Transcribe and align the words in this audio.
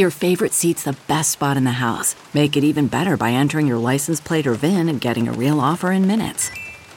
Your 0.00 0.10
favorite 0.10 0.54
seat's 0.54 0.84
the 0.84 0.96
best 1.08 1.30
spot 1.30 1.58
in 1.58 1.64
the 1.64 1.72
house. 1.72 2.16
Make 2.32 2.56
it 2.56 2.64
even 2.64 2.86
better 2.86 3.18
by 3.18 3.32
entering 3.32 3.66
your 3.66 3.76
license 3.76 4.18
plate 4.18 4.46
or 4.46 4.54
VIN 4.54 4.88
and 4.88 4.98
getting 4.98 5.28
a 5.28 5.32
real 5.32 5.60
offer 5.60 5.92
in 5.92 6.06
minutes. 6.06 6.50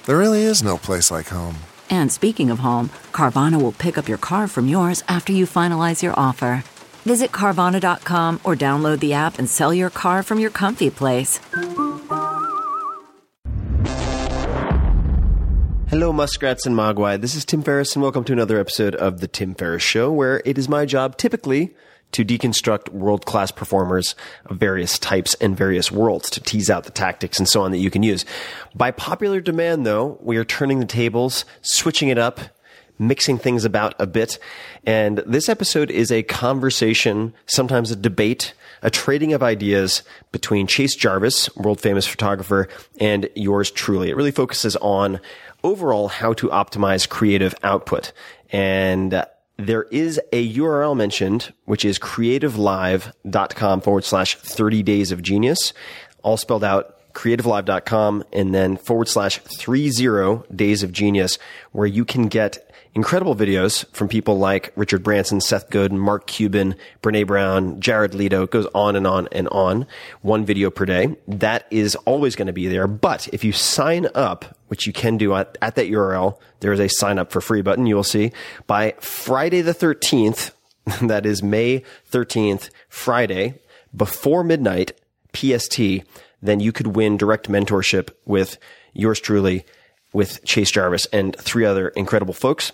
There 0.06 0.18
really 0.18 0.44
is 0.44 0.64
no 0.64 0.78
place 0.78 1.12
like 1.12 1.28
home. 1.28 1.58
And 1.90 2.10
speaking 2.10 2.50
of 2.50 2.60
home, 2.60 2.92
Carvana 3.12 3.62
will 3.62 3.74
pick 3.74 3.98
up 3.98 4.08
your 4.08 4.18
car 4.18 4.48
from 4.48 4.70
yours 4.70 5.04
after 5.10 5.34
you 5.34 5.46
finalize 5.46 6.02
your 6.02 6.18
offer. 6.18 6.64
Visit 7.04 7.34
Carvana.com 7.34 8.40
or 8.46 8.56
download 8.56 9.02
the 9.02 9.12
app 9.12 9.38
and 9.38 9.50
sell 9.50 9.74
your 9.74 9.90
car 9.90 10.24
from 10.24 10.40
your 10.40 10.50
comfy 10.50 10.90
place. 10.90 11.42
Hello, 15.90 16.14
muskrats 16.14 16.66
and 16.66 16.74
mogwai. 16.74 17.20
This 17.20 17.36
is 17.36 17.44
Tim 17.44 17.64
Ferriss, 17.64 17.98
and 17.98 18.02
welcome 18.02 18.24
to 18.24 18.32
another 18.32 18.62
episode 18.62 18.96
of 18.96 19.20
The 19.20 19.28
Tim 19.28 19.56
Ferriss 19.56 19.84
Show, 19.84 20.10
where 20.10 20.42
it 20.46 20.58
is 20.58 20.70
my 20.70 20.86
job 20.86 21.18
typically 21.18 21.76
to 22.14 22.26
deconstruct 22.26 22.90
world 22.90 23.26
class 23.26 23.52
performers 23.52 24.16
of 24.46 24.58
various 24.58 24.98
types 24.98 25.36
and 25.36 25.58
various 25.58 25.92
worlds 25.92 26.30
to 26.32 26.40
tease 26.42 26.70
out 26.70 26.86
the 26.86 26.92
tactics 26.92 27.38
and 27.38 27.48
so 27.48 27.62
on 27.62 27.72
that 27.72 27.78
you 27.78 27.90
can 27.90 28.04
use. 28.04 28.26
By 28.76 28.92
popular 28.92 29.42
demand, 29.42 29.86
though, 29.86 30.18
we 30.22 30.38
are 30.38 30.46
turning 30.46 30.80
the 30.80 30.86
tables, 30.86 31.46
switching 31.62 32.10
it 32.10 32.18
up, 32.18 32.40
mixing 33.00 33.38
things 33.38 33.66
about 33.66 33.96
a 34.00 34.08
bit. 34.08 34.40
And 34.86 35.20
this 35.26 35.50
episode 35.50 35.92
is 35.92 36.12
a 36.12 36.24
conversation, 36.24 37.34
sometimes 37.46 37.92
a 37.92 37.96
debate, 37.96 38.54
a 38.82 38.90
trading 38.90 39.34
of 39.34 39.42
ideas 39.42 40.04
between 40.32 40.68
Chase 40.68 40.96
Jarvis, 40.96 41.54
world 41.56 41.82
famous 41.82 42.06
photographer, 42.06 42.68
and 43.00 43.30
yours 43.36 43.72
truly. 43.72 44.10
It 44.10 44.16
really 44.16 44.32
focuses 44.32 44.76
on 44.78 45.20
overall 45.64 46.10
how 46.10 46.34
to 46.34 46.50
optimize 46.50 47.08
creative 47.08 47.56
output. 47.64 48.12
And 48.52 49.26
there 49.58 49.84
is 49.84 50.20
a 50.32 50.54
URL 50.56 50.96
mentioned, 50.96 51.54
which 51.66 51.86
is 51.86 52.00
creativelive.com 52.00 53.82
forward 53.82 54.04
slash 54.04 54.36
30 54.36 54.84
days 54.84 55.12
of 55.12 55.22
genius, 55.22 55.74
all 56.24 56.38
spelled 56.38 56.64
out 56.64 57.00
creativelive.com 57.14 58.24
and 58.34 58.54
then 58.56 58.76
forward 58.76 59.08
slash 59.08 59.38
30 59.38 60.44
days 60.54 60.84
of 60.84 60.92
genius, 60.92 61.38
where 61.72 61.88
you 61.88 62.06
can 62.06 62.28
get 62.28 62.73
incredible 62.96 63.36
videos 63.36 63.86
from 63.94 64.08
people 64.08 64.38
like 64.38 64.72
Richard 64.76 65.04
Branson, 65.04 65.42
Seth 65.42 65.70
Godin, 65.70 65.98
Mark 65.98 66.28
Cuban, 66.28 66.76
Brene 67.02 67.26
Brown, 67.26 67.80
Jared 67.80 68.14
Leto. 68.14 68.44
It 68.44 68.52
goes 68.52 68.68
on 68.74 68.96
and 68.96 69.08
on 69.08 69.28
and 69.32 69.48
on. 69.50 69.88
One 70.22 70.46
video 70.46 70.70
per 70.70 70.86
day. 70.86 71.16
That 71.28 71.66
is 71.72 71.96
always 71.96 72.36
going 72.36 72.48
to 72.48 72.54
be 72.54 72.68
there. 72.68 72.88
But 72.88 73.28
if 73.34 73.44
you 73.44 73.52
sign 73.52 74.08
up, 74.14 74.58
which 74.68 74.86
you 74.86 74.94
can 74.94 75.18
do 75.18 75.34
at, 75.34 75.58
at 75.62 75.76
that 75.76 75.90
URL, 75.90 76.38
there 76.60 76.74
is 76.74 76.80
a 76.80 76.88
sign 76.88 77.18
up 77.20 77.32
for 77.32 77.42
free 77.42 77.62
button. 77.62 77.86
You 77.86 77.96
will 77.96 78.04
see 78.04 78.32
by 78.68 78.96
Friday 79.00 79.62
the 79.62 79.74
13th. 79.74 80.52
That 81.02 81.26
is 81.26 81.42
May 81.42 81.84
13th, 82.12 82.70
Friday, 82.90 83.62
before 83.96 84.44
midnight 84.44 84.92
PST. 85.34 85.80
Then 86.42 86.60
you 86.60 86.74
could 86.74 86.88
win 86.88 87.16
direct 87.16 87.50
mentorship 87.50 88.10
with 88.26 88.58
yours 88.92 89.22
truly, 89.22 89.66
with 90.12 90.44
Chase 90.44 90.72
Jarvis 90.72 91.06
and 91.14 91.38
three 91.38 91.64
other 91.64 91.88
incredible 91.88 92.34
folks. 92.34 92.74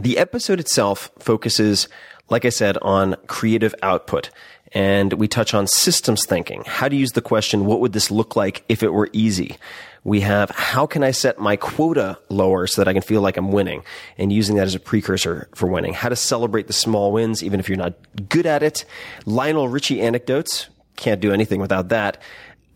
The 0.00 0.18
episode 0.18 0.60
itself 0.60 1.10
focuses, 1.18 1.88
like 2.28 2.44
I 2.44 2.50
said, 2.50 2.78
on 2.78 3.16
creative 3.26 3.74
output. 3.82 4.30
And 4.72 5.14
we 5.14 5.28
touch 5.28 5.54
on 5.54 5.66
systems 5.66 6.26
thinking, 6.26 6.62
how 6.66 6.88
to 6.88 6.96
use 6.96 7.12
the 7.12 7.22
question, 7.22 7.64
what 7.64 7.80
would 7.80 7.94
this 7.94 8.10
look 8.10 8.36
like 8.36 8.64
if 8.68 8.82
it 8.82 8.92
were 8.92 9.08
easy? 9.12 9.56
We 10.04 10.20
have, 10.20 10.50
how 10.50 10.86
can 10.86 11.02
I 11.02 11.10
set 11.10 11.38
my 11.38 11.56
quota 11.56 12.18
lower 12.28 12.66
so 12.66 12.80
that 12.80 12.88
I 12.88 12.92
can 12.92 13.02
feel 13.02 13.22
like 13.22 13.36
I'm 13.36 13.50
winning 13.50 13.82
and 14.18 14.32
using 14.32 14.56
that 14.56 14.66
as 14.66 14.74
a 14.74 14.80
precursor 14.80 15.48
for 15.54 15.66
winning? 15.66 15.94
How 15.94 16.10
to 16.10 16.16
celebrate 16.16 16.66
the 16.66 16.72
small 16.72 17.12
wins, 17.12 17.42
even 17.42 17.60
if 17.60 17.68
you're 17.68 17.78
not 17.78 17.94
good 18.28 18.46
at 18.46 18.62
it. 18.62 18.84
Lionel 19.24 19.68
Richie 19.68 20.00
anecdotes. 20.00 20.68
Can't 20.96 21.20
do 21.20 21.32
anything 21.32 21.60
without 21.60 21.88
that. 21.88 22.20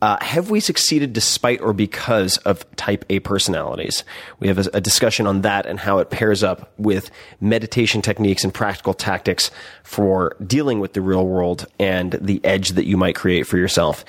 Uh, 0.03 0.19
have 0.21 0.51
we 0.51 0.59
succeeded 0.59 1.13
despite 1.13 1.61
or 1.61 1.73
because 1.73 2.37
of 2.39 2.69
type 2.75 3.05
A 3.09 3.21
personalities? 3.21 4.03
We 4.41 4.49
have 4.49 4.59
a, 4.59 4.69
a, 4.75 4.81
discussion 4.81 5.29
on 5.29 5.43
that 5.43 5.65
and 5.65 5.79
how 5.79 5.99
it 5.99 6.11
pairs 6.11 6.43
up 6.43 6.73
with 6.77 7.09
meditation 7.41 8.03
techniques 8.03 8.43
and 8.43 8.53
practical 8.53 8.95
tactics 8.95 9.53
for 9.85 10.35
dealing 10.45 10.81
with 10.81 10.95
the 10.95 11.01
real 11.01 11.25
world 11.25 11.67
and 11.79 12.15
the 12.21 12.45
edge 12.45 12.71
that 12.71 12.85
you 12.85 12.97
might 12.97 13.15
create 13.15 13.47
for 13.47 13.59
yourself. 13.59 14.05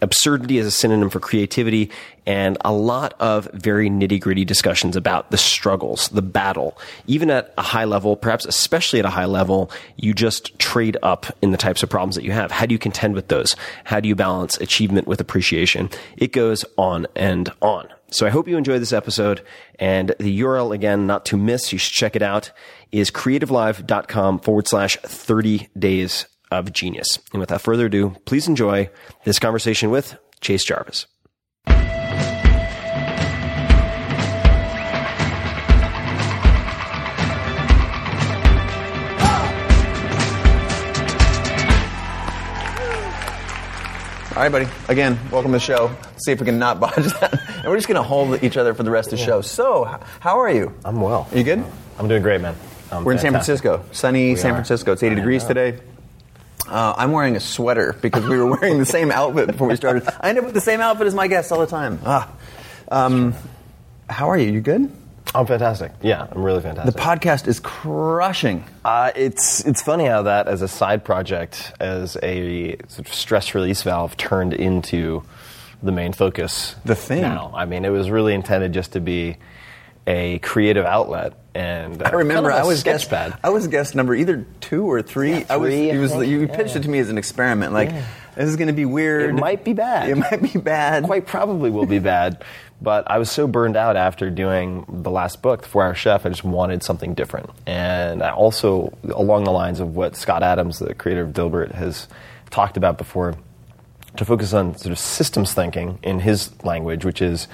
Absurdity 0.00 0.58
is 0.58 0.66
a 0.66 0.70
synonym 0.70 1.10
for 1.10 1.20
creativity 1.20 1.90
and 2.26 2.58
a 2.64 2.72
lot 2.72 3.14
of 3.20 3.48
very 3.52 3.88
nitty 3.88 4.20
gritty 4.20 4.44
discussions 4.44 4.96
about 4.96 5.30
the 5.30 5.38
struggles, 5.38 6.08
the 6.10 6.22
battle. 6.22 6.76
Even 7.06 7.30
at 7.30 7.54
a 7.56 7.62
high 7.62 7.84
level, 7.84 8.16
perhaps 8.16 8.44
especially 8.44 8.98
at 8.98 9.04
a 9.04 9.10
high 9.10 9.24
level, 9.24 9.70
you 9.96 10.12
just 10.12 10.58
trade 10.58 10.96
up 11.02 11.26
in 11.40 11.52
the 11.52 11.56
types 11.56 11.82
of 11.82 11.88
problems 11.88 12.14
that 12.16 12.24
you 12.24 12.32
have. 12.32 12.50
How 12.50 12.66
do 12.66 12.74
you 12.74 12.78
contend 12.78 13.14
with 13.14 13.28
those? 13.28 13.56
How 13.84 14.00
do 14.00 14.08
you 14.08 14.14
balance 14.14 14.58
achievement 14.58 15.06
with 15.06 15.20
appreciation? 15.20 15.88
It 16.16 16.32
goes 16.32 16.64
on 16.76 17.06
and 17.16 17.50
on. 17.62 17.88
So 18.10 18.26
I 18.26 18.30
hope 18.30 18.48
you 18.48 18.56
enjoyed 18.56 18.80
this 18.80 18.92
episode 18.92 19.42
and 19.78 20.14
the 20.18 20.40
URL 20.40 20.74
again, 20.74 21.06
not 21.06 21.26
to 21.26 21.36
miss, 21.36 21.72
you 21.72 21.78
should 21.78 21.92
check 21.92 22.16
it 22.16 22.22
out, 22.22 22.50
is 22.90 23.10
creativelive.com 23.10 24.40
forward 24.40 24.66
slash 24.66 24.96
30 24.98 25.68
days 25.78 26.26
of 26.50 26.72
genius. 26.72 27.18
And 27.32 27.40
without 27.40 27.60
further 27.62 27.86
ado, 27.86 28.16
please 28.24 28.48
enjoy 28.48 28.90
this 29.24 29.38
conversation 29.38 29.90
with 29.90 30.16
Chase 30.40 30.64
Jarvis. 30.64 31.06
All 44.36 44.44
right, 44.44 44.52
buddy. 44.52 44.68
Again, 44.88 45.18
welcome 45.32 45.50
to 45.50 45.56
the 45.56 45.60
show. 45.60 45.86
Let's 46.04 46.24
see 46.24 46.30
if 46.30 46.38
we 46.38 46.44
can 46.46 46.60
not 46.60 46.78
bodge 46.80 46.94
that. 47.18 47.40
And 47.56 47.64
we're 47.66 47.74
just 47.76 47.88
going 47.88 47.96
to 47.96 48.04
hold 48.04 48.40
each 48.44 48.56
other 48.56 48.72
for 48.72 48.84
the 48.84 48.90
rest 48.90 49.12
of 49.12 49.18
the 49.18 49.24
show. 49.24 49.40
So, 49.40 49.84
how 50.20 50.38
are 50.38 50.50
you? 50.52 50.72
I'm 50.84 51.00
well. 51.00 51.26
Are 51.32 51.36
you 51.38 51.42
good? 51.42 51.64
I'm 51.98 52.06
doing 52.06 52.22
great, 52.22 52.40
man. 52.40 52.54
I'm 52.92 53.02
We're 53.04 53.12
in 53.12 53.18
San. 53.18 53.32
Francisco. 53.32 53.84
Sunny 53.90 54.36
San 54.36 54.52
are. 54.52 54.54
Francisco. 54.54 54.92
It's 54.92 55.02
80 55.02 55.12
I 55.12 55.14
degrees 55.16 55.42
know. 55.42 55.48
today. 55.48 55.80
Uh, 56.68 56.94
I'm 56.96 57.12
wearing 57.12 57.36
a 57.36 57.40
sweater 57.40 57.96
because 58.00 58.26
we 58.26 58.36
were 58.38 58.46
wearing 58.46 58.78
the 58.78 58.86
same 58.98 59.10
outfit 59.10 59.46
before 59.46 59.68
we 59.68 59.76
started. 59.76 60.08
I 60.20 60.28
end 60.30 60.38
up 60.38 60.44
with 60.44 60.54
the 60.54 60.60
same 60.60 60.80
outfit 60.80 61.06
as 61.06 61.14
my 61.14 61.26
guests 61.28 61.50
all 61.52 61.60
the 61.60 61.66
time. 61.66 61.98
Ah. 62.04 62.30
Um, 62.90 63.34
how 64.08 64.30
are 64.30 64.38
you? 64.38 64.50
You 64.52 64.60
good? 64.60 64.90
I'm 65.34 65.44
fantastic. 65.46 65.92
Yeah, 66.02 66.26
I'm 66.30 66.42
really 66.42 66.62
fantastic. 66.62 66.94
The 66.94 67.00
podcast 67.00 67.48
is 67.48 67.60
crushing. 67.60 68.64
uh, 68.84 69.10
it's 69.14 69.64
it's 69.66 69.82
funny 69.82 70.06
how 70.06 70.22
that, 70.22 70.48
as 70.48 70.62
a 70.62 70.68
side 70.68 71.04
project, 71.04 71.72
as 71.80 72.16
a 72.22 72.76
sort 72.88 73.06
of 73.06 73.12
stress 73.12 73.54
release 73.54 73.82
valve, 73.82 74.16
turned 74.16 74.54
into 74.54 75.22
the 75.82 75.92
main 75.92 76.12
focus. 76.14 76.76
The 76.86 76.94
thing. 76.94 77.22
Now, 77.22 77.52
I 77.54 77.66
mean, 77.66 77.84
it 77.84 77.90
was 77.90 78.10
really 78.10 78.32
intended 78.32 78.72
just 78.72 78.92
to 78.94 79.00
be 79.00 79.36
a 80.08 80.38
creative 80.38 80.86
outlet, 80.86 81.34
and 81.54 82.02
uh, 82.02 82.06
I 82.06 82.10
remember 82.16 82.48
kind 82.50 82.60
of 82.60 82.64
I 82.64 82.66
a 82.66 82.68
was 82.68 82.82
guest. 82.82 83.10
sketchpad. 83.10 83.38
I 83.44 83.50
was 83.50 83.66
guest 83.68 83.94
number 83.94 84.14
either 84.14 84.46
two 84.60 84.90
or 84.90 85.02
three. 85.02 85.40
Yeah, 85.40 85.44
I 85.50 85.56
was. 85.58 85.74
I 85.74 85.98
was 85.98 86.12
think. 86.12 86.26
you 86.26 86.48
pitched 86.48 86.70
Yeah. 86.74 86.78
it 86.78 86.82
to 86.84 86.88
me 86.88 86.98
as 86.98 87.10
an 87.10 87.18
experiment. 87.18 87.72
Like 87.74 87.90
this 87.90 88.48
is 88.48 88.56
going 88.56 88.68
to 88.68 88.72
be 88.74 88.84
weird. 88.86 89.30
It 89.30 89.32
might 89.34 89.64
be 89.64 89.74
bad. 89.74 90.08
It 90.08 90.16
might 90.16 90.40
be 90.42 90.58
bad. 90.58 91.04
quite 91.04 91.26
probably 91.26 91.70
will 91.70 91.86
be 91.86 91.98
bad. 91.98 92.42
But 92.80 93.10
I 93.10 93.18
was 93.18 93.28
so 93.30 93.48
burned 93.48 93.76
out 93.76 93.96
after 93.96 94.30
doing 94.30 94.86
the 94.88 95.10
last 95.10 95.42
book, 95.42 95.62
The 95.62 95.68
Four 95.68 95.82
Hour 95.82 95.94
Chef, 95.94 96.24
I 96.24 96.28
just 96.28 96.44
wanted 96.44 96.84
something 96.84 97.12
different. 97.14 97.50
And 97.66 98.22
I 98.22 98.30
also, 98.30 98.96
along 99.02 99.42
the 99.44 99.50
lines 99.50 99.80
of 99.80 99.96
what 99.96 100.14
Scott 100.14 100.44
Adams, 100.44 100.78
the 100.78 100.94
creator 100.94 101.22
of 101.22 101.30
Dilbert, 101.32 101.72
has 101.72 102.06
talked 102.50 102.76
about 102.76 102.96
before, 102.96 103.34
to 104.16 104.24
focus 104.24 104.52
on 104.52 104.76
sort 104.78 104.92
of 104.92 104.98
systems 105.00 105.52
thinking 105.54 105.98
in 106.04 106.20
his 106.20 106.52
language, 106.64 107.04
which 107.04 107.20
is 107.20 107.48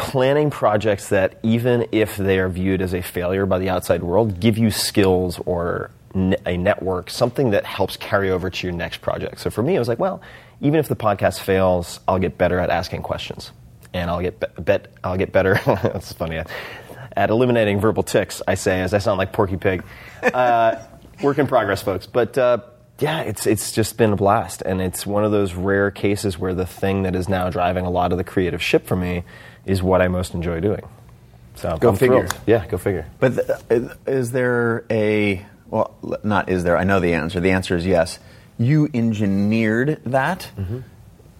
planning 0.00 0.48
projects 0.48 1.10
that, 1.10 1.38
even 1.42 1.86
if 1.92 2.16
they 2.16 2.38
are 2.38 2.48
viewed 2.48 2.80
as 2.80 2.94
a 2.94 3.02
failure 3.02 3.44
by 3.44 3.58
the 3.58 3.68
outside 3.68 4.02
world, 4.02 4.40
give 4.40 4.56
you 4.56 4.70
skills 4.70 5.38
or 5.44 5.90
a 6.14 6.56
network, 6.56 7.10
something 7.10 7.50
that 7.50 7.66
helps 7.66 7.98
carry 7.98 8.30
over 8.30 8.48
to 8.48 8.66
your 8.66 8.74
next 8.74 9.02
project. 9.02 9.38
So 9.40 9.50
for 9.50 9.62
me, 9.62 9.76
it 9.76 9.78
was 9.78 9.88
like, 9.88 9.98
well, 9.98 10.22
even 10.62 10.80
if 10.80 10.88
the 10.88 10.96
podcast 10.96 11.40
fails, 11.40 12.00
I'll 12.08 12.18
get 12.18 12.38
better 12.38 12.58
at 12.58 12.70
asking 12.70 13.02
questions, 13.02 13.52
and 13.92 14.10
I'll 14.10 14.22
get 14.22 14.40
be- 14.40 14.62
bet 14.62 14.88
I'll 15.04 15.18
get 15.18 15.32
better. 15.32 15.60
that's 15.66 16.12
funny. 16.14 16.42
At 17.14 17.28
eliminating 17.30 17.78
verbal 17.78 18.02
tics, 18.02 18.40
I 18.48 18.54
say 18.54 18.80
as 18.80 18.94
I 18.94 18.98
sound 18.98 19.18
like 19.18 19.34
Porky 19.34 19.58
Pig. 19.58 19.84
Uh, 20.22 20.76
work 21.22 21.38
in 21.38 21.46
progress, 21.46 21.82
folks. 21.82 22.06
But 22.06 22.38
uh, 22.38 22.58
yeah, 23.00 23.20
it's 23.20 23.46
it's 23.46 23.72
just 23.72 23.98
been 23.98 24.14
a 24.14 24.16
blast, 24.16 24.62
and 24.62 24.80
it's 24.80 25.06
one 25.06 25.24
of 25.24 25.30
those 25.30 25.52
rare 25.52 25.90
cases 25.90 26.38
where 26.38 26.54
the 26.54 26.66
thing 26.66 27.02
that 27.02 27.14
is 27.14 27.28
now 27.28 27.50
driving 27.50 27.84
a 27.84 27.90
lot 27.90 28.12
of 28.12 28.18
the 28.18 28.24
creative 28.24 28.62
ship 28.62 28.86
for 28.86 28.96
me 28.96 29.24
is 29.66 29.82
what 29.82 30.00
I 30.02 30.08
most 30.08 30.34
enjoy 30.34 30.60
doing. 30.60 30.82
So 31.56 31.76
Go 31.78 31.90
I'm 31.90 31.96
figure. 31.96 32.26
thrilled. 32.28 32.42
Yeah, 32.46 32.66
go 32.66 32.78
figure. 32.78 33.06
But 33.18 33.34
th- 33.68 33.82
is 34.06 34.32
there 34.32 34.84
a 34.90 35.44
well? 35.68 35.94
Not 36.22 36.48
is 36.48 36.64
there? 36.64 36.76
I 36.78 36.84
know 36.84 37.00
the 37.00 37.14
answer. 37.14 37.40
The 37.40 37.50
answer 37.50 37.76
is 37.76 37.84
yes. 37.86 38.18
You 38.58 38.88
engineered 38.94 40.00
that, 40.06 40.50
Mm-hmm. 40.58 40.78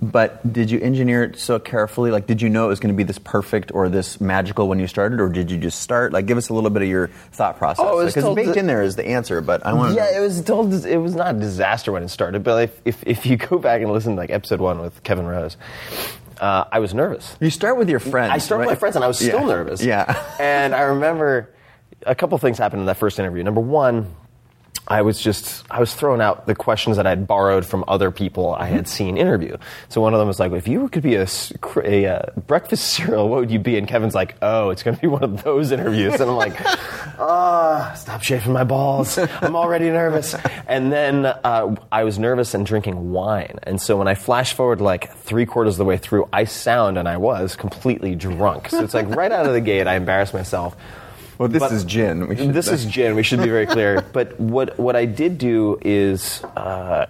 but 0.02 0.52
did 0.52 0.70
you 0.70 0.80
engineer 0.80 1.24
it 1.24 1.38
so 1.38 1.58
carefully? 1.58 2.10
Like, 2.10 2.26
did 2.26 2.40
you 2.42 2.48
know 2.48 2.64
it 2.64 2.68
was 2.68 2.80
going 2.80 2.92
to 2.94 2.96
be 2.96 3.02
this 3.04 3.18
perfect 3.18 3.72
or 3.74 3.88
this 3.90 4.20
magical 4.20 4.68
when 4.68 4.78
you 4.80 4.86
started, 4.86 5.20
or 5.20 5.28
did 5.28 5.50
you 5.50 5.58
just 5.58 5.80
start? 5.80 6.12
Like, 6.12 6.26
give 6.26 6.38
us 6.38 6.48
a 6.48 6.54
little 6.54 6.70
bit 6.70 6.82
of 6.82 6.88
your 6.88 7.08
thought 7.32 7.58
process. 7.58 7.84
Oh, 7.86 8.00
it 8.00 8.04
was 8.04 8.12
because 8.14 8.24
told 8.24 8.36
baked 8.36 8.54
to- 8.54 8.58
in 8.58 8.66
there 8.66 8.82
is 8.82 8.96
the 8.96 9.06
answer. 9.06 9.40
But 9.40 9.64
I 9.66 9.72
want 9.74 9.94
to. 9.94 9.96
Yeah, 9.96 10.16
it 10.16 10.20
was 10.20 10.42
told. 10.42 10.72
It 10.86 10.96
was 10.98 11.14
not 11.14 11.34
a 11.36 11.38
disaster 11.38 11.92
when 11.92 12.02
it 12.02 12.08
started, 12.08 12.42
but 12.42 12.64
if 12.64 12.80
if, 12.84 13.02
if 13.06 13.26
you 13.26 13.36
go 13.36 13.58
back 13.58 13.80
and 13.82 13.90
listen 13.92 14.14
to 14.14 14.18
like 14.20 14.30
episode 14.30 14.60
one 14.60 14.80
with 14.80 15.02
Kevin 15.02 15.26
Rose, 15.26 15.56
uh, 16.40 16.64
I 16.72 16.78
was 16.80 16.94
nervous. 16.94 17.36
You 17.40 17.50
start 17.50 17.76
with 17.76 17.88
your 17.88 18.00
friends. 18.00 18.32
I 18.32 18.38
started 18.38 18.66
with 18.66 18.70
my 18.72 18.78
friends, 18.78 18.96
and 18.96 19.04
I 19.04 19.08
was 19.08 19.18
still 19.18 19.40
Yeah. 19.40 19.46
nervous. 19.46 19.82
Yeah. 19.82 20.22
and 20.40 20.74
I 20.74 20.82
remember 20.82 21.50
a 22.06 22.14
couple 22.14 22.36
things 22.38 22.56
happened 22.58 22.80
in 22.80 22.86
that 22.86 22.96
first 22.96 23.18
interview. 23.18 23.42
Number 23.42 23.60
one, 23.60 24.14
I 24.88 25.02
was 25.02 25.20
just 25.20 25.64
I 25.70 25.78
was 25.78 25.94
throwing 25.94 26.20
out 26.20 26.46
the 26.46 26.54
questions 26.54 26.96
that 26.96 27.06
I'd 27.06 27.26
borrowed 27.26 27.64
from 27.64 27.84
other 27.86 28.10
people 28.10 28.54
I 28.54 28.66
had 28.66 28.88
seen 28.88 29.16
interview. 29.16 29.56
So 29.88 30.00
one 30.00 30.14
of 30.14 30.18
them 30.18 30.26
was 30.26 30.40
like, 30.40 30.50
"If 30.52 30.66
you 30.66 30.88
could 30.88 31.02
be 31.02 31.14
a, 31.14 31.26
cr- 31.60 31.84
a, 31.84 32.06
uh, 32.06 32.22
breakfast 32.46 32.88
cereal, 32.94 33.28
what 33.28 33.40
would 33.40 33.50
you 33.50 33.60
be?" 33.60 33.78
And 33.78 33.86
Kevin's 33.86 34.14
like, 34.14 34.36
"Oh, 34.42 34.70
it's 34.70 34.82
going 34.82 34.96
to 34.96 35.00
be 35.00 35.06
one 35.06 35.22
of 35.22 35.44
those 35.44 35.70
interviews." 35.70 36.14
And 36.14 36.30
I'm 36.30 36.36
like, 36.36 36.54
"Ah, 37.20 37.94
stop 37.96 38.22
shaving 38.22 38.52
my 38.52 38.64
balls. 38.64 39.16
I'm 39.18 39.54
already 39.54 39.90
nervous." 39.90 40.34
And 40.66 40.90
then 40.92 41.26
uh, 41.26 41.76
I 41.92 42.04
was 42.04 42.18
nervous 42.18 42.54
and 42.54 42.66
drinking 42.66 43.12
wine. 43.12 43.60
And 43.62 43.80
so 43.80 43.96
when 43.96 44.08
I 44.08 44.14
flash 44.14 44.54
forward 44.54 44.80
like 44.80 45.16
three 45.18 45.46
quarters 45.46 45.74
of 45.74 45.78
the 45.78 45.84
way 45.84 45.98
through, 45.98 46.28
I 46.32 46.44
sound 46.44 46.98
and 46.98 47.08
I 47.08 47.16
was 47.16 47.54
completely 47.54 48.16
drunk. 48.16 48.70
So 48.70 48.82
it's 48.82 48.94
like 48.94 49.08
right 49.08 49.30
out 49.30 49.46
of 49.46 49.52
the 49.52 49.60
gate, 49.60 49.86
I 49.86 49.94
embarrassed 49.94 50.34
myself. 50.34 50.76
Well, 51.40 51.48
this 51.48 51.60
But- 51.60 51.72
is 51.72 51.84
gin. 51.84 52.36
Should 52.36 52.52
This 52.52 52.68
is 52.68 52.84
gin. 52.84 53.14
We 53.14 53.22
should 53.22 53.40
be 53.40 53.48
very 53.48 53.64
clear. 53.64 54.04
but 54.12 54.38
what 54.38 54.78
what 54.78 54.94
I 54.94 55.06
did 55.06 55.38
do 55.38 55.78
is 55.80 56.44
uh, 56.54 57.06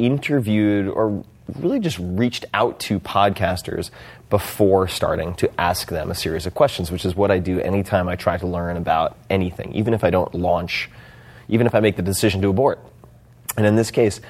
interviewed 0.00 0.88
or 0.88 1.22
really 1.60 1.78
just 1.78 1.96
reached 2.00 2.44
out 2.52 2.80
to 2.80 2.98
podcasters 2.98 3.90
before 4.30 4.88
starting 4.88 5.34
to 5.34 5.60
ask 5.60 5.90
them 5.90 6.10
a 6.10 6.14
series 6.16 6.44
of 6.44 6.54
questions, 6.54 6.90
which 6.90 7.04
is 7.04 7.14
what 7.14 7.30
I 7.30 7.38
do 7.38 7.60
anytime 7.60 8.08
I 8.08 8.16
try 8.16 8.36
to 8.36 8.48
learn 8.48 8.76
about 8.76 9.16
anything, 9.30 9.72
even 9.74 9.94
if 9.94 10.02
I 10.02 10.10
don't 10.10 10.34
launch, 10.34 10.90
even 11.48 11.68
if 11.68 11.74
I 11.76 11.78
make 11.78 11.94
the 11.94 12.02
decision 12.02 12.42
to 12.42 12.48
abort. 12.48 12.80
And 13.56 13.64
in 13.64 13.76
this 13.76 13.92
case, 13.92 14.20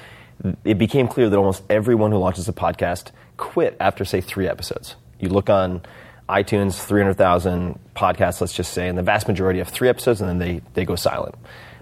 it 0.63 0.77
became 0.77 1.07
clear 1.07 1.27
that 1.27 1.37
almost 1.37 1.63
everyone 1.71 2.11
who 2.11 2.19
launches 2.19 2.47
a 2.47 2.53
podcast 2.53 3.09
quit 3.37 3.75
after, 3.79 4.05
say, 4.05 4.21
three 4.21 4.47
episodes. 4.47 4.95
You 5.19 5.29
look 5.29 5.49
on 5.49 5.81
iTunes, 6.31 6.81
300,000 6.81 7.77
podcasts, 7.95 8.39
let's 8.41 8.53
just 8.53 8.73
say, 8.73 8.87
and 8.87 8.97
the 8.97 9.03
vast 9.03 9.27
majority 9.27 9.59
have 9.59 9.67
three 9.67 9.89
episodes 9.89 10.21
and 10.21 10.29
then 10.29 10.39
they, 10.39 10.61
they 10.73 10.85
go 10.85 10.95
silent. 10.95 11.35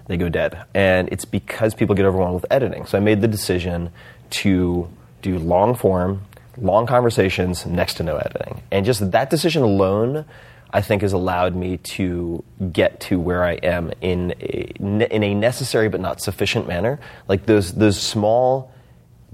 They 0.06 0.16
go 0.16 0.28
dead. 0.28 0.60
And 0.74 1.08
it's 1.12 1.24
because 1.24 1.72
people 1.74 1.94
get 1.94 2.04
overwhelmed 2.04 2.34
with 2.34 2.46
editing. 2.50 2.84
So 2.86 2.98
I 2.98 3.00
made 3.00 3.20
the 3.20 3.28
decision 3.28 3.90
to 4.30 4.90
do 5.22 5.38
long 5.38 5.76
form, 5.76 6.24
long 6.56 6.86
conversations, 6.86 7.64
next 7.64 7.94
to 7.94 8.02
no 8.02 8.16
editing. 8.16 8.60
And 8.72 8.84
just 8.84 9.12
that 9.12 9.30
decision 9.30 9.62
alone, 9.62 10.24
I 10.72 10.80
think, 10.80 11.02
has 11.02 11.12
allowed 11.12 11.54
me 11.54 11.76
to 11.76 12.42
get 12.72 12.98
to 13.02 13.20
where 13.20 13.44
I 13.44 13.52
am 13.52 13.92
in 14.00 14.32
a, 14.40 15.14
in 15.14 15.22
a 15.22 15.32
necessary 15.34 15.88
but 15.88 16.00
not 16.00 16.20
sufficient 16.20 16.66
manner. 16.66 16.98
Like 17.28 17.46
those, 17.46 17.72
those 17.72 17.96
small 18.00 18.72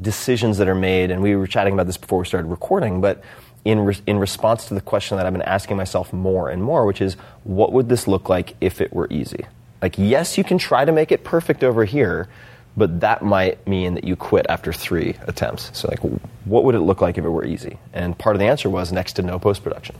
decisions 0.01 0.59
that 0.59 0.69
are 0.69 0.75
made, 0.75 1.11
and 1.11 1.23
we 1.23 1.37
were 1.37 1.47
chatting 1.47 1.73
about 1.73 1.87
this 1.87 1.97
before 1.97 2.19
we 2.19 2.27
started 2.27 2.49
recording, 2.49 3.01
but 3.01 3.23
in, 3.67 3.81
re- 3.81 4.01
in 4.07 4.19
response 4.19 4.67
to 4.67 4.75
the 4.75 4.81
question 4.81 5.17
that 5.17 5.27
I've 5.27 5.33
been 5.33 5.43
asking 5.43 5.77
myself 5.77 6.13
more 6.13 6.49
and 6.49 6.63
more, 6.63 6.87
which 6.87 7.01
is, 7.01 7.15
what 7.43 7.73
would 7.73 7.89
this 7.89 8.07
look 8.07 8.29
like 8.29 8.55
if 8.61 8.81
it 8.81 8.93
were 8.93 9.09
easy? 9.11 9.45
Like, 9.83 9.99
yes, 9.99 10.39
you 10.39 10.45
can 10.45 10.57
try 10.57 10.85
to 10.85 10.93
make 10.93 11.11
it 11.11 11.25
perfect 11.25 11.65
over 11.65 11.85
here, 11.85 12.29
but 12.77 13.01
that 13.01 13.23
might 13.23 13.67
mean 13.67 13.95
that 13.95 14.05
you 14.05 14.15
quit 14.15 14.47
after 14.49 14.73
three 14.73 15.17
attempts. 15.27 15.77
So, 15.77 15.89
like, 15.89 15.99
what 16.45 16.63
would 16.63 16.77
it 16.77 16.81
look 16.81 17.01
like 17.01 17.19
if 17.19 17.25
it 17.25 17.29
were 17.29 17.45
easy? 17.45 17.79
And 17.93 18.17
part 18.17 18.37
of 18.37 18.41
the 18.41 18.47
answer 18.47 18.71
was 18.71 18.93
next 18.93 19.15
to 19.15 19.23
no 19.23 19.39
post 19.41 19.65
production. 19.65 19.97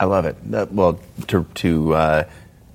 I 0.00 0.06
love 0.06 0.24
it. 0.24 0.36
That, 0.50 0.72
well, 0.72 0.98
to, 1.28 1.44
to 1.56 1.94
uh, 1.94 2.24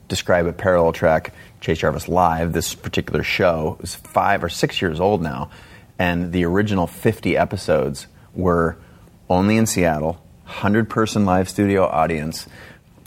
describe 0.08 0.46
a 0.46 0.54
parallel 0.54 0.94
track, 0.94 1.34
Chase 1.62 1.80
Jarvis 1.80 2.08
Live, 2.08 2.54
this 2.54 2.75
particular 2.75 3.24
show 3.24 3.78
is 3.82 3.96
five 3.96 4.44
or 4.44 4.50
six 4.50 4.82
years 4.82 5.00
old 5.00 5.24
now, 5.24 5.50
and 5.98 6.32
the 6.32 6.46
original 6.46 6.86
50 6.86 7.38
episodes 7.38 8.06
were 8.36 8.78
only 9.32 9.56
in 9.56 9.66
Seattle, 9.66 10.22
100 10.44 10.90
person 10.90 11.26
live 11.26 11.50
studio 11.50 11.86
audience, 11.86 12.48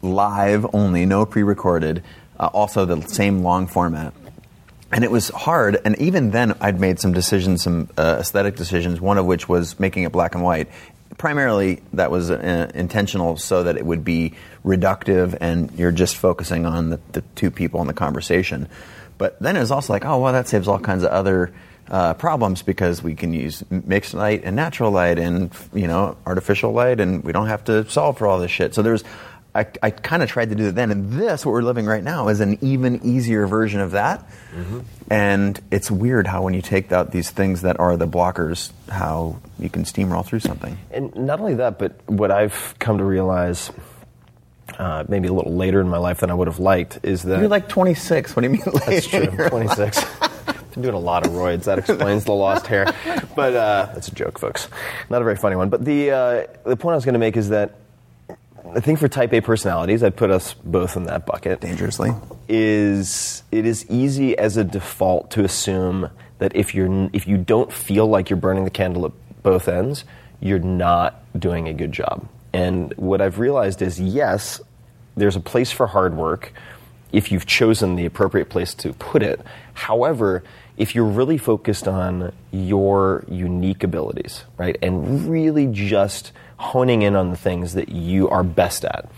live 0.01 0.67
only, 0.75 1.05
no 1.05 1.27
pre 1.27 1.43
recorded, 1.43 2.03
uh, 2.41 2.47
also 2.47 2.87
the 2.87 3.03
same 3.03 3.43
long 3.43 3.67
format. 3.67 4.15
And 4.91 5.05
it 5.05 5.11
was 5.11 5.29
hard, 5.29 5.81
and 5.85 5.99
even 5.99 6.31
then, 6.31 6.57
I'd 6.61 6.81
made 6.81 6.99
some 6.99 7.13
decisions, 7.13 7.63
some 7.63 7.91
uh, 7.99 8.17
aesthetic 8.21 8.57
decisions. 8.57 9.01
One 9.01 9.19
of 9.19 9.27
which 9.27 9.49
was 9.49 9.79
making 9.79 10.05
it 10.05 10.13
black 10.13 10.35
and 10.35 10.43
white. 10.43 10.69
Primarily, 11.19 11.83
that 11.93 12.11
was 12.11 12.31
uh, 12.31 12.71
intentional, 12.75 13.37
so 13.37 13.65
that 13.65 13.77
it 13.77 13.85
would 13.85 14.05
be 14.05 14.35
reductive, 14.65 15.37
and 15.41 15.71
you're 15.73 15.93
just 15.93 16.17
focusing 16.17 16.65
on 16.65 16.91
the, 16.91 17.01
the 17.13 17.23
two 17.35 17.51
people 17.51 17.81
in 17.81 17.87
the 17.87 17.93
conversation. 17.93 18.69
But 19.19 19.39
then 19.41 19.57
it 19.57 19.61
was 19.61 19.71
also 19.71 19.93
like, 19.93 20.05
oh, 20.05 20.21
well, 20.21 20.33
that 20.33 20.49
saves 20.49 20.69
all 20.69 20.79
kinds 20.79 21.03
of 21.03 21.11
other 21.11 21.53
uh, 21.91 22.15
problems 22.15 22.63
because 22.63 23.03
we 23.03 23.15
can 23.15 23.33
use 23.33 23.63
mixed 23.71 24.15
light 24.15 24.43
and 24.45 24.57
natural 24.57 24.91
light, 24.91 25.19
and 25.19 25.51
you 25.73 25.87
know, 25.87 26.17
artificial 26.27 26.73
light, 26.73 27.01
and 27.01 27.23
we 27.25 27.33
don't 27.33 27.49
have 27.49 27.65
to 27.65 27.89
solve 27.91 28.19
for 28.19 28.27
all 28.27 28.39
this 28.39 28.51
shit. 28.51 28.75
So 28.75 28.83
there's 28.83 29.05
I, 29.55 29.67
I 29.83 29.91
kind 29.91 30.23
of 30.23 30.29
tried 30.29 30.49
to 30.49 30.57
do 30.57 30.65
that 30.65 30.75
then, 30.75 30.91
and 30.91 31.13
this, 31.13 31.47
what 31.47 31.53
we're 31.53 31.63
living 31.63 31.87
right 31.87 32.03
now, 32.03 32.29
is 32.29 32.41
an 32.41 32.59
even 32.61 33.01
easier 33.05 33.47
version 33.47 33.81
of 33.81 33.93
that. 33.93 34.29
Mm-hmm. 34.53 34.81
And 35.11 35.61
it's 35.71 35.91
weird 35.91 36.27
how 36.27 36.43
when 36.43 36.55
you 36.55 36.63
take 36.63 36.91
out 36.91 37.13
these 37.13 37.31
things 37.31 37.63
that 37.63 37.79
are 37.79 37.97
the 37.97 38.09
blockers, 38.09 38.73
how 38.89 39.41
you 39.61 39.71
can 39.71 39.85
steamroll 39.85 40.27
through 40.27 40.41
something. 40.41 40.77
And 40.91 41.15
not 41.15 41.39
only 41.39 41.55
that, 41.55 41.79
but 41.79 41.93
what 42.07 42.33
I've 42.33 42.75
come 42.81 42.99
to 42.99 43.05
realize, 43.05 43.71
uh, 44.77 45.05
maybe 45.09 45.29
a 45.29 45.33
little 45.33 45.55
later 45.55 45.81
in 45.81 45.89
my 45.89 45.99
life 45.99 46.21
than 46.21 46.31
I 46.33 46.35
would 46.35 46.49
have 46.49 46.59
liked, 46.59 46.99
is 47.05 47.23
that 47.23 47.39
You're 47.39 47.49
like 47.49 47.69
26. 47.69 48.35
What 48.35 48.43
do 48.43 48.49
you 48.49 48.55
mean? 48.55 48.63
Later? 48.67 48.87
That's 48.87 49.07
true. 49.07 49.49
26. 49.49 50.05
Been 50.75 50.83
doing 50.83 50.95
a 50.95 50.99
lot 50.99 51.25
of 51.25 51.33
roids. 51.33 51.65
That 51.65 51.79
explains 51.79 52.25
the 52.25 52.33
lost 52.33 52.67
hair. 52.67 52.93
But 53.35 53.57
uh, 53.57 53.91
that's 53.93 54.07
a 54.07 54.15
joke, 54.15 54.39
folks. 54.39 54.69
Not 55.11 55.21
a 55.21 55.25
very 55.25 55.35
funny 55.35 55.57
one. 55.57 55.69
But 55.69 55.85
the 55.85 56.11
uh, 56.13 56.47
the 56.65 56.77
point 56.77 56.93
I 56.93 56.97
was 56.97 57.05
going 57.05 57.15
to 57.15 57.19
make 57.19 57.37
is 57.37 57.49
that 57.49 57.75
I 58.75 58.79
think 58.79 59.01
for 59.01 59.09
Type 59.09 59.33
A 59.33 59.41
personalities, 59.41 60.05
I'd 60.05 60.17
put 60.17 60.31
us 60.31 60.55
both 60.55 60.97
in 60.97 61.05
that 61.05 61.27
bucket. 61.27 61.61
Dangerously. 61.61 62.13
Is 62.49 63.43
it 63.51 63.67
is 63.67 63.89
easy 63.91 64.39
as 64.39 64.57
a 64.57 64.63
default 64.63 65.33
to 65.33 65.43
assume 65.43 66.11
that 66.39 66.55
if 66.55 66.75
you're 66.75 67.11
if 67.13 67.27
you 67.27 67.37
don't 67.37 67.73
feel 67.73 68.07
like 68.07 68.31
you're 68.31 68.39
burning 68.39 68.65
the 68.65 68.71
candle 68.71 69.07
at 69.07 69.13
both 69.43 69.67
ends, 69.67 70.05
you're 70.41 70.61
not 70.61 71.23
doing 71.39 71.67
a 71.67 71.75
good 71.75 71.91
job. 71.91 72.29
And 72.53 72.95
what 72.97 73.21
I've 73.21 73.41
realized 73.41 73.83
is 73.83 74.01
yes, 74.01 74.61
there's 75.17 75.37
a 75.37 75.41
place 75.41 75.73
for 75.73 75.87
hard 75.89 76.17
work 76.17 76.53
if 77.13 77.31
you've 77.31 77.47
chosen 77.47 77.97
the 77.97 78.07
appropriate 78.07 78.49
place 78.49 78.75
to 78.75 78.93
put 78.95 79.23
it. 79.23 79.41
However, 79.75 80.43
if 80.77 80.95
you're 80.95 81.05
really 81.05 81.39
focused 81.39 81.87
on 81.87 82.33
your 82.51 83.25
unique 83.29 83.85
abilities, 83.85 84.45
right, 84.59 84.77
and 84.83 85.31
really 85.31 85.67
just 85.67 86.33
honing 86.57 87.03
in 87.03 87.15
on 87.15 87.31
the 87.31 87.37
things 87.37 87.75
that 87.75 87.89
you 87.89 88.29
are 88.29 88.43
best 88.43 88.85
at, 88.85 89.09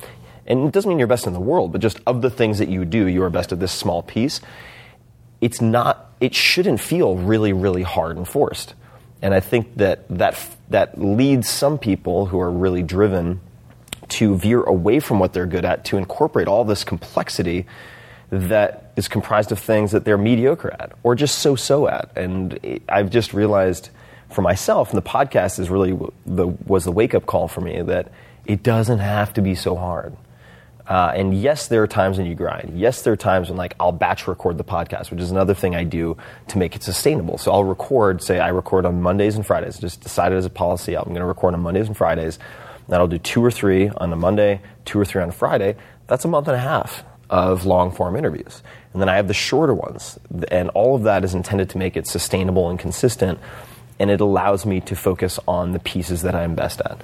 and 0.47 0.69
it 0.69 0.73
doesn't 0.73 0.89
mean 0.89 0.99
you're 0.99 1.09
best 1.09 1.27
in 1.27 1.33
the 1.33 1.41
world, 1.41 1.73
but 1.73 1.81
just 1.81 2.01
of 2.07 2.23
the 2.23 2.31
things 2.31 2.59
that 2.59 2.69
you 2.69 2.85
do, 2.85 3.07
you 3.07 3.23
are 3.23 3.31
best 3.31 3.53
at 3.53 3.61
this 3.61 3.73
small 3.73 4.03
piece. 4.03 4.41
It's 5.41 5.61
not. 5.61 6.13
It 6.21 6.35
shouldn't 6.35 6.81
feel 6.81 7.17
really, 7.17 7.53
really 7.53 7.83
hard 7.83 8.17
and 8.17 8.27
forced. 8.27 8.75
And 9.21 9.35
I 9.35 9.41
think 9.41 9.77
that 9.77 10.07
that 10.09 10.39
that 10.71 11.01
leads 11.01 11.49
some 11.49 11.79
people 11.79 12.27
who 12.27 12.41
are 12.41 12.51
really 12.51 12.83
driven 12.83 13.41
to 14.09 14.37
veer 14.37 14.63
away 14.63 15.01
from 15.01 15.19
what 15.19 15.33
they're 15.33 15.47
good 15.47 15.65
at 15.65 15.85
to 15.87 15.97
incorporate 15.97 16.49
all 16.49 16.65
this 16.65 16.85
complexity 16.85 17.67
that 18.31 18.86
is 18.97 19.09
comprised 19.09 19.53
of 19.53 19.59
things 19.59 19.93
that 19.93 20.05
they're 20.05 20.19
mediocre 20.19 20.73
at 20.73 20.93
or 21.03 21.15
just 21.15 21.39
so 21.39 21.55
so 21.55 21.87
at. 21.87 22.11
And 22.17 22.81
I've 22.89 23.11
just 23.11 23.35
realized 23.35 23.91
for 24.31 24.43
myself, 24.43 24.91
and 24.91 24.99
the 24.99 25.09
podcast 25.09 25.61
is 25.61 25.71
really 25.71 25.97
the 26.25 26.47
was 26.47 26.85
the 26.85 26.93
wake 26.93 27.15
up 27.15 27.27
call 27.27 27.47
for 27.49 27.61
me 27.61 27.83
that 27.83 28.11
it 28.45 28.63
doesn't 28.63 28.99
have 28.99 29.35
to 29.35 29.43
be 29.43 29.55
so 29.55 29.77
hard. 29.77 30.17
Uh, 30.89 31.13
and 31.17 31.35
yes, 31.35 31.67
there 31.67 31.83
are 31.83 31.89
times 31.89 32.17
when 32.17 32.27
you 32.27 32.35
grind. 32.35 32.79
Yes, 32.79 33.03
there 33.03 33.13
are 33.13 33.17
times 33.17 33.49
when 33.49 33.57
like 33.57 33.75
I'll 33.81 33.93
batch 33.93 34.29
record 34.29 34.57
the 34.57 34.65
podcast, 34.65 35.11
which 35.11 35.21
is 35.21 35.31
another 35.31 35.55
thing 35.55 35.75
I 35.75 35.83
do 35.83 36.17
to 36.49 36.59
make 36.59 36.77
it 36.77 36.83
sustainable. 36.83 37.39
So 37.39 37.53
I'll 37.53 37.65
record, 37.65 38.23
say 38.23 38.39
I 38.39 38.49
record 38.49 38.87
on 38.87 39.03
Mondays 39.03 39.35
and 39.35 39.45
Fridays. 39.45 39.79
Just 39.79 40.01
decided 40.01 40.39
as 40.39 40.45
a 40.45 40.51
policy, 40.51 40.97
I'm 40.97 41.05
going 41.05 41.17
to 41.17 41.25
record 41.25 41.55
on 41.55 41.61
Mondays 41.61 41.89
and 41.89 41.97
Fridays. 41.97 42.39
Then 42.89 43.01
I'll 43.01 43.09
do 43.09 43.19
two 43.19 43.45
or 43.45 43.51
three 43.51 43.89
on 43.89 44.13
a 44.13 44.17
Monday, 44.17 44.61
two 44.85 45.01
or 45.01 45.05
three 45.05 45.21
on 45.21 45.29
a 45.29 45.33
Friday. 45.33 45.75
That's 46.07 46.25
a 46.25 46.29
month 46.29 46.47
and 46.47 46.57
a 46.57 46.61
half 46.61 47.03
of 47.29 47.67
long 47.67 47.91
form 47.91 48.15
interviews. 48.15 48.63
And 48.97 49.03
then 49.03 49.11
I 49.11 49.17
have 49.17 49.29
the 49.29 49.35
shorter 49.35 49.75
ones. 49.75 50.19
And 50.51 50.71
all 50.71 50.97
of 50.97 51.03
that 51.03 51.23
is 51.23 51.35
intended 51.35 51.69
to 51.69 51.77
make 51.77 51.99
it 51.99 52.07
sustainable 52.07 52.71
and 52.71 52.79
consistent 52.79 53.39
and 53.99 54.11
it 54.11 54.21
allows 54.21 54.67
me 54.67 54.81
to 54.83 54.97
focus 54.97 55.39
on 55.49 55.73
the 55.73 55.79
pieces 55.79 56.23
that 56.23 56.35
I'm 56.35 56.55
best 56.55 56.81
at. 56.81 57.01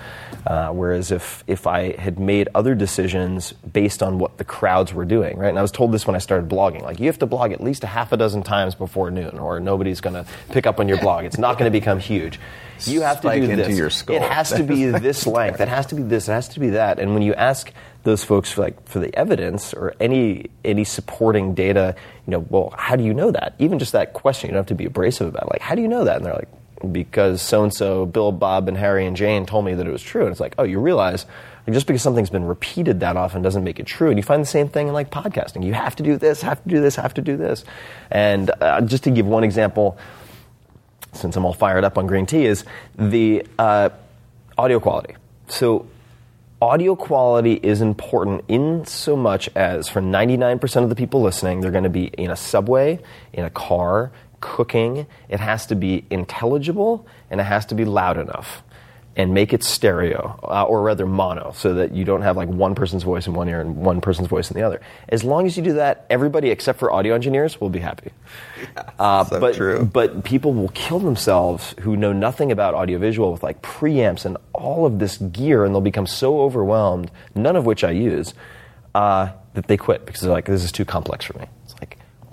Uh, 0.47 0.69
whereas 0.71 1.11
if 1.11 1.45
if 1.47 1.67
I 1.67 1.93
had 1.97 2.19
made 2.19 2.49
other 2.55 2.75
decisions 2.75 3.53
based 3.53 4.03
on 4.03 4.19
what 4.19 4.39
the 4.39 4.45
crowds 4.45 4.93
were 4.93 5.05
doing, 5.05 5.39
right? 5.39 5.49
And 5.49 5.59
I 5.59 5.63
was 5.63 5.73
told 5.73 5.93
this 5.93 6.07
when 6.07 6.17
I 6.17 6.19
started 6.19 6.49
blogging, 6.49 6.83
like 6.83 7.01
you 7.01 7.07
have 7.07 7.19
to 7.21 7.27
blog 7.27 7.53
at 7.53 7.63
least 7.63 7.85
a 7.85 7.87
half 7.87 8.13
a 8.13 8.17
dozen 8.17 8.43
times 8.43 8.75
before 8.75 9.11
noon, 9.11 9.39
or 9.39 9.61
nobody's 9.61 10.01
going 10.01 10.15
to 10.15 10.27
pick 10.51 10.67
up 10.67 10.81
on 10.81 10.89
your 10.89 10.99
blog. 10.99 11.25
It's 11.25 11.39
not 11.39 11.59
going 11.59 11.71
to 11.71 11.79
become 11.79 11.99
huge. 11.99 12.39
You 12.87 13.03
have 13.03 13.21
to 13.21 13.29
Spike 13.29 13.43
do 13.43 13.57
this. 13.57 14.03
It 14.09 14.23
has 14.23 14.51
to 14.51 14.65
be 14.65 14.85
this 14.91 15.27
length. 15.27 15.61
It 15.61 15.69
has 15.69 15.87
to 15.87 15.95
be 15.95 16.03
this. 16.03 16.29
It 16.29 16.33
has 16.33 16.49
to 16.49 16.61
be 16.61 16.71
that. 16.71 16.99
And 16.99 17.15
when 17.15 17.23
you 17.23 17.35
ask 17.35 17.73
those 18.03 18.25
folks 18.25 18.51
for 18.51 18.63
like 18.63 18.89
for 18.89 18.99
the 18.99 19.15
evidence 19.17 19.73
or 19.73 19.95
any 20.01 20.47
any 20.65 20.85
supporting 20.85 21.55
data, 21.55 21.95
you 22.27 22.33
know, 22.33 22.45
well, 22.49 22.75
how 22.77 22.97
do 22.97 23.05
you 23.05 23.15
know 23.15 23.31
that? 23.31 23.55
Even 23.59 23.79
just 23.79 23.93
that 23.93 24.13
question, 24.13 24.49
you 24.49 24.55
don't 24.55 24.61
have 24.61 24.67
to 24.67 24.75
be 24.75 24.87
abrasive 24.87 25.29
about. 25.29 25.45
It. 25.45 25.51
Like, 25.53 25.63
how 25.63 25.75
do 25.75 25.83
you 25.83 25.89
know 25.89 26.05
that? 26.05 26.17
And 26.17 26.27
they're 26.27 26.35
like, 26.35 26.49
because 26.91 27.43
so 27.43 27.63
and 27.63 27.73
so, 27.73 28.07
Bill, 28.07 28.33
Bob, 28.33 28.69
and 28.69 28.77
Harry 28.77 29.07
and 29.07 29.17
Jane 29.17 29.47
told 29.47 29.65
me 29.65 29.75
that 29.75 29.87
it 29.87 29.91
was 29.91 30.03
true. 30.03 30.23
And 30.23 30.31
it's 30.31 30.41
like, 30.41 30.55
oh, 30.59 30.65
you 30.65 30.81
realize 30.81 31.27
just 31.71 31.87
because 31.87 32.03
something's 32.03 32.31
been 32.31 32.45
repeated 32.45 33.01
that 33.01 33.17
often 33.17 33.41
doesn't 33.41 33.63
make 33.63 33.79
it 33.79 33.87
true. 33.87 34.09
And 34.09 34.19
you 34.19 34.23
find 34.23 34.43
the 34.43 34.47
same 34.47 34.69
thing 34.69 34.89
in 34.89 34.95
like 34.95 35.11
podcasting. 35.11 35.65
You 35.65 35.75
have 35.75 35.95
to 35.97 36.03
do 36.03 36.17
this, 36.17 36.43
have 36.43 36.63
to 36.63 36.69
do 36.69 36.81
this, 36.81 36.97
have 36.97 37.15
to 37.15 37.23
do 37.23 37.37
this. 37.37 37.65
And 38.11 38.51
uh, 38.61 38.81
just 38.81 39.05
to 39.05 39.11
give 39.11 39.27
one 39.27 39.45
example, 39.45 39.97
since 41.13 41.37
I'm 41.37 41.45
all 41.45 41.53
fired 41.53 41.85
up 41.85 41.99
on 41.99 42.07
green 42.07 42.27
tea, 42.27 42.47
is 42.47 42.65
the 42.97 43.47
uh, 43.59 43.91
audio 44.59 44.81
quality. 44.81 45.15
So, 45.49 45.87
audio 46.61 46.95
quality 46.95 47.55
is 47.55 47.81
important 47.81 48.45
in 48.49 48.85
so 48.87 49.17
much 49.17 49.49
as 49.55 49.89
for 49.89 50.01
99% 50.01 50.83
of 50.83 50.89
the 50.89 50.95
people 50.95 51.21
listening, 51.21 51.61
they're 51.61 51.73
going 51.73 51.85
to 51.85 51.91
be 51.91 52.07
in 52.07 52.31
a 52.31 52.37
subway, 52.37 53.01
in 53.33 53.45
a 53.45 53.51
car, 53.51 54.13
cooking. 54.43 55.07
It 55.31 55.41
has 55.41 55.65
to 55.67 55.75
be 55.75 56.05
intelligible 56.11 57.07
and 57.31 57.41
it 57.41 57.45
has 57.45 57.65
to 57.67 57.75
be 57.75 57.87
loud 57.87 58.19
enough. 58.19 58.63
And 59.15 59.35
make 59.35 59.53
it 59.53 59.63
stereo, 59.63 60.41
uh, 60.43 60.65
or 60.65 60.81
rather 60.81 61.05
mono, 61.05 61.53
so 61.55 61.75
that 61.75 61.93
you 61.93 62.03
don't 62.03 62.23
have 62.23 62.35
like 62.39 62.49
one 62.49 62.75
person's 62.75 63.03
voice 63.03 63.27
in 63.27 63.35
one 63.35 63.47
ear 63.47 63.61
and 63.61 63.77
one 63.77 64.01
person's 64.01 64.29
voice 64.29 64.51
in 64.51 64.57
the 64.57 64.63
other. 64.63 64.81
As 65.11 65.23
long 65.23 65.45
as 65.45 65.55
you 65.55 65.63
do 65.63 65.75
that, 65.75 66.07
everybody 66.09 66.49
except 66.49 66.79
for 66.79 66.91
audio 66.91 67.15
engineers 67.15 67.61
will 67.61 67.69
be 67.69 67.81
happy. 67.81 68.11
Uh, 68.99 69.25
so 69.25 69.41
but, 69.41 69.55
true. 69.55 69.85
but 69.85 70.23
people 70.25 70.55
will 70.55 70.69
kill 70.69 71.01
themselves 71.01 71.75
who 71.81 71.97
know 71.97 72.13
nothing 72.13 72.53
about 72.53 72.73
audiovisual 72.73 73.33
with 73.33 73.43
like 73.43 73.61
preamps 73.61 74.25
and 74.25 74.37
all 74.55 74.87
of 74.87 74.99
this 74.99 75.19
gear, 75.19 75.65
and 75.65 75.75
they'll 75.75 75.81
become 75.83 76.07
so 76.07 76.41
overwhelmed, 76.41 77.11
none 77.35 77.57
of 77.57 77.67
which 77.67 77.83
I 77.83 77.91
use, 77.91 78.33
uh, 78.95 79.31
that 79.55 79.67
they 79.67 79.77
quit 79.77 80.07
because 80.07 80.21
they're 80.21 80.31
like, 80.31 80.47
this 80.47 80.65
is 80.65 80.73
too 80.73 80.85
complex 80.85 81.25
for 81.25 81.39
me. 81.39 81.47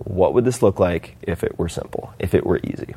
What 0.05 0.33
would 0.33 0.45
this 0.45 0.61
look 0.61 0.79
like 0.79 1.15
if 1.21 1.43
it 1.43 1.57
were 1.59 1.69
simple, 1.69 2.13
if 2.19 2.33
it 2.33 2.45
were 2.45 2.59
easy? 2.63 2.95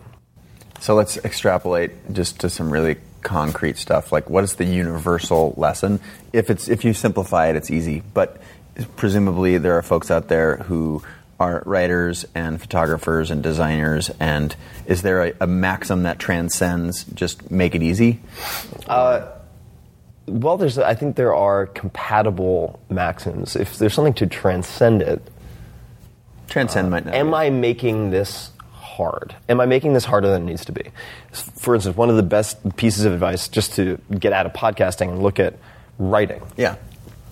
So 0.81 0.95
let's 0.95 1.17
extrapolate 1.19 2.13
just 2.13 2.41
to 2.41 2.51
some 2.51 2.71
really 2.73 2.97
concrete 3.23 3.79
stuff. 3.79 4.11
Like, 4.13 4.29
what 4.29 4.45
is 4.45 4.57
the 4.57 4.65
universal 4.65 5.55
lesson? 5.57 6.01
If 6.33 6.51
it's 6.51 6.69
if 6.69 6.85
you 6.85 6.93
simplify 6.93 7.49
it, 7.49 7.57
it's 7.57 7.71
easy. 7.71 8.03
But 8.15 8.41
presumably, 8.97 9.59
there 9.59 9.77
are 9.79 9.83
folks 9.83 10.11
out 10.11 10.29
there 10.29 10.57
who 10.57 11.03
are 11.39 11.63
writers 11.67 12.25
and 12.35 12.61
photographers 12.61 13.31
and 13.31 13.43
designers. 13.43 14.11
And 14.21 14.55
is 14.87 15.03
there 15.03 15.25
a, 15.25 15.33
a 15.41 15.47
maxim 15.47 16.05
that 16.05 16.19
transcends 16.19 17.05
just 17.05 17.51
make 17.51 17.75
it 17.75 17.83
easy? 17.83 18.21
Uh, 18.87 19.29
well, 20.27 20.57
there's, 20.57 20.79
I 20.79 20.95
think 20.95 21.17
there 21.17 21.35
are 21.35 21.67
compatible 21.67 22.81
maxims. 22.89 23.57
If 23.57 23.79
there's 23.79 23.95
something 23.95 24.15
to 24.15 24.27
transcend 24.27 25.03
it, 25.03 25.21
Transcend 26.53 26.91
might 26.91 27.05
not. 27.07 27.15
am 27.15 27.29
be. 27.29 27.35
I 27.35 27.51
making 27.51 28.11
this 28.11 28.51
hard? 28.73 29.35
Am 29.49 29.59
I 29.61 29.65
making 29.67 29.95
this 29.95 30.05
harder 30.05 30.29
than 30.29 30.43
it 30.43 30.45
needs 30.47 30.65
to 30.67 30.73
be? 30.73 30.83
For 31.33 31.75
instance, 31.75 31.97
one 31.97 32.11
of 32.11 32.17
the 32.17 32.23
best 32.23 32.77
pieces 32.77 33.05
of 33.07 33.13
advice 33.15 33.49
just 33.49 33.75
to 33.77 33.99
get 34.19 34.33
out 34.35 34.45
of 34.45 34.53
podcasting 34.53 35.09
and 35.11 35.23
look 35.23 35.41
at 35.41 35.55
writing. 35.99 36.43
Yeah. 36.59 36.77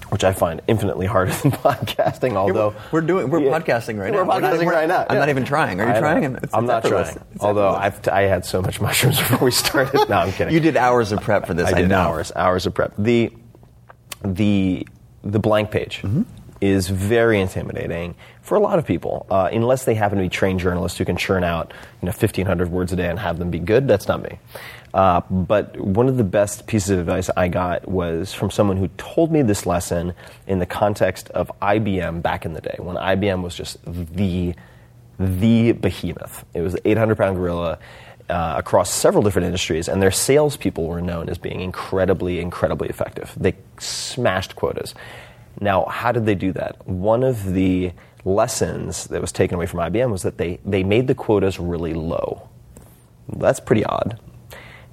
Which 0.08 0.24
I 0.24 0.32
find 0.32 0.60
infinitely 0.66 1.06
harder 1.06 1.32
than 1.42 1.52
podcasting, 1.52 2.34
although 2.34 2.74
we're 2.90 3.02
doing 3.02 3.28
we're 3.30 3.40
Yeah. 3.42 3.60
podcasting 3.60 3.98
right 4.00 4.10
We're 4.12 4.24
now. 4.24 4.34
We're 4.34 4.40
podcasting 4.40 4.66
right 4.72 4.88
now. 4.88 5.04
I'm 5.08 5.14
yeah. 5.16 5.20
not 5.20 5.28
even 5.28 5.44
trying. 5.44 5.80
Are 5.80 5.84
you 5.84 5.90
I 5.90 5.94
know. 5.94 6.00
trying? 6.00 6.24
It's- 6.24 6.50
I'm 6.54 6.64
it's 6.64 6.68
not 6.68 6.84
effortless. 6.84 7.12
trying. 7.12 7.26
It's 7.34 7.44
although. 7.44 7.68
I've, 7.74 8.08
I 8.08 8.22
had 8.22 8.44
so 8.46 8.60
much 8.62 8.80
mushrooms 8.86 9.18
before 9.18 9.44
we 9.44 9.50
started. 9.52 10.08
No, 10.08 10.16
I'm 10.16 10.32
kidding. 10.32 10.52
You 10.54 10.60
did 10.60 10.76
hours 10.78 11.12
of 11.12 11.20
prep 11.20 11.46
for 11.46 11.54
this. 11.54 11.68
I 11.72 11.82
did 11.82 11.90
know. 11.90 11.98
hours, 11.98 12.32
hours 12.34 12.64
of 12.66 12.74
prep. 12.74 12.94
The 12.98 13.30
the 14.24 14.86
the 15.22 15.38
blank 15.38 15.70
page 15.70 15.98
mm-hmm. 16.02 16.22
Is 16.60 16.88
very 16.88 17.40
intimidating 17.40 18.14
for 18.42 18.56
a 18.56 18.60
lot 18.60 18.78
of 18.78 18.86
people, 18.86 19.26
uh, 19.30 19.48
unless 19.52 19.84
they 19.84 19.94
happen 19.94 20.18
to 20.18 20.24
be 20.24 20.28
trained 20.28 20.60
journalists 20.60 20.98
who 20.98 21.04
can 21.04 21.16
churn 21.16 21.44
out 21.44 21.72
you 22.02 22.06
know 22.06 22.12
1,500 22.12 22.70
words 22.70 22.92
a 22.92 22.96
day 22.96 23.08
and 23.08 23.18
have 23.18 23.38
them 23.38 23.50
be 23.50 23.58
good. 23.58 23.88
That's 23.88 24.08
not 24.08 24.22
me. 24.22 24.38
Uh, 24.92 25.20
but 25.30 25.78
one 25.78 26.08
of 26.08 26.16
the 26.16 26.24
best 26.24 26.66
pieces 26.66 26.90
of 26.90 26.98
advice 26.98 27.30
I 27.36 27.48
got 27.48 27.88
was 27.88 28.34
from 28.34 28.50
someone 28.50 28.76
who 28.76 28.88
told 28.98 29.30
me 29.30 29.42
this 29.42 29.64
lesson 29.64 30.14
in 30.46 30.58
the 30.58 30.66
context 30.66 31.28
of 31.30 31.50
IBM 31.62 32.22
back 32.22 32.44
in 32.44 32.54
the 32.54 32.60
day, 32.60 32.74
when 32.78 32.96
IBM 32.96 33.42
was 33.42 33.54
just 33.54 33.78
the 33.84 34.54
the 35.18 35.72
behemoth. 35.72 36.44
It 36.54 36.62
was 36.62 36.72
the 36.72 36.88
800 36.88 37.16
pound 37.16 37.36
gorilla 37.36 37.78
uh, 38.30 38.54
across 38.56 38.90
several 38.90 39.22
different 39.22 39.46
industries, 39.46 39.88
and 39.88 40.00
their 40.00 40.10
salespeople 40.10 40.86
were 40.86 41.02
known 41.02 41.28
as 41.28 41.36
being 41.36 41.60
incredibly, 41.60 42.40
incredibly 42.40 42.88
effective. 42.88 43.32
They 43.36 43.54
smashed 43.78 44.56
quotas. 44.56 44.94
Now, 45.60 45.84
how 45.86 46.12
did 46.12 46.26
they 46.26 46.34
do 46.34 46.52
that? 46.52 46.86
One 46.86 47.22
of 47.22 47.52
the 47.52 47.92
lessons 48.24 49.06
that 49.08 49.20
was 49.20 49.32
taken 49.32 49.56
away 49.56 49.66
from 49.66 49.80
IBM 49.80 50.10
was 50.10 50.22
that 50.22 50.38
they, 50.38 50.60
they 50.64 50.84
made 50.84 51.06
the 51.06 51.14
quotas 51.14 51.58
really 51.58 51.94
low. 51.94 52.48
That's 53.28 53.60
pretty 53.60 53.84
odd. 53.84 54.18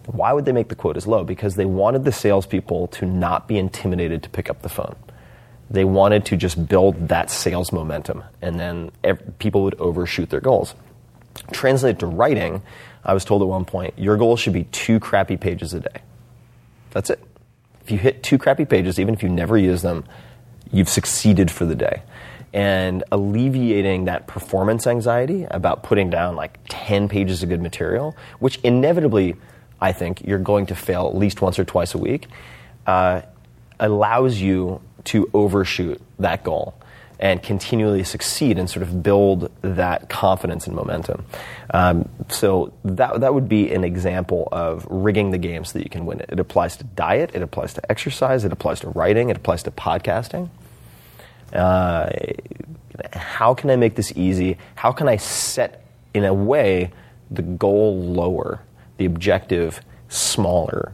Why 0.05 0.31
would 0.31 0.45
they 0.45 0.53
make 0.53 0.69
the 0.69 0.75
quotas 0.75 1.05
low? 1.05 1.23
Because 1.23 1.55
they 1.55 1.65
wanted 1.65 2.05
the 2.05 2.11
salespeople 2.11 2.87
to 2.87 3.05
not 3.05 3.47
be 3.47 3.57
intimidated 3.57 4.23
to 4.23 4.29
pick 4.29 4.49
up 4.49 4.61
the 4.61 4.69
phone. 4.69 4.95
They 5.69 5.83
wanted 5.83 6.25
to 6.27 6.37
just 6.37 6.67
build 6.67 7.09
that 7.09 7.29
sales 7.29 7.73
momentum, 7.73 8.23
and 8.41 8.57
then 8.57 8.91
ev- 9.03 9.37
people 9.37 9.63
would 9.63 9.75
overshoot 9.75 10.29
their 10.29 10.39
goals. 10.39 10.75
Translated 11.51 11.99
to 11.99 12.05
writing, 12.05 12.61
I 13.03 13.13
was 13.13 13.25
told 13.25 13.41
at 13.41 13.49
one 13.49 13.65
point, 13.65 13.93
your 13.97 14.15
goal 14.15 14.37
should 14.37 14.53
be 14.53 14.63
two 14.65 14.99
crappy 15.01 15.35
pages 15.35 15.73
a 15.73 15.81
day. 15.81 16.01
That's 16.91 17.09
it. 17.09 17.21
If 17.83 17.91
you 17.91 17.97
hit 17.97 18.23
two 18.23 18.37
crappy 18.37 18.63
pages, 18.63 18.97
even 18.97 19.13
if 19.13 19.21
you 19.21 19.29
never 19.29 19.57
use 19.57 19.81
them, 19.81 20.05
you've 20.71 20.89
succeeded 20.89 21.51
for 21.51 21.65
the 21.65 21.75
day. 21.75 22.03
And 22.53 23.03
alleviating 23.11 24.05
that 24.05 24.27
performance 24.27 24.87
anxiety 24.87 25.45
about 25.51 25.83
putting 25.83 26.09
down 26.09 26.35
like 26.35 26.57
10 26.69 27.09
pages 27.09 27.43
of 27.43 27.49
good 27.49 27.61
material, 27.61 28.15
which 28.39 28.57
inevitably, 28.59 29.35
I 29.81 29.91
think, 29.91 30.25
you're 30.25 30.39
going 30.39 30.65
to 30.67 30.75
fail 30.75 31.07
at 31.07 31.15
least 31.15 31.41
once 31.41 31.59
or 31.59 31.65
twice 31.65 31.93
a 31.93 31.97
week, 31.97 32.27
uh, 32.87 33.21
allows 33.79 34.39
you 34.39 34.81
to 35.05 35.29
overshoot 35.33 36.01
that 36.19 36.43
goal 36.43 36.73
and 37.19 37.41
continually 37.41 38.03
succeed 38.03 38.59
and 38.59 38.69
sort 38.69 38.83
of 38.83 39.01
build 39.01 39.51
that 39.61 40.09
confidence 40.09 40.67
and 40.67 40.75
momentum. 40.75 41.25
Um, 41.73 42.07
so 42.29 42.73
that 42.85 43.19
that 43.21 43.33
would 43.33 43.49
be 43.49 43.73
an 43.73 43.83
example 43.83 44.47
of 44.51 44.85
rigging 44.89 45.31
the 45.31 45.37
game 45.37 45.65
so 45.65 45.79
that 45.79 45.83
you 45.83 45.89
can 45.89 46.05
win 46.05 46.19
it. 46.19 46.29
It 46.29 46.39
applies 46.39 46.77
to 46.77 46.83
diet, 46.83 47.31
it 47.33 47.41
applies 47.41 47.73
to 47.73 47.91
exercise, 47.91 48.45
it 48.45 48.51
applies 48.51 48.79
to 48.81 48.89
writing, 48.89 49.29
it 49.29 49.37
applies 49.37 49.63
to 49.63 49.71
podcasting. 49.71 50.49
Uh, 51.53 52.09
how 53.13 53.53
can 53.53 53.69
I 53.69 53.75
make 53.75 53.95
this 53.95 54.11
easy? 54.15 54.57
How 54.75 54.91
can 54.91 55.07
I 55.07 55.17
set, 55.17 55.85
in 56.13 56.23
a 56.23 56.33
way, 56.33 56.91
the 57.31 57.41
goal 57.41 57.99
lower, 57.99 58.61
the 58.97 59.05
objective 59.05 59.81
smaller, 60.09 60.93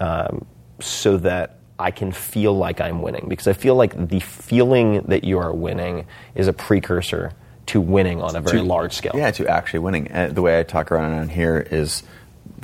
um, 0.00 0.44
so 0.80 1.16
that 1.18 1.58
I 1.78 1.90
can 1.90 2.12
feel 2.12 2.56
like 2.56 2.80
I'm 2.80 3.02
winning? 3.02 3.26
Because 3.28 3.48
I 3.48 3.52
feel 3.54 3.74
like 3.74 4.08
the 4.08 4.20
feeling 4.20 5.02
that 5.02 5.24
you 5.24 5.38
are 5.38 5.52
winning 5.52 6.06
is 6.34 6.46
a 6.48 6.52
precursor 6.52 7.32
to 7.66 7.80
winning 7.80 8.20
on 8.22 8.36
a 8.36 8.40
very 8.40 8.58
To- 8.58 8.64
large 8.64 8.92
scale. 8.92 9.12
Yeah, 9.14 9.30
to 9.32 9.46
actually 9.48 9.80
winning. 9.80 10.10
Uh, 10.12 10.28
the 10.32 10.42
way 10.42 10.58
I 10.58 10.62
talk 10.62 10.92
around 10.92 11.12
on 11.14 11.28
here 11.28 11.58
is 11.70 12.02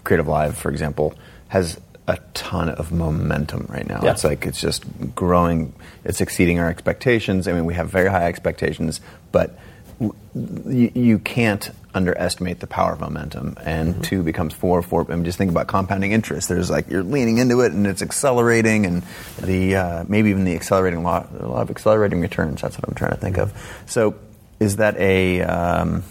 Creative 0.05 0.27
Live, 0.29 0.57
for 0.57 0.71
example, 0.71 1.15
has 1.49 1.81
a 2.07 2.19
ton 2.35 2.69
of 2.71 2.91
momentum 2.93 3.67
right 3.69 3.87
now. 3.87 4.01
Yeah. 4.03 4.13
It's 4.13 4.25
like 4.25 4.47
it's 4.47 4.61
just 4.61 4.85
growing. 5.15 5.75
It's 6.05 6.21
exceeding 6.21 6.59
our 6.59 6.69
expectations. 6.69 7.47
I 7.47 7.53
mean, 7.53 7.65
we 7.67 7.75
have 7.75 7.91
very 7.91 8.09
high 8.09 8.27
expectations, 8.27 9.01
but 9.31 9.59
you, 10.01 10.91
you 10.95 11.19
can't 11.19 11.71
underestimate 11.95 12.61
the 12.61 12.67
power 12.67 12.93
of 12.93 13.01
momentum. 13.01 13.57
And 13.65 13.95
Mm-hmm. 13.95 14.03
two 14.03 14.23
becomes 14.23 14.55
four. 14.55 14.83
Four. 14.83 15.11
I 15.11 15.15
mean, 15.17 15.25
just 15.25 15.39
think 15.39 15.51
about 15.51 15.67
compounding 15.67 16.13
interest. 16.13 16.49
There's 16.49 16.71
like 16.71 16.89
you're 16.91 17.03
leaning 17.03 17.39
into 17.39 17.61
it, 17.63 17.73
and 17.73 17.87
it's 17.87 18.03
accelerating, 18.03 18.87
and 18.87 19.03
the 19.43 19.77
uh, 19.77 20.05
maybe 20.09 20.31
even 20.31 20.45
the 20.45 20.55
accelerating 20.55 21.03
law, 21.03 21.27
a 21.39 21.47
lot 21.47 21.63
of 21.63 21.71
accelerating 21.71 22.21
returns. 22.21 22.61
That's 22.63 22.77
what 22.77 22.89
I'm 22.89 22.95
trying 22.95 23.13
to 23.13 23.17
think 23.17 23.39
of. 23.39 23.53
So, 23.87 24.15
is 24.61 24.77
that 24.77 24.97
a 24.99 25.43
um, 25.43 26.05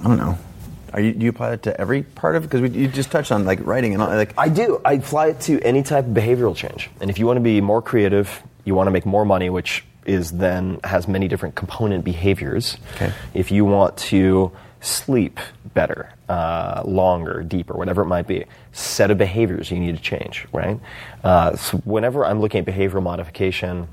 I 0.00 0.02
don't 0.02 0.18
know. 0.18 0.38
Are 0.92 1.00
you, 1.00 1.12
do 1.12 1.24
you 1.24 1.30
apply 1.30 1.52
it 1.54 1.62
to 1.64 1.78
every 1.78 2.02
part 2.02 2.36
of 2.36 2.44
it? 2.44 2.50
Because 2.50 2.74
you 2.74 2.88
just 2.88 3.10
touched 3.10 3.30
on 3.32 3.44
like 3.44 3.64
writing 3.66 3.92
and 3.92 4.02
all, 4.02 4.08
like 4.08 4.32
I 4.38 4.48
do. 4.48 4.80
I 4.84 4.94
apply 4.94 5.28
it 5.28 5.40
to 5.42 5.60
any 5.60 5.82
type 5.82 6.06
of 6.06 6.12
behavioral 6.12 6.56
change. 6.56 6.88
And 7.00 7.10
if 7.10 7.18
you 7.18 7.26
want 7.26 7.36
to 7.36 7.42
be 7.42 7.60
more 7.60 7.82
creative, 7.82 8.42
you 8.64 8.74
want 8.74 8.86
to 8.86 8.90
make 8.90 9.04
more 9.04 9.24
money, 9.26 9.50
which 9.50 9.84
is 10.06 10.32
then 10.32 10.80
has 10.84 11.08
many 11.08 11.28
different 11.28 11.54
component 11.54 12.04
behaviors. 12.04 12.76
Okay. 12.94 13.12
If 13.34 13.50
you 13.50 13.64
want 13.64 13.96
to 13.98 14.52
sleep 14.80 15.40
better, 15.74 16.12
uh, 16.28 16.82
longer, 16.84 17.42
deeper, 17.42 17.74
whatever 17.74 18.02
it 18.02 18.06
might 18.06 18.26
be, 18.26 18.44
set 18.72 19.10
of 19.10 19.18
behaviors 19.18 19.70
you 19.70 19.78
need 19.78 19.96
to 19.96 20.02
change, 20.02 20.46
right? 20.52 20.80
Uh, 21.24 21.56
so 21.56 21.78
whenever 21.78 22.24
I'm 22.24 22.40
looking 22.40 22.66
at 22.66 22.66
behavioral 22.66 23.02
modification, 23.02 23.88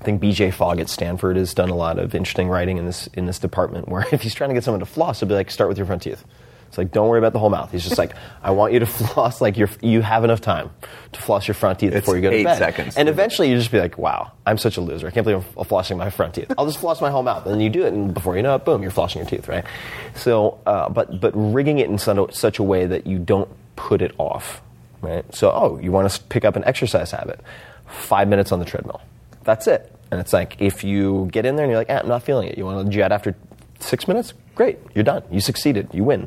I 0.00 0.04
think 0.04 0.22
BJ 0.22 0.52
Fogg 0.52 0.80
at 0.80 0.88
Stanford 0.88 1.36
has 1.36 1.52
done 1.52 1.68
a 1.68 1.74
lot 1.74 1.98
of 1.98 2.14
interesting 2.14 2.48
writing 2.48 2.78
in 2.78 2.86
this 2.86 3.06
in 3.08 3.26
this 3.26 3.38
department. 3.38 3.88
Where 3.88 4.06
if 4.12 4.22
he's 4.22 4.34
trying 4.34 4.50
to 4.50 4.54
get 4.54 4.64
someone 4.64 4.80
to 4.80 4.86
floss, 4.86 5.20
he'll 5.20 5.28
be 5.28 5.34
like, 5.34 5.50
"Start 5.50 5.68
with 5.68 5.76
your 5.76 5.86
front 5.86 6.02
teeth." 6.02 6.24
It's 6.70 6.78
like, 6.78 6.92
don't 6.92 7.08
worry 7.08 7.18
about 7.18 7.32
the 7.32 7.40
whole 7.40 7.50
mouth. 7.50 7.72
He's 7.72 7.82
just 7.82 7.98
like, 7.98 8.14
I 8.42 8.52
want 8.52 8.72
you 8.72 8.78
to 8.78 8.86
floss 8.86 9.40
like 9.40 9.56
you're, 9.56 9.68
you 9.82 10.02
have 10.02 10.22
enough 10.24 10.40
time 10.40 10.70
to 11.12 11.20
floss 11.20 11.46
your 11.48 11.56
front 11.56 11.80
teeth 11.80 11.92
It's 11.92 12.00
before 12.06 12.14
you 12.14 12.22
go 12.22 12.30
to 12.30 12.36
eight 12.36 12.44
bed. 12.44 12.58
seconds. 12.58 12.96
And 12.96 13.08
eventually 13.08 13.50
you 13.50 13.56
just 13.56 13.72
be 13.72 13.80
like, 13.80 13.98
wow, 13.98 14.30
I'm 14.46 14.56
such 14.56 14.76
a 14.76 14.80
loser. 14.80 15.08
I 15.08 15.10
can't 15.10 15.24
believe 15.26 15.44
I'm 15.58 15.64
flossing 15.64 15.98
my 15.98 16.10
front 16.10 16.34
teeth. 16.36 16.52
I'll 16.56 16.66
just 16.66 16.78
floss 16.78 17.00
my 17.00 17.10
whole 17.10 17.24
mouth. 17.24 17.44
And 17.44 17.52
then 17.54 17.60
you 17.60 17.70
do 17.70 17.84
it, 17.84 17.92
and 17.92 18.14
before 18.14 18.36
you 18.36 18.42
know 18.42 18.54
it, 18.54 18.64
boom, 18.64 18.82
you're 18.82 18.92
flossing 18.92 19.16
your 19.16 19.24
teeth, 19.26 19.48
right? 19.48 19.64
So, 20.14 20.60
uh, 20.64 20.88
but, 20.88 21.20
but 21.20 21.32
rigging 21.34 21.78
it 21.80 21.90
in 21.90 21.98
such 21.98 22.32
such 22.34 22.58
a 22.60 22.62
way 22.62 22.86
that 22.86 23.04
you 23.06 23.18
don't 23.18 23.48
put 23.74 24.00
it 24.00 24.14
off, 24.16 24.62
right? 25.02 25.24
So, 25.34 25.50
oh, 25.50 25.78
you 25.82 25.90
want 25.90 26.08
to 26.08 26.22
pick 26.24 26.44
up 26.44 26.54
an 26.54 26.64
exercise 26.64 27.10
habit. 27.10 27.40
Five 27.88 28.28
minutes 28.28 28.52
on 28.52 28.60
the 28.60 28.64
treadmill. 28.64 29.00
That's 29.42 29.66
it. 29.66 29.92
And 30.12 30.20
it's 30.20 30.32
like, 30.32 30.56
if 30.60 30.84
you 30.84 31.28
get 31.32 31.46
in 31.46 31.56
there 31.56 31.64
and 31.64 31.70
you're 31.70 31.80
like, 31.80 31.90
eh, 31.90 31.98
I'm 32.00 32.08
not 32.08 32.22
feeling 32.22 32.46
it, 32.48 32.56
you 32.58 32.64
want 32.64 32.86
to 32.86 32.92
jet 32.92 33.10
after 33.10 33.34
six 33.80 34.06
minutes? 34.06 34.34
Great, 34.54 34.78
you're 34.94 35.04
done. 35.04 35.22
You 35.30 35.40
succeeded. 35.40 35.88
You 35.92 36.04
win. 36.04 36.26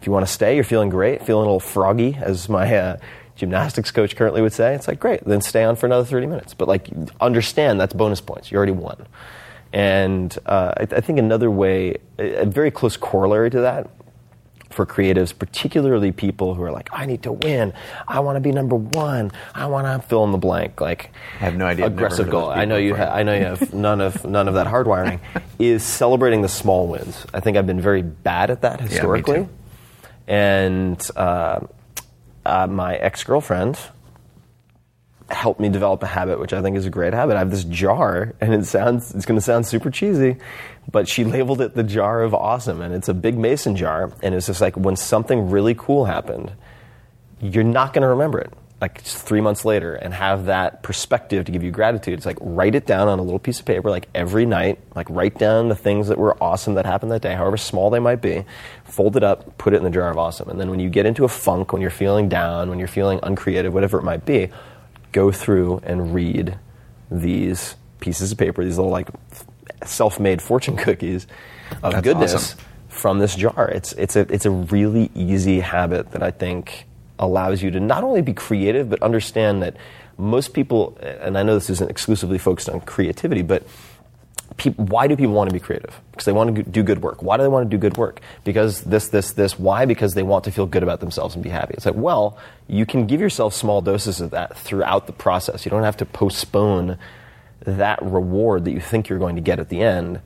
If 0.00 0.06
you 0.06 0.12
want 0.12 0.26
to 0.26 0.32
stay, 0.32 0.54
you're 0.54 0.64
feeling 0.64 0.90
great, 0.90 1.24
feeling 1.24 1.44
a 1.44 1.46
little 1.46 1.60
froggy, 1.60 2.16
as 2.20 2.48
my 2.48 2.74
uh, 2.76 2.96
gymnastics 3.34 3.90
coach 3.90 4.16
currently 4.16 4.42
would 4.42 4.52
say. 4.52 4.74
It's 4.74 4.88
like, 4.88 5.00
great, 5.00 5.24
then 5.24 5.40
stay 5.40 5.64
on 5.64 5.76
for 5.76 5.86
another 5.86 6.04
30 6.04 6.26
minutes. 6.26 6.54
But 6.54 6.68
like, 6.68 6.88
understand 7.20 7.80
that's 7.80 7.94
bonus 7.94 8.20
points. 8.20 8.50
You 8.50 8.56
already 8.58 8.72
won. 8.72 9.06
And 9.72 10.36
uh, 10.46 10.72
I, 10.76 10.82
I 10.82 11.00
think 11.00 11.18
another 11.18 11.50
way, 11.50 11.98
a, 12.18 12.46
very 12.46 12.70
close 12.70 12.96
corollary 12.96 13.50
to 13.50 13.60
that 13.60 13.90
for 14.70 14.86
creatives, 14.86 15.36
particularly 15.36 16.12
people 16.12 16.54
who 16.54 16.62
are 16.62 16.70
like, 16.70 16.88
I 16.92 17.06
need 17.06 17.22
to 17.24 17.32
win. 17.32 17.72
I 18.06 18.20
want 18.20 18.36
to 18.36 18.40
be 18.40 18.52
number 18.52 18.76
one. 18.76 19.32
I 19.54 19.66
want 19.66 19.86
to 19.86 20.06
fill 20.06 20.24
in 20.24 20.32
the 20.32 20.38
blank. 20.38 20.80
Like, 20.80 21.10
I 21.36 21.44
have 21.44 21.56
no 21.56 21.66
idea. 21.66 21.86
Aggressive 21.86 22.30
goal. 22.30 22.50
I 22.50 22.64
know 22.64 22.76
you. 22.76 22.94
Ha- 22.94 23.12
I 23.12 23.22
know 23.22 23.34
you 23.34 23.44
have 23.44 23.74
none 23.88 24.00
of 24.00 24.24
none 24.24 24.46
of 24.46 24.54
that 24.54 24.66
hardwiring. 24.66 25.20
is 25.58 25.82
celebrating 25.82 26.42
the 26.42 26.48
small 26.48 26.86
wins. 26.86 27.26
I 27.34 27.40
think 27.40 27.56
I've 27.56 27.66
been 27.66 27.80
very 27.80 28.02
bad 28.02 28.50
at 28.50 28.62
that 28.62 28.80
historically. 28.80 29.36
too. 29.36 29.48
And 30.28 31.04
uh, 31.16 31.60
uh, 32.46 32.66
my 32.68 32.94
ex 32.96 33.24
girlfriend 33.24 33.78
helped 35.30 35.58
me 35.58 35.68
develop 35.68 36.02
a 36.02 36.06
habit, 36.06 36.38
which 36.38 36.52
I 36.52 36.62
think 36.62 36.76
is 36.76 36.86
a 36.86 36.90
great 36.90 37.12
habit. 37.14 37.34
I 37.36 37.40
have 37.40 37.50
this 37.50 37.64
jar, 37.64 38.34
and 38.40 38.54
it 38.54 38.64
sounds 38.66 39.14
it's 39.14 39.26
going 39.26 39.38
to 39.38 39.44
sound 39.44 39.66
super 39.66 39.90
cheesy, 39.90 40.36
but 40.90 41.08
she 41.08 41.24
labeled 41.24 41.60
it 41.60 41.74
the 41.74 41.82
jar 41.82 42.22
of 42.22 42.34
awesome, 42.34 42.80
and 42.80 42.94
it's 42.94 43.08
a 43.08 43.14
big 43.14 43.36
mason 43.36 43.74
jar, 43.74 44.12
and 44.22 44.34
it's 44.34 44.46
just 44.46 44.60
like 44.60 44.76
when 44.76 44.96
something 44.96 45.50
really 45.50 45.74
cool 45.74 46.04
happened, 46.04 46.52
you're 47.40 47.64
not 47.64 47.92
going 47.92 48.02
to 48.02 48.08
remember 48.08 48.38
it 48.38 48.52
like 48.80 49.00
three 49.02 49.40
months 49.40 49.64
later 49.64 49.94
and 49.94 50.14
have 50.14 50.44
that 50.44 50.82
perspective 50.84 51.44
to 51.44 51.52
give 51.52 51.64
you 51.64 51.70
gratitude. 51.70 52.14
It's 52.14 52.26
like 52.26 52.38
write 52.40 52.76
it 52.76 52.86
down 52.86 53.08
on 53.08 53.18
a 53.18 53.22
little 53.22 53.40
piece 53.40 53.58
of 53.58 53.66
paper, 53.66 53.90
like 53.90 54.08
every 54.14 54.46
night, 54.46 54.78
like 54.94 55.08
write 55.10 55.36
down 55.36 55.68
the 55.68 55.74
things 55.74 56.08
that 56.08 56.18
were 56.18 56.40
awesome 56.42 56.74
that 56.74 56.86
happened 56.86 57.10
that 57.10 57.22
day, 57.22 57.34
however 57.34 57.56
small 57.56 57.90
they 57.90 57.98
might 57.98 58.22
be, 58.22 58.44
fold 58.84 59.16
it 59.16 59.24
up, 59.24 59.58
put 59.58 59.74
it 59.74 59.78
in 59.78 59.84
the 59.84 59.90
jar 59.90 60.10
of 60.10 60.16
awesome. 60.16 60.48
And 60.48 60.60
then 60.60 60.70
when 60.70 60.78
you 60.78 60.90
get 60.90 61.06
into 61.06 61.24
a 61.24 61.28
funk, 61.28 61.72
when 61.72 61.82
you're 61.82 61.90
feeling 61.90 62.28
down, 62.28 62.70
when 62.70 62.78
you're 62.78 62.86
feeling 62.86 63.18
uncreative, 63.22 63.74
whatever 63.74 63.98
it 63.98 64.04
might 64.04 64.24
be, 64.24 64.48
go 65.10 65.32
through 65.32 65.80
and 65.82 66.14
read 66.14 66.58
these 67.10 67.74
pieces 68.00 68.30
of 68.30 68.38
paper, 68.38 68.64
these 68.64 68.76
little 68.76 68.92
like 68.92 69.08
self-made 69.84 70.40
fortune 70.42 70.76
cookies 70.76 71.26
of 71.82 71.92
That's 71.92 72.04
goodness 72.04 72.34
awesome. 72.34 72.58
from 72.88 73.18
this 73.18 73.34
jar. 73.34 73.68
It's 73.68 73.92
it's 73.94 74.16
a 74.16 74.20
it's 74.32 74.46
a 74.46 74.50
really 74.50 75.10
easy 75.14 75.60
habit 75.60 76.12
that 76.12 76.22
I 76.22 76.30
think 76.30 76.86
allows 77.18 77.62
you 77.62 77.70
to 77.70 77.80
not 77.80 78.04
only 78.04 78.22
be 78.22 78.32
creative 78.32 78.88
but 78.90 79.02
understand 79.02 79.62
that 79.62 79.76
most 80.16 80.52
people 80.52 80.98
and 81.00 81.38
I 81.38 81.42
know 81.42 81.54
this 81.54 81.70
isn't 81.70 81.90
exclusively 81.90 82.38
focused 82.38 82.68
on 82.68 82.80
creativity, 82.80 83.42
but 83.42 83.62
peop 84.56 84.76
why 84.76 85.06
do 85.06 85.16
people 85.16 85.34
want 85.34 85.48
to 85.48 85.54
be 85.54 85.60
creative? 85.60 85.98
Because 86.10 86.24
they 86.24 86.32
want 86.32 86.54
to 86.56 86.62
do 86.62 86.82
good 86.82 87.02
work. 87.02 87.22
Why 87.22 87.36
do 87.36 87.42
they 87.42 87.48
want 87.48 87.70
to 87.70 87.76
do 87.76 87.80
good 87.80 87.96
work? 87.96 88.20
Because 88.44 88.82
this, 88.82 89.08
this, 89.08 89.32
this. 89.32 89.58
Why? 89.58 89.84
Because 89.84 90.14
they 90.14 90.22
want 90.22 90.44
to 90.44 90.50
feel 90.50 90.66
good 90.66 90.82
about 90.82 91.00
themselves 91.00 91.34
and 91.34 91.42
be 91.42 91.50
happy. 91.50 91.74
It's 91.74 91.86
like, 91.86 91.94
well, 91.94 92.36
you 92.66 92.84
can 92.84 93.06
give 93.06 93.20
yourself 93.20 93.54
small 93.54 93.80
doses 93.80 94.20
of 94.20 94.30
that 94.30 94.56
throughout 94.56 95.06
the 95.06 95.12
process. 95.12 95.64
You 95.64 95.70
don't 95.70 95.84
have 95.84 95.96
to 95.98 96.06
postpone 96.06 96.98
that 97.60 98.02
reward 98.02 98.64
that 98.64 98.72
you 98.72 98.80
think 98.80 99.08
you're 99.08 99.18
going 99.18 99.36
to 99.36 99.42
get 99.42 99.58
at 99.58 99.68
the 99.68 99.80
end. 99.80 100.20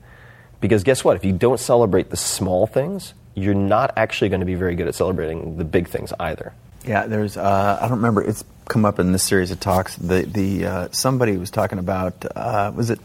Because 0.59 0.83
guess 0.83 1.03
what? 1.03 1.15
If 1.15 1.25
you 1.25 1.33
don't 1.33 1.59
celebrate 1.59 2.09
the 2.09 2.17
small 2.17 2.65
things, 2.67 3.13
you're 3.35 3.53
not 3.53 3.93
actually 3.97 4.29
going 4.29 4.41
to 4.41 4.45
be 4.45 4.55
very 4.55 4.75
good 4.75 4.87
at 4.87 4.95
celebrating 4.95 5.57
the 5.57 5.65
big 5.65 5.87
things 5.87 6.13
either. 6.19 6.53
Yeah, 6.85 7.07
there's. 7.07 7.37
Uh, 7.37 7.77
I 7.79 7.87
don't 7.87 7.97
remember. 7.97 8.21
It's 8.21 8.43
come 8.67 8.85
up 8.85 8.99
in 8.99 9.11
this 9.11 9.23
series 9.23 9.51
of 9.51 9.59
talks. 9.59 9.95
The 9.95 10.23
the 10.23 10.65
uh, 10.65 10.87
somebody 10.91 11.37
was 11.37 11.49
talking 11.49 11.79
about. 11.79 12.25
Uh, 12.35 12.71
was 12.75 12.89
it? 12.89 12.99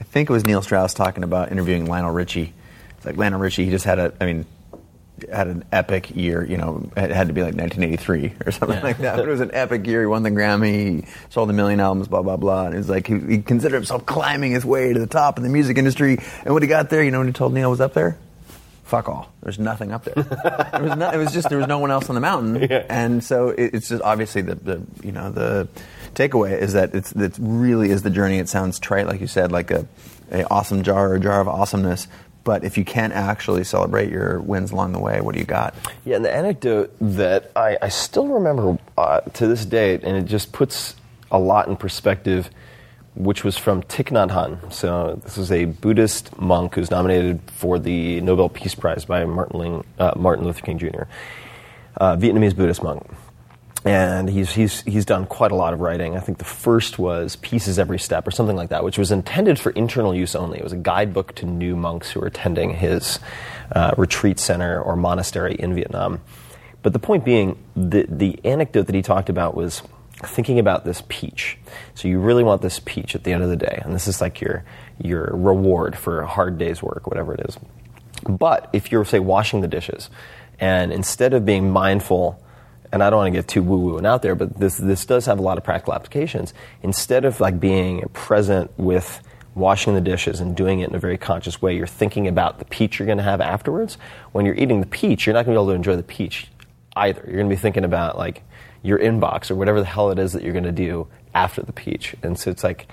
I 0.00 0.04
think 0.04 0.30
it 0.30 0.32
was 0.32 0.44
Neil 0.44 0.62
Strauss 0.62 0.94
talking 0.94 1.24
about 1.24 1.50
interviewing 1.50 1.86
Lionel 1.86 2.12
Richie. 2.12 2.52
It's 2.96 3.06
like 3.06 3.16
Lionel 3.16 3.40
Richie. 3.40 3.64
He 3.64 3.70
just 3.70 3.84
had 3.84 3.98
a. 3.98 4.12
I 4.20 4.26
mean, 4.26 4.46
had 5.32 5.48
an 5.48 5.64
epic 5.72 6.14
year. 6.14 6.44
You 6.44 6.58
know, 6.58 6.90
it 6.96 7.10
had 7.10 7.28
to 7.28 7.32
be 7.32 7.42
like 7.42 7.54
1983 7.54 8.34
or 8.44 8.52
something 8.52 8.82
like 8.82 8.98
that. 8.98 9.16
But 9.16 9.26
it 9.26 9.30
was 9.30 9.40
an 9.40 9.50
epic 9.54 9.86
year. 9.86 10.02
He 10.02 10.06
won 10.06 10.22
the 10.22 10.30
Grammy. 10.30 11.02
He 11.02 11.06
sold 11.30 11.48
a 11.50 11.54
million 11.54 11.80
albums. 11.80 12.08
Blah 12.08 12.22
blah 12.22 12.36
blah. 12.36 12.66
And 12.66 12.74
it 12.74 12.78
was 12.78 12.90
like 12.90 13.06
he, 13.06 13.18
he 13.18 13.38
considered 13.42 13.76
himself 13.76 14.04
climbing 14.04 14.52
his 14.52 14.64
way 14.64 14.92
to 14.92 14.98
the 14.98 15.06
top 15.06 15.38
in 15.38 15.44
the 15.44 15.50
music 15.50 15.78
industry. 15.78 16.18
And 16.44 16.52
when 16.52 16.62
he 16.62 16.68
got 16.68 16.90
there, 16.90 17.02
you 17.02 17.10
know, 17.10 17.18
when 17.18 17.28
he 17.28 17.32
told 17.32 17.54
Neil 17.54 17.70
was 17.70 17.80
up 17.80 17.94
there. 17.94 18.18
Fuck 18.88 19.06
all. 19.10 19.30
There's 19.42 19.58
nothing 19.58 19.92
up 19.92 20.04
there. 20.04 20.14
there 20.14 20.82
was 20.82 20.96
no, 20.96 21.10
it 21.10 21.18
was 21.18 21.30
just 21.30 21.50
there 21.50 21.58
was 21.58 21.66
no 21.66 21.78
one 21.78 21.90
else 21.90 22.08
on 22.08 22.14
the 22.14 22.22
mountain, 22.22 22.72
and 22.88 23.22
so 23.22 23.50
it, 23.50 23.74
it's 23.74 23.90
just 23.90 24.02
obviously 24.02 24.40
the, 24.40 24.54
the 24.54 24.82
you 25.02 25.12
know 25.12 25.30
the 25.30 25.68
takeaway 26.14 26.58
is 26.58 26.72
that 26.72 26.94
it's 26.94 27.12
it 27.12 27.36
really 27.38 27.90
is 27.90 28.02
the 28.02 28.08
journey. 28.08 28.38
It 28.38 28.48
sounds 28.48 28.78
trite, 28.78 29.06
like 29.06 29.20
you 29.20 29.26
said, 29.26 29.52
like 29.52 29.70
a, 29.70 29.86
a 30.32 30.48
awesome 30.48 30.82
jar 30.84 31.10
or 31.10 31.16
a 31.16 31.20
jar 31.20 31.38
of 31.38 31.48
awesomeness. 31.48 32.08
But 32.44 32.64
if 32.64 32.78
you 32.78 32.84
can't 32.86 33.12
actually 33.12 33.64
celebrate 33.64 34.10
your 34.10 34.40
wins 34.40 34.70
along 34.70 34.92
the 34.92 35.00
way, 35.00 35.20
what 35.20 35.34
do 35.34 35.38
you 35.38 35.44
got? 35.44 35.74
Yeah, 36.06 36.16
and 36.16 36.24
the 36.24 36.34
anecdote 36.34 36.96
that 36.98 37.52
I, 37.54 37.76
I 37.82 37.90
still 37.90 38.28
remember 38.28 38.78
uh, 38.96 39.20
to 39.20 39.46
this 39.46 39.66
date, 39.66 40.02
and 40.02 40.16
it 40.16 40.24
just 40.24 40.50
puts 40.50 40.96
a 41.30 41.38
lot 41.38 41.68
in 41.68 41.76
perspective, 41.76 42.48
which 43.18 43.42
was 43.42 43.58
from 43.58 43.82
Thich 43.82 44.12
Nhat 44.12 44.30
Hanh. 44.30 44.72
So 44.72 45.20
this 45.24 45.36
is 45.36 45.50
a 45.50 45.64
Buddhist 45.64 46.38
monk 46.38 46.76
who's 46.76 46.90
nominated 46.90 47.40
for 47.50 47.78
the 47.80 48.20
Nobel 48.20 48.48
Peace 48.48 48.76
Prize 48.76 49.04
by 49.04 49.24
Martin, 49.24 49.58
Ling, 49.58 49.84
uh, 49.98 50.12
Martin 50.16 50.44
Luther 50.44 50.60
King 50.60 50.78
Jr., 50.78 51.02
uh, 51.96 52.16
Vietnamese 52.16 52.54
Buddhist 52.54 52.80
monk. 52.80 53.04
And 53.84 54.30
he's, 54.30 54.52
he's, 54.52 54.82
he's 54.82 55.04
done 55.04 55.26
quite 55.26 55.50
a 55.50 55.56
lot 55.56 55.72
of 55.72 55.80
writing. 55.80 56.16
I 56.16 56.20
think 56.20 56.38
the 56.38 56.44
first 56.44 56.98
was 57.00 57.34
Peace 57.36 57.66
Is 57.66 57.78
Every 57.78 57.98
Step, 57.98 58.26
or 58.26 58.30
something 58.30 58.56
like 58.56 58.68
that, 58.68 58.84
which 58.84 58.98
was 58.98 59.10
intended 59.10 59.58
for 59.58 59.70
internal 59.70 60.14
use 60.14 60.36
only. 60.36 60.58
It 60.58 60.64
was 60.64 60.72
a 60.72 60.76
guidebook 60.76 61.34
to 61.36 61.46
new 61.46 61.74
monks 61.74 62.10
who 62.12 62.20
were 62.20 62.26
attending 62.26 62.74
his 62.74 63.18
uh, 63.74 63.94
retreat 63.96 64.38
center 64.38 64.80
or 64.80 64.94
monastery 64.94 65.56
in 65.58 65.74
Vietnam. 65.74 66.20
But 66.82 66.92
the 66.92 66.98
point 67.00 67.24
being, 67.24 67.58
the, 67.74 68.06
the 68.08 68.38
anecdote 68.44 68.84
that 68.84 68.94
he 68.94 69.02
talked 69.02 69.28
about 69.28 69.56
was 69.56 69.82
thinking 70.24 70.58
about 70.58 70.84
this 70.84 71.02
peach. 71.08 71.58
So 71.94 72.08
you 72.08 72.18
really 72.18 72.44
want 72.44 72.62
this 72.62 72.80
peach 72.84 73.14
at 73.14 73.24
the 73.24 73.32
end 73.32 73.42
of 73.42 73.48
the 73.48 73.56
day, 73.56 73.80
and 73.84 73.94
this 73.94 74.08
is 74.08 74.20
like 74.20 74.40
your, 74.40 74.64
your 75.02 75.30
reward 75.32 75.96
for 75.96 76.20
a 76.20 76.26
hard 76.26 76.58
day's 76.58 76.82
work, 76.82 77.06
whatever 77.06 77.34
it 77.34 77.40
is. 77.48 77.58
But 78.28 78.68
if 78.72 78.90
you're, 78.90 79.04
say, 79.04 79.20
washing 79.20 79.60
the 79.60 79.68
dishes, 79.68 80.10
and 80.58 80.92
instead 80.92 81.34
of 81.34 81.44
being 81.44 81.70
mindful, 81.70 82.42
and 82.90 83.02
I 83.02 83.10
don't 83.10 83.18
want 83.18 83.32
to 83.32 83.38
get 83.38 83.48
too 83.48 83.62
woo 83.62 83.78
woo 83.78 83.98
and 83.98 84.06
out 84.06 84.22
there, 84.22 84.34
but 84.34 84.58
this 84.58 84.76
this 84.76 85.04
does 85.04 85.26
have 85.26 85.38
a 85.38 85.42
lot 85.42 85.58
of 85.58 85.64
practical 85.64 85.94
applications. 85.94 86.54
Instead 86.82 87.24
of 87.24 87.40
like 87.40 87.60
being 87.60 88.08
present 88.12 88.70
with 88.76 89.20
washing 89.54 89.94
the 89.94 90.00
dishes 90.00 90.40
and 90.40 90.56
doing 90.56 90.80
it 90.80 90.88
in 90.88 90.94
a 90.94 90.98
very 90.98 91.18
conscious 91.18 91.60
way, 91.60 91.76
you're 91.76 91.86
thinking 91.86 92.26
about 92.26 92.58
the 92.58 92.64
peach 92.64 92.98
you're 92.98 93.06
going 93.06 93.18
to 93.18 93.24
have 93.24 93.40
afterwards. 93.40 93.98
When 94.32 94.46
you're 94.46 94.54
eating 94.54 94.80
the 94.80 94.86
peach, 94.86 95.26
you're 95.26 95.34
not 95.34 95.44
going 95.44 95.54
to 95.54 95.60
be 95.60 95.62
able 95.62 95.72
to 95.72 95.76
enjoy 95.76 95.96
the 95.96 96.02
peach 96.02 96.48
either. 96.96 97.22
You're 97.26 97.36
going 97.36 97.48
to 97.48 97.54
be 97.54 97.60
thinking 97.60 97.84
about 97.84 98.16
like 98.16 98.42
your 98.82 98.98
inbox 98.98 99.50
or 99.50 99.56
whatever 99.56 99.80
the 99.80 99.86
hell 99.86 100.10
it 100.10 100.18
is 100.18 100.32
that 100.32 100.42
you're 100.42 100.52
going 100.52 100.64
to 100.64 100.72
do 100.72 101.06
after 101.34 101.62
the 101.62 101.72
peach. 101.72 102.14
And 102.22 102.38
so 102.38 102.50
it's 102.50 102.64
like 102.64 102.86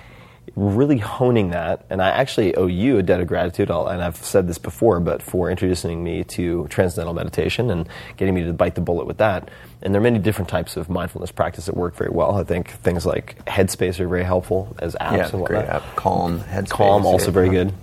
really 0.55 0.97
honing 0.99 1.49
that. 1.49 1.85
And 1.89 2.01
I 2.01 2.09
actually 2.09 2.55
owe 2.55 2.67
you 2.67 2.97
a 2.97 3.03
debt 3.03 3.19
of 3.19 3.27
gratitude, 3.27 3.69
I'll- 3.71 3.87
and 3.87 4.01
I've 4.01 4.15
said 4.17 4.47
this 4.47 4.57
before, 4.57 4.99
but 4.99 5.21
for 5.21 5.49
introducing 5.49 6.03
me 6.03 6.23
to 6.25 6.67
transcendental 6.69 7.13
meditation 7.13 7.69
and 7.71 7.89
getting 8.17 8.33
me 8.35 8.43
to 8.43 8.53
bite 8.53 8.75
the 8.75 8.81
bullet 8.81 9.05
with 9.07 9.17
that. 9.17 9.49
And 9.81 9.93
there 9.93 9.99
are 9.99 10.03
many 10.03 10.19
different 10.19 10.47
types 10.49 10.77
of 10.77 10.89
mindfulness 10.89 11.31
practice 11.31 11.65
that 11.65 11.75
work 11.75 11.95
very 11.95 12.11
well. 12.11 12.35
I 12.35 12.43
think 12.43 12.69
things 12.69 13.05
like 13.05 13.43
Headspace 13.45 13.99
are 13.99 14.07
very 14.07 14.23
helpful 14.23 14.75
as 14.79 14.95
apps 14.95 15.17
yeah, 15.17 15.29
and 15.29 15.41
whatnot. 15.41 15.65
great 15.65 15.65
app. 15.75 15.95
Calm, 15.95 16.39
Headspace. 16.39 16.69
Calm, 16.69 17.05
also 17.05 17.31
very 17.31 17.49
good. 17.49 17.73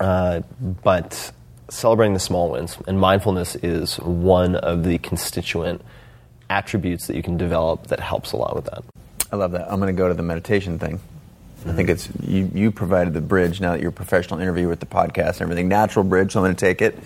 Uh, 0.00 0.40
but 0.82 1.32
celebrating 1.70 2.14
the 2.14 2.20
small 2.20 2.50
wins 2.50 2.76
and 2.86 2.98
mindfulness 3.00 3.56
is 3.56 3.96
one 4.00 4.56
of 4.56 4.84
the 4.84 4.98
constituent 4.98 5.80
attributes 6.50 7.06
that 7.06 7.16
you 7.16 7.22
can 7.22 7.36
develop 7.36 7.88
that 7.88 8.00
helps 8.00 8.32
a 8.32 8.36
lot 8.36 8.54
with 8.54 8.66
that. 8.66 8.84
I 9.32 9.36
love 9.36 9.52
that. 9.52 9.70
I'm 9.70 9.80
going 9.80 9.94
to 9.94 9.98
go 9.98 10.08
to 10.08 10.14
the 10.14 10.22
meditation 10.22 10.78
thing. 10.78 11.00
I 11.66 11.72
think 11.72 11.88
it's 11.88 12.08
you. 12.22 12.50
You 12.52 12.70
provided 12.70 13.14
the 13.14 13.22
bridge. 13.22 13.60
Now 13.60 13.72
that 13.72 13.80
you're 13.80 13.88
a 13.88 13.92
professional 13.92 14.38
interviewer 14.38 14.68
with 14.68 14.80
the 14.80 14.86
podcast 14.86 15.34
and 15.34 15.42
everything, 15.42 15.68
natural 15.68 16.04
bridge. 16.04 16.32
So 16.32 16.40
I'm 16.40 16.44
going 16.44 16.56
to 16.56 16.60
take 16.60 16.82
it. 16.82 16.98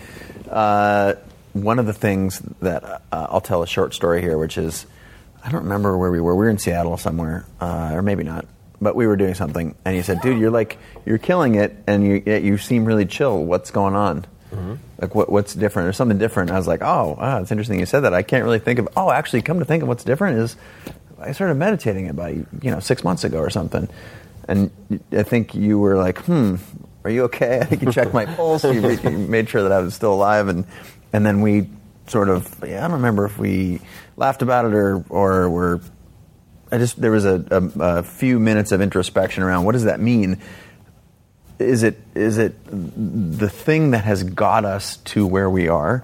Uh, 0.49 1.13
one 1.53 1.79
of 1.79 1.85
the 1.85 1.93
things 1.93 2.39
that 2.61 2.83
uh, 2.83 2.99
I'll 3.11 3.41
tell 3.41 3.63
a 3.63 3.67
short 3.67 3.93
story 3.93 4.21
here, 4.21 4.37
which 4.37 4.57
is 4.57 4.85
I 5.43 5.49
don't 5.49 5.63
remember 5.63 5.97
where 5.97 6.11
we 6.11 6.19
were. 6.19 6.35
We 6.35 6.43
were 6.43 6.49
in 6.49 6.57
Seattle 6.57 6.97
somewhere, 6.97 7.45
uh, 7.61 7.91
or 7.93 8.01
maybe 8.01 8.23
not. 8.23 8.45
But 8.81 8.95
we 8.95 9.07
were 9.07 9.15
doing 9.15 9.33
something, 9.33 9.75
and 9.83 9.95
he 9.95 10.01
said, 10.01 10.21
"Dude, 10.21 10.39
you're 10.39 10.51
like 10.51 10.77
you're 11.05 11.17
killing 11.17 11.55
it, 11.55 11.75
and 11.87 12.03
you 12.03 12.21
you 12.25 12.57
seem 12.57 12.85
really 12.85 13.05
chill. 13.05 13.43
What's 13.43 13.71
going 13.71 13.95
on? 13.95 14.25
Like 14.99 15.15
what, 15.15 15.31
what's 15.31 15.53
different? 15.53 15.85
There's 15.85 15.97
something 15.97 16.17
different." 16.17 16.51
I 16.51 16.57
was 16.57 16.67
like, 16.67 16.81
"Oh, 16.81 17.15
ah, 17.19 17.39
it's 17.39 17.51
interesting 17.51 17.79
you 17.79 17.85
said 17.85 18.01
that. 18.01 18.13
I 18.13 18.23
can't 18.23 18.43
really 18.43 18.59
think 18.59 18.79
of. 18.79 18.89
Oh, 18.97 19.11
actually, 19.11 19.41
come 19.41 19.59
to 19.59 19.65
think 19.65 19.83
of 19.83 19.89
what's 19.89 20.03
different 20.03 20.39
is 20.39 20.55
I 21.19 21.31
started 21.33 21.55
meditating 21.55 22.09
about 22.09 22.33
you 22.33 22.71
know 22.71 22.79
six 22.79 23.03
months 23.03 23.23
ago 23.23 23.39
or 23.39 23.49
something, 23.49 23.87
and 24.47 24.71
I 25.11 25.23
think 25.23 25.55
you 25.55 25.79
were 25.79 25.97
like, 25.97 26.19
hmm, 26.19 26.55
are 27.03 27.11
you 27.11 27.23
okay? 27.23 27.59
I 27.59 27.65
think 27.65 27.81
you 27.81 27.91
checked 27.91 28.13
my 28.13 28.25
pulse. 28.35 28.63
You, 28.63 28.81
re- 28.81 28.99
you 29.03 29.17
made 29.17 29.49
sure 29.49 29.63
that 29.63 29.71
I 29.71 29.79
was 29.79 29.93
still 29.93 30.13
alive, 30.13 30.47
and 30.47 30.65
and 31.13 31.25
then 31.25 31.41
we 31.41 31.69
sort 32.07 32.29
of 32.29 32.63
yeah, 32.65 32.79
I 32.79 32.81
don't 32.81 32.93
remember 32.93 33.25
if 33.25 33.37
we 33.37 33.81
laughed 34.17 34.41
about 34.41 34.65
it 34.65 34.73
or 34.73 35.03
or 35.09 35.49
were. 35.49 35.81
I 36.71 36.77
just 36.77 37.01
there 37.01 37.09
was 37.09 37.25
a, 37.25 37.43
a, 37.49 37.79
a 37.99 38.03
few 38.03 38.39
minutes 38.39 38.71
of 38.71 38.79
introspection 38.79 39.41
around 39.41 39.65
what 39.65 39.71
does 39.71 39.85
that 39.85 39.99
mean. 39.99 40.39
Is 41.59 41.83
it 41.83 41.99
is 42.15 42.37
it 42.37 42.55
the 42.65 43.49
thing 43.49 43.91
that 43.91 44.05
has 44.05 44.23
got 44.23 44.63
us 44.65 44.97
to 44.97 45.27
where 45.27 45.49
we 45.49 45.67
are? 45.67 46.03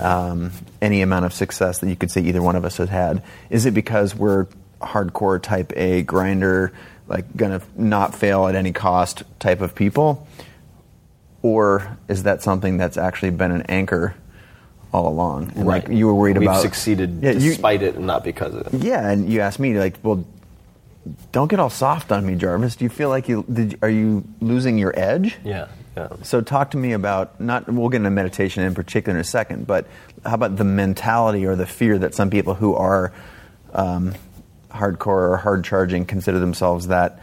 Um, 0.00 0.50
any 0.80 1.02
amount 1.02 1.26
of 1.26 1.32
success 1.34 1.78
that 1.80 1.88
you 1.90 1.96
could 1.96 2.10
say 2.10 2.22
either 2.22 2.40
one 2.42 2.56
of 2.56 2.64
us 2.64 2.78
has 2.78 2.88
had. 2.88 3.22
Is 3.50 3.66
it 3.66 3.72
because 3.74 4.14
we're 4.14 4.46
hardcore 4.80 5.42
type 5.42 5.72
A 5.76 6.02
grinder, 6.02 6.72
like 7.06 7.24
gonna 7.36 7.60
not 7.76 8.14
fail 8.14 8.46
at 8.46 8.54
any 8.54 8.72
cost 8.72 9.22
type 9.40 9.60
of 9.60 9.74
people, 9.74 10.26
or 11.42 11.96
is 12.08 12.22
that 12.22 12.42
something 12.42 12.78
that's 12.78 12.96
actually 12.96 13.30
been 13.30 13.50
an 13.50 13.62
anchor 13.62 14.14
all 14.92 15.06
along? 15.06 15.52
And 15.56 15.66
like 15.66 15.88
you 15.88 16.06
were 16.06 16.14
worried 16.14 16.38
We've 16.38 16.48
about 16.48 16.62
succeeded 16.62 17.22
Yeah, 17.22 17.32
you- 17.32 17.50
despite 17.50 17.82
it 17.82 17.96
and 17.96 18.06
not 18.06 18.24
because 18.24 18.54
of 18.54 18.72
it. 18.72 18.82
yeah, 18.82 19.08
and 19.08 19.30
you 19.30 19.40
asked 19.40 19.58
me 19.58 19.78
like, 19.78 19.98
well, 20.02 20.24
don't 21.32 21.48
get 21.48 21.60
all 21.60 21.70
soft 21.70 22.12
on 22.12 22.24
me, 22.26 22.34
Jarvis. 22.34 22.76
Do 22.76 22.84
you 22.84 22.88
feel 22.88 23.08
like 23.08 23.28
you 23.28 23.44
did, 23.52 23.78
are 23.82 23.90
you 23.90 24.24
losing 24.40 24.78
your 24.78 24.98
edge? 24.98 25.36
Yeah, 25.44 25.68
yeah. 25.96 26.08
So 26.22 26.40
talk 26.40 26.70
to 26.72 26.76
me 26.76 26.92
about 26.92 27.40
not. 27.40 27.68
We'll 27.68 27.88
get 27.88 27.98
into 27.98 28.10
meditation 28.10 28.62
in 28.64 28.74
particular 28.74 29.16
in 29.16 29.20
a 29.20 29.24
second, 29.24 29.66
but 29.66 29.86
how 30.24 30.34
about 30.34 30.56
the 30.56 30.64
mentality 30.64 31.46
or 31.46 31.56
the 31.56 31.66
fear 31.66 31.98
that 31.98 32.14
some 32.14 32.30
people 32.30 32.54
who 32.54 32.74
are 32.74 33.12
um, 33.72 34.14
hardcore 34.70 35.30
or 35.30 35.36
hard 35.36 35.64
charging 35.64 36.06
consider 36.06 36.38
themselves 36.38 36.88
that 36.88 37.20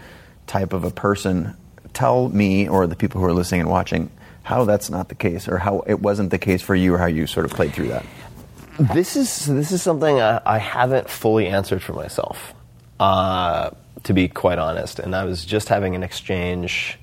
type 0.47 0.73
of 0.73 0.83
a 0.83 0.91
person? 0.91 1.55
Tell 1.93 2.29
me 2.29 2.69
or 2.69 2.87
the 2.87 2.95
people 2.95 3.19
who 3.19 3.27
are 3.27 3.33
listening 3.33 3.61
and 3.61 3.69
watching 3.69 4.09
how 4.43 4.65
that's 4.65 4.89
not 4.89 5.09
the 5.09 5.15
case, 5.15 5.47
or 5.47 5.57
how 5.57 5.83
it 5.85 5.99
wasn't 5.99 6.31
the 6.31 6.39
case 6.39 6.61
for 6.61 6.73
you, 6.73 6.95
or 6.95 6.97
how 6.97 7.05
you 7.05 7.27
sort 7.27 7.45
of 7.45 7.51
played 7.51 7.73
through 7.73 7.89
that. 7.89 8.05
This 8.79 9.15
is 9.15 9.45
this 9.45 9.71
is 9.71 9.83
something 9.83 10.19
I, 10.19 10.41
I 10.45 10.57
haven't 10.57 11.09
fully 11.09 11.47
answered 11.47 11.83
for 11.83 11.93
myself, 11.93 12.53
uh, 13.01 13.71
to 14.03 14.13
be 14.13 14.27
quite 14.27 14.59
honest. 14.59 14.99
And 14.99 15.15
I 15.15 15.25
was 15.25 15.43
just 15.43 15.67
having 15.69 15.95
an 15.95 16.03
exchange. 16.03 16.99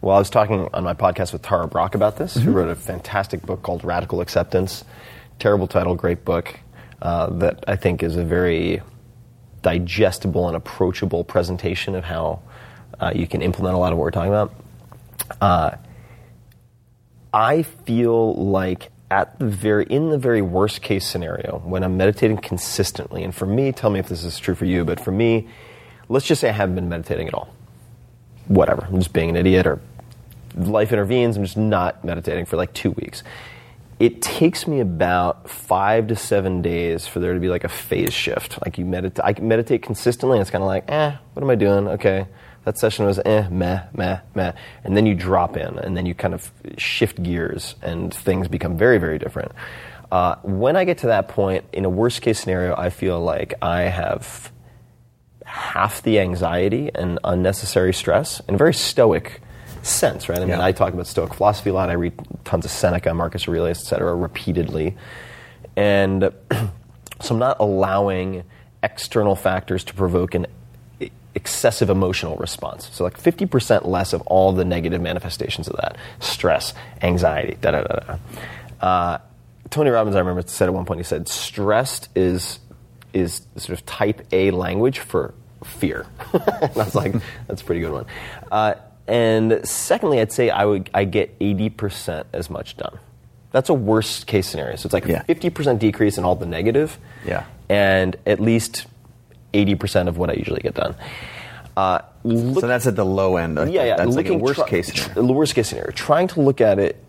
Well, 0.00 0.14
I 0.14 0.18
was 0.20 0.30
talking 0.30 0.68
on 0.72 0.84
my 0.84 0.94
podcast 0.94 1.32
with 1.32 1.42
Tara 1.42 1.66
Brach 1.66 1.96
about 1.96 2.16
this, 2.16 2.34
who 2.34 2.52
wrote 2.52 2.68
a 2.68 2.76
fantastic 2.76 3.42
book 3.42 3.62
called 3.62 3.84
Radical 3.84 4.20
Acceptance. 4.20 4.84
Terrible 5.40 5.66
title, 5.66 5.96
great 5.96 6.24
book 6.24 6.60
uh, 7.02 7.30
that 7.30 7.64
I 7.66 7.74
think 7.74 8.04
is 8.04 8.16
a 8.16 8.24
very 8.24 8.80
digestible 9.62 10.46
and 10.46 10.56
approachable 10.56 11.24
presentation 11.24 11.96
of 11.96 12.04
how 12.04 12.40
uh, 13.00 13.10
you 13.12 13.26
can 13.26 13.42
implement 13.42 13.74
a 13.74 13.78
lot 13.78 13.92
of 13.92 13.98
what 13.98 14.04
we're 14.04 14.10
talking 14.12 14.32
about. 14.32 14.54
Uh, 15.40 15.70
I 17.34 17.62
feel 17.62 18.34
like 18.34 18.90
at 19.10 19.38
the 19.38 19.46
very 19.46 19.84
in 19.86 20.10
the 20.10 20.18
very 20.18 20.42
worst 20.42 20.82
case 20.82 21.06
scenario, 21.06 21.62
when 21.64 21.82
I'm 21.84 21.96
meditating 21.96 22.38
consistently, 22.38 23.22
and 23.22 23.34
for 23.34 23.46
me, 23.46 23.72
tell 23.72 23.90
me 23.90 24.00
if 24.00 24.08
this 24.08 24.24
is 24.24 24.38
true 24.38 24.54
for 24.54 24.64
you, 24.64 24.84
but 24.84 24.98
for 24.98 25.12
me, 25.12 25.48
let's 26.08 26.26
just 26.26 26.40
say 26.40 26.48
I 26.48 26.52
haven't 26.52 26.74
been 26.74 26.88
meditating 26.88 27.28
at 27.28 27.34
all. 27.34 27.48
Whatever, 28.48 28.86
I'm 28.88 28.98
just 28.98 29.12
being 29.12 29.30
an 29.30 29.36
idiot, 29.36 29.66
or 29.66 29.80
life 30.56 30.92
intervenes, 30.92 31.36
I'm 31.36 31.44
just 31.44 31.56
not 31.56 32.04
meditating 32.04 32.46
for 32.46 32.56
like 32.56 32.72
two 32.72 32.92
weeks. 32.92 33.22
It 33.98 34.20
takes 34.20 34.66
me 34.66 34.80
about 34.80 35.48
five 35.48 36.08
to 36.08 36.16
seven 36.16 36.60
days 36.60 37.06
for 37.06 37.18
there 37.18 37.32
to 37.32 37.40
be 37.40 37.48
like 37.48 37.64
a 37.64 37.68
phase 37.68 38.12
shift. 38.12 38.58
Like 38.62 38.76
you 38.76 38.84
meditate, 38.84 39.24
I 39.24 39.40
meditate 39.40 39.82
consistently, 39.82 40.36
and 40.36 40.42
it's 40.42 40.50
kind 40.50 40.62
of 40.62 40.68
like, 40.68 40.84
eh, 40.88 41.16
what 41.32 41.42
am 41.42 41.48
I 41.48 41.54
doing? 41.54 41.88
Okay, 41.88 42.26
that 42.66 42.76
session 42.76 43.06
was 43.06 43.20
eh, 43.24 43.48
meh, 43.48 43.84
meh, 43.94 44.18
meh. 44.34 44.52
And 44.82 44.96
then 44.96 45.06
you 45.06 45.14
drop 45.14 45.56
in 45.56 45.78
and 45.78 45.96
then 45.96 46.04
you 46.04 46.14
kind 46.14 46.34
of 46.34 46.50
shift 46.76 47.22
gears 47.22 47.76
and 47.80 48.12
things 48.12 48.48
become 48.48 48.76
very, 48.76 48.98
very 48.98 49.18
different. 49.20 49.52
Uh, 50.10 50.34
when 50.42 50.74
I 50.74 50.84
get 50.84 50.98
to 50.98 51.06
that 51.06 51.28
point, 51.28 51.64
in 51.72 51.84
a 51.84 51.88
worst 51.88 52.22
case 52.22 52.40
scenario, 52.40 52.74
I 52.76 52.90
feel 52.90 53.20
like 53.20 53.54
I 53.62 53.82
have 53.82 54.50
half 55.44 56.02
the 56.02 56.18
anxiety 56.18 56.90
and 56.92 57.20
unnecessary 57.22 57.94
stress 57.94 58.40
in 58.48 58.56
a 58.56 58.58
very 58.58 58.74
stoic 58.74 59.40
sense, 59.82 60.28
right? 60.28 60.38
I 60.38 60.40
mean, 60.40 60.48
Yeah. 60.48 60.64
I 60.64 60.72
talk 60.72 60.92
about 60.92 61.06
stoic 61.06 61.34
philosophy 61.34 61.70
a 61.70 61.72
lot. 61.72 61.88
I 61.88 61.92
read 61.92 62.14
tons 62.44 62.64
of 62.64 62.72
Seneca, 62.72 63.14
Marcus 63.14 63.46
Aurelius, 63.46 63.80
et 63.80 63.86
cetera, 63.86 64.12
repeatedly. 64.12 64.96
And 65.76 66.32
so 67.20 67.34
I'm 67.34 67.38
not 67.38 67.58
allowing 67.60 68.42
external 68.82 69.36
factors 69.36 69.84
to 69.84 69.94
provoke 69.94 70.34
an 70.34 70.46
excessive 71.36 71.88
emotional 71.90 72.34
response. 72.36 72.88
So 72.92 73.04
like 73.04 73.20
50% 73.20 73.86
less 73.86 74.12
of 74.12 74.22
all 74.22 74.52
the 74.52 74.64
negative 74.64 75.00
manifestations 75.00 75.68
of 75.68 75.76
that. 75.76 75.96
Stress, 76.18 76.74
anxiety, 77.02 77.56
da 77.60 77.70
da 77.72 77.82
da 77.82 78.00
da. 78.00 78.18
Uh, 78.86 79.18
Tony 79.70 79.90
Robbins, 79.90 80.16
I 80.16 80.20
remember, 80.20 80.42
said 80.48 80.66
at 80.68 80.74
one 80.74 80.84
point, 80.86 80.98
he 81.00 81.04
said, 81.04 81.28
stressed 81.28 82.08
is, 82.16 82.58
is 83.12 83.42
sort 83.56 83.78
of 83.78 83.86
type 83.86 84.26
A 84.32 84.50
language 84.50 84.98
for 85.00 85.34
fear. 85.64 86.06
that's 86.74 86.94
like 86.94 87.14
that's 87.46 87.62
a 87.62 87.64
pretty 87.64 87.80
good 87.80 87.92
one. 87.92 88.06
Uh, 88.50 88.74
and 89.08 89.60
secondly, 89.68 90.20
I'd 90.20 90.32
say 90.32 90.50
I 90.50 90.64
would 90.64 90.90
I 90.94 91.04
get 91.04 91.34
eighty 91.40 91.70
percent 91.70 92.26
as 92.32 92.50
much 92.50 92.76
done. 92.76 92.98
That's 93.52 93.68
a 93.68 93.74
worst 93.74 94.26
case 94.26 94.48
scenario. 94.48 94.76
So 94.76 94.86
it's 94.86 94.92
like 94.92 95.06
Yeah. 95.06 95.22
fifty 95.22 95.50
percent 95.50 95.80
decrease 95.80 96.18
in 96.18 96.24
all 96.24 96.34
the 96.36 96.46
negative, 96.46 96.98
Yeah. 97.24 97.44
and 97.68 98.16
at 98.26 98.38
least 98.40 98.86
eighty 99.54 99.74
percent 99.74 100.08
of 100.08 100.18
what 100.18 100.30
I 100.30 100.34
usually 100.34 100.60
get 100.60 100.74
done. 100.74 100.94
Uh, 101.76 102.00
look- 102.24 102.60
so 102.60 102.66
that's 102.66 102.86
at 102.86 102.96
the 102.96 103.04
low 103.04 103.36
end. 103.36 103.56
yeah, 103.70 103.84
yeah. 103.84 103.96
That's 103.96 104.16
like 104.16 104.28
a 104.28 104.34
worst 104.34 104.60
try- 104.60 104.68
case 104.68 104.86
scenario. 104.92 105.26
The 105.26 105.32
worst 105.32 105.54
case 105.54 105.68
scenario. 105.68 105.90
Trying 105.92 106.28
to 106.28 106.40
look 106.40 106.60
at 106.60 106.78
it 106.78 107.02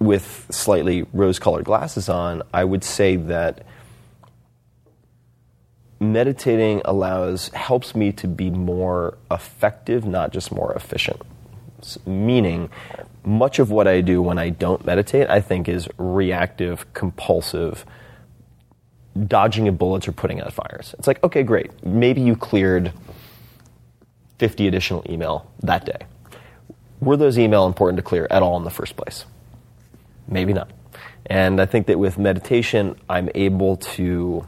with 0.00 0.46
slightly 0.50 1.06
rose-colored 1.12 1.64
glasses 1.64 2.08
on, 2.08 2.42
I 2.52 2.64
would 2.64 2.82
say 2.82 3.14
that 3.16 3.64
meditating 6.00 6.82
allows 6.84 7.48
helps 7.48 7.94
me 7.94 8.12
to 8.12 8.26
be 8.28 8.50
more 8.50 9.16
effective, 9.30 10.04
not 10.04 10.32
just 10.32 10.52
more 10.52 10.72
efficient. 10.74 11.22
Meaning, 12.06 12.70
much 13.24 13.58
of 13.58 13.70
what 13.70 13.86
I 13.86 14.00
do 14.00 14.20
when 14.22 14.38
I 14.38 14.48
don't 14.50 14.84
meditate, 14.84 15.28
I 15.30 15.40
think, 15.40 15.68
is 15.68 15.88
reactive, 15.98 16.92
compulsive, 16.94 17.84
dodging 19.26 19.68
of 19.68 19.78
bullets 19.78 20.08
or 20.08 20.12
putting 20.12 20.40
out 20.40 20.52
fires. 20.52 20.94
It's 20.98 21.06
like, 21.06 21.22
okay, 21.22 21.42
great. 21.42 21.84
Maybe 21.84 22.20
you 22.20 22.36
cleared 22.36 22.92
50 24.38 24.66
additional 24.68 25.04
email 25.08 25.50
that 25.62 25.84
day. 25.84 26.06
Were 27.00 27.16
those 27.16 27.38
email 27.38 27.66
important 27.66 27.98
to 27.98 28.02
clear 28.02 28.26
at 28.30 28.42
all 28.42 28.56
in 28.56 28.64
the 28.64 28.70
first 28.70 28.96
place? 28.96 29.24
Maybe 30.26 30.52
not. 30.52 30.70
And 31.26 31.60
I 31.60 31.66
think 31.66 31.86
that 31.86 31.98
with 31.98 32.18
meditation, 32.18 32.96
I'm 33.08 33.28
able 33.34 33.76
to, 33.76 34.44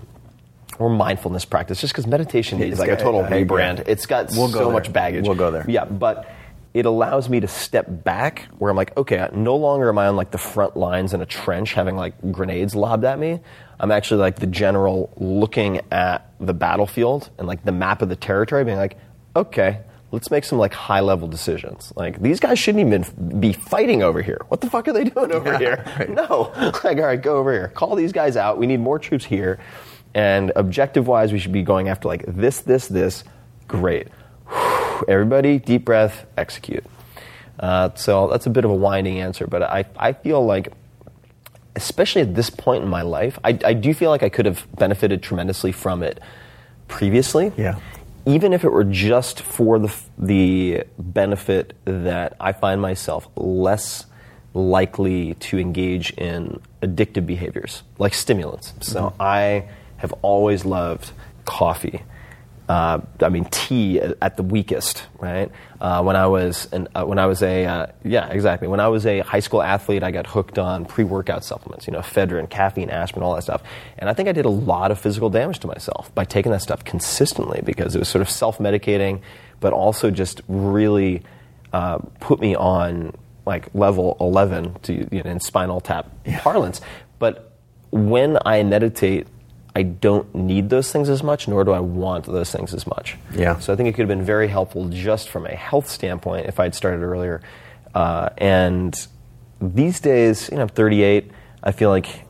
or 0.78 0.90
mindfulness 0.90 1.44
practice, 1.44 1.80
just 1.80 1.92
because 1.92 2.06
meditation 2.06 2.60
is 2.60 2.78
like 2.78 2.90
a 2.90 2.96
total 2.96 3.24
agree. 3.24 3.44
rebrand. 3.44 3.86
It's 3.86 4.06
got 4.06 4.30
We'll 4.30 4.48
so 4.48 4.64
there. 4.64 4.72
much 4.72 4.92
baggage. 4.92 5.26
We'll 5.26 5.36
go 5.36 5.50
there. 5.50 5.64
Yeah, 5.68 5.84
but 5.84 6.30
it 6.74 6.84
allows 6.84 7.28
me 7.30 7.40
to 7.40 7.48
step 7.48 7.86
back 7.88 8.48
where 8.58 8.70
I'm 8.70 8.76
like, 8.76 8.94
okay, 8.96 9.28
no 9.32 9.56
longer 9.56 9.88
am 9.88 9.98
I 9.98 10.08
on 10.08 10.16
like 10.16 10.30
the 10.30 10.38
front 10.38 10.76
lines 10.76 11.14
in 11.14 11.22
a 11.22 11.26
trench 11.26 11.72
having 11.72 11.96
like 11.96 12.14
grenades 12.32 12.74
lobbed 12.74 13.04
at 13.04 13.18
me. 13.18 13.40
I'm 13.78 13.90
actually 13.90 14.20
like 14.20 14.36
the 14.36 14.46
general 14.46 15.12
looking 15.16 15.80
at 15.90 16.30
the 16.40 16.54
battlefield 16.54 17.30
and 17.38 17.46
like 17.46 17.64
the 17.64 17.72
map 17.72 18.02
of 18.02 18.08
the 18.08 18.16
territory, 18.16 18.64
being 18.64 18.78
like, 18.78 18.96
okay, 19.34 19.80
let's 20.12 20.30
make 20.30 20.44
some 20.44 20.58
like 20.58 20.72
high 20.72 21.00
level 21.00 21.28
decisions. 21.28 21.92
Like 21.96 22.20
these 22.20 22.40
guys 22.40 22.58
shouldn't 22.58 22.86
even 22.86 23.40
be 23.40 23.52
fighting 23.52 24.02
over 24.02 24.22
here. 24.22 24.40
What 24.48 24.60
the 24.60 24.70
fuck 24.70 24.88
are 24.88 24.92
they 24.92 25.04
doing 25.10 25.32
over 25.32 25.58
here? 25.58 25.84
No, 26.08 26.52
like 26.84 26.98
all 26.98 27.04
right, 27.04 27.20
go 27.20 27.36
over 27.36 27.52
here. 27.52 27.68
Call 27.68 27.94
these 27.96 28.12
guys 28.12 28.36
out. 28.36 28.58
We 28.58 28.66
need 28.66 28.80
more 28.80 28.98
troops 28.98 29.24
here. 29.24 29.58
And 30.14 30.52
objective 30.56 31.06
wise, 31.06 31.32
we 31.32 31.38
should 31.38 31.52
be 31.52 31.62
going 31.62 31.88
after 31.88 32.08
like 32.08 32.24
this, 32.26 32.60
this, 32.60 32.88
this. 32.88 33.24
Great. 33.68 34.08
Everybody, 35.08 35.58
deep 35.58 35.84
breath, 35.84 36.24
execute. 36.38 36.84
Uh, 37.60 37.90
so 37.94 38.28
that's 38.28 38.46
a 38.46 38.50
bit 38.50 38.64
of 38.64 38.70
a 38.70 38.74
winding 38.74 39.20
answer, 39.20 39.46
but 39.46 39.62
I, 39.62 39.84
I 39.96 40.12
feel 40.12 40.44
like, 40.44 40.72
especially 41.76 42.22
at 42.22 42.34
this 42.34 42.50
point 42.50 42.82
in 42.82 42.88
my 42.88 43.02
life, 43.02 43.38
I, 43.44 43.58
I 43.64 43.74
do 43.74 43.94
feel 43.94 44.10
like 44.10 44.22
I 44.22 44.28
could 44.28 44.46
have 44.46 44.66
benefited 44.76 45.22
tremendously 45.22 45.70
from 45.72 46.02
it 46.02 46.18
previously. 46.88 47.52
Yeah. 47.56 47.78
Even 48.24 48.52
if 48.52 48.64
it 48.64 48.70
were 48.70 48.84
just 48.84 49.40
for 49.40 49.78
the, 49.78 49.94
the 50.18 50.84
benefit 50.98 51.74
that 51.84 52.34
I 52.40 52.52
find 52.52 52.80
myself 52.80 53.28
less 53.36 54.06
likely 54.52 55.34
to 55.34 55.58
engage 55.58 56.10
in 56.12 56.60
addictive 56.82 57.26
behaviors, 57.26 57.82
like 57.98 58.14
stimulants. 58.14 58.72
So 58.80 59.10
mm-hmm. 59.10 59.22
I 59.22 59.68
have 59.98 60.12
always 60.22 60.64
loved 60.64 61.12
coffee. 61.44 62.02
Uh, 62.68 63.00
I 63.20 63.28
mean, 63.28 63.44
tea 63.44 64.00
at 64.00 64.36
the 64.36 64.42
weakest, 64.42 65.04
right? 65.20 65.52
Uh, 65.80 66.02
when 66.02 66.16
I 66.16 66.26
was 66.26 66.66
an, 66.72 66.88
uh, 66.96 67.04
when 67.04 67.18
I 67.18 67.26
was 67.26 67.40
a 67.42 67.64
uh, 67.64 67.86
yeah, 68.02 68.28
exactly. 68.28 68.66
When 68.66 68.80
I 68.80 68.88
was 68.88 69.06
a 69.06 69.20
high 69.20 69.38
school 69.38 69.62
athlete, 69.62 70.02
I 70.02 70.10
got 70.10 70.26
hooked 70.26 70.58
on 70.58 70.84
pre-workout 70.84 71.44
supplements, 71.44 71.86
you 71.86 71.92
know, 71.92 72.00
ephedrine, 72.00 72.50
caffeine, 72.50 72.90
aspirin, 72.90 73.22
all 73.22 73.36
that 73.36 73.42
stuff. 73.42 73.62
And 73.98 74.10
I 74.10 74.14
think 74.14 74.28
I 74.28 74.32
did 74.32 74.46
a 74.46 74.50
lot 74.50 74.90
of 74.90 74.98
physical 74.98 75.30
damage 75.30 75.60
to 75.60 75.68
myself 75.68 76.12
by 76.14 76.24
taking 76.24 76.50
that 76.50 76.62
stuff 76.62 76.84
consistently 76.84 77.60
because 77.64 77.94
it 77.94 78.00
was 78.00 78.08
sort 78.08 78.22
of 78.22 78.28
self-medicating, 78.28 79.20
but 79.60 79.72
also 79.72 80.10
just 80.10 80.40
really 80.48 81.22
uh, 81.72 81.98
put 82.18 82.40
me 82.40 82.56
on 82.56 83.12
like 83.46 83.72
level 83.74 84.16
11 84.20 84.74
to 84.82 84.92
you 85.14 85.22
know, 85.22 85.30
in 85.30 85.38
spinal 85.38 85.80
tap 85.80 86.10
parlance. 86.38 86.80
But 87.20 87.52
when 87.92 88.38
I 88.44 88.62
meditate, 88.64 89.28
I 89.76 89.82
don't 89.82 90.34
need 90.34 90.70
those 90.70 90.90
things 90.90 91.10
as 91.10 91.22
much, 91.22 91.48
nor 91.48 91.62
do 91.62 91.70
I 91.70 91.80
want 91.80 92.24
those 92.24 92.50
things 92.50 92.72
as 92.72 92.86
much. 92.86 93.18
Yeah. 93.34 93.58
So 93.58 93.74
I 93.74 93.76
think 93.76 93.90
it 93.90 93.92
could 93.92 94.08
have 94.08 94.18
been 94.18 94.24
very 94.24 94.48
helpful 94.48 94.88
just 94.88 95.28
from 95.28 95.44
a 95.44 95.54
health 95.54 95.90
standpoint 95.90 96.46
if 96.46 96.58
I'd 96.58 96.74
started 96.74 97.02
earlier. 97.04 97.42
Uh, 97.94 98.30
and 98.38 98.96
these 99.60 100.00
days, 100.00 100.48
you 100.48 100.56
know, 100.56 100.62
I'm 100.62 100.68
38. 100.70 101.30
I 101.62 101.72
feel 101.72 101.90
like 101.90 102.24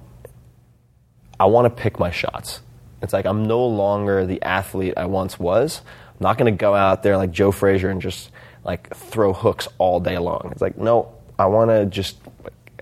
I 1.38 1.44
want 1.44 1.66
to 1.66 1.82
pick 1.82 2.00
my 2.00 2.11
shots. 2.11 2.62
It's 3.00 3.12
like 3.12 3.26
I'm 3.26 3.44
no 3.44 3.64
longer 3.64 4.26
the 4.26 4.42
athlete 4.42 4.94
I 4.96 5.06
once 5.06 5.38
was. 5.38 5.82
I'm 6.09 6.24
not 6.24 6.38
going 6.38 6.52
to 6.52 6.59
go 6.59 6.74
out 6.74 7.04
there 7.04 7.16
like 7.16 7.30
Joe 7.30 7.52
Frazier 7.52 7.90
and 7.90 8.02
just 8.02 8.32
like 8.64 8.92
throw 8.92 9.32
hooks 9.32 9.68
all 9.78 10.00
day 10.00 10.18
long. 10.18 10.48
It's 10.50 10.62
like 10.62 10.78
no, 10.78 11.14
I 11.38 11.46
want 11.46 11.70
to 11.70 11.87
just 11.87 12.18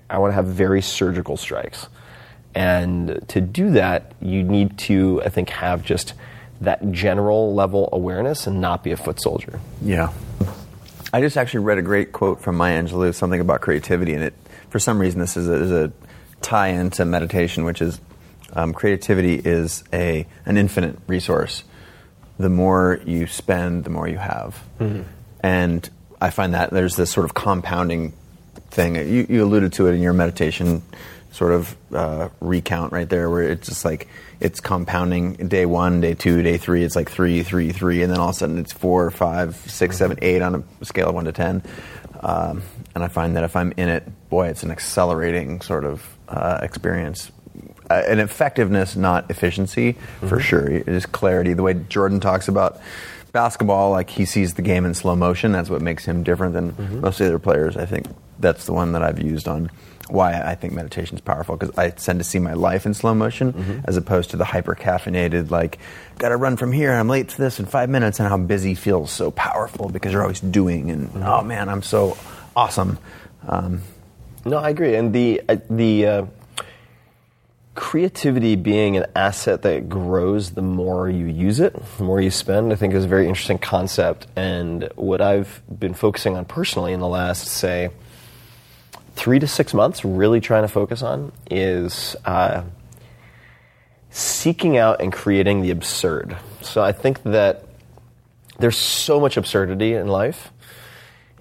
I 0.09 0.17
want 0.17 0.31
to 0.31 0.35
have 0.35 0.47
very 0.47 0.81
surgical 0.81 1.37
strikes. 1.37 1.87
And 2.55 3.21
to 3.27 3.41
do 3.41 3.71
that, 3.71 4.13
you 4.21 4.41
need 4.41 4.77
to 4.79 5.21
I 5.23 5.29
think 5.29 5.49
have 5.49 5.83
just 5.83 6.13
that 6.61 6.91
general 6.91 7.53
level 7.53 7.89
awareness 7.91 8.47
and 8.47 8.61
not 8.61 8.83
be 8.83 8.91
a 8.91 8.97
foot 8.97 9.19
soldier. 9.19 9.59
Yeah. 9.81 10.11
I 11.13 11.21
just 11.21 11.37
actually 11.37 11.61
read 11.61 11.77
a 11.77 11.81
great 11.81 12.11
quote 12.11 12.41
from 12.41 12.55
Maya 12.55 12.81
Angelou, 12.81 13.13
something 13.13 13.39
about 13.39 13.61
creativity, 13.61 14.13
and 14.13 14.23
it, 14.23 14.33
for 14.69 14.79
some 14.79 14.99
reason, 14.99 15.19
this 15.19 15.37
is 15.37 15.47
a, 15.47 15.53
is 15.53 15.71
a 15.71 15.91
tie 16.41 16.69
into 16.69 17.05
meditation, 17.05 17.63
which 17.63 17.81
is 17.81 18.01
um, 18.53 18.73
creativity 18.73 19.35
is 19.35 19.83
a 19.93 20.27
an 20.45 20.57
infinite 20.57 20.97
resource. 21.07 21.63
The 22.37 22.49
more 22.49 22.99
you 23.05 23.27
spend, 23.27 23.85
the 23.85 23.89
more 23.89 24.09
you 24.09 24.17
have, 24.17 24.61
and 25.39 25.89
I 26.19 26.31
find 26.31 26.53
that 26.53 26.71
there's 26.71 26.97
this 26.97 27.11
sort 27.11 27.25
of 27.25 27.33
compounding 27.33 28.13
thing. 28.69 28.95
You, 28.95 29.25
you 29.29 29.43
alluded 29.43 29.71
to 29.73 29.87
it 29.87 29.93
in 29.93 30.01
your 30.01 30.13
meditation 30.13 30.83
sort 31.35 31.51
of 31.51 31.75
uh, 31.93 32.29
recount 32.39 32.93
right 32.93 33.09
there, 33.09 33.29
where 33.29 33.43
it's 33.43 33.67
just 33.67 33.83
like 33.83 34.07
it's 34.39 34.61
compounding 34.61 35.33
day 35.33 35.65
one, 35.65 35.99
day 35.99 36.13
two, 36.13 36.41
day 36.41 36.55
three. 36.55 36.81
It's 36.81 36.95
like 36.95 37.11
three, 37.11 37.43
three, 37.43 37.73
three, 37.73 38.01
and 38.01 38.11
then 38.11 38.19
all 38.19 38.29
of 38.29 38.35
a 38.35 38.37
sudden 38.37 38.57
it's 38.57 38.71
four, 38.71 39.11
five, 39.11 39.57
six, 39.69 39.97
seven, 39.97 40.17
eight 40.21 40.41
on 40.41 40.63
a 40.81 40.85
scale 40.85 41.09
of 41.09 41.15
one 41.15 41.25
to 41.25 41.33
ten. 41.33 41.61
Um, 42.21 42.63
and 42.95 43.03
I 43.03 43.09
find 43.09 43.35
that 43.35 43.43
if 43.43 43.57
I'm 43.57 43.73
in 43.75 43.89
it, 43.89 44.29
boy, 44.29 44.47
it's 44.47 44.63
an 44.63 44.71
accelerating 44.71 45.59
sort 45.59 45.83
of 45.83 46.17
uh, 46.29 46.59
experience. 46.63 47.31
Uh, 47.89 48.01
an 48.07 48.19
effectiveness, 48.19 48.95
not 48.95 49.29
efficiency, 49.29 49.97
for 50.21 50.39
sure. 50.39 50.65
It 50.67 50.87
is 50.87 51.05
clarity. 51.05 51.53
The 51.53 51.63
way 51.63 51.73
Jordan 51.73 52.21
talks 52.21 52.47
about 52.47 52.79
basketball, 53.33 53.91
like 53.91 54.09
he 54.09 54.23
sees 54.23 54.53
the 54.53 54.61
game 54.61 54.85
in 54.85 54.93
slow 54.93 55.15
motion. 55.15 55.51
That's 55.51 55.69
what 55.69 55.81
makes 55.81 56.05
him 56.05 56.23
different 56.23 56.53
than 56.53 57.01
most 57.01 57.19
of 57.19 57.25
the 57.27 57.33
other 57.33 57.39
players. 57.39 57.75
I 57.75 57.85
think 57.85 58.07
that's 58.39 58.65
the 58.65 58.73
one 58.73 58.93
that 58.93 59.03
I've 59.03 59.21
used 59.21 59.47
on 59.49 59.69
why 60.07 60.33
I 60.33 60.55
think 60.55 60.73
meditation 60.73 61.15
is 61.15 61.21
powerful 61.21 61.57
because 61.57 61.77
I 61.77 61.89
tend 61.89 62.19
to 62.19 62.23
see 62.23 62.39
my 62.39 62.53
life 62.53 62.85
in 62.85 62.93
slow 62.93 63.13
motion 63.13 63.81
as 63.85 63.97
opposed 63.97 64.31
to 64.31 64.37
the 64.37 64.45
hyper 64.45 64.75
caffeinated, 64.75 65.49
like, 65.49 65.79
got 66.19 66.29
to 66.29 66.37
run 66.37 66.57
from 66.57 66.71
here. 66.71 66.91
I'm 66.91 67.09
late 67.09 67.29
to 67.29 67.37
this 67.37 67.59
in 67.59 67.65
five 67.65 67.89
minutes, 67.89 68.19
and 68.19 68.29
how 68.29 68.37
busy 68.37 68.75
feels 68.75 69.11
so 69.11 69.31
powerful 69.31 69.89
because 69.89 70.13
you're 70.13 70.21
always 70.21 70.41
doing, 70.41 70.91
and 70.91 71.09
oh 71.23 71.41
man, 71.43 71.69
I'm 71.69 71.81
so 71.81 72.17
awesome. 72.55 72.97
Um, 73.47 73.81
No, 74.45 74.57
I 74.57 74.69
agree. 74.69 74.95
And 74.95 75.11
the 75.11 75.41
uh, 75.49 75.57
the 75.69 76.05
uh, 76.05 76.25
creativity 77.73 78.55
being 78.55 78.95
an 78.95 79.05
asset 79.15 79.63
that 79.63 79.89
grows 79.89 80.51
the 80.51 80.61
more 80.61 81.09
you 81.09 81.25
use 81.25 81.59
it, 81.59 81.73
the 81.97 82.03
more 82.03 82.21
you 82.21 82.31
spend, 82.31 82.71
I 82.71 82.75
think 82.75 82.93
is 82.93 83.05
a 83.05 83.07
very 83.07 83.27
interesting 83.27 83.57
concept. 83.57 84.27
And 84.35 84.89
what 84.95 85.19
I've 85.19 85.61
been 85.67 85.93
focusing 85.93 86.37
on 86.37 86.45
personally 86.45 86.93
in 86.93 86.99
the 86.99 87.07
last, 87.07 87.47
say, 87.47 87.89
three 89.15 89.39
to 89.39 89.47
six 89.47 89.73
months, 89.73 90.05
really 90.05 90.41
trying 90.41 90.63
to 90.63 90.67
focus 90.67 91.01
on 91.01 91.31
is 91.49 92.15
uh, 92.25 92.63
seeking 94.09 94.77
out 94.77 95.01
and 95.01 95.11
creating 95.11 95.61
the 95.61 95.71
absurd. 95.71 96.37
So 96.61 96.83
I 96.83 96.91
think 96.91 97.23
that 97.23 97.65
there's 98.59 98.77
so 98.77 99.19
much 99.19 99.37
absurdity 99.37 99.93
in 99.93 100.07
life. 100.07 100.51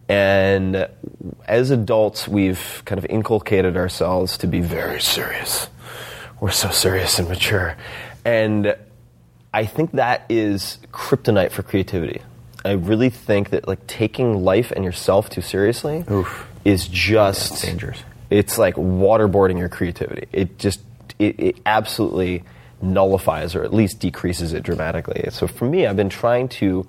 And 0.08 0.88
as 1.46 1.70
adults, 1.70 2.28
we've 2.28 2.82
kind 2.84 2.98
of 2.98 3.06
inculcated 3.06 3.76
ourselves 3.76 4.37
to 4.38 4.46
be 4.46 4.60
very 4.60 5.00
serious. 5.00 5.68
We're 6.40 6.50
so 6.50 6.70
serious 6.70 7.18
and 7.18 7.28
mature. 7.28 7.76
And 8.24 8.76
I 9.52 9.64
think 9.66 9.92
that 9.92 10.26
is 10.28 10.78
kryptonite 10.92 11.52
for 11.52 11.62
creativity. 11.62 12.22
I 12.64 12.72
really 12.72 13.10
think 13.10 13.50
that 13.50 13.68
like 13.68 13.87
taking 13.87 14.42
life 14.44 14.72
and 14.72 14.84
yourself 14.84 15.30
too 15.30 15.42
seriously 15.42 16.04
is 16.64 16.88
just 16.88 17.62
dangerous. 17.62 18.03
It's 18.31 18.59
like 18.59 18.74
waterboarding 18.77 19.59
your 19.59 19.68
creativity. 19.68 20.27
It 20.33 20.59
just 20.59 20.81
it, 21.18 21.38
it 21.38 21.57
absolutely 21.66 22.42
nullifies 22.83 23.55
or 23.55 23.64
at 23.64 23.72
least 23.72 23.98
decreases 24.00 24.53
it 24.53 24.62
dramatically. 24.62 25.24
So 25.31 25.46
for 25.46 25.64
me, 25.64 25.87
I've 25.87 25.96
been 25.96 26.09
trying 26.09 26.48
to 26.48 26.87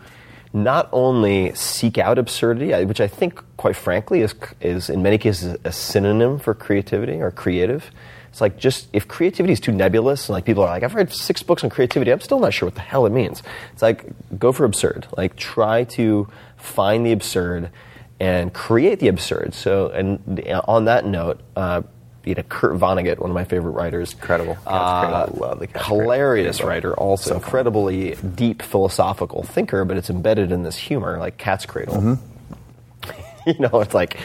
not 0.54 0.88
only 0.92 1.54
seek 1.54 1.98
out 1.98 2.18
absurdity, 2.18 2.86
which 2.86 3.02
I 3.02 3.08
think, 3.08 3.44
quite 3.58 3.76
frankly, 3.76 4.22
is, 4.22 4.34
is 4.62 4.90
in 4.90 5.04
many 5.04 5.18
cases 5.18 5.58
a 5.66 5.72
synonym 5.72 6.40
for 6.40 6.54
creativity 6.54 7.22
or 7.22 7.30
creative. 7.30 7.92
It's 8.30 8.40
like 8.42 8.58
just 8.58 8.88
if 8.94 9.08
creativity 9.08 9.54
is 9.54 9.60
too 9.60 9.72
nebulous, 9.74 10.28
and 10.28 10.34
like 10.34 10.46
people 10.46 10.64
are 10.64 10.70
like, 10.70 10.84
I've 10.84 10.96
read 10.96 11.12
six 11.12 11.44
books 11.44 11.64
on 11.64 11.70
creativity, 11.70 12.12
I'm 12.12 12.22
still 12.22 12.40
not 12.40 12.54
sure 12.54 12.68
what 12.68 12.76
the 12.76 12.82
hell 12.82 13.06
it 13.06 13.12
means. 13.12 13.44
It's 13.74 13.82
like 13.82 14.06
go 14.40 14.52
for 14.52 14.66
absurd. 14.66 15.08
Like 15.18 15.36
try 15.36 15.84
to 15.86 16.28
find 16.58 17.06
the 17.06 17.12
absurd 17.12 17.70
and 18.20 18.54
create 18.54 19.00
the 19.00 19.08
absurd. 19.08 19.54
So, 19.54 19.90
and 19.90 20.42
on 20.68 20.86
that 20.86 21.06
note, 21.06 21.42
uh, 21.56 21.82
you 22.26 22.34
know, 22.34 22.44
Kurt 22.44 22.74
Vonnegut, 22.74 23.20
one 23.20 23.30
of 23.30 23.36
my 23.36 23.44
favorite 23.44 23.72
writers, 23.72 24.14
Incredible. 24.14 24.58
Uh, 24.66 25.30
Love 25.34 25.60
the 25.60 25.68
hilarious 25.80 26.62
writer, 26.62 26.96
also 26.96 27.32
So 27.32 27.36
incredibly 27.36 28.16
deep 28.16 28.62
philosophical 28.62 29.44
thinker, 29.44 29.86
but 29.86 29.98
it's 29.98 30.10
embedded 30.10 30.52
in 30.52 30.64
this 30.64 30.76
humor, 30.76 31.20
like 31.20 31.38
Cat's 31.38 31.66
Cradle. 31.66 31.96
Mm-hmm. 31.96 33.50
you 33.50 33.60
know, 33.60 33.82
it's 33.82 33.94
like 33.94 34.18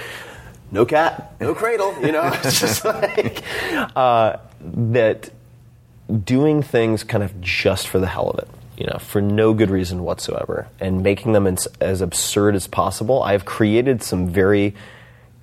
no 0.70 0.86
cat, 0.86 1.34
no 1.40 1.54
cradle. 1.54 1.94
You 2.00 2.12
know, 2.12 2.22
it's 2.42 2.60
just 2.60 2.84
like 2.86 3.42
uh, 3.96 4.38
that 4.60 5.30
doing 6.24 6.62
things 6.62 7.04
kind 7.04 7.22
of 7.22 7.38
just 7.40 7.88
for 7.88 7.98
the 7.98 8.06
hell 8.06 8.30
of 8.30 8.38
it. 8.38 8.48
You 8.80 8.86
know, 8.86 8.98
for 8.98 9.20
no 9.20 9.52
good 9.52 9.68
reason 9.68 10.04
whatsoever, 10.04 10.66
and 10.80 11.02
making 11.02 11.34
them 11.34 11.46
as, 11.46 11.68
as 11.82 12.00
absurd 12.00 12.54
as 12.54 12.66
possible. 12.66 13.22
I've 13.22 13.44
created 13.44 14.02
some 14.02 14.26
very 14.26 14.74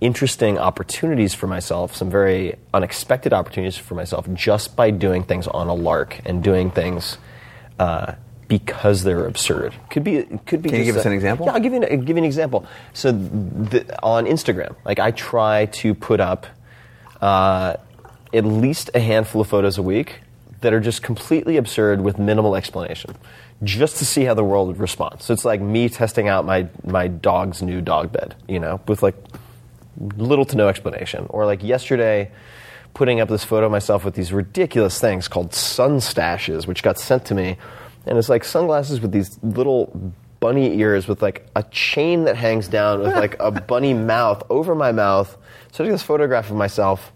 interesting 0.02 0.58
opportunities 0.58 1.36
for 1.36 1.46
myself, 1.46 1.96
some 1.96 2.10
very 2.10 2.56
unexpected 2.74 3.34
opportunities 3.34 3.78
for 3.78 3.94
myself, 3.94 4.28
just 4.34 4.76
by 4.76 4.90
doing 4.90 5.24
things 5.24 5.46
on 5.48 5.68
a 5.68 5.76
lark 5.76 6.20
and 6.26 6.44
doing 6.44 6.72
things 6.72 7.20
uh, 7.78 8.14
because 8.48 9.04
they're 9.04 9.28
absurd. 9.28 9.76
Could 9.92 10.04
be, 10.04 10.24
could 10.48 10.64
be. 10.64 10.70
Can 10.70 10.80
you 10.80 10.86
give 10.86 10.98
us 10.98 11.06
an 11.06 11.14
example? 11.14 11.46
Yeah, 11.46 11.54
I'll 11.54 11.60
give 11.60 11.74
you 11.74 11.84
an, 11.84 12.00
give 12.06 12.18
you 12.18 12.24
an 12.24 12.26
example. 12.26 12.66
So, 12.94 13.12
the, 13.12 14.00
on 14.02 14.26
Instagram, 14.26 14.76
like 14.84 14.98
I 14.98 15.12
try 15.12 15.66
to 15.66 15.94
put 15.94 16.20
up 16.20 16.48
uh, 17.22 17.76
at 18.34 18.46
least 18.46 18.90
a 18.96 19.00
handful 19.00 19.42
of 19.42 19.48
photos 19.48 19.78
a 19.78 19.84
week 19.84 20.22
that 20.62 20.74
are 20.74 20.80
just 20.80 21.04
completely 21.04 21.58
absurd 21.58 22.02
with 22.02 22.18
minimal 22.18 22.56
explanation, 22.56 23.16
just 23.64 23.98
to 23.98 24.06
see 24.06 24.24
how 24.24 24.34
the 24.34 24.44
world 24.44 24.68
would 24.68 24.80
respond. 24.80 25.22
So 25.22 25.34
it's 25.34 25.46
like 25.46 25.62
me 25.62 25.90
testing 25.90 26.28
out 26.28 26.46
my 26.46 26.68
my 26.84 27.08
dog's 27.08 27.62
new 27.62 27.82
dog 27.82 28.12
bed, 28.12 28.36
you 28.48 28.60
know, 28.60 28.82
with 28.88 29.04
like 29.04 29.16
little 30.18 30.46
to 30.46 30.56
no 30.56 30.68
explanation. 30.68 31.28
Or 31.30 31.46
like 31.46 31.64
yesterday, 31.64 32.32
putting 32.94 33.20
up 33.20 33.30
this 33.30 33.44
photo 33.44 33.68
of 33.68 33.72
myself 33.72 34.04
with 34.04 34.16
these 34.16 34.34
ridiculous 34.34 35.00
things 35.00 35.28
called 35.28 35.54
sun 35.54 35.98
stashes, 35.98 36.66
which 36.66 36.82
got 36.82 37.00
sent 37.00 37.26
to 37.26 37.36
me, 37.36 37.58
and 38.06 38.18
it's 38.18 38.30
like 38.30 38.44
sunglasses 38.44 39.02
with 39.02 39.12
these 39.12 39.38
little 39.44 40.14
bunny 40.40 40.78
ears 40.78 41.08
with 41.08 41.22
like 41.22 41.48
a 41.56 41.64
chain 41.64 42.26
that 42.26 42.36
hangs 42.36 42.68
down 42.68 43.02
with 43.02 43.14
like 43.16 43.36
a 43.40 43.52
bunny 43.52 43.94
mouth 43.94 44.44
over 44.50 44.76
my 44.76 44.92
mouth. 44.92 45.36
So 45.72 45.84
I 45.84 45.88
took 45.88 45.94
this 45.94 46.04
photograph 46.04 46.50
of 46.50 46.56
myself 46.56 47.12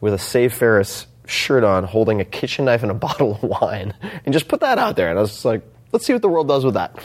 with 0.00 0.14
a 0.14 0.18
Save 0.18 0.54
Ferris 0.54 1.06
shirt 1.26 1.64
on, 1.64 1.84
holding 1.84 2.20
a 2.20 2.24
kitchen 2.24 2.64
knife 2.64 2.82
and 2.82 2.90
a 2.90 2.94
bottle 3.08 3.34
of 3.34 3.42
wine, 3.42 3.94
and 4.24 4.32
just 4.32 4.48
put 4.48 4.60
that 4.60 4.78
out 4.78 4.96
there. 4.96 5.10
And 5.10 5.18
I 5.18 5.22
was 5.22 5.44
like, 5.44 5.62
let's 5.92 6.06
see 6.06 6.12
what 6.12 6.22
the 6.22 6.28
world 6.28 6.48
does 6.48 6.64
with 6.64 6.74
that. 6.74 6.96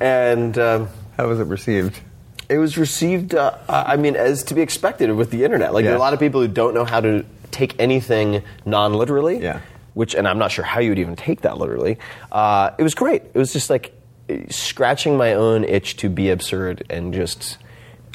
And 0.00 0.56
um, 0.58 0.88
How 1.16 1.28
was 1.28 1.40
it 1.40 1.44
received? 1.44 2.00
it 2.48 2.56
was 2.58 2.78
received, 2.78 3.34
uh, 3.34 3.54
I 3.68 3.96
mean, 3.96 4.16
as 4.16 4.42
to 4.44 4.54
be 4.54 4.62
expected 4.62 5.12
with 5.12 5.30
the 5.30 5.44
internet. 5.44 5.74
Like, 5.74 5.84
there 5.84 5.92
are 5.92 5.96
a 5.96 6.00
lot 6.00 6.14
of 6.14 6.18
people 6.18 6.40
who 6.40 6.48
don't 6.48 6.72
know 6.72 6.84
how 6.86 7.00
to 7.00 7.24
take 7.50 7.78
anything 7.78 8.42
non 8.64 8.94
literally. 8.94 9.38
Yeah. 9.38 9.60
Which, 9.94 10.14
and 10.14 10.26
I'm 10.28 10.38
not 10.38 10.50
sure 10.52 10.64
how 10.64 10.80
you 10.80 10.90
would 10.90 10.98
even 10.98 11.14
take 11.16 11.42
that 11.42 11.58
literally. 11.58 11.98
Uh, 12.32 12.70
it 12.78 12.82
was 12.84 12.94
great. 12.94 13.22
It 13.34 13.38
was 13.38 13.52
just 13.52 13.68
like 13.68 13.92
uh, 14.30 14.36
scratching 14.48 15.16
my 15.18 15.34
own 15.34 15.64
itch 15.64 15.96
to 15.98 16.08
be 16.08 16.30
absurd 16.30 16.84
and 16.88 17.12
just 17.12 17.58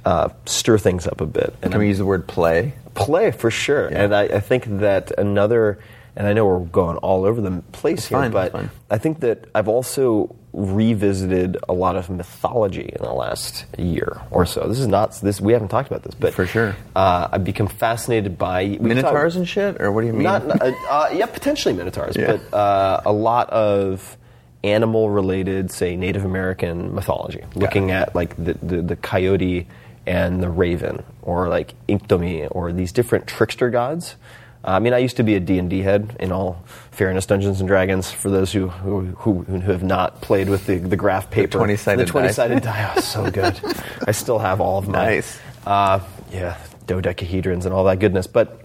uh, 0.06 0.30
stir 0.46 0.78
things 0.80 1.06
up 1.06 1.22
a 1.22 1.26
bit. 1.26 1.54
And 1.62 1.72
Can 1.72 1.80
we 1.82 1.90
use 1.90 1.98
the 2.00 2.06
word 2.06 2.26
play? 2.28 2.74
Play 2.94 3.32
for 3.32 3.50
sure. 3.52 3.90
Yeah. 3.92 4.04
And 4.04 4.16
I, 4.16 4.24
I 4.24 4.40
think 4.40 4.66
that 4.80 5.12
another, 5.18 5.80
and 6.16 6.28
I 6.28 6.34
know 6.34 6.46
we're 6.46 6.60
going 6.60 6.98
all 6.98 7.26
over 7.26 7.42
the 7.42 7.62
place 7.72 8.06
here, 8.08 8.20
fine, 8.20 8.32
but. 8.32 8.54
I 8.90 8.98
think 8.98 9.22
that 9.22 9.46
I've 9.56 9.68
also 9.68 10.36
revisited 10.54 11.58
a 11.68 11.74
lot 11.74 11.96
of 11.96 12.12
mythology 12.12 12.88
in 12.96 13.02
the 13.04 13.12
last 13.14 13.66
year 13.78 14.22
or 14.30 14.46
so. 14.46 14.68
This 14.68 14.78
is 14.80 14.86
not 14.86 15.20
this. 15.22 15.42
We 15.42 15.52
haven't 15.54 15.70
talked 15.70 15.90
about 15.90 16.04
this, 16.04 16.14
but 16.14 16.34
For 16.36 16.46
sure. 16.46 16.76
uh, 16.96 17.28
I've 17.32 17.44
become 17.44 17.68
fascinated 17.68 18.38
by 18.38 18.78
Minotaurs 18.80 19.34
talked- 19.34 19.36
and 19.38 19.48
shit? 19.50 19.82
Or 19.82 19.92
what 19.92 20.02
do 20.02 20.08
you 20.08 20.14
mean? 20.14 20.24
Not, 20.24 20.44
uh, 20.62 20.72
uh, 20.90 21.10
yeah, 21.12 21.26
potentially 21.26 21.74
minotaurs, 21.74 22.16
Yeah. 22.16 22.38
but 22.38 22.56
uh, 22.56 23.02
a 23.04 23.12
lot 23.12 23.50
of 23.50 24.16
animal-related, 24.64 25.72
say, 25.72 25.96
Native 25.96 26.24
American 26.26 26.94
mythology, 26.94 27.44
looking 27.56 27.92
at 27.92 28.14
like 28.16 28.36
the, 28.38 28.54
the, 28.62 28.82
the 28.82 28.96
coyote 28.96 29.68
and 30.06 30.42
the 30.44 30.50
raven, 30.50 31.04
or 31.24 31.48
like 31.50 31.74
Inktomi, 31.88 32.48
or 32.52 32.72
these 32.72 32.92
different 32.92 33.28
trickster 33.28 33.70
gods. 33.70 34.16
Uh, 34.66 34.72
I 34.72 34.80
mean, 34.80 34.94
I 34.94 35.00
used 35.00 35.18
to 35.18 35.24
be 35.24 35.36
a 35.36 35.40
D&D 35.42 35.82
head 35.82 36.16
in 36.22 36.32
all 36.32 36.64
fairness, 36.92 37.26
Dungeons 37.26 37.60
and 37.60 37.68
Dragons. 37.68 38.10
For 38.12 38.30
those 38.30 38.54
who 38.54 38.68
who, 38.70 39.02
who, 39.08 39.42
who 39.44 39.60
have 39.72 39.84
not 39.84 40.22
played 40.22 40.48
with 40.50 40.66
the, 40.68 40.78
the 40.78 40.96
graph 40.96 41.30
paper, 41.30 41.58
20-sided 41.60 42.08
the 42.08 42.12
twenty-sided 42.12 42.64
die, 42.64 42.94
oh, 42.96 43.02
so 43.02 43.30
good. 43.30 43.60
I 44.08 44.12
still 44.12 44.40
have 44.40 44.62
all 44.62 44.78
of 44.78 44.88
my 44.88 45.06
Nice. 45.06 45.40
uh, 45.66 46.00
yeah, 46.32 46.58
dodecahedrons 46.88 47.66
and 47.66 47.74
all 47.74 47.84
that 47.86 48.00
goodness. 48.00 48.28
But 48.28 48.62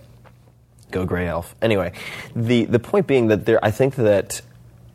go 0.92 1.04
gray 1.04 1.26
elf. 1.26 1.54
Anyway, 1.60 1.92
the 2.36 2.64
the 2.66 2.78
point 2.78 3.06
being 3.08 3.26
that 3.28 3.44
there, 3.44 3.58
I 3.64 3.70
think 3.72 3.96
that 3.96 4.40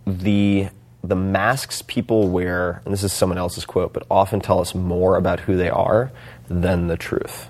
the 0.07 0.69
the 1.03 1.15
masks 1.17 1.81
people 1.81 2.29
wear, 2.29 2.81
and 2.85 2.93
this 2.93 3.03
is 3.03 3.11
someone 3.11 3.37
else's 3.37 3.65
quote, 3.65 3.91
but 3.91 4.03
often 4.09 4.39
tell 4.39 4.61
us 4.61 4.73
more 4.73 5.17
about 5.17 5.41
who 5.41 5.57
they 5.57 5.69
are 5.69 6.13
than 6.47 6.87
the 6.87 6.95
truth, 6.95 7.49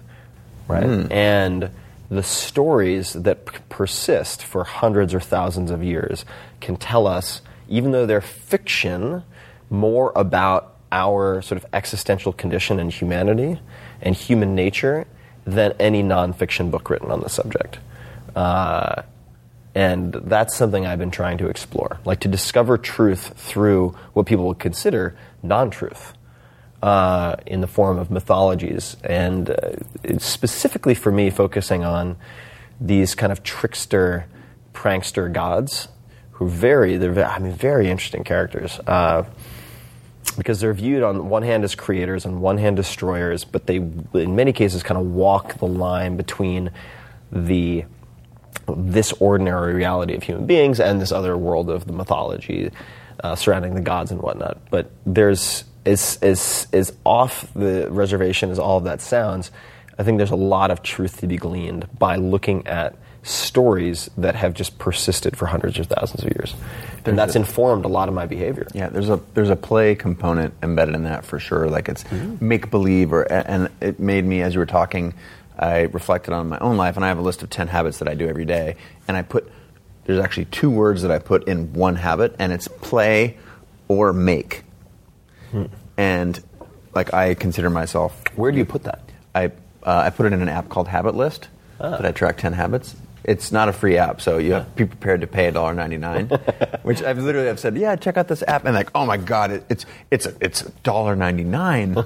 right? 0.68 0.84
And 1.12 1.70
the 2.10 2.24
stories 2.24 3.14
that 3.14 3.46
p- 3.46 3.58
persist 3.70 4.44
for 4.44 4.64
hundreds 4.64 5.14
or 5.14 5.20
thousands 5.20 5.72
of 5.72 5.84
years 5.84 6.26
can 6.62 6.78
tell 6.78 7.08
us, 7.08 7.42
even 7.68 7.92
though 7.92 8.06
they're 8.06 8.22
fiction, 8.22 9.24
more 9.70 10.12
about 10.16 10.78
our 10.92 11.42
sort 11.42 11.62
of 11.62 11.66
existential 11.74 12.32
condition 12.32 12.80
and 12.80 12.92
humanity 12.92 13.60
and 14.02 14.16
human 14.16 14.54
nature 14.54 15.08
than 15.46 15.74
any 15.80 16.04
nonfiction 16.04 16.70
book 16.70 16.90
written 16.90 17.10
on 17.10 17.22
the 17.22 17.30
subject. 17.30 17.80
Uh, 18.36 19.02
and 19.76 20.14
that's 20.14 20.56
something 20.56 20.86
I've 20.86 21.00
been 21.00 21.12
trying 21.12 21.40
to 21.40 21.48
explore, 21.48 22.00
like 22.06 22.20
to 22.22 22.28
discover 22.28 22.78
truth 22.78 23.34
through 23.36 23.96
what 24.14 24.28
people 24.28 24.48
would 24.48 24.60
consider 24.60 25.18
non-truth 25.42 26.14
uh, 26.84 27.38
in 27.46 27.62
the 27.62 27.68
form 27.68 27.98
of 27.98 28.12
mythologies, 28.12 28.98
and 29.06 29.50
uh, 29.50 29.72
specifically 30.18 30.94
for 30.94 31.14
me 31.14 31.30
focusing 31.30 31.86
on 31.86 32.18
these 32.82 33.16
kind 33.16 33.32
of 33.32 33.42
trickster, 33.42 34.26
prankster 34.74 35.32
gods 35.32 35.88
who 36.32 36.50
very, 36.50 36.98
they're, 36.98 37.26
I 37.26 37.40
mean, 37.40 37.54
very 37.54 37.90
interesting 37.90 38.26
characters. 38.26 38.80
Uh, 38.86 39.24
because 40.38 40.60
they're 40.60 40.74
viewed 40.74 41.04
on 41.04 41.30
one 41.30 41.44
hand 41.44 41.64
as 41.64 41.74
creators, 41.74 42.26
and 42.26 42.42
one 42.42 42.58
hand 42.58 42.76
destroyers, 42.76 43.46
but 43.46 43.66
they, 43.68 43.78
in 43.78 44.36
many 44.36 44.52
cases, 44.52 44.84
kind 44.84 45.00
of 45.00 45.06
walk 45.06 45.60
the 45.60 45.68
line 45.68 46.18
between 46.18 46.70
the 47.32 47.86
this 48.68 49.14
ordinary 49.14 49.74
reality 49.74 50.16
of 50.16 50.24
human 50.24 50.46
beings 50.46 50.80
and 50.80 51.00
this 51.02 51.12
other 51.12 51.38
world 51.38 51.70
of 51.70 51.86
the 51.86 51.94
mythology 51.94 52.72
uh, 53.24 53.36
surrounding 53.36 53.76
the 53.76 53.82
gods 53.82 54.12
and 54.12 54.22
whatnot. 54.22 54.58
But 54.70 54.90
there's 55.06 55.66
as 55.86 56.18
as 56.22 56.68
as 56.74 56.94
off 57.06 57.48
the 57.54 57.88
reservation 57.92 58.50
as 58.52 58.60
all 58.60 58.78
of 58.78 58.84
that 58.86 59.02
sounds. 59.02 59.52
I 59.98 60.04
think 60.04 60.18
there's 60.18 60.32
a 60.32 60.36
lot 60.36 60.72
of 60.72 60.82
truth 60.82 61.20
to 61.22 61.28
be 61.28 61.38
gleaned 61.38 61.88
by 62.00 62.16
looking 62.16 62.66
at 62.68 62.96
stories 63.26 64.10
that 64.18 64.36
have 64.36 64.54
just 64.54 64.78
persisted 64.80 65.38
for 65.38 65.46
hundreds 65.46 65.80
of 65.80 65.88
thousands 65.88 66.24
of 66.26 66.32
years, 66.36 66.54
and 67.06 67.18
that's 67.18 67.36
informed 67.36 67.86
a 67.86 67.88
lot 67.88 68.10
of 68.10 68.14
my 68.16 68.26
behavior. 68.26 68.68
Yeah, 68.74 68.90
there's 68.90 69.10
a 69.10 69.20
there's 69.34 69.50
a 69.50 69.56
play 69.56 69.96
component 69.96 70.54
embedded 70.64 70.96
in 70.96 71.04
that 71.04 71.26
for 71.26 71.40
sure. 71.40 71.70
Like 71.70 71.90
it's 71.90 72.04
Mm-hmm. 72.06 72.46
make 72.48 72.70
believe, 72.72 73.14
or 73.14 73.24
and 73.32 73.70
it 73.82 74.00
made 74.00 74.26
me 74.26 74.42
as 74.42 74.54
you 74.56 74.60
were 74.60 74.66
talking, 74.66 75.14
I 75.58 75.82
reflected 75.82 76.34
on 76.34 76.50
my 76.50 76.60
own 76.60 76.76
life, 76.76 76.96
and 76.96 77.06
I 77.06 77.08
have 77.10 77.18
a 77.20 77.22
list 77.22 77.44
of 77.44 77.50
ten 77.50 77.68
habits 77.68 78.00
that 78.00 78.08
I 78.08 78.16
do 78.16 78.28
every 78.28 78.46
day, 78.46 78.76
and 79.08 79.16
I 79.16 79.22
put 79.22 79.50
there's 80.06 80.20
actually 80.20 80.46
two 80.46 80.70
words 80.70 81.04
that 81.04 81.12
I 81.12 81.20
put 81.20 81.48
in 81.48 81.72
one 81.74 81.96
habit, 81.96 82.36
and 82.40 82.52
it's 82.52 82.68
play 82.68 83.38
or 83.88 84.12
make, 84.12 84.64
Hmm. 85.52 85.66
And 85.98 86.42
like 86.96 87.14
I 87.14 87.34
consider 87.34 87.70
myself. 87.70 88.22
Where 88.36 88.52
do 88.52 88.58
you 88.58 88.66
put 88.66 88.84
that? 88.84 89.02
I 89.36 89.46
uh, 89.84 90.04
I 90.06 90.10
put 90.12 90.26
it 90.26 90.34
in 90.34 90.42
an 90.42 90.50
app 90.50 90.70
called 90.70 90.88
Habit 90.88 91.16
List 91.16 91.50
Ah. 91.80 91.90
that 91.98 92.06
I 92.06 92.12
track 92.12 92.38
ten 92.38 92.54
habits. 92.54 92.96
It's 93.26 93.52
not 93.54 93.70
a 93.70 93.74
free 93.74 93.98
app, 93.98 94.20
so 94.22 94.38
you 94.38 94.52
have 94.54 94.66
to 94.66 94.72
be 94.76 94.86
prepared 94.86 95.22
to 95.22 95.28
pay 95.28 95.50
$1.99. 95.50 96.82
which 96.84 97.02
I've 97.02 97.18
literally 97.20 97.48
have 97.48 97.58
said, 97.58 97.78
yeah, 97.78 97.96
check 97.96 98.18
out 98.18 98.28
this 98.28 98.44
app, 98.50 98.66
and 98.66 98.76
like, 98.76 98.90
oh 98.94 99.06
my 99.06 99.16
god, 99.16 99.52
it, 99.52 99.64
it's 99.70 99.86
it's 100.12 100.26
it's 100.42 100.64
$1.99. 100.84 102.06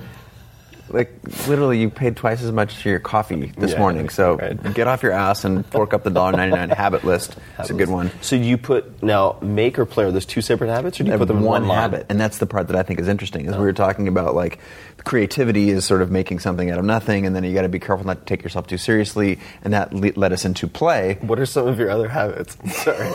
like 0.90 1.12
literally, 1.48 1.80
you 1.80 1.90
paid 1.90 2.16
twice 2.16 2.42
as 2.42 2.52
much 2.52 2.76
for 2.76 2.90
your 2.90 3.00
coffee 3.00 3.52
this 3.58 3.72
Yeah, 3.72 3.80
morning. 3.80 4.10
So 4.10 4.36
right. 4.38 4.74
get 4.74 4.88
off 4.88 5.04
your 5.04 5.12
ass 5.12 5.44
and 5.46 5.66
fork 5.66 5.94
up 5.94 6.04
the 6.04 6.10
$1.99 6.10 6.74
habit 6.74 7.04
list. 7.04 7.36
It's 7.60 7.70
a 7.70 7.74
good 7.74 7.90
one. 7.90 8.12
So 8.22 8.36
you 8.36 8.58
put 8.58 9.02
now 9.04 9.38
make 9.42 9.78
or 9.80 9.86
play? 9.86 10.06
Are 10.06 10.12
those 10.12 10.26
two 10.26 10.42
separate 10.42 10.70
habits, 10.70 11.00
or 11.00 11.04
do 11.04 11.10
you 11.10 11.16
I 11.16 11.18
put 11.18 11.28
them 11.28 11.42
one 11.42 11.68
one 11.68 11.78
habit, 11.78 12.06
and 12.10 12.20
that's 12.20 12.38
the 12.38 12.46
part 12.46 12.68
that 12.68 12.76
I 12.76 12.84
think 12.84 13.00
is 13.00 13.08
interesting. 13.08 13.46
Is 13.46 13.52
we 13.52 13.58
oh. 13.58 13.62
were 13.62 13.74
talking 13.74 14.08
about 14.08 14.36
like 14.36 14.60
creativity 15.08 15.70
is 15.70 15.86
sort 15.86 16.01
of 16.01 16.12
making 16.12 16.39
something 16.39 16.70
out 16.70 16.78
of 16.78 16.84
nothing, 16.86 17.26
and 17.26 17.34
then 17.36 17.43
you 17.45 17.53
got 17.53 17.62
to 17.62 17.70
be 17.70 17.80
careful 17.80 18.05
not 18.05 18.20
to 18.20 18.26
take 18.26 18.43
yourself 18.43 18.68
too 18.68 18.78
seriously, 18.78 19.39
and 19.64 19.74
that 19.74 19.93
le- 19.93 20.12
led 20.18 20.34
us 20.34 20.43
into 20.43 20.68
play. 20.68 21.18
What 21.22 21.39
are 21.39 21.45
some 21.45 21.66
of 21.68 21.80
your 21.80 21.89
other 21.89 22.10
habits? 22.10 22.58
Sorry, 22.84 23.10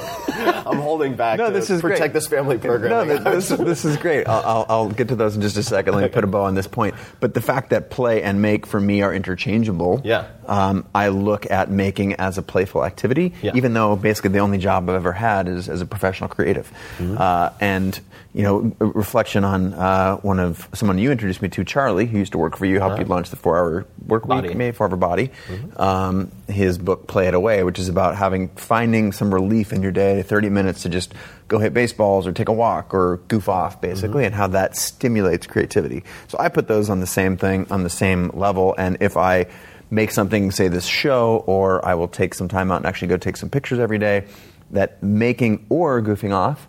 I'm 0.66 0.78
holding 0.78 1.14
back. 1.14 1.38
No, 1.38 1.48
to 1.48 1.52
this 1.52 1.68
is 1.68 1.82
protect 1.82 2.00
great. 2.00 2.12
this 2.14 2.26
family 2.26 2.56
program. 2.56 3.08
No, 3.08 3.30
this, 3.34 3.50
this 3.50 3.84
is 3.84 3.98
great. 3.98 4.26
I'll, 4.26 4.42
I'll, 4.42 4.66
I'll 4.68 4.88
get 4.90 5.08
to 5.08 5.16
those 5.16 5.36
in 5.36 5.42
just 5.42 5.58
a 5.58 5.62
second. 5.62 5.94
Let 5.94 6.02
me 6.02 6.08
put 6.08 6.24
a 6.24 6.26
bow 6.26 6.44
on 6.44 6.54
this 6.54 6.66
point. 6.66 6.94
But 7.20 7.34
the 7.34 7.42
fact 7.42 7.70
that 7.70 7.90
play 7.90 8.22
and 8.22 8.40
make 8.40 8.66
for 8.66 8.80
me 8.80 9.02
are 9.02 9.12
interchangeable. 9.14 10.00
Yeah. 10.02 10.28
Um, 10.46 10.86
I 10.94 11.08
look 11.08 11.50
at 11.50 11.70
making 11.70 12.14
as 12.14 12.38
a 12.38 12.42
playful 12.42 12.84
activity, 12.84 13.34
Yeah. 13.42 13.52
even 13.54 13.74
though 13.74 13.94
basically 13.96 14.30
the 14.30 14.38
only 14.40 14.58
job 14.58 14.88
I've 14.88 14.96
ever 14.96 15.12
had 15.12 15.46
is 15.46 15.68
as 15.68 15.80
a 15.82 15.86
professional 15.86 16.28
creative. 16.28 16.72
Mm-hmm. 16.98 17.16
Uh, 17.18 17.50
and 17.60 18.00
you 18.34 18.42
know, 18.42 18.74
a 18.80 18.86
reflection 18.86 19.44
on 19.44 19.74
uh, 19.74 20.16
one 20.18 20.40
of 20.40 20.66
someone 20.72 20.96
you 20.98 21.10
introduced 21.12 21.42
me 21.42 21.48
to, 21.50 21.64
Charlie, 21.64 22.06
who 22.06 22.16
used 22.18 22.32
to 22.32 22.38
work 22.38 22.56
for 22.56 22.64
you, 22.64 22.80
helped 22.80 22.98
you 22.98 23.04
launch 23.04 23.28
the 23.28 23.36
four-hour 23.36 23.86
work 24.06 24.22
Uh-huh. 24.22 24.28
Body. 24.36 24.48
week, 24.48 24.56
maybe 24.56 24.74
four-hour 24.74 24.96
body. 24.96 25.30
Um, 25.76 26.32
his 26.48 26.78
book, 26.78 27.06
Play 27.06 27.28
It 27.28 27.34
Away, 27.34 27.62
which 27.62 27.78
is 27.78 27.88
about 27.90 28.16
having 28.16 28.48
finding 28.50 29.12
some 29.12 29.32
relief 29.34 29.72
in 29.72 29.82
your 29.82 29.92
day, 29.92 30.22
30 30.22 30.48
minutes 30.48 30.82
to 30.82 30.88
just 30.88 31.12
go 31.48 31.58
hit 31.58 31.74
baseballs 31.74 32.26
or 32.26 32.32
take 32.32 32.48
a 32.48 32.52
walk 32.52 32.94
or 32.94 33.18
goof 33.28 33.48
off, 33.50 33.80
basically, 33.82 34.24
and 34.24 34.34
how 34.34 34.46
that 34.46 34.76
stimulates 34.76 35.46
creativity. 35.46 36.02
So 36.28 36.38
I 36.40 36.48
put 36.48 36.68
those 36.68 36.88
on 36.88 37.00
the 37.00 37.06
same 37.06 37.36
thing, 37.36 37.66
on 37.70 37.82
the 37.82 37.90
same 37.90 38.30
level, 38.32 38.74
and 38.78 38.96
if 39.00 39.18
I 39.18 39.46
make 39.90 40.10
something, 40.10 40.50
say 40.50 40.68
this 40.68 40.86
show, 40.86 41.44
or 41.46 41.84
I 41.84 41.94
will 41.96 42.08
take 42.08 42.32
some 42.32 42.48
time 42.48 42.70
out 42.72 42.76
and 42.76 42.86
actually 42.86 43.08
go 43.08 43.18
take 43.18 43.36
some 43.36 43.50
pictures 43.50 43.78
every 43.78 43.98
day, 43.98 44.24
that 44.70 45.02
making 45.02 45.66
or 45.68 46.00
goofing 46.00 46.32
off, 46.34 46.66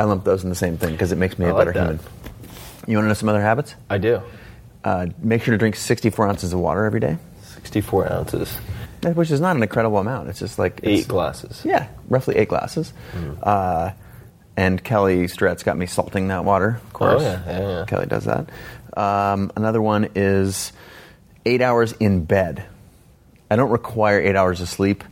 I 0.00 0.04
lump 0.04 0.24
those 0.24 0.42
in 0.44 0.50
the 0.50 0.54
same 0.56 0.76
thing 0.78 0.92
because 0.92 1.10
it 1.12 1.16
makes 1.16 1.38
me 1.38 1.46
I 1.46 1.50
a 1.50 1.54
like 1.54 1.66
better 1.66 1.72
that. 1.72 1.84
human. 1.86 2.00
You 2.86 2.96
want 2.98 3.04
to 3.04 3.08
know 3.08 3.14
some 3.14 3.28
other 3.28 3.40
habits? 3.40 3.74
I 3.90 3.98
do. 3.98 4.20
Uh, 4.84 5.06
make 5.18 5.42
sure 5.42 5.52
to 5.52 5.58
drink 5.58 5.76
64 5.76 6.28
ounces 6.28 6.52
of 6.52 6.60
water 6.60 6.84
every 6.84 7.00
day, 7.00 7.16
64 7.42 8.12
ounces, 8.12 8.54
which 9.14 9.30
is 9.30 9.40
not 9.40 9.56
an 9.56 9.62
incredible 9.62 9.98
amount. 9.98 10.28
It's 10.28 10.38
just 10.38 10.58
like 10.58 10.80
eight 10.82 11.08
glasses. 11.08 11.62
Yeah, 11.64 11.88
roughly 12.08 12.36
eight 12.36 12.48
glasses. 12.48 12.92
Uh, 13.42 13.92
and 14.56 14.84
Kelly 14.84 15.26
Starrett 15.28 15.64
got 15.64 15.76
me 15.78 15.86
salting 15.86 16.28
that 16.28 16.44
water, 16.44 16.80
of 16.84 16.92
course. 16.92 17.22
Oh, 17.22 17.24
yeah, 17.24 17.42
yeah, 17.46 17.60
yeah. 17.78 17.84
Kelly 17.86 18.06
does 18.06 18.26
that. 18.26 18.50
Um, 18.96 19.50
another 19.56 19.80
one 19.82 20.08
is 20.14 20.72
eight 21.46 21.62
hours 21.62 21.92
in 21.92 22.24
bed. 22.24 22.64
I 23.50 23.56
don't 23.56 23.70
require 23.70 24.20
eight 24.20 24.36
hours 24.36 24.60
of 24.60 24.68
sleep 24.68 25.02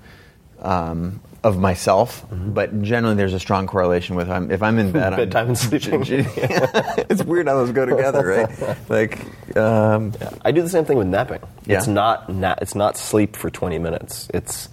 um, 0.60 1.20
of 1.45 1.59
myself, 1.59 2.22
Mm-hmm. 2.30 2.53
but 2.53 2.82
generally 2.82 3.16
there's 3.16 3.32
a 3.34 3.40
strong 3.40 3.66
correlation 3.66 4.14
with 4.16 4.30
I'm, 4.30 4.51
if 4.51 4.62
I'm 4.62 4.78
in 4.78 4.93
bed. 4.93 5.12
I'm- 5.14 5.16
Bedtime 5.16 5.49
and 5.49 5.59
sleeping. 5.59 6.03
it's 6.09 7.22
weird 7.24 7.49
how 7.49 7.57
those 7.57 7.72
go 7.72 7.84
together, 7.84 8.24
right? 8.26 8.76
Like, 8.88 9.57
um, 9.57 10.12
I 10.45 10.53
do 10.53 10.62
the 10.62 10.68
same 10.68 10.84
thing 10.84 10.99
with 10.99 11.09
napping. 11.09 11.40
Yeah. 11.66 11.78
It's 11.78 11.86
not 11.88 12.28
na- 12.28 12.55
it's 12.61 12.74
not 12.74 12.97
sleep 12.97 13.34
for 13.36 13.51
20 13.51 13.78
minutes. 13.78 14.28
It's 14.32 14.68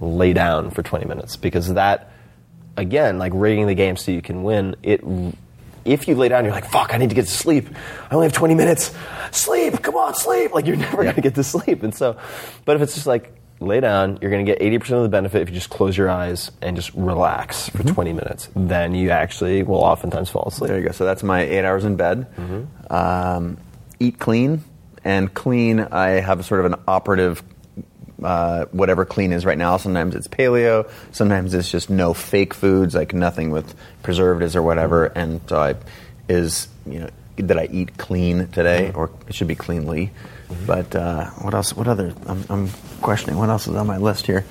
lay 0.00 0.32
down 0.32 0.70
for 0.70 0.82
20 0.82 1.06
minutes 1.06 1.36
because 1.36 1.72
that 1.74 2.12
again, 2.76 3.18
like 3.18 3.32
rigging 3.34 3.66
the 3.66 3.74
game 3.74 3.96
so 3.96 4.10
you 4.12 4.22
can 4.22 4.42
win, 4.42 4.76
it 4.82 5.02
if 5.86 6.06
you 6.06 6.14
lay 6.14 6.28
down 6.28 6.44
you're 6.44 6.52
like, 6.52 6.70
"Fuck, 6.70 6.92
I 6.92 6.98
need 6.98 7.08
to 7.08 7.14
get 7.14 7.24
to 7.24 7.30
sleep. 7.30 7.66
I 8.10 8.14
only 8.14 8.26
have 8.26 8.34
20 8.34 8.54
minutes. 8.54 8.94
Sleep. 9.32 9.82
Come 9.82 9.96
on, 9.96 10.14
sleep." 10.14 10.52
Like 10.52 10.66
you're 10.66 10.76
never 10.76 11.02
going 11.02 11.14
to 11.14 11.20
get 11.22 11.34
to 11.36 11.44
sleep. 11.44 11.82
And 11.82 11.94
so 11.94 12.18
but 12.66 12.76
if 12.76 12.82
it's 12.82 12.94
just 12.94 13.06
like 13.06 13.32
lay 13.60 13.80
down, 13.80 14.18
you're 14.20 14.30
going 14.30 14.44
to 14.44 14.50
get 14.52 14.60
80% 14.60 14.90
of 14.96 15.02
the 15.02 15.08
benefit 15.08 15.42
if 15.42 15.48
you 15.50 15.54
just 15.54 15.70
close 15.70 15.96
your 15.96 16.08
eyes 16.10 16.50
and 16.62 16.76
just 16.76 16.92
relax 16.94 17.68
for 17.68 17.82
20 17.82 18.12
minutes. 18.12 18.48
Then 18.56 18.94
you 18.94 19.10
actually 19.10 19.62
will 19.62 19.76
oftentimes 19.84 20.30
fall 20.30 20.44
asleep. 20.48 20.68
There 20.68 20.78
you 20.78 20.86
go. 20.86 20.92
So 20.92 21.04
that's 21.04 21.22
my 21.22 21.42
eight 21.42 21.64
hours 21.64 21.84
in 21.84 21.96
bed. 21.96 22.26
Um, 22.90 23.58
eat 23.98 24.18
clean. 24.18 24.64
And 25.04 25.32
clean, 25.32 25.80
I 25.80 26.08
have 26.20 26.44
sort 26.44 26.60
of 26.60 26.72
an 26.72 26.80
operative, 26.88 27.42
uh, 28.22 28.66
whatever 28.66 29.04
clean 29.04 29.32
is 29.32 29.46
right 29.46 29.56
now. 29.56 29.76
Sometimes 29.78 30.14
it's 30.14 30.28
paleo. 30.28 30.90
Sometimes 31.12 31.54
it's 31.54 31.70
just 31.70 31.88
no 31.88 32.12
fake 32.12 32.52
foods, 32.52 32.94
like 32.94 33.14
nothing 33.14 33.50
with 33.50 33.74
preservatives 34.02 34.56
or 34.56 34.62
whatever. 34.62 35.06
And 35.06 35.40
so 35.48 35.58
I 35.58 35.74
is, 36.28 36.68
you 36.86 37.00
know, 37.00 37.10
that 37.36 37.58
I 37.58 37.68
eat 37.72 37.96
clean 37.96 38.48
today, 38.48 38.92
or 38.94 39.10
it 39.26 39.34
should 39.34 39.48
be 39.48 39.54
cleanly. 39.54 40.10
But 40.66 40.94
uh, 40.94 41.26
what 41.30 41.54
else? 41.54 41.74
What 41.74 41.88
other? 41.88 42.12
I'm, 42.26 42.44
I'm 42.48 42.68
questioning. 43.00 43.38
What 43.38 43.48
else 43.48 43.66
is 43.66 43.74
on 43.74 43.86
my 43.86 43.98
list 43.98 44.26
here? 44.26 44.44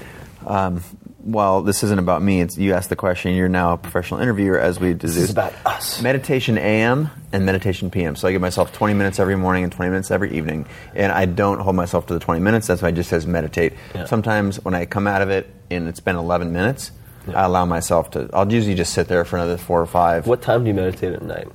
Um, 0.45 0.81
well, 1.21 1.61
this 1.61 1.83
isn't 1.83 1.99
about 1.99 2.21
me. 2.21 2.41
It's 2.41 2.57
you 2.57 2.73
asked 2.73 2.89
the 2.89 2.95
question. 2.95 3.33
You're 3.35 3.49
now 3.49 3.73
a 3.73 3.77
professional 3.77 4.21
interviewer, 4.21 4.57
as 4.57 4.79
we 4.79 4.93
deduced. 4.93 5.17
is 5.17 5.29
about 5.29 5.53
us. 5.65 6.01
Meditation 6.01 6.57
AM 6.57 7.09
and 7.33 7.45
meditation 7.45 7.91
PM. 7.91 8.15
So 8.15 8.27
I 8.27 8.31
give 8.31 8.41
myself 8.41 8.71
20 8.73 8.93
minutes 8.93 9.19
every 9.19 9.35
morning 9.35 9.63
and 9.63 9.71
20 9.71 9.91
minutes 9.91 10.11
every 10.11 10.31
evening, 10.37 10.65
and 10.95 11.11
I 11.11 11.25
don't 11.25 11.59
hold 11.59 11.75
myself 11.75 12.07
to 12.07 12.13
the 12.13 12.19
20 12.19 12.39
minutes. 12.39 12.67
That's 12.67 12.81
why 12.81 12.89
it 12.89 12.95
just 12.95 13.09
says 13.09 13.27
meditate. 13.27 13.73
Yeah. 13.93 14.05
Sometimes 14.05 14.63
when 14.63 14.73
I 14.73 14.85
come 14.85 15.07
out 15.07 15.21
of 15.21 15.29
it 15.29 15.53
and 15.69 15.87
it's 15.87 15.99
been 15.99 16.15
11 16.15 16.53
minutes, 16.53 16.91
I 17.27 17.43
allow 17.43 17.65
myself 17.65 18.11
to. 18.11 18.29
I'll 18.33 18.51
usually 18.51 18.75
just 18.75 18.93
sit 18.93 19.07
there 19.07 19.23
for 19.25 19.35
another 19.35 19.57
four 19.57 19.81
or 19.81 19.85
five. 19.85 20.25
What 20.25 20.41
time 20.41 20.63
do 20.63 20.69
you 20.69 20.73
meditate 20.73 21.13
at 21.13 21.21
night? 21.21 21.47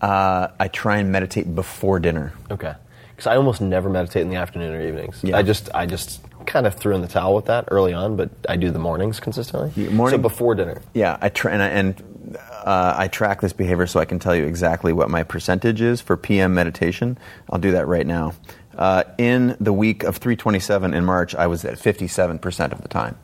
Uh, 0.00 0.48
I 0.58 0.66
try 0.68 0.98
and 0.98 1.12
meditate 1.12 1.54
before 1.54 2.00
dinner. 2.00 2.32
Okay. 2.50 2.74
Because 3.22 3.34
I 3.34 3.36
almost 3.36 3.60
never 3.60 3.88
meditate 3.88 4.22
in 4.22 4.30
the 4.30 4.34
afternoon 4.36 4.74
or 4.74 4.84
evenings. 4.84 5.20
Yeah. 5.22 5.36
I 5.36 5.42
just 5.42 5.70
I 5.72 5.86
just 5.86 6.20
kind 6.44 6.66
of 6.66 6.74
threw 6.74 6.92
in 6.96 7.02
the 7.02 7.06
towel 7.06 7.36
with 7.36 7.44
that 7.44 7.66
early 7.70 7.92
on, 7.92 8.16
but 8.16 8.30
I 8.48 8.56
do 8.56 8.72
the 8.72 8.80
mornings 8.80 9.20
consistently. 9.20 9.70
Morning- 9.90 10.18
so 10.18 10.20
before 10.20 10.56
dinner. 10.56 10.82
Yeah, 10.92 11.18
I 11.20 11.28
tra- 11.28 11.52
and, 11.52 11.62
I, 11.62 11.68
and 11.68 12.36
uh, 12.64 12.94
I 12.98 13.06
track 13.06 13.40
this 13.40 13.52
behavior 13.52 13.86
so 13.86 14.00
I 14.00 14.06
can 14.06 14.18
tell 14.18 14.34
you 14.34 14.44
exactly 14.46 14.92
what 14.92 15.08
my 15.08 15.22
percentage 15.22 15.80
is 15.80 16.00
for 16.00 16.16
PM 16.16 16.52
meditation. 16.52 17.16
I'll 17.48 17.60
do 17.60 17.70
that 17.72 17.86
right 17.86 18.04
now. 18.04 18.34
Uh, 18.76 19.04
in 19.18 19.56
the 19.60 19.72
week 19.72 20.02
of 20.02 20.16
327 20.16 20.92
in 20.92 21.04
March, 21.04 21.36
I 21.36 21.46
was 21.46 21.64
at 21.64 21.74
57% 21.78 22.72
of 22.72 22.82
the 22.82 22.88
time. 22.88 23.16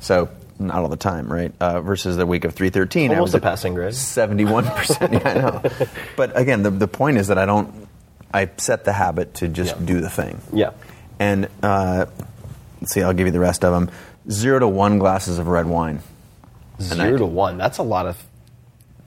So 0.00 0.30
not 0.58 0.78
all 0.78 0.88
the 0.88 0.96
time, 0.96 1.32
right? 1.32 1.52
Uh, 1.60 1.80
versus 1.80 2.16
the 2.16 2.26
week 2.26 2.44
of 2.44 2.54
313, 2.54 3.10
I 3.10 3.14
Almost 3.14 3.28
was 3.28 3.34
a 3.34 3.36
at 3.36 3.42
passing 3.42 3.74
grade. 3.74 3.92
71%. 3.92 5.12
yeah, 5.12 5.28
I 5.28 5.34
know. 5.34 5.86
But 6.16 6.36
again, 6.36 6.64
the, 6.64 6.70
the 6.70 6.88
point 6.88 7.18
is 7.18 7.28
that 7.28 7.38
I 7.38 7.44
don't, 7.46 7.83
I 8.34 8.50
set 8.58 8.84
the 8.84 8.92
habit 8.92 9.34
to 9.34 9.48
just 9.48 9.76
Yeah. 9.78 9.86
do 9.86 10.00
the 10.00 10.10
thing. 10.10 10.40
Yeah. 10.52 10.70
And 11.18 11.48
uh, 11.62 12.06
let's 12.80 12.92
see, 12.92 13.02
I'll 13.02 13.14
give 13.14 13.26
you 13.26 13.32
the 13.32 13.40
rest 13.40 13.64
of 13.64 13.72
them. 13.72 13.90
Zero 14.30 14.58
to 14.58 14.68
one 14.68 14.98
glasses 14.98 15.38
of 15.38 15.46
red 15.46 15.66
wine. 15.66 16.00
Zero 16.80 17.16
to 17.18 17.26
one. 17.26 17.56
That's 17.56 17.78
a 17.78 17.82
lot 17.82 18.06
of 18.06 18.22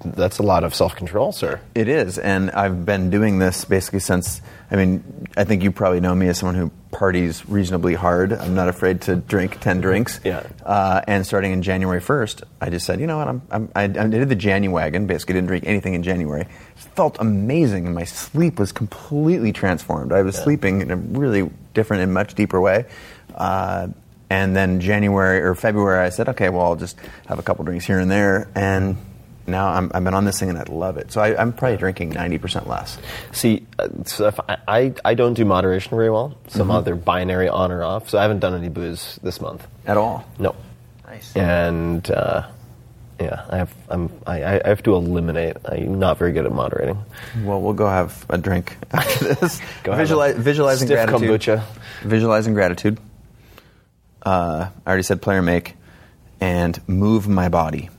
that's 0.05 0.38
a 0.38 0.43
lot 0.43 0.63
of 0.63 0.73
self 0.75 0.95
control, 0.95 1.32
sir. 1.32 1.59
It 1.73 1.88
is, 1.88 2.17
and 2.19 2.51
I've 2.51 2.86
been 2.86 3.09
doing 3.09 3.39
this 3.39 3.65
basically 3.65 3.99
since. 3.99 4.41
I 4.69 4.75
mean, 4.75 5.28
I 5.36 5.43
think 5.43 5.63
you 5.63 5.71
probably 5.71 5.99
know 6.01 6.13
me 6.13 6.28
as 6.28 6.38
someone 6.38 6.55
who 6.55 6.71
parties 6.91 7.47
reasonably 7.49 7.95
hard. 7.95 8.32
I'm 8.32 8.53
not 8.53 8.69
afraid 8.69 9.01
to 9.01 9.15
drink 9.15 9.59
ten 9.59 9.82
drinks. 9.82 10.19
Yeah. 10.23 10.43
Uh, 10.63 11.01
and 11.07 11.25
starting 11.25 11.51
in 11.51 11.61
January 11.63 11.99
1st, 11.99 12.43
I 12.61 12.69
just 12.69 12.86
said, 12.86 12.99
you 12.99 13.07
know 13.07 13.17
what? 13.17 13.28
I'm, 13.28 13.41
I'm, 13.49 13.69
I, 13.75 13.84
I 13.84 13.88
did 13.88 14.30
the 14.30 14.36
Janu 14.36 14.69
wagon. 14.71 15.07
Basically, 15.07 15.34
didn't 15.34 15.47
drink 15.47 15.63
anything 15.65 15.93
in 15.95 16.03
January. 16.03 16.47
Felt 16.98 17.18
amazing, 17.20 17.86
and 17.86 17.93
my 17.93 18.06
sleep 18.06 18.58
was 18.58 18.72
completely 18.72 19.54
transformed. 19.54 20.12
I 20.12 20.24
was 20.24 20.36
sleeping 20.36 20.82
in 20.82 20.89
a 20.89 20.95
really 20.95 21.48
different 21.76 22.02
and 22.02 22.12
much 22.12 22.34
deeper 22.34 22.60
way. 22.60 22.86
Uh, 23.36 23.89
and 24.32 24.56
then 24.56 24.82
January 24.82 25.39
or 25.41 25.54
February, 25.54 26.04
I 26.04 26.10
said, 26.10 26.28
okay, 26.30 26.50
well, 26.50 26.64
I'll 26.64 26.76
just 26.76 26.98
have 27.28 27.38
a 27.38 27.43
couple 27.43 27.64
drinks 27.66 27.86
here 27.86 28.00
and 28.00 28.10
there, 28.10 28.50
and 28.56 28.98
now 29.45 29.68
I'm, 29.70 29.91
I've 29.93 30.04
been 30.04 30.16
on 30.16 30.26
this 30.26 30.39
thing 30.39 30.50
and 30.50 30.58
I 30.58 30.64
love 30.64 30.98
it. 30.98 31.12
So 31.12 31.22
I, 31.22 31.39
I'm 31.39 31.54
probably 31.54 31.78
drinking 31.78 32.14
90% 32.14 32.66
less. 32.66 32.98
See, 33.32 33.68
uh, 33.78 33.89
so 34.06 34.34
I, 34.50 34.58
I 34.68 34.93
I 35.06 35.14
don't 35.14 35.36
do 35.36 35.45
moderation 35.45 35.91
very 35.91 36.10
well. 36.10 36.36
Some 36.48 36.68
Mm-hmm. 36.68 36.89
I'm 36.89 37.00
binary 37.00 37.48
on 37.48 37.72
or 37.72 37.84
off. 37.84 38.10
So 38.10 38.18
I 38.18 38.24
haven't 38.24 38.39
done 38.39 38.56
any 38.56 38.70
booze 38.70 39.20
this 39.22 39.39
month. 39.39 39.66
At 39.86 39.98
all. 39.98 40.26
No. 40.39 40.56
Nice. 41.06 41.36
And 41.36 42.10
uh, 42.10 42.48
yeah, 43.20 43.45
I 43.49 43.57
have 43.57 43.74
I'm 43.89 44.09
I, 44.26 44.43
I 44.43 44.68
have 44.70 44.84
to 44.84 44.95
eliminate. 44.95 45.57
I'm 45.65 45.99
not 45.99 46.18
very 46.18 46.32
good 46.32 46.45
at 46.45 46.51
moderating. 46.51 46.97
Well, 47.43 47.61
we'll 47.61 47.74
go 47.74 47.88
have 47.88 48.26
a 48.30 48.38
drink 48.38 48.78
after 48.91 49.34
this. 49.34 49.59
Go 49.84 49.95
Visualize, 49.95 50.36
visualizing 50.36 50.88
stiff 50.88 51.05
gratitude. 51.09 51.41
kombucha. 51.41 51.63
Visualizing 52.03 52.53
gratitude. 52.53 52.99
Uh, 54.24 54.70
I 54.86 54.89
already 54.89 55.03
said 55.03 55.22
player 55.22 55.41
make, 55.41 55.76
and 56.41 56.80
move 56.88 57.28
my 57.28 57.49
body. 57.49 57.89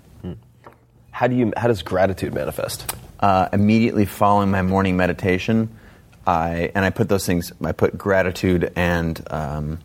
How 1.10 1.26
do 1.26 1.34
you? 1.34 1.52
How 1.56 1.68
does 1.68 1.82
gratitude 1.82 2.32
manifest? 2.34 2.94
uh, 3.20 3.48
immediately 3.52 4.04
following 4.04 4.50
my 4.50 4.62
morning 4.62 4.96
meditation, 4.96 5.68
I 6.26 6.70
and 6.74 6.84
I 6.84 6.90
put 6.90 7.08
those 7.08 7.26
things. 7.26 7.52
I 7.64 7.72
put 7.72 7.98
gratitude 7.98 8.70
and 8.76 9.20
um, 9.30 9.78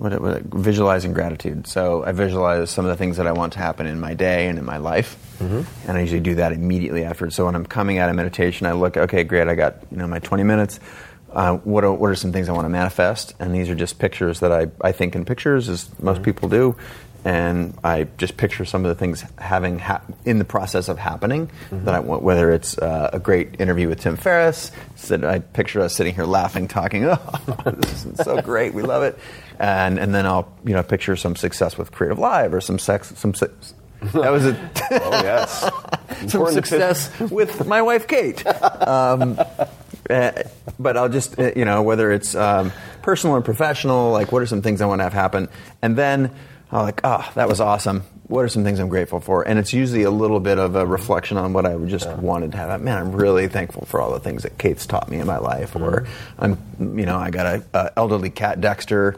what, 0.00 0.20
what, 0.20 0.42
visualizing 0.44 1.12
gratitude. 1.12 1.66
So 1.66 2.02
I 2.04 2.12
visualize 2.12 2.70
some 2.70 2.84
of 2.84 2.90
the 2.90 2.96
things 2.96 3.18
that 3.18 3.26
I 3.26 3.32
want 3.32 3.52
to 3.52 3.58
happen 3.58 3.86
in 3.86 4.00
my 4.00 4.14
day 4.14 4.48
and 4.48 4.58
in 4.58 4.64
my 4.64 4.78
life, 4.78 5.16
and 5.40 5.66
I 5.96 6.00
usually 6.00 6.20
do 6.20 6.34
that 6.36 6.52
immediately 6.52 7.04
after. 7.04 7.30
So 7.30 7.44
when 7.46 7.54
I'm 7.54 7.64
coming 7.66 7.98
out 7.98 8.10
of 8.10 8.16
meditation, 8.16 8.66
I 8.66 8.72
look, 8.72 8.96
okay, 8.96 9.24
great, 9.24 9.48
I 9.48 9.54
got 9.54 9.76
you 9.90 9.96
know 9.98 10.06
my 10.06 10.18
20 10.18 10.42
minutes. 10.42 10.80
uh, 11.32 11.56
what 11.58 11.84
are, 11.84 11.92
what 11.92 12.10
are 12.10 12.14
some 12.16 12.32
things 12.32 12.48
I 12.48 12.52
want 12.52 12.64
to 12.64 12.70
manifest? 12.70 13.34
And 13.38 13.54
these 13.54 13.68
are 13.70 13.74
just 13.76 13.98
pictures 13.98 14.40
that 14.40 14.50
I, 14.52 14.66
I 14.80 14.92
think 14.92 15.14
in 15.14 15.24
pictures, 15.24 15.68
as 15.68 15.88
most 16.00 16.22
people 16.24 16.48
do. 16.48 16.76
And 17.24 17.78
I 17.84 18.08
just 18.16 18.36
picture 18.38 18.64
some 18.64 18.84
of 18.84 18.88
the 18.88 18.94
things 18.94 19.22
having 19.38 19.78
ha- 19.78 20.00
in 20.24 20.38
the 20.38 20.44
process 20.44 20.88
of 20.88 20.98
happening 20.98 21.50
that 21.70 21.94
I 21.94 22.00
want, 22.00 22.22
whether 22.22 22.50
it's 22.50 22.78
uh, 22.78 23.10
a 23.12 23.18
great 23.20 23.60
interview 23.60 23.88
with 23.88 24.00
Tim 24.00 24.16
Ferriss. 24.16 24.72
So 24.96 25.20
I 25.28 25.38
picture 25.40 25.82
us 25.82 25.94
sitting 25.94 26.14
here 26.14 26.24
laughing, 26.24 26.66
talking, 26.66 27.04
oh, 27.08 27.16
this 27.76 28.06
is 28.06 28.16
so 28.24 28.40
great, 28.40 28.72
we 28.74 28.82
love 28.82 29.02
it. 29.02 29.18
And, 29.60 29.98
and 29.98 30.14
then 30.14 30.24
I'll 30.24 30.50
you 30.64 30.72
know 30.72 30.82
picture 30.82 31.16
some 31.16 31.36
success 31.36 31.76
with 31.76 31.92
Creative 31.92 32.18
Live 32.18 32.54
or 32.54 32.62
some 32.62 32.78
sex, 32.78 33.12
some 33.16 33.34
se- 33.34 33.48
that 34.14 34.30
was 34.30 34.46
a 34.46 34.52
Oh 34.90 35.10
yes. 35.22 35.60
some 36.30 36.40
Important 36.40 36.66
success 36.66 37.20
with 37.20 37.66
my 37.66 37.82
wife 37.82 38.08
Kate. 38.08 38.44
Um, 38.46 39.38
uh, 40.08 40.32
but 40.78 40.96
I'll 40.96 41.10
just 41.10 41.38
uh, 41.38 41.52
you 41.54 41.66
know 41.66 41.82
whether 41.82 42.10
it's 42.10 42.34
um, 42.34 42.72
personal 43.02 43.36
and 43.36 43.44
professional, 43.44 44.12
like 44.12 44.32
what 44.32 44.40
are 44.40 44.46
some 44.46 44.62
things 44.62 44.80
I 44.80 44.86
want 44.86 45.00
to 45.00 45.04
have 45.04 45.12
happen, 45.12 45.50
and 45.82 45.94
then 45.94 46.30
I'm 46.72 46.82
like, 46.82 47.00
oh, 47.04 47.30
that 47.34 47.48
was 47.48 47.60
awesome. 47.60 48.04
What 48.28 48.44
are 48.44 48.48
some 48.48 48.62
things 48.62 48.78
I'm 48.78 48.88
grateful 48.88 49.20
for? 49.20 49.46
And 49.46 49.58
it's 49.58 49.72
usually 49.72 50.04
a 50.04 50.10
little 50.10 50.38
bit 50.38 50.58
of 50.58 50.76
a 50.76 50.86
reflection 50.86 51.36
on 51.36 51.52
what 51.52 51.66
I 51.66 51.76
just 51.78 52.08
wanted 52.16 52.52
to 52.52 52.58
have. 52.58 52.80
Man, 52.80 52.96
I'm 52.96 53.10
really 53.12 53.48
thankful 53.48 53.86
for 53.86 54.00
all 54.00 54.12
the 54.12 54.20
things 54.20 54.44
that 54.44 54.56
Kate's 54.56 54.86
taught 54.86 55.10
me 55.10 55.18
in 55.18 55.26
my 55.26 55.38
life. 55.38 55.74
Or 55.74 56.06
I'm, 56.38 56.56
you 56.78 57.06
know, 57.06 57.18
I 57.18 57.30
got 57.30 57.46
a, 57.46 57.64
a 57.74 57.92
elderly 57.96 58.30
cat, 58.30 58.60
Dexter. 58.60 59.16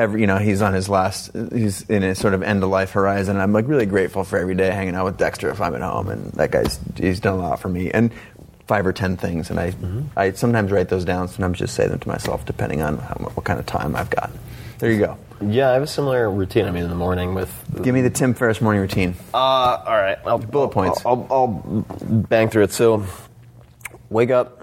Every, 0.00 0.22
you 0.22 0.26
know, 0.26 0.38
he's 0.38 0.62
on 0.62 0.72
his 0.72 0.88
last, 0.88 1.30
he's 1.52 1.82
in 1.82 2.00
his 2.00 2.18
sort 2.18 2.32
of 2.32 2.42
end 2.42 2.62
of 2.62 2.70
life 2.70 2.92
horizon. 2.92 3.36
I'm 3.36 3.52
like 3.52 3.68
really 3.68 3.84
grateful 3.84 4.24
for 4.24 4.38
every 4.38 4.54
day 4.54 4.70
hanging 4.70 4.94
out 4.94 5.04
with 5.04 5.18
Dexter 5.18 5.50
if 5.50 5.60
I'm 5.60 5.74
at 5.74 5.82
home, 5.82 6.08
and 6.08 6.32
that 6.32 6.50
guy's 6.50 6.80
he's 6.96 7.20
done 7.20 7.34
a 7.34 7.42
lot 7.42 7.60
for 7.60 7.68
me. 7.68 7.90
And 7.90 8.10
five 8.66 8.86
or 8.86 8.94
ten 8.94 9.18
things, 9.18 9.50
and 9.50 9.60
I, 9.60 9.74
I 10.16 10.30
sometimes 10.30 10.72
write 10.72 10.88
those 10.88 11.04
down, 11.04 11.28
sometimes 11.28 11.58
just 11.58 11.74
say 11.74 11.86
them 11.86 11.98
to 11.98 12.08
myself, 12.08 12.46
depending 12.46 12.80
on 12.80 12.96
how, 12.96 13.14
what 13.34 13.44
kind 13.44 13.58
of 13.60 13.66
time 13.66 13.94
I've 13.94 14.08
got. 14.08 14.30
There 14.78 14.90
you 14.90 15.00
go. 15.00 15.18
Yeah, 15.42 15.70
I 15.70 15.74
have 15.74 15.82
a 15.82 15.86
similar 15.86 16.30
routine. 16.30 16.64
I 16.66 16.70
mean, 16.70 16.84
in 16.84 16.88
the 16.88 16.96
morning 16.96 17.34
with. 17.34 17.52
Give 17.82 17.94
me 17.94 18.00
the 18.00 18.10
Tim 18.10 18.32
Ferriss 18.32 18.62
morning 18.62 18.80
routine. 18.80 19.14
Uh, 19.34 19.36
all 19.36 19.96
right. 19.96 20.18
I'll, 20.24 20.38
Bullet 20.38 20.68
points. 20.68 21.04
I'll, 21.04 21.26
I'll, 21.30 21.84
I'll 21.90 22.06
bang 22.08 22.48
through 22.48 22.62
it. 22.64 22.72
So, 22.72 23.04
wake 24.08 24.30
up. 24.30 24.59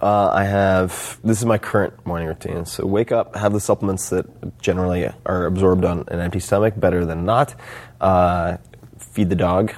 Uh, 0.00 0.30
I 0.32 0.44
have 0.44 1.18
this 1.22 1.38
is 1.38 1.44
my 1.44 1.58
current 1.58 2.06
morning 2.06 2.26
routine. 2.28 2.64
So 2.64 2.86
wake 2.86 3.12
up, 3.12 3.36
have 3.36 3.52
the 3.52 3.60
supplements 3.60 4.08
that 4.10 4.58
generally 4.60 5.10
are 5.26 5.44
absorbed 5.46 5.84
on 5.84 6.04
an 6.08 6.20
empty 6.20 6.40
stomach, 6.40 6.74
better 6.78 7.04
than 7.04 7.24
not. 7.26 7.54
Uh, 8.00 8.56
feed 8.98 9.28
the 9.28 9.36
dog 9.36 9.74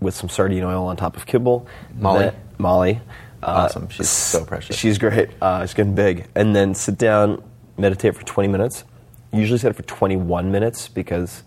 with 0.00 0.14
some 0.14 0.28
sardine 0.28 0.62
oil 0.62 0.86
on 0.86 0.96
top 0.96 1.16
of 1.16 1.26
kibble. 1.26 1.66
Molly? 1.96 2.24
Then- 2.26 2.34
Molly. 2.58 3.00
Uh, 3.42 3.46
Awesome. 3.66 3.88
She's 3.88 4.08
so 4.08 4.44
precious. 4.44 4.76
She's 4.76 4.98
great. 4.98 5.30
Uh, 5.40 5.64
she's 5.64 5.74
getting 5.74 5.94
big. 5.94 6.26
And 6.34 6.54
then 6.54 6.74
sit 6.74 6.98
down, 6.98 7.42
meditate 7.76 8.16
for 8.16 8.24
20 8.24 8.48
minutes. 8.48 8.84
Usually 9.32 9.58
set 9.58 9.70
it 9.70 9.74
for 9.74 9.82
21 9.82 10.50
minutes 10.50 10.88
because 10.88 11.42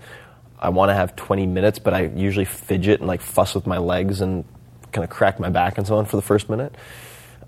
I 0.59 0.69
want 0.69 0.89
to 0.89 0.93
have 0.93 1.15
20 1.15 1.47
minutes, 1.47 1.79
but 1.79 1.93
I 1.93 2.03
usually 2.15 2.45
fidget 2.45 2.99
and 2.99 3.07
like 3.07 3.21
fuss 3.21 3.55
with 3.55 3.67
my 3.67 3.77
legs 3.77 4.21
and 4.21 4.45
kind 4.93 5.03
of 5.03 5.09
crack 5.09 5.39
my 5.39 5.49
back 5.49 5.77
and 5.77 5.85
so 5.87 5.97
on 5.97 6.05
for 6.05 6.15
the 6.17 6.21
first 6.21 6.49
minute. 6.49 6.75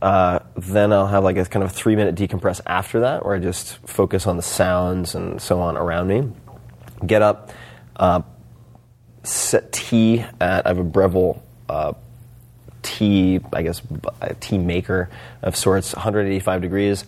Uh, 0.04 0.39
then 0.58 0.91
I'll 0.91 1.08
have 1.08 1.24
like 1.24 1.38
a 1.38 1.45
kind 1.45 1.64
of 1.64 1.72
three 1.72 1.95
minute 1.95 2.16
decompress 2.16 2.60
after 2.66 2.99
that, 2.99 3.26
where 3.26 3.36
I 3.36 3.39
just 3.39 3.78
focus 3.88 4.28
on 4.28 4.36
the 4.36 4.43
sounds 4.43 5.16
and 5.16 5.41
so 5.41 5.62
on 5.62 5.78
around 5.78 6.10
me. 6.10 6.30
Get 7.08 7.22
up, 7.22 7.51
uh, 7.95 8.22
set 9.24 9.72
tea 9.72 10.26
at 10.41 10.66
I 10.66 10.70
have 10.70 10.78
a 10.78 10.84
Breville 10.84 11.41
uh, 11.70 11.93
tea, 12.82 13.39
I 13.54 13.64
guess, 13.64 13.82
tea 14.41 14.58
maker 14.58 15.10
of 15.41 15.56
sorts, 15.56 15.95
185 15.95 16.62
degrees. 16.62 17.06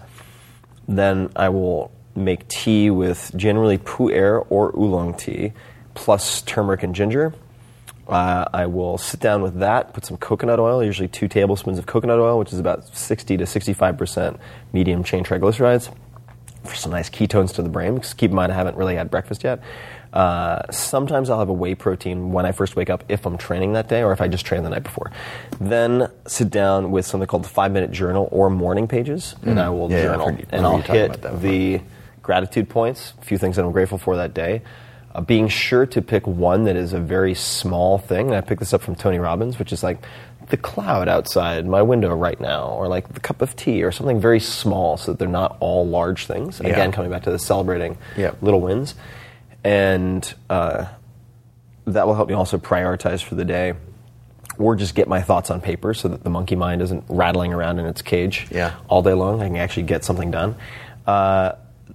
Then 0.88 1.34
I 1.36 1.50
will 1.50 1.92
make 2.16 2.48
tea 2.48 2.92
with 2.92 3.30
generally 3.36 3.78
pu'er 3.78 4.48
or 4.50 4.72
oolong 4.74 5.16
tea, 5.16 5.52
plus 5.96 6.44
turmeric 6.44 6.84
and 6.84 6.96
ginger. 6.96 7.34
Uh, 8.08 8.46
I 8.54 8.68
will 8.68 8.98
sit 9.00 9.20
down 9.20 9.42
with 9.42 9.60
that, 9.60 9.94
put 9.94 10.06
some 10.06 10.18
coconut 10.18 10.60
oil, 10.60 10.84
usually 10.84 11.08
two 11.08 11.28
tablespoons 11.28 11.80
of 11.80 11.86
coconut 11.88 12.20
oil, 12.20 12.38
which 12.38 12.54
is 12.54 12.60
about 12.60 12.96
60 12.96 13.38
to 13.38 13.44
65% 13.46 14.38
medium 14.74 15.04
chain 15.04 15.24
triglycerides, 15.24 15.92
for 16.64 16.76
some 16.76 16.92
nice 16.92 17.10
ketones 17.10 17.54
to 17.56 17.64
the 17.64 17.70
brain. 17.70 17.96
Because 17.96 18.14
keep 18.14 18.30
in 18.30 18.36
mind, 18.36 18.52
I 18.52 18.56
haven't 18.56 18.78
really 18.78 18.96
had 18.96 19.10
breakfast 19.10 19.44
yet. 19.44 19.60
Uh, 20.14 20.62
sometimes 20.72 21.30
I'll 21.30 21.40
have 21.40 21.50
a 21.50 21.54
whey 21.54 21.76
protein 21.76 22.32
when 22.32 22.46
I 22.46 22.52
first 22.54 22.76
wake 22.76 22.90
up 22.90 23.04
if 23.10 23.26
I'm 23.26 23.38
training 23.38 23.74
that 23.74 23.90
day 23.90 24.02
or 24.02 24.14
if 24.14 24.22
I 24.22 24.28
just 24.30 24.46
trained 24.46 24.66
the 24.66 24.70
night 24.70 24.84
before. 24.84 25.12
Then 25.60 26.10
sit 26.28 26.50
down 26.52 26.92
with 26.92 27.06
something 27.06 27.28
called 27.28 27.44
the 27.44 27.50
five 27.50 27.72
minute 27.74 27.92
journal 27.92 28.30
or 28.32 28.50
morning 28.50 28.88
pages, 28.88 29.36
and 29.42 29.60
I 29.60 29.70
will 29.70 29.90
Mm. 29.90 29.92
Yeah, 29.92 29.98
yeah, 29.98 30.04
journal. 30.04 30.28
and 30.30 30.40
I've 30.54 30.64
I'll 30.66 30.72
heard 30.72 30.78
you 30.78 30.84
talk 30.84 30.96
hit 30.96 31.06
about 31.06 31.22
that 31.24 31.32
before. 31.34 31.50
the 31.50 31.82
gratitude 32.22 32.70
points, 32.70 33.14
a 33.20 33.26
few 33.26 33.38
things 33.38 33.56
that 33.58 33.66
I'm 33.66 33.72
grateful 33.72 33.98
for 33.98 34.16
that 34.16 34.34
day. 34.34 34.62
Uh, 35.16 35.22
being 35.22 35.48
sure 35.48 35.86
to 35.86 36.02
pick 36.02 36.28
one 36.28 36.66
that 36.66 36.76
is 36.76 36.92
a 36.92 37.00
very 37.00 37.34
small 37.34 37.98
thing. 37.98 38.28
And 38.28 38.36
I 38.36 38.42
picked 38.42 38.60
this 38.60 38.74
up 38.74 38.82
from 38.82 38.96
Tony 38.96 39.18
Robbins, 39.18 39.58
which 39.58 39.72
is 39.72 39.82
like 39.82 40.00
the 40.50 40.58
cloud 40.58 41.08
outside 41.08 41.66
my 41.66 41.82
window 41.82 42.14
right 42.14 42.40
now, 42.40 42.68
or 42.68 42.88
like 42.90 43.14
the 43.14 43.20
cup 43.22 43.42
of 43.42 43.56
tea, 43.56 43.82
or 43.84 43.92
something 43.92 44.20
very 44.20 44.40
small 44.42 44.98
so 44.98 45.12
that 45.14 45.20
they're 45.20 45.28
not 45.28 45.56
all 45.62 45.88
large 45.88 46.26
things. 46.28 46.60
Yeah. 46.62 46.70
Again, 46.70 46.92
coming 46.92 47.10
back 47.12 47.24
to 47.24 47.32
the 47.32 47.40
celebrating 47.40 47.98
Yeah. 48.18 48.32
little 48.42 48.60
wins. 48.62 48.94
And 49.64 50.32
uh, 50.50 50.86
that 51.86 52.06
will 52.06 52.14
help 52.16 52.28
me 52.28 52.36
also 52.36 52.58
prioritize 52.58 53.24
for 53.24 53.36
the 53.36 53.46
day 53.46 53.74
or 54.60 54.76
just 54.76 54.96
get 54.96 55.08
my 55.08 55.22
thoughts 55.22 55.50
on 55.50 55.62
paper 55.62 55.94
so 55.94 56.08
that 56.10 56.24
the 56.24 56.30
monkey 56.30 56.56
mind 56.56 56.82
isn't 56.82 57.04
rattling 57.10 57.54
around 57.54 57.80
in 57.80 57.86
its 57.86 58.02
cage 58.02 58.48
Yeah. 58.52 58.74
all 58.90 59.02
day 59.02 59.14
long. 59.14 59.42
I 59.42 59.48
can 59.48 59.56
actually 59.58 59.84
get 59.84 60.04
something 60.04 60.30
done. 60.30 60.56
Uh, 61.08 61.54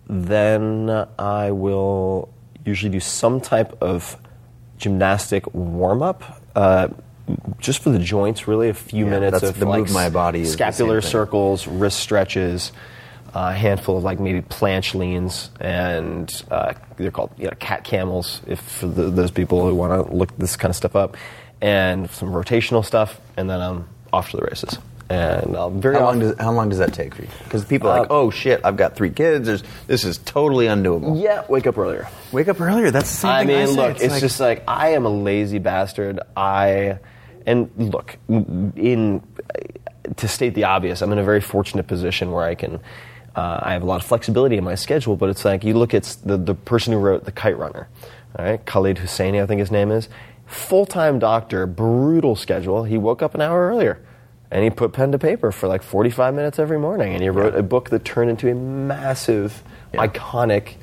then 0.09 1.07
I 1.19 1.51
will 1.53 2.31
usually 2.65 2.91
do 2.91 3.01
some 3.01 3.41
type 3.41 3.81
of 3.83 4.17
gymnastic 4.79 5.53
warm 5.55 6.03
up. 6.03 6.43
Uh, 6.55 6.89
just 7.59 7.81
for 7.81 7.91
the 7.91 7.99
joints, 7.99 8.49
really, 8.49 8.69
a 8.69 8.75
few 8.75 9.05
Yeah, 9.05 9.11
minutes 9.13 9.43
of 9.43 9.59
the 9.59 9.67
like 9.67 9.83
move 9.83 9.93
my 9.93 10.09
body 10.11 10.45
scapular 10.45 11.01
circles, 11.01 11.67
wrist 11.67 12.01
stretches, 12.01 12.73
a 13.35 13.53
handful 13.55 13.99
of 13.99 14.03
like 14.03 14.19
maybe 14.19 14.41
planche 14.43 14.95
leans, 14.95 15.51
and 15.61 16.43
uh, 16.51 16.73
they're 16.97 17.13
called 17.13 17.31
you 17.39 17.45
know, 17.45 17.53
cat 17.61 17.85
camels. 17.85 18.41
If 18.47 18.61
for 18.61 18.87
the, 18.87 19.11
those 19.11 19.31
people 19.31 19.65
who 19.65 19.75
want 19.75 20.09
to 20.09 20.13
look 20.13 20.37
this 20.39 20.57
kind 20.57 20.71
of 20.71 20.77
stuff 20.77 20.97
up, 20.97 21.17
and 21.61 22.11
some 22.11 22.31
rotational 22.33 22.85
stuff, 22.85 23.21
and 23.37 23.49
then 23.49 23.61
I'm 23.61 23.89
off 24.13 24.31
to 24.31 24.37
the 24.39 24.43
races. 24.43 24.79
And 25.11 25.83
very 25.83 25.97
How 25.97 26.03
long 26.05 26.17
often- 26.17 26.21
does 26.21 26.39
how 26.39 26.53
long 26.53 26.69
does 26.69 26.79
that 26.79 26.93
take 26.95 27.15
for 27.17 27.23
you? 27.23 27.29
Because 27.45 27.65
people 27.65 27.91
are 27.91 28.01
like, 28.03 28.11
Uh, 28.11 28.15
oh 28.15 28.31
shit, 28.31 28.61
I've 28.65 28.77
got 28.77 28.95
three 28.95 29.11
kids. 29.11 29.45
There's, 29.47 29.65
this 29.89 30.05
is 30.05 30.19
totally 30.19 30.67
undoable. 30.67 31.21
yeah, 31.21 31.43
wake 31.49 31.67
up 31.67 31.77
earlier. 31.77 32.07
Wake 32.31 32.47
up 32.49 32.61
earlier. 32.61 32.91
That's 32.93 33.11
the 33.11 33.17
same 33.17 33.31
I 33.31 33.45
mean, 33.45 33.67
say. 33.67 33.73
look, 33.75 34.01
it's, 34.01 34.13
like- 34.13 34.21
just 34.21 34.39
like 34.39 34.63
I 34.69 34.91
am 34.91 35.07
a 35.07 35.11
lazy 35.11 35.59
bastard. 35.59 36.21
I 36.37 36.99
and 37.45 37.71
look 37.77 38.19
in 38.29 39.21
to 40.17 40.29
state 40.29 40.55
the 40.55 40.65
obvious. 40.65 41.03
I'm 41.03 41.11
in 41.11 41.19
a 41.19 41.25
very 41.25 41.41
fortunate 41.41 41.87
position 41.89 42.31
where 42.31 42.45
I 42.45 42.55
can. 42.55 42.79
Uh, 43.35 43.61
I 43.63 43.73
have 43.73 43.83
a 43.83 43.87
lot 43.87 44.01
of 44.01 44.07
flexibility 44.07 44.57
in 44.59 44.65
my 44.65 44.75
schedule, 44.75 45.17
but 45.17 45.29
it's 45.29 45.45
like 45.45 45.65
you 45.65 45.75
look 45.75 45.93
at 45.95 46.05
the 46.25 46.37
the 46.37 46.55
person 46.55 46.93
who 46.93 46.99
wrote 47.01 47.25
the 47.25 47.33
Kite 47.33 47.59
Runner, 47.59 47.89
all 48.39 48.45
right, 48.45 48.65
Khaled 48.65 48.99
Hosseini, 48.99 49.43
I 49.43 49.47
think 49.47 49.59
his 49.61 49.71
name 49.71 49.91
is, 49.91 50.09
full 50.47 50.85
time 50.87 51.19
doctor, 51.19 51.67
brutal 51.67 52.37
schedule. 52.37 52.85
He 52.85 52.97
woke 52.99 53.23
up 53.23 53.35
an 53.35 53.41
hour 53.41 53.69
earlier. 53.69 54.01
And 54.51 54.65
he 54.65 54.71
put 54.71 54.93
pen 54.93 55.13
to 55.13 55.19
paper 55.19 55.53
for 55.53 55.69
like 55.69 55.83
45 55.83 56.35
minutes 56.35 56.59
every 56.59 56.79
morning, 56.79 57.13
and 57.15 57.23
he 57.23 57.29
wrote 57.29 57.55
a 57.55 57.63
book 57.63 57.91
that 57.91 58.05
turned 58.05 58.31
into 58.31 58.51
a 58.51 58.55
massive, 58.55 59.63
Yeah. 59.95 60.07
iconic 60.07 60.75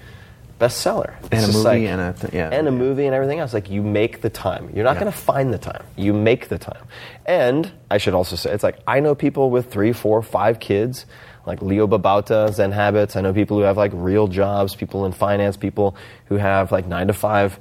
bestseller. 0.60 1.14
And 1.32 1.44
a 1.44 1.48
movie 1.48 1.64
like- 1.64 1.82
and 1.84 2.02
a 2.02 2.14
th- 2.14 2.34
yeah. 2.34 2.50
and 2.52 2.68
a 2.68 2.72
movie 2.72 3.06
and 3.06 3.14
everything 3.14 3.40
else. 3.40 3.54
Like 3.54 3.70
you 3.70 3.84
make 3.84 4.22
the 4.22 4.30
time. 4.30 4.70
You're 4.74 4.86
not 4.86 4.96
Yeah. 4.96 5.02
going 5.02 5.12
to 5.12 5.18
find 5.18 5.54
the 5.54 5.58
time. 5.60 5.84
You 5.96 6.14
make 6.14 6.48
the 6.50 6.58
time. 6.58 6.82
And 7.26 7.72
I 7.92 7.98
should 8.00 8.16
also 8.16 8.36
say, 8.36 8.52
it's 8.52 8.64
like 8.64 8.80
I 8.88 9.00
know 9.00 9.14
people 9.14 9.50
with 9.52 9.70
three, 9.72 9.94
four, 9.94 10.22
five 10.24 10.60
kids, 10.60 11.06
like 11.46 11.62
Leo 11.62 11.86
Babauta, 11.88 12.52
Zen 12.52 12.72
Habits. 12.72 13.16
I 13.16 13.22
know 13.22 13.34
people 13.34 13.58
who 13.58 13.64
have 13.64 13.78
like 13.78 13.92
real 13.94 14.28
jobs, 14.28 14.74
people 14.76 15.06
in 15.06 15.12
finance, 15.12 15.58
people 15.58 15.96
who 16.26 16.38
have 16.38 16.72
like 16.72 16.88
nine 16.88 17.08
to 17.08 17.14
five, 17.14 17.60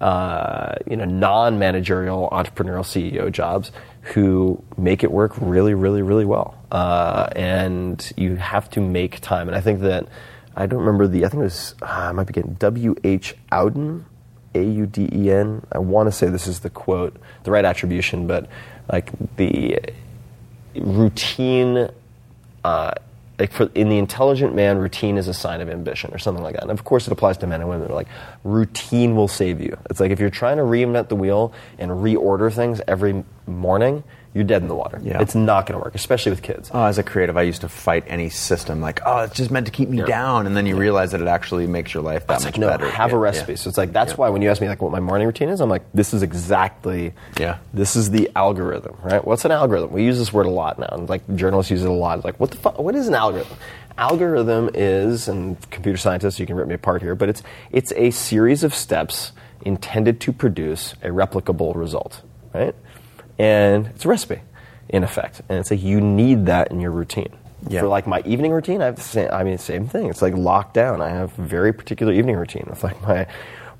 uh, 0.00 0.74
you 0.88 0.96
know, 0.96 1.04
non-managerial 1.04 2.28
entrepreneurial 2.32 2.84
CEO 2.84 3.30
jobs 3.30 3.72
who 4.02 4.62
make 4.76 5.02
it 5.04 5.10
work 5.10 5.32
really, 5.40 5.74
really, 5.74 6.02
really 6.02 6.24
well. 6.24 6.58
Uh, 6.70 7.28
and 7.34 8.12
you 8.16 8.36
have 8.36 8.70
to 8.70 8.80
make 8.80 9.20
time. 9.20 9.48
And 9.48 9.56
I 9.56 9.60
think 9.60 9.80
that 9.80 10.08
I 10.56 10.66
don't 10.66 10.80
remember 10.80 11.06
the. 11.06 11.24
I 11.24 11.28
think 11.28 11.40
it 11.40 11.44
was. 11.44 11.74
Uh, 11.82 11.86
I 11.86 12.12
might 12.12 12.26
be 12.26 12.32
getting 12.32 12.54
W. 12.54 12.94
H. 13.04 13.34
Auden, 13.52 14.04
A. 14.54 14.62
U. 14.62 14.86
D. 14.86 15.08
E. 15.12 15.30
N. 15.30 15.64
I 15.72 15.78
want 15.78 16.08
to 16.08 16.12
say 16.12 16.28
this 16.28 16.46
is 16.46 16.60
the 16.60 16.70
quote, 16.70 17.16
the 17.44 17.50
right 17.50 17.64
attribution, 17.64 18.26
but 18.26 18.48
like 18.90 19.12
the 19.36 19.78
routine. 20.74 21.88
Uh, 22.64 22.92
like 23.38 23.52
for 23.52 23.70
in 23.74 23.88
the 23.88 23.98
intelligent 23.98 24.54
man, 24.54 24.78
routine 24.78 25.16
is 25.16 25.28
a 25.28 25.34
sign 25.34 25.60
of 25.60 25.68
ambition, 25.68 26.12
or 26.12 26.18
something 26.18 26.42
like 26.42 26.54
that. 26.54 26.62
And 26.62 26.72
of 26.72 26.84
course, 26.84 27.06
it 27.06 27.12
applies 27.12 27.38
to 27.38 27.46
men 27.46 27.60
and 27.60 27.68
women. 27.70 27.86
They're 27.86 27.94
like 27.94 28.08
routine 28.44 29.14
will 29.14 29.28
save 29.28 29.60
you. 29.60 29.78
It's 29.90 30.00
like 30.00 30.10
if 30.10 30.20
you're 30.20 30.30
trying 30.30 30.56
to 30.56 30.64
reinvent 30.64 31.08
the 31.08 31.16
wheel 31.16 31.52
and 31.78 31.90
reorder 31.90 32.52
things 32.52 32.80
every 32.88 33.24
morning, 33.46 34.02
you're 34.34 34.44
dead 34.44 34.62
in 34.62 34.68
the 34.68 34.74
water. 34.74 35.00
Yeah. 35.02 35.20
It's 35.20 35.34
not 35.34 35.66
going 35.66 35.78
to 35.78 35.84
work, 35.84 35.94
especially 35.94 36.30
with 36.30 36.42
kids. 36.42 36.70
Oh, 36.72 36.84
as 36.84 36.98
a 36.98 37.02
creative, 37.02 37.36
I 37.36 37.42
used 37.42 37.62
to 37.62 37.68
fight 37.68 38.04
any 38.06 38.28
system 38.28 38.80
like, 38.80 39.00
oh, 39.06 39.20
it's 39.20 39.34
just 39.34 39.50
meant 39.50 39.66
to 39.66 39.72
keep 39.72 39.88
me 39.88 39.98
Yeah. 39.98 40.04
down, 40.04 40.46
and 40.46 40.56
then 40.56 40.66
you 40.66 40.76
realize 40.76 41.12
that 41.12 41.20
it 41.20 41.26
actually 41.28 41.66
makes 41.66 41.94
your 41.94 42.02
life 42.02 42.26
that 42.26 42.34
It's 42.36 42.44
much 42.44 42.54
like, 42.54 42.60
no, 42.60 42.68
better. 42.68 42.90
have 42.90 43.10
Yeah, 43.10 43.16
a 43.16 43.18
recipe. 43.18 43.52
yeah. 43.52 43.56
So 43.56 43.68
it's 43.68 43.78
like 43.78 43.92
that's 43.92 44.12
Yeah. 44.12 44.16
why 44.16 44.28
when 44.28 44.42
you 44.42 44.50
ask 44.50 44.60
me 44.60 44.68
like 44.68 44.82
what 44.82 44.92
my 44.92 45.00
morning 45.00 45.26
routine 45.26 45.48
is, 45.48 45.60
I'm 45.60 45.70
like, 45.70 45.82
this 45.94 46.12
is 46.14 46.22
exactly 46.22 47.14
Yeah. 47.38 47.56
This 47.72 47.96
is 47.96 48.10
the 48.10 48.30
algorithm, 48.36 48.96
right? 49.02 49.24
What's 49.26 49.44
an 49.44 49.50
algorithm? 49.50 49.92
We 49.92 50.04
use 50.04 50.18
this 50.18 50.32
word 50.32 50.46
a 50.46 50.50
lot 50.50 50.78
now, 50.78 50.88
and 50.92 51.08
like 51.08 51.22
journalists 51.34 51.70
use 51.70 51.82
it 51.82 51.88
a 51.88 51.92
lot. 51.92 52.18
It's 52.18 52.24
like, 52.24 52.38
what 52.38 52.50
the 52.50 52.58
fuck? 52.58 52.78
What 52.78 52.94
is 52.94 53.08
an 53.08 53.14
algorithm? 53.14 53.56
Algorithm 53.96 54.70
is, 54.74 55.26
and 55.26 55.56
computer 55.70 55.96
scientists, 55.98 56.38
you 56.38 56.46
can 56.46 56.54
rip 56.54 56.68
me 56.68 56.74
apart 56.74 57.02
here, 57.02 57.14
but 57.16 57.28
it's 57.28 57.42
it's 57.72 57.92
a 57.96 58.10
series 58.10 58.62
of 58.62 58.72
steps 58.74 59.32
intended 59.62 60.20
to 60.20 60.32
produce 60.32 60.94
a 61.02 61.08
replicable 61.08 61.74
result, 61.74 62.22
right? 62.54 62.74
And 63.38 63.86
it's 63.86 64.04
a 64.04 64.08
recipe, 64.08 64.40
in 64.88 65.04
effect, 65.04 65.42
and 65.48 65.58
it's 65.58 65.70
like 65.70 65.82
you 65.82 66.00
need 66.00 66.46
that 66.46 66.70
in 66.70 66.80
your 66.80 66.90
routine. 66.90 67.32
Yeah. 67.68 67.80
For 67.80 67.88
like 67.88 68.06
my 68.06 68.22
evening 68.24 68.52
routine, 68.52 68.82
I 68.82 68.86
have 68.86 68.96
the 68.96 69.02
same. 69.02 69.28
I 69.32 69.42
mean, 69.44 69.58
same 69.58 69.86
thing. 69.86 70.08
It's 70.08 70.22
like 70.22 70.34
locked 70.34 70.74
down. 70.74 71.00
I 71.00 71.08
have 71.08 71.36
a 71.38 71.42
very 71.42 71.72
particular 71.72 72.12
evening 72.12 72.36
routine. 72.36 72.68
It's 72.70 72.84
like 72.84 73.00
my 73.02 73.26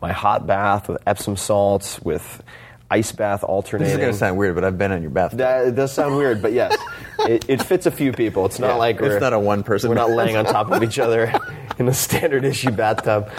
my 0.01 0.13
hot 0.13 0.47
bath 0.47 0.89
with 0.89 0.99
Epsom 1.07 1.37
salts 1.37 2.01
with 2.01 2.43
ice 2.91 3.12
bath 3.12 3.45
This 3.47 3.72
is 3.72 3.97
going 3.97 4.12
to 4.12 4.14
sound 4.14 4.36
weird, 4.39 4.55
but 4.55 4.64
I've 4.64 4.78
been 4.78 4.93
in 4.93 5.03
your 5.03 5.11
bathtub. 5.11 5.39
That 5.41 5.66
it 5.68 5.74
does 5.74 5.93
sound 5.93 6.16
weird, 6.16 6.41
but 6.41 6.53
yes, 6.53 6.76
it, 7.20 7.45
it 7.49 7.62
fits 7.62 7.86
a 7.86 7.91
few 7.91 8.12
people. 8.12 8.47
It's 8.47 8.59
not 8.59 8.68
Yeah, 8.68 8.74
like 8.74 8.97
it's 8.97 9.03
we're, 9.03 9.18
not 9.20 9.32
a 9.34 9.39
one-person 9.39 9.89
We're 9.91 9.95
not 9.97 10.11
laying 10.11 10.36
on 10.36 10.45
top 10.47 10.70
of 10.70 10.82
each 10.82 10.99
other 10.99 11.32
in 11.78 11.86
a 11.89 11.95
standard 11.95 12.45
issue 12.45 12.70
bathtub, 12.70 13.30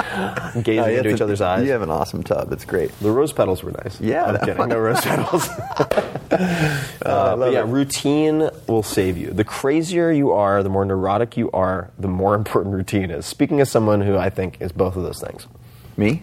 gazing 0.63 0.79
Uh, 0.79 0.87
into 0.87 1.09
each 1.09 1.17
to- 1.17 1.23
other's 1.23 1.41
eyes. 1.41 1.65
You 1.65 1.71
have 1.71 1.81
an 1.81 1.89
awesome 1.89 2.23
tub. 2.23 2.51
It's 2.53 2.63
great. 2.65 2.91
The 2.99 3.11
rose 3.11 3.33
petals 3.33 3.63
were 3.63 3.71
nice. 3.71 3.99
Yeah, 3.99 4.25
I'm 4.25 4.37
kidding. 4.39 4.57
one. 4.57 4.69
No 4.69 4.77
rose 4.79 5.01
petals. 5.01 5.49
Uh, 6.31 7.35
but 7.35 7.51
yeah, 7.51 7.63
routine 7.65 8.49
will 8.67 8.83
save 8.83 9.17
you. 9.17 9.31
The 9.31 9.43
crazier 9.43 10.11
you 10.11 10.31
are, 10.31 10.61
the 10.61 10.69
more 10.69 10.85
neurotic 10.85 11.37
you 11.37 11.49
are, 11.51 11.89
the 11.97 12.07
more 12.07 12.35
important 12.43 12.75
routine 12.75 13.09
is. 13.09 13.25
Speaking 13.25 13.59
as 13.61 13.71
someone 13.71 14.01
who 14.01 14.15
I 14.15 14.29
think 14.29 14.57
is 14.61 14.71
both 14.71 14.95
of 14.95 15.01
those 15.03 15.19
things. 15.19 15.47
Me? 15.97 16.21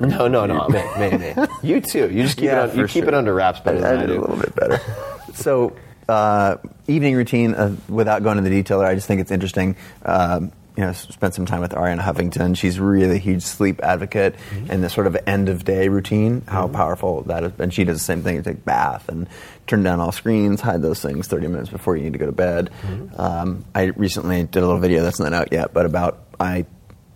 No, 0.00 0.28
no, 0.28 0.46
no, 0.46 0.66
me, 0.68 0.82
me, 0.98 1.18
me. 1.18 1.34
You 1.62 1.80
too. 1.80 2.10
You 2.10 2.22
just 2.22 2.36
keep 2.36 2.46
Yeah, 2.46 2.64
it. 2.64 2.70
On, 2.70 2.78
you 2.78 2.86
keep 2.86 3.04
sure. 3.04 3.08
it 3.08 3.14
under 3.14 3.34
wraps 3.34 3.60
better 3.60 3.78
I, 3.78 3.80
than 3.92 3.98
I, 3.98 4.02
I 4.02 4.06
do. 4.06 4.18
a 4.18 4.20
little 4.20 4.36
bit 4.36 4.54
better. 4.56 4.80
so, 5.34 5.76
uh, 6.08 6.56
evening 6.88 7.14
routine, 7.16 7.54
uh, 7.54 7.76
without 7.88 8.22
going 8.22 8.38
into 8.38 8.48
the 8.50 8.56
detail, 8.56 8.80
I 8.80 8.94
just 8.94 9.06
think 9.06 9.20
it's 9.20 9.30
interesting. 9.30 9.76
Um, 10.04 10.52
you 10.76 10.84
know, 10.86 10.92
spent 10.92 11.34
some 11.34 11.44
time 11.46 11.60
with 11.60 11.72
Arianna 11.72 12.00
Huffington. 12.00 12.56
She's 12.56 12.80
really 12.80 13.16
a 13.16 13.18
huge 13.18 13.42
sleep 13.42 13.80
advocate, 13.82 14.36
Mm-hmm. 14.50 14.70
and 14.70 14.82
the 14.82 14.88
sort 14.88 15.06
of 15.06 15.16
end 15.26 15.48
of 15.50 15.64
day 15.64 15.88
routine, 15.88 16.42
how 16.48 16.68
powerful 16.68 17.22
that 17.24 17.44
is. 17.44 17.52
And 17.58 17.74
she 17.74 17.84
does 17.84 17.98
the 17.98 18.04
same 18.04 18.22
thing: 18.22 18.36
you 18.36 18.42
take 18.42 18.54
a 18.56 18.60
bath 18.60 19.08
and 19.08 19.28
turn 19.66 19.82
down 19.82 20.00
all 20.00 20.12
screens, 20.12 20.60
hide 20.62 20.80
those 20.80 21.02
things 21.02 21.26
thirty 21.26 21.48
minutes 21.48 21.68
before 21.68 21.96
you 21.96 22.04
need 22.04 22.14
to 22.14 22.18
go 22.18 22.26
to 22.26 22.32
bed. 22.32 22.70
Mm-hmm. 22.82 23.20
Um, 23.20 23.64
I 23.74 23.82
recently 23.96 24.44
did 24.44 24.62
a 24.62 24.66
little 24.66 24.80
video 24.80 25.02
that's 25.02 25.20
not 25.20 25.32
out 25.34 25.52
yet, 25.52 25.74
but 25.74 25.84
about 25.84 26.20
I 26.38 26.64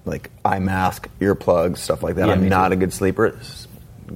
like 0.04 0.30
eye 0.44 0.58
mask, 0.58 1.08
earplugs, 1.20 1.78
stuff 1.78 2.02
like 2.02 2.16
that. 2.16 2.26
Yeah, 2.28 2.34
I'm 2.34 2.48
not 2.48 2.68
too. 2.68 2.74
a 2.74 2.76
good 2.76 2.92
sleeper. 2.92 3.26
It's 3.26 3.68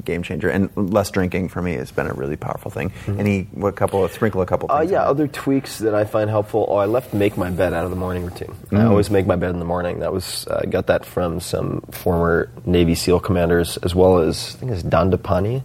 game 0.04 0.22
changer, 0.22 0.50
and 0.50 0.68
less 0.76 1.10
drinking 1.10 1.48
for 1.48 1.62
me 1.62 1.72
has 1.72 1.90
been 1.90 2.06
a 2.06 2.12
really 2.12 2.36
powerful 2.36 2.70
thing. 2.70 2.92
Any 3.06 3.44
what 3.52 3.74
couple 3.74 4.04
of 4.04 4.12
sprinkle 4.12 4.42
a 4.42 4.46
couple 4.46 4.70
Uh, 4.70 4.80
things. 4.80 4.92
Oh, 4.92 4.94
yeah, 4.94 5.02
other 5.04 5.26
tweaks 5.26 5.78
that 5.78 5.94
I 5.94 6.04
find 6.04 6.28
helpful. 6.28 6.66
Oh, 6.68 6.76
I 6.76 6.84
left 6.84 7.14
make 7.14 7.38
my 7.38 7.48
bed 7.50 7.72
out 7.72 7.84
of 7.84 7.90
the 7.90 7.96
morning 7.96 8.24
routine. 8.24 8.54
I 8.70 8.84
always 8.84 9.08
make 9.10 9.26
my 9.26 9.36
bed 9.36 9.50
in 9.50 9.58
the 9.58 9.64
morning. 9.64 10.00
That 10.00 10.12
was 10.12 10.46
uh, 10.48 10.60
got 10.68 10.88
that 10.88 11.06
from 11.06 11.40
some 11.40 11.80
former 11.90 12.50
Navy 12.66 12.94
SEAL 12.94 13.20
commanders, 13.20 13.78
as 13.78 13.94
well 13.94 14.18
as 14.18 14.56
I 14.56 14.58
think 14.58 14.72
it's 14.72 14.82
Dandapani, 14.82 15.62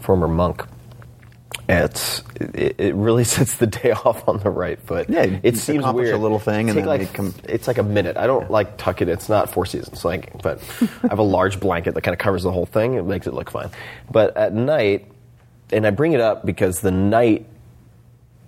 former 0.00 0.28
monk. 0.28 0.64
It's 1.68 2.22
it, 2.40 2.76
it 2.78 2.94
really 2.94 3.24
sets 3.36 3.56
the 3.56 3.66
day 3.66 3.92
off 3.92 4.28
on 4.28 4.38
the 4.38 4.50
right 4.50 4.78
foot. 4.80 5.08
Yeah, 5.10 5.24
you 5.24 5.40
it 5.42 5.56
seems 5.56 5.84
weird. 5.86 6.14
a 6.14 6.18
little 6.18 6.38
thing 6.38 6.68
and 6.68 6.78
then 6.78 6.86
like 6.86 7.12
come- 7.12 7.34
it's 7.44 7.66
like 7.66 7.78
a 7.78 7.82
minute. 7.82 8.16
I 8.16 8.26
don't 8.26 8.50
like 8.50 8.76
tuck 8.78 9.02
it. 9.02 9.08
It's 9.08 9.28
not 9.28 9.50
four 9.50 9.66
seasons. 9.66 10.04
Like, 10.04 10.40
but 10.42 10.60
I 11.02 11.08
have 11.08 11.18
a 11.18 11.22
large 11.24 11.58
blanket 11.58 11.94
that 11.94 12.02
kind 12.02 12.12
of 12.12 12.18
covers 12.18 12.42
the 12.44 12.52
whole 12.52 12.66
thing. 12.66 12.94
It 12.94 13.04
makes 13.04 13.26
it 13.26 13.34
look 13.34 13.50
fine. 13.50 13.70
But 14.10 14.36
at 14.36 14.52
night, 14.54 15.10
and 15.72 15.86
I 15.86 15.90
bring 15.90 16.12
it 16.12 16.20
up 16.20 16.46
because 16.46 16.80
the 16.80 16.92
night 16.92 17.46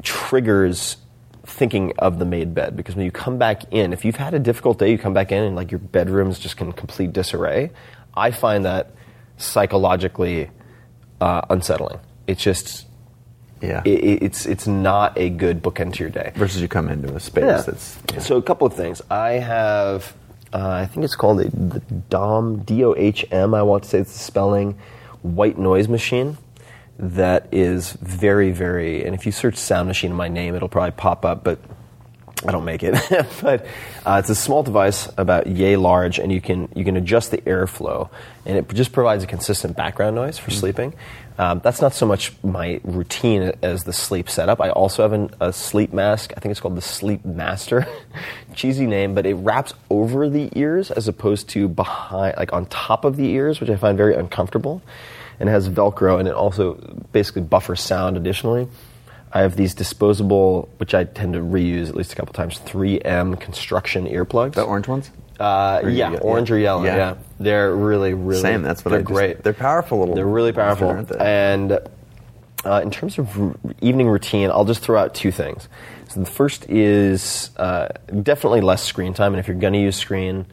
triggers 0.02 0.96
thinking 1.44 1.92
of 1.98 2.18
the 2.18 2.24
made 2.24 2.54
bed 2.54 2.76
because 2.76 2.94
when 2.94 3.04
you 3.04 3.10
come 3.10 3.38
back 3.38 3.62
in, 3.72 3.92
if 3.92 4.04
you've 4.04 4.16
had 4.16 4.34
a 4.34 4.38
difficult 4.38 4.78
day, 4.78 4.90
you 4.90 4.98
come 4.98 5.14
back 5.14 5.32
in 5.32 5.42
and 5.42 5.56
like 5.56 5.70
your 5.70 5.80
bedroom's 5.80 6.38
just 6.38 6.60
in 6.60 6.72
complete 6.72 7.12
disarray. 7.12 7.70
I 8.14 8.30
find 8.30 8.64
that 8.64 8.92
psychologically 9.38 10.50
uh, 11.20 11.42
unsettling. 11.50 11.98
It's 12.26 12.42
just 12.42 12.86
yeah. 13.60 13.82
it, 13.84 13.88
it- 14.04 14.22
it's 14.22 14.46
it's 14.46 14.66
not 14.66 15.16
a 15.18 15.30
good 15.30 15.62
bookend 15.62 15.94
to 15.94 16.00
your 16.00 16.10
day. 16.10 16.32
Versus 16.34 16.60
you 16.62 16.68
come 16.68 16.88
into 16.88 17.14
a 17.14 17.20
space 17.20 17.44
Yeah. 17.44 17.62
that's 17.62 17.98
yeah. 18.12 18.18
So 18.20 18.36
a 18.36 18.42
couple 18.42 18.66
of 18.66 18.74
things. 18.74 19.00
I 19.10 19.32
have, 19.32 20.14
uh, 20.52 20.68
I 20.68 20.86
think 20.86 21.04
it's 21.04 21.16
called 21.16 21.40
a, 21.40 21.50
the 21.50 21.80
Dohm 22.10 22.60
D 22.64 22.84
O 22.84 22.94
H 22.96 23.24
M. 23.30 23.54
I 23.54 23.62
want 23.62 23.84
to 23.84 23.88
say 23.88 23.98
it's 23.98 24.12
the 24.12 24.18
spelling 24.18 24.78
white 25.22 25.58
noise 25.58 25.88
machine. 25.88 26.38
That 26.98 27.48
is 27.52 27.92
very 27.92 28.50
very. 28.50 29.04
And 29.04 29.14
if 29.14 29.24
you 29.26 29.32
search 29.32 29.56
sound 29.56 29.88
machine 29.88 30.10
in 30.10 30.16
my 30.16 30.28
name, 30.28 30.54
it'll 30.54 30.68
probably 30.68 30.92
pop 30.92 31.24
up. 31.24 31.44
But 31.44 31.58
I 32.46 32.50
don't 32.52 32.64
make 32.64 32.82
it. 32.82 32.94
but 33.42 33.66
uh, 34.06 34.16
it's 34.20 34.30
a 34.30 34.34
small 34.34 34.62
device 34.62 35.08
about 35.16 35.46
yay 35.48 35.76
large, 35.76 36.18
and 36.18 36.32
you 36.32 36.40
can 36.40 36.68
you 36.74 36.84
can 36.84 36.96
adjust 36.96 37.30
the 37.30 37.38
airflow, 37.38 38.08
and 38.46 38.56
it 38.58 38.68
just 38.74 38.92
provides 38.92 39.22
a 39.22 39.26
consistent 39.28 39.76
background 39.76 40.16
noise 40.16 40.38
for 40.38 40.50
sleeping. 40.50 40.92
Um, 41.38 41.60
that's 41.62 41.80
not 41.80 41.94
so 41.94 42.04
much 42.04 42.32
my 42.42 42.80
routine 42.82 43.52
as 43.62 43.84
the 43.84 43.92
sleep 43.92 44.28
setup. 44.28 44.60
I 44.60 44.70
also 44.70 45.02
have 45.02 45.12
an, 45.12 45.30
a 45.40 45.52
sleep 45.52 45.92
mask. 45.92 46.32
I 46.36 46.40
think 46.40 46.50
it's 46.50 46.60
called 46.60 46.76
the 46.76 46.82
Sleep 46.82 47.24
Master. 47.24 47.86
Cheesy 48.54 48.86
name, 48.86 49.14
but 49.14 49.24
it 49.24 49.34
wraps 49.34 49.72
over 49.88 50.28
the 50.28 50.50
ears 50.56 50.90
as 50.90 51.06
opposed 51.06 51.48
to 51.50 51.68
behind, 51.68 52.36
like 52.36 52.52
on 52.52 52.66
top 52.66 53.04
of 53.04 53.16
the 53.16 53.26
ears, 53.30 53.60
which 53.60 53.70
I 53.70 53.76
find 53.76 53.96
very 53.96 54.16
uncomfortable. 54.16 54.82
And 55.38 55.48
it 55.48 55.52
has 55.52 55.68
Velcro, 55.68 56.18
and 56.18 56.26
it 56.26 56.34
also 56.34 56.74
basically 57.12 57.42
buffers 57.42 57.80
sound 57.80 58.16
additionally. 58.16 58.66
I 59.32 59.42
have 59.42 59.54
these 59.54 59.74
disposable, 59.74 60.68
which 60.78 60.92
I 60.92 61.04
tend 61.04 61.34
to 61.34 61.40
reuse 61.40 61.88
at 61.88 61.94
least 61.94 62.12
a 62.12 62.16
couple 62.16 62.32
times, 62.32 62.58
3M 62.60 63.38
construction 63.38 64.06
earplugs. 64.06 64.54
the 64.54 64.62
orange 64.62 64.88
ones. 64.88 65.12
Uh, 65.38 65.80
Or 65.84 65.88
yeah, 65.90 66.10
ye- 66.12 66.18
orange 66.18 66.50
or 66.50 66.58
yellow. 66.58 66.84
Yeah. 66.84 66.96
Yeah. 66.96 67.14
they're 67.38 67.74
really, 67.74 68.12
really 68.14 68.40
Same. 68.40 68.62
That's 68.62 68.84
what 68.84 68.90
they're 68.90 68.98
I 69.00 69.02
just- 69.02 69.12
great. 69.12 69.42
they're 69.44 69.52
powerful 69.52 70.00
little 70.00 70.14
They're 70.16 70.26
really 70.26 70.52
powerful. 70.52 70.88
aren't 70.88 71.08
they? 71.08 71.18
And 71.18 71.78
uh, 72.64 72.80
in 72.82 72.90
terms 72.90 73.18
of 73.18 73.40
r- 73.40 73.54
evening 73.80 74.08
routine, 74.08 74.50
I'll 74.50 74.64
just 74.64 74.80
throw 74.82 74.98
out 74.98 75.14
two 75.14 75.30
things. 75.30 75.68
So 76.08 76.20
the 76.20 76.26
first 76.26 76.68
is 76.68 77.50
uh, 77.56 77.88
definitely 78.22 78.62
less 78.62 78.82
screen 78.82 79.14
time, 79.14 79.32
and 79.32 79.38
if 79.40 79.46
you're 79.46 79.56
going 79.56 79.74
to 79.74 79.78
use 79.78 79.94
screen, 79.96 80.46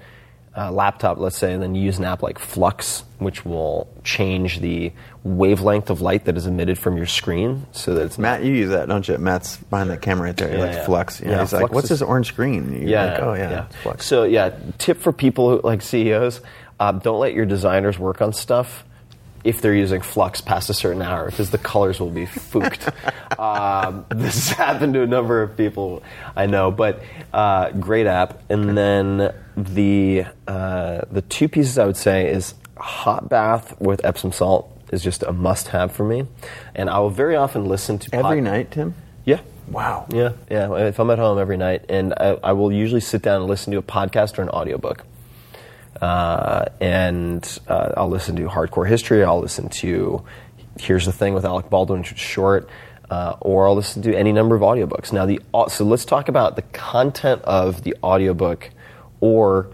uh, 0.58 0.72
laptop, 0.72 1.18
let's 1.18 1.38
say, 1.38 1.52
and 1.54 1.62
then 1.62 1.76
you 1.76 1.82
use 1.84 1.98
an 1.98 2.06
app 2.06 2.22
like 2.24 2.40
Flux, 2.40 3.04
which 3.20 3.44
will 3.46 3.88
change 4.06 4.62
the 4.62 4.94
wavelength 5.24 5.90
of 5.90 6.00
light 6.02 6.26
that 6.26 6.38
is 6.38 6.46
emitted 6.48 6.78
from 6.80 6.96
your 6.96 7.06
screen, 7.06 7.66
so 7.74 7.94
that 7.94 8.04
it's 8.06 8.18
Matt, 8.18 8.44
you 8.44 8.54
use 8.54 8.70
that, 8.70 8.88
don't 8.88 9.06
you? 9.08 9.18
Matt's 9.18 9.58
behind 9.58 9.90
the 9.90 9.98
camera 9.98 10.28
right 10.28 10.38
there. 10.38 10.48
He 10.50 10.56
Yeah, 10.56 10.62
likes 10.64 10.76
yeah. 10.78 10.86
Flux. 10.86 11.22
Yeah, 11.22 11.30
Yeah, 11.32 11.40
he's 11.42 11.54
like, 11.54 11.72
"What's 11.74 11.86
is- 11.92 12.00
this 12.00 12.02
orange 12.02 12.28
screen?" 12.28 12.72
You're 12.72 12.90
yeah. 12.90 13.06
like, 13.14 13.22
"Oh 13.24 13.34
yeah, 13.34 13.66
Flux." 13.84 14.06
So 14.06 14.24
yeah, 14.24 14.52
tip 14.78 15.00
for 15.02 15.12
people 15.12 15.50
who 15.50 15.62
like 15.62 15.82
CEOs: 15.82 16.40
uh, 16.80 16.92
don't 16.94 17.20
let 17.20 17.34
your 17.34 17.46
designers 17.46 18.00
work 18.00 18.22
on 18.22 18.32
stuff 18.32 18.85
if 19.46 19.62
they're 19.62 19.76
using 19.76 20.02
Flux 20.02 20.42
past 20.42 20.70
a 20.70 20.74
certain 20.74 21.02
hour 21.02 21.30
because 21.30 21.52
the 21.52 21.58
colors 21.58 22.00
will 22.00 22.10
be 22.10 22.26
fooked. 22.26 22.90
um, 23.40 24.06
this 24.10 24.50
has 24.50 24.58
happened 24.58 24.96
to 24.96 25.04
a 25.04 25.08
number 25.08 25.42
of 25.42 25.56
people 25.56 26.04
I 26.36 26.48
know, 26.48 26.72
but 26.72 27.02
uh, 27.32 27.72
great 27.72 28.08
app. 28.08 28.42
And 28.50 28.76
then 28.78 29.34
the 29.56 30.26
uh, 30.48 31.02
the 31.12 31.22
two 31.22 31.48
pieces 31.48 31.78
I 31.78 31.86
would 31.86 31.96
say 31.98 32.30
is 32.30 32.56
hot 32.78 33.30
bath 33.30 33.80
with 33.80 34.04
Epsom 34.04 34.32
salt 34.32 34.72
is 34.92 35.04
just 35.04 35.24
a 35.24 35.32
must-have 35.32 35.92
for 35.92 36.04
me, 36.04 36.26
and 36.74 36.90
I 36.90 37.00
will 37.00 37.10
very 37.10 37.36
often 37.36 37.66
listen 37.66 37.98
to 38.00 38.10
Every 38.16 38.42
pod- 38.42 38.44
night, 38.44 38.72
Tim. 38.72 38.96
Yeah. 39.26 39.40
Wow. 39.68 40.06
Yeah, 40.12 40.34
yeah. 40.50 40.74
If 40.76 41.00
I'm 41.00 41.10
at 41.10 41.18
home 41.18 41.40
every 41.40 41.58
night, 41.58 41.86
and 41.90 42.14
I, 42.14 42.38
I 42.44 42.52
will 42.54 42.72
usually 42.72 43.02
sit 43.02 43.22
down 43.22 43.42
and 43.42 43.50
listen 43.50 43.72
to 43.74 43.80
a 43.80 43.84
podcast 43.84 44.38
or 44.38 44.44
an 44.44 44.50
audiobook. 44.50 45.04
Uh, 46.02 46.66
and 46.82 47.60
uh, 47.68 47.94
I'll 47.96 48.10
listen 48.10 48.36
to 48.38 48.44
Hardcore 48.48 48.88
History. 48.88 49.24
I'll 49.24 49.40
listen 49.40 49.70
to 49.70 50.24
Here's 50.80 51.06
the 51.06 51.14
Thing 51.14 51.34
with 51.34 51.46
Alec 51.46 51.70
Baldwin, 51.70 52.04
short, 52.04 52.70
uh, 53.10 53.36
or 53.40 53.68
I'll 53.68 53.76
listen 53.76 54.02
to 54.04 54.16
any 54.16 54.34
number 54.34 54.56
of 54.56 54.62
audiobooks. 54.62 55.14
Now, 55.14 55.26
the 55.26 55.40
so 55.70 55.86
let's 55.86 56.06
talk 56.06 56.28
about 56.28 56.56
the 56.56 56.64
content 56.64 57.42
of 57.44 57.84
the 57.84 57.96
audiobook 58.04 58.72
or 59.22 59.70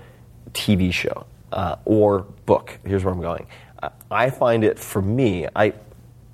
TV 0.52 0.94
show 0.94 1.26
uh, 1.52 1.78
or 1.86 2.22
book. 2.46 2.78
Here's 2.86 3.04
where 3.04 3.14
I'm 3.14 3.22
going. 3.22 3.48
Uh, 3.82 3.90
I 4.12 4.30
find 4.30 4.64
it 4.64 4.78
for 4.78 5.02
me. 5.02 5.48
I 5.56 5.74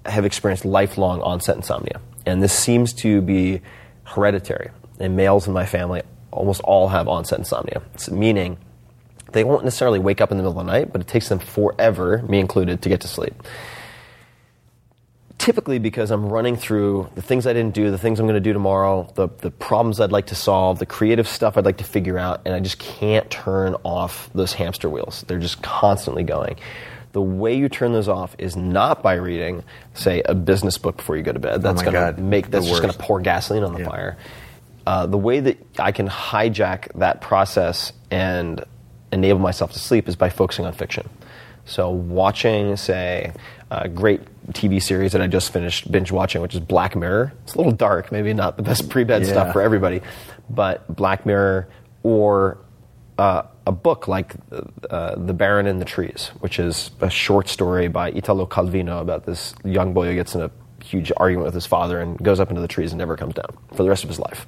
have 0.06 0.26
experienced 0.26 0.66
lifelong 0.66 1.22
onset 1.22 1.56
insomnia, 1.56 2.02
and 2.26 2.44
this 2.44 2.54
seems 2.54 2.94
to 2.96 3.22
be 3.22 3.62
hereditary. 4.04 4.72
And 5.00 5.16
males 5.16 5.48
in 5.48 5.54
my 5.54 5.66
family 5.66 6.02
almost 6.32 6.60
all 6.62 6.90
have 6.90 7.08
onset 7.08 7.40
insomnia. 7.40 7.82
It's 7.94 8.10
meaning 8.10 8.58
they 9.34 9.44
won't 9.44 9.64
necessarily 9.64 10.00
wake 10.00 10.22
up 10.22 10.32
in 10.32 10.38
the 10.38 10.44
middle 10.44 10.60
of 10.60 10.66
the 10.66 10.72
night, 10.72 10.92
but 10.92 11.02
it 11.02 11.08
takes 11.08 11.30
them 11.30 11.40
forever, 11.40 12.22
me 12.28 12.40
included, 12.40 12.82
to 12.82 12.90
get 12.90 13.02
to 13.02 13.08
sleep. 13.08 13.34
typically 15.38 15.80
because 15.80 16.12
I'm 16.12 16.28
running 16.30 16.56
through 16.58 17.10
the 17.16 17.22
things 17.22 17.46
I 17.48 17.54
didn't 17.54 17.74
do, 17.74 17.92
the 17.92 17.98
things 17.98 18.20
I'm 18.20 18.26
going 18.26 18.36
to 18.36 18.42
do 18.42 18.54
tomorrow, 18.54 19.10
the, 19.16 19.30
the 19.40 19.52
problems 19.52 20.00
I'd 20.02 20.12
like 20.12 20.28
to 20.28 20.36
solve, 20.36 20.80
the 20.80 20.86
creative 20.86 21.28
stuff 21.28 21.58
I'd 21.58 21.66
like 21.66 21.78
to 21.78 21.84
figure 21.84 22.18
out, 22.18 22.42
and 22.46 22.54
I 22.54 22.60
just 22.60 22.80
can't 22.80 23.30
turn 23.30 23.76
off 23.84 24.30
those 24.34 24.54
hamster 24.54 24.90
wheels. 24.90 25.24
They're 25.28 25.40
just 25.40 25.62
constantly 25.62 26.24
going. 26.24 26.58
The 27.14 27.22
way 27.22 27.56
you 27.56 27.70
turn 27.70 27.94
those 27.94 28.10
off 28.10 28.36
is 28.38 28.56
not 28.56 29.02
by 29.02 29.14
reading, 29.14 29.64
say, 29.94 30.22
a 30.26 30.36
business 30.36 30.78
book 30.78 30.98
before 30.98 31.16
you 31.18 31.24
go 31.24 31.32
to 31.32 31.40
bed. 31.40 31.62
That's 31.62 31.82
Oh 31.82 31.84
going 31.86 31.94
God, 31.94 32.18
to 32.18 32.22
make 32.22 32.50
that's 32.52 32.68
just 32.68 32.82
going 32.82 32.94
to 32.94 33.00
pour 33.00 33.22
gasoline 33.22 33.64
on 33.64 33.74
the 33.74 33.80
Yeah. 33.82 33.90
fire. 33.90 34.18
Uh, 34.86 35.06
the 35.06 35.18
way 35.18 35.40
that 35.40 35.58
I 35.80 35.92
can 35.92 36.08
hijack 36.08 36.92
that 37.00 37.22
process 37.22 37.92
and 38.10 38.64
enable 39.12 39.39
myself 39.39 39.72
to 39.74 39.80
sleep 39.80 40.08
is 40.08 40.16
by 40.16 40.30
focusing 40.30 40.66
on 40.66 40.74
fiction. 40.74 41.08
So, 41.66 41.89
watching, 41.89 42.78
say, 42.78 43.34
a 43.70 43.89
great 43.89 44.22
TV 44.53 44.82
series 44.82 45.12
that 45.12 45.22
I 45.22 45.28
just 45.28 45.51
finished 45.51 45.91
binge 45.91 46.12
watching, 46.12 46.41
which 46.41 46.53
is 46.55 46.62
Black 46.62 46.95
Mirror. 46.95 47.34
It's 47.43 47.55
a 47.55 47.58
little 47.58 47.74
dark, 47.74 48.12
maybe 48.12 48.34
not 48.34 48.55
the 48.58 48.64
best 48.64 48.89
pre 48.91 49.03
bed 49.03 49.24
Yeah. 49.24 49.30
stuff 49.30 49.53
for 49.53 49.62
everybody, 49.62 50.01
but 50.49 50.93
Black 50.95 51.26
Mirror 51.26 51.68
or 52.03 52.58
uh, 53.18 53.41
a 53.66 53.72
book 53.74 54.08
like 54.08 54.34
uh, 54.89 55.16
The 55.16 55.34
Baron 55.34 55.68
in 55.68 55.80
the 55.80 55.86
Trees, 55.86 56.32
which 56.39 56.58
is 56.60 56.91
a 57.01 57.10
short 57.10 57.49
story 57.49 57.89
by 57.89 58.12
Italo 58.12 58.45
Calvino 58.45 59.01
about 59.01 59.26
this 59.26 59.53
young 59.66 59.93
boy 59.93 60.05
who 60.08 60.16
gets 60.16 60.36
in 60.36 60.41
a 60.41 60.51
huge 60.86 61.12
argument 61.18 61.45
with 61.45 61.53
his 61.53 61.66
father 61.66 61.99
and 61.99 62.18
goes 62.24 62.39
up 62.39 62.49
into 62.49 62.62
the 62.62 62.68
trees 62.68 62.93
and 62.93 62.97
never 62.99 63.18
comes 63.18 63.34
down 63.34 63.58
for 63.74 63.84
the 63.84 63.89
rest 63.89 64.03
of 64.03 64.10
his 64.10 64.20
life. 64.20 64.45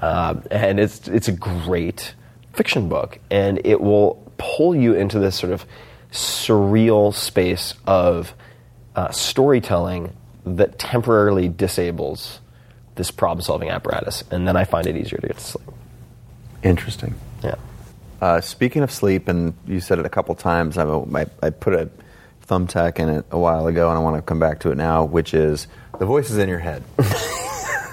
Uh, 0.00 0.36
and 0.50 0.80
it's, 0.80 1.06
it's 1.08 1.28
a 1.28 1.32
great 1.32 2.14
fiction 2.56 2.88
book, 2.88 3.18
and 3.30 3.60
it 3.64 3.80
will 3.80 4.22
pull 4.38 4.74
you 4.74 4.94
into 4.94 5.18
this 5.18 5.36
sort 5.36 5.52
of 5.52 5.66
surreal 6.10 7.14
space 7.14 7.74
of 7.86 8.34
uh, 8.94 9.10
storytelling 9.10 10.12
that 10.44 10.78
temporarily 10.78 11.48
disables 11.48 12.40
this 12.94 13.10
problem 13.10 13.42
solving 13.42 13.68
apparatus. 13.68 14.24
And 14.30 14.48
then 14.48 14.56
I 14.56 14.64
find 14.64 14.86
it 14.86 14.96
easier 14.96 15.18
to 15.18 15.26
get 15.26 15.36
to 15.36 15.44
sleep. 15.44 15.68
Interesting. 16.62 17.14
Yeah. 17.44 17.56
Uh, 18.20 18.40
speaking 18.40 18.82
of 18.82 18.90
sleep, 18.90 19.28
and 19.28 19.52
you 19.66 19.80
said 19.80 19.98
it 19.98 20.06
a 20.06 20.08
couple 20.08 20.34
times, 20.34 20.78
I'm 20.78 20.88
a, 20.88 21.18
I, 21.18 21.26
I 21.42 21.50
put 21.50 21.74
a 21.74 21.90
thumbtack 22.46 22.98
in 22.98 23.08
it 23.08 23.26
a 23.30 23.38
while 23.38 23.66
ago, 23.66 23.90
and 23.90 23.98
I 23.98 24.00
want 24.00 24.16
to 24.16 24.22
come 24.22 24.38
back 24.38 24.60
to 24.60 24.70
it 24.70 24.76
now, 24.76 25.04
which 25.04 25.34
is 25.34 25.66
the 25.98 26.06
voices 26.06 26.38
in 26.38 26.48
your 26.48 26.60
head. 26.60 26.82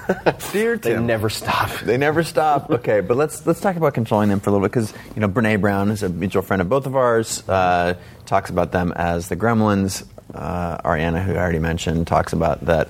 Dear 0.52 0.76
They 0.76 0.90
Tim, 0.94 1.06
never 1.06 1.28
stop. 1.30 1.70
They 1.80 1.96
never 1.96 2.22
stop. 2.22 2.70
Okay, 2.70 3.00
but 3.00 3.16
let's 3.16 3.46
let's 3.46 3.60
talk 3.60 3.76
about 3.76 3.94
controlling 3.94 4.28
them 4.28 4.40
for 4.40 4.50
a 4.50 4.52
little 4.52 4.66
bit 4.66 4.72
because 4.72 4.92
you 5.14 5.20
know 5.20 5.28
Brene 5.28 5.60
Brown 5.60 5.90
is 5.90 6.02
a 6.02 6.08
mutual 6.08 6.42
friend 6.42 6.60
of 6.62 6.68
both 6.68 6.86
of 6.86 6.96
ours. 6.96 7.46
Uh, 7.48 7.94
talks 8.26 8.50
about 8.50 8.72
them 8.72 8.92
as 8.92 9.28
the 9.28 9.36
Gremlins. 9.36 10.06
Uh, 10.32 10.78
Arianna, 10.78 11.22
who 11.22 11.32
I 11.34 11.36
already 11.36 11.58
mentioned, 11.58 12.06
talks 12.06 12.32
about 12.32 12.62
that 12.66 12.88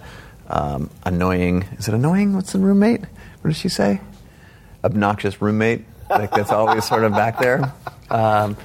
um, 0.48 0.90
annoying. 1.04 1.64
Is 1.78 1.88
it 1.88 1.94
annoying? 1.94 2.34
What's 2.34 2.52
the 2.52 2.58
roommate? 2.58 3.00
What 3.00 3.50
does 3.50 3.56
she 3.56 3.68
say? 3.68 4.00
Obnoxious 4.82 5.40
roommate. 5.42 5.84
Like 6.08 6.30
that's 6.30 6.52
always 6.52 6.84
sort 6.84 7.04
of 7.04 7.12
back 7.12 7.38
there. 7.38 7.72
Um, 8.10 8.56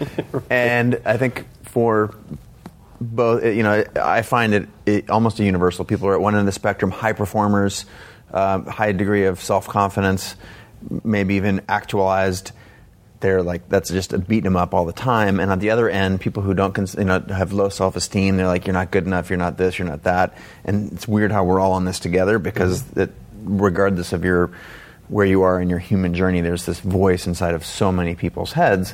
and 0.50 1.02
I 1.06 1.18
think 1.18 1.46
for 1.64 2.14
both, 3.02 3.44
you 3.44 3.64
know, 3.64 3.84
I 3.96 4.22
find 4.22 4.54
it, 4.54 4.68
it 4.86 5.10
almost 5.10 5.40
a 5.40 5.44
universal. 5.46 5.86
People 5.86 6.08
are 6.10 6.14
at 6.14 6.22
one 6.22 6.36
end 6.36 6.42
of 6.42 6.46
the 6.46 6.52
spectrum, 6.52 6.92
high 6.92 7.14
performers, 7.14 7.86
um, 8.34 8.66
high 8.66 8.92
degree 8.92 9.26
of 9.26 9.40
self 9.42 9.68
confidence, 9.68 10.36
maybe 11.04 11.36
even 11.36 11.62
actualized. 11.68 12.52
They're 13.22 13.44
like 13.44 13.68
that's 13.68 13.90
just 13.90 14.12
beating 14.30 14.46
them 14.46 14.56
up 14.56 14.74
all 14.74 14.86
the 14.86 14.94
time. 14.94 15.42
And 15.42 15.52
on 15.52 15.60
the 15.60 15.72
other 15.72 15.90
end, 15.90 16.22
people 16.22 16.42
who 16.42 16.54
don't, 16.54 16.74
cons- 16.74 16.96
you 16.96 17.04
know, 17.04 17.20
have 17.20 17.52
low 17.52 17.68
self 17.68 17.98
esteem. 17.98 18.38
They're 18.38 18.48
like, 18.48 18.66
you're 18.66 18.74
not 18.74 18.92
good 18.92 19.06
enough. 19.06 19.30
You're 19.30 19.38
not 19.38 19.58
this. 19.58 19.78
You're 19.78 19.90
not 19.90 20.04
that. 20.04 20.38
And 20.64 20.94
it's 20.94 21.08
weird 21.08 21.32
how 21.32 21.44
we're 21.44 21.60
all 21.60 21.74
on 21.74 21.84
this 21.84 22.00
together 22.00 22.40
because 22.40 22.90
it, 22.96 23.12
regardless 23.44 24.14
of 24.14 24.24
your 24.24 24.52
where 25.10 25.26
you 25.26 25.42
are 25.42 25.60
in 25.60 25.70
your 25.70 25.80
human 25.80 26.14
journey, 26.14 26.42
there's 26.42 26.66
this 26.66 26.80
voice 26.80 27.28
inside 27.28 27.56
of 27.56 27.66
so 27.66 27.92
many 27.92 28.16
people's 28.16 28.54
heads. 28.54 28.94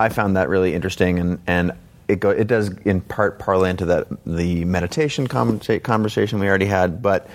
I 0.00 0.08
found 0.08 0.36
that 0.36 0.48
really 0.48 0.74
interesting, 0.74 1.18
and 1.18 1.38
and 1.46 1.72
it 2.08 2.18
go 2.18 2.30
it 2.30 2.46
does 2.46 2.70
in 2.84 3.00
part 3.00 3.38
parlay 3.38 3.70
into 3.70 3.86
that 3.86 4.08
the 4.26 4.64
meditation 4.64 5.28
conversa- 5.28 5.82
conversation 5.82 6.40
we 6.40 6.48
already 6.48 6.66
had, 6.66 7.02
but 7.02 7.28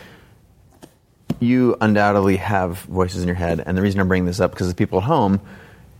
you 1.39 1.75
undoubtedly 1.81 2.37
have 2.37 2.79
voices 2.81 3.21
in 3.21 3.27
your 3.27 3.35
head, 3.35 3.61
and 3.65 3.77
the 3.77 3.81
reason 3.81 3.99
I'm 3.99 4.07
bringing 4.07 4.25
this 4.25 4.39
up 4.39 4.51
because 4.51 4.67
the 4.67 4.75
people 4.75 4.99
at 4.99 5.05
home. 5.05 5.39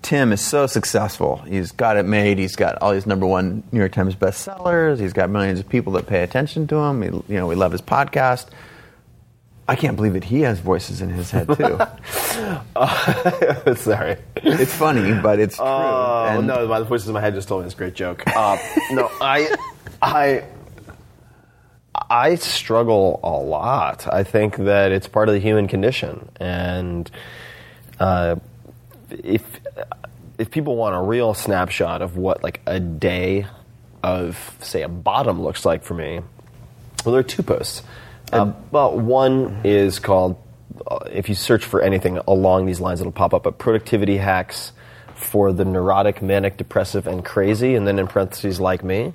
Tim 0.04 0.32
is 0.32 0.42
so 0.42 0.68
successful. 0.68 1.38
He's 1.38 1.72
got 1.72 1.98
it 1.98 2.06
made. 2.06 2.38
He's 2.38 2.56
got 2.56 2.78
all 2.82 2.94
these 2.94 3.08
number 3.08 3.26
one 3.26 3.64
New 3.72 3.80
York 3.80 3.92
Times 3.92 4.16
bestsellers. 4.16 5.00
He's 5.00 5.12
got 5.12 5.30
millions 5.32 5.60
of 5.60 5.68
people 5.68 5.92
that 5.94 6.06
pay 6.06 6.22
attention 6.22 6.68
to 6.68 6.76
him. 6.78 7.00
We, 7.00 7.08
you 7.08 7.24
know, 7.40 7.48
we 7.48 7.56
love 7.56 7.72
his 7.72 7.82
podcast. 7.82 8.46
I 9.68 9.76
can't 9.76 9.96
believe 9.98 10.14
that 10.14 10.24
he 10.24 10.42
has 10.42 10.60
voices 10.60 11.02
in 11.02 11.10
his 11.10 11.32
head 11.32 11.48
too. 11.48 11.56
Sorry. 13.76 14.18
it's 14.36 14.74
funny, 14.74 15.20
but 15.20 15.40
it's 15.40 15.58
true. 15.58 15.66
Oh 15.66 16.26
And- 16.38 16.48
no, 16.48 16.68
my 16.68 16.82
voices 16.82 17.08
in 17.08 17.14
my 17.16 17.22
head 17.22 17.34
just 17.34 17.48
told 17.48 17.64
me 17.64 17.66
this 17.66 17.74
great 17.74 17.96
joke. 17.96 18.24
Uh, 18.28 18.58
no, 18.92 19.10
I, 19.20 19.54
I, 20.02 20.44
I 22.10 22.36
struggle 22.36 23.20
a 23.24 23.32
lot. 23.32 24.12
I 24.12 24.24
think 24.24 24.58
that 24.58 24.92
it's 24.92 25.08
part 25.08 25.30
of 25.30 25.34
the 25.34 25.40
human 25.40 25.68
condition, 25.68 26.30
and 26.40 27.10
uh, 28.00 28.36
if 29.10 29.44
if 30.38 30.52
people 30.52 30.76
want 30.76 30.96
a 30.96 31.02
real 31.02 31.34
snapshot 31.34 32.02
of 32.02 32.18
what 32.18 32.44
like 32.44 32.62
a 32.66 32.80
day 32.80 33.48
of 34.04 34.56
say 34.62 34.84
a 34.84 34.88
bottom 34.88 35.42
looks 35.42 35.66
like 35.66 35.84
for 35.84 35.94
me, 35.94 36.22
well, 37.04 37.14
there 37.14 37.20
are 37.20 37.24
two 37.24 37.44
posts. 37.44 37.84
Uh, 38.32 38.52
well, 38.72 38.98
one 38.98 39.62
is 39.64 40.00
called, 40.00 40.36
uh, 40.86 41.00
if 41.12 41.30
you 41.30 41.36
search 41.36 41.64
for 41.64 41.82
anything 41.82 42.18
along 42.28 42.66
these 42.66 42.82
lines, 42.82 43.00
it'll 43.00 43.12
pop 43.12 43.34
up, 43.34 43.44
but 43.44 43.58
productivity 43.58 44.18
hacks 44.18 44.74
for 45.16 45.54
the 45.54 45.64
neurotic, 45.64 46.22
manic, 46.22 46.58
depressive, 46.58 47.08
and 47.08 47.24
crazy, 47.24 47.76
and 47.76 47.88
then 47.88 47.98
in 48.00 48.08
parentheses, 48.08 48.60
like 48.60 48.84
me. 48.84 49.14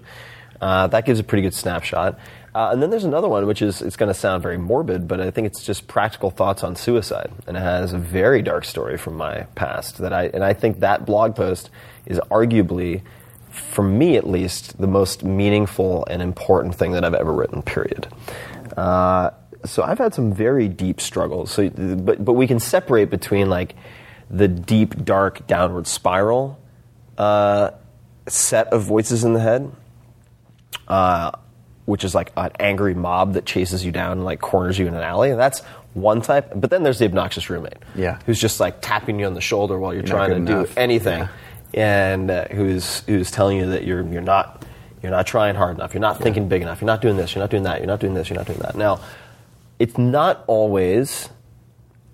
Uh, 0.61 0.87
that 0.87 1.05
gives 1.05 1.21
a 1.21 1.25
pretty 1.25 1.43
good 1.43 1.55
snapshot. 1.55 2.19
Uh, 2.55 2.71
and 2.71 2.83
then 2.83 2.91
there's 2.91 3.05
another 3.05 3.29
one, 3.29 3.47
which 3.47 3.63
is, 3.63 3.81
it's 3.81 3.97
going 3.97 4.13
to 4.13 4.19
sound 4.19 4.43
very 4.43 4.59
morbid, 4.59 5.09
but 5.09 5.21
I 5.21 5.31
think 5.31 5.47
it's 5.47 5.65
just 5.65 5.89
practical 5.89 6.31
thoughts 6.31 6.63
on 6.63 6.77
suicide. 6.77 7.31
And 7.47 7.57
it 7.57 7.61
has 7.61 7.95
a 7.95 7.99
very 7.99 8.43
dark 8.43 8.65
story 8.65 8.99
from 8.99 9.17
my 9.17 9.43
past 9.55 9.99
that 9.99 10.13
I, 10.13 10.27
and 10.27 10.45
I 10.45 10.53
think 10.53 10.81
that 10.81 11.07
blog 11.07 11.35
post 11.35 11.71
is 12.05 12.19
arguably, 12.31 13.03
for 13.51 13.83
me 13.83 14.17
at 14.17 14.29
least, 14.29 14.79
the 14.79 14.87
most 14.87 15.25
meaningful 15.25 16.05
and 16.11 16.21
important 16.21 16.75
thing 16.75 16.93
that 16.93 17.05
I've 17.05 17.15
ever 17.15 17.33
written, 17.33 17.63
period. 17.63 18.07
Uh, 18.77 19.31
so 19.65 19.83
I've 19.83 19.99
had 19.99 20.15
some 20.15 20.33
very 20.33 20.69
deep 20.69 21.01
struggles. 21.01 21.51
So, 21.51 21.69
but 21.71 22.25
but 22.25 22.33
we 22.35 22.47
can 22.47 22.59
separate 22.59 23.11
between 23.11 23.49
like 23.49 23.75
the 24.31 24.49
deep, 24.49 25.05
dark, 25.05 25.47
downward 25.47 25.87
spiral 25.87 26.59
uh, 27.19 27.71
set 28.27 28.69
of 28.69 28.83
voices 28.83 29.25
in 29.25 29.35
the 29.35 29.41
head, 29.41 29.71
uh, 30.89 31.33
which 31.85 32.05
is 32.05 32.15
like 32.15 32.33
an 32.37 32.51
angry 32.61 32.95
mob 32.95 33.35
that 33.35 33.45
chases 33.45 33.85
you 33.85 33.93
down 33.93 34.13
and 34.13 34.25
like 34.25 34.41
corners 34.41 34.79
you 34.79 34.87
in 34.87 34.95
an 34.95 35.03
alley. 35.03 35.31
And 35.31 35.39
That's 35.41 35.61
one 35.95 36.23
type. 36.23 36.53
But 36.55 36.71
then 36.71 36.83
there's 36.85 36.99
the 36.99 37.05
obnoxious 37.07 37.51
roommate, 37.51 37.75
Yeah. 37.95 38.19
who's 38.27 38.41
just 38.41 38.61
like 38.61 38.81
tapping 38.81 39.19
you 39.19 39.27
on 39.27 39.35
the 39.35 39.41
shoulder 39.41 39.79
while 39.79 39.93
you're, 39.93 40.03
You're 40.03 40.17
trying 40.17 40.31
to 40.31 40.37
good 40.37 40.47
do 40.47 40.53
enough. 40.61 40.79
anything, 40.79 41.29
and 41.75 42.31
uh, 42.31 42.45
who's 42.51 43.01
who's 43.01 43.31
telling 43.31 43.59
you 43.59 43.67
that 43.71 43.85
you're 43.85 44.03
you're 44.09 44.23
not 44.23 44.65
you're 45.03 45.11
not 45.11 45.27
trying 45.27 45.55
hard 45.57 45.77
enough, 45.77 45.93
you're 45.95 46.01
not 46.01 46.19
thinking 46.21 46.49
big 46.49 46.63
enough, 46.63 46.81
you're 46.81 46.87
not 46.87 47.01
doing 47.03 47.17
this, 47.17 47.35
you're 47.35 47.43
not 47.43 47.51
doing 47.51 47.65
that, 47.65 47.79
you're 47.79 47.89
not 47.89 47.99
doing 48.01 48.15
this, 48.15 48.31
you're 48.31 48.37
not 48.39 48.47
doing 48.47 48.61
that. 48.61 48.77
Now, 48.77 49.01
it's 49.81 49.99
not 49.99 50.45
always 50.47 51.29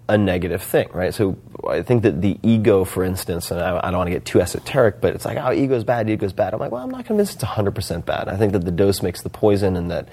a 0.09 0.17
negative 0.17 0.63
thing, 0.63 0.89
right? 0.93 1.13
So 1.13 1.37
I 1.69 1.83
think 1.83 2.03
that 2.03 2.23
the 2.23 2.39
ego, 2.43 2.85
for 2.85 3.05
instance, 3.05 3.51
and 3.51 3.61
I, 3.61 3.79
I 3.79 3.91
don't 3.91 3.99
want 3.99 4.09
to 4.09 4.13
get 4.13 4.25
too 4.25 4.41
esoteric, 4.41 5.01
but 5.01 5.15
it's 5.15 5.25
like, 5.25 5.37
oh, 5.37 5.53
ego's 5.53 5.85
bad, 5.85 6.09
ego's 6.09 6.33
bad. 6.33 6.55
I'm 6.55 6.61
like, 6.61 6.73
well, 6.73 6.83
I'm 6.83 6.91
not 6.91 7.05
convinced 7.05 7.35
it's 7.35 7.45
100% 7.45 8.07
bad. 8.07 8.29
I 8.29 8.37
think 8.37 8.53
that 8.53 8.65
the 8.65 8.71
dose 8.71 9.03
makes 9.03 9.23
the 9.23 9.29
poison 9.29 9.77
and 9.77 9.91
that 9.91 10.09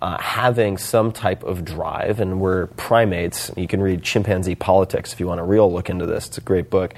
uh, 0.00 0.18
having 0.18 0.78
some 0.78 1.10
type 1.10 1.42
of 1.42 1.64
drive, 1.64 2.20
and 2.20 2.40
we're 2.40 2.66
primates. 2.68 3.50
You 3.56 3.66
can 3.66 3.80
read 3.80 4.02
Chimpanzee 4.02 4.54
Politics 4.54 5.12
if 5.12 5.18
you 5.18 5.26
want 5.26 5.40
a 5.40 5.44
real 5.44 5.72
look 5.72 5.90
into 5.90 6.06
this. 6.06 6.28
It's 6.28 6.38
a 6.38 6.42
great 6.42 6.70
book. 6.70 6.94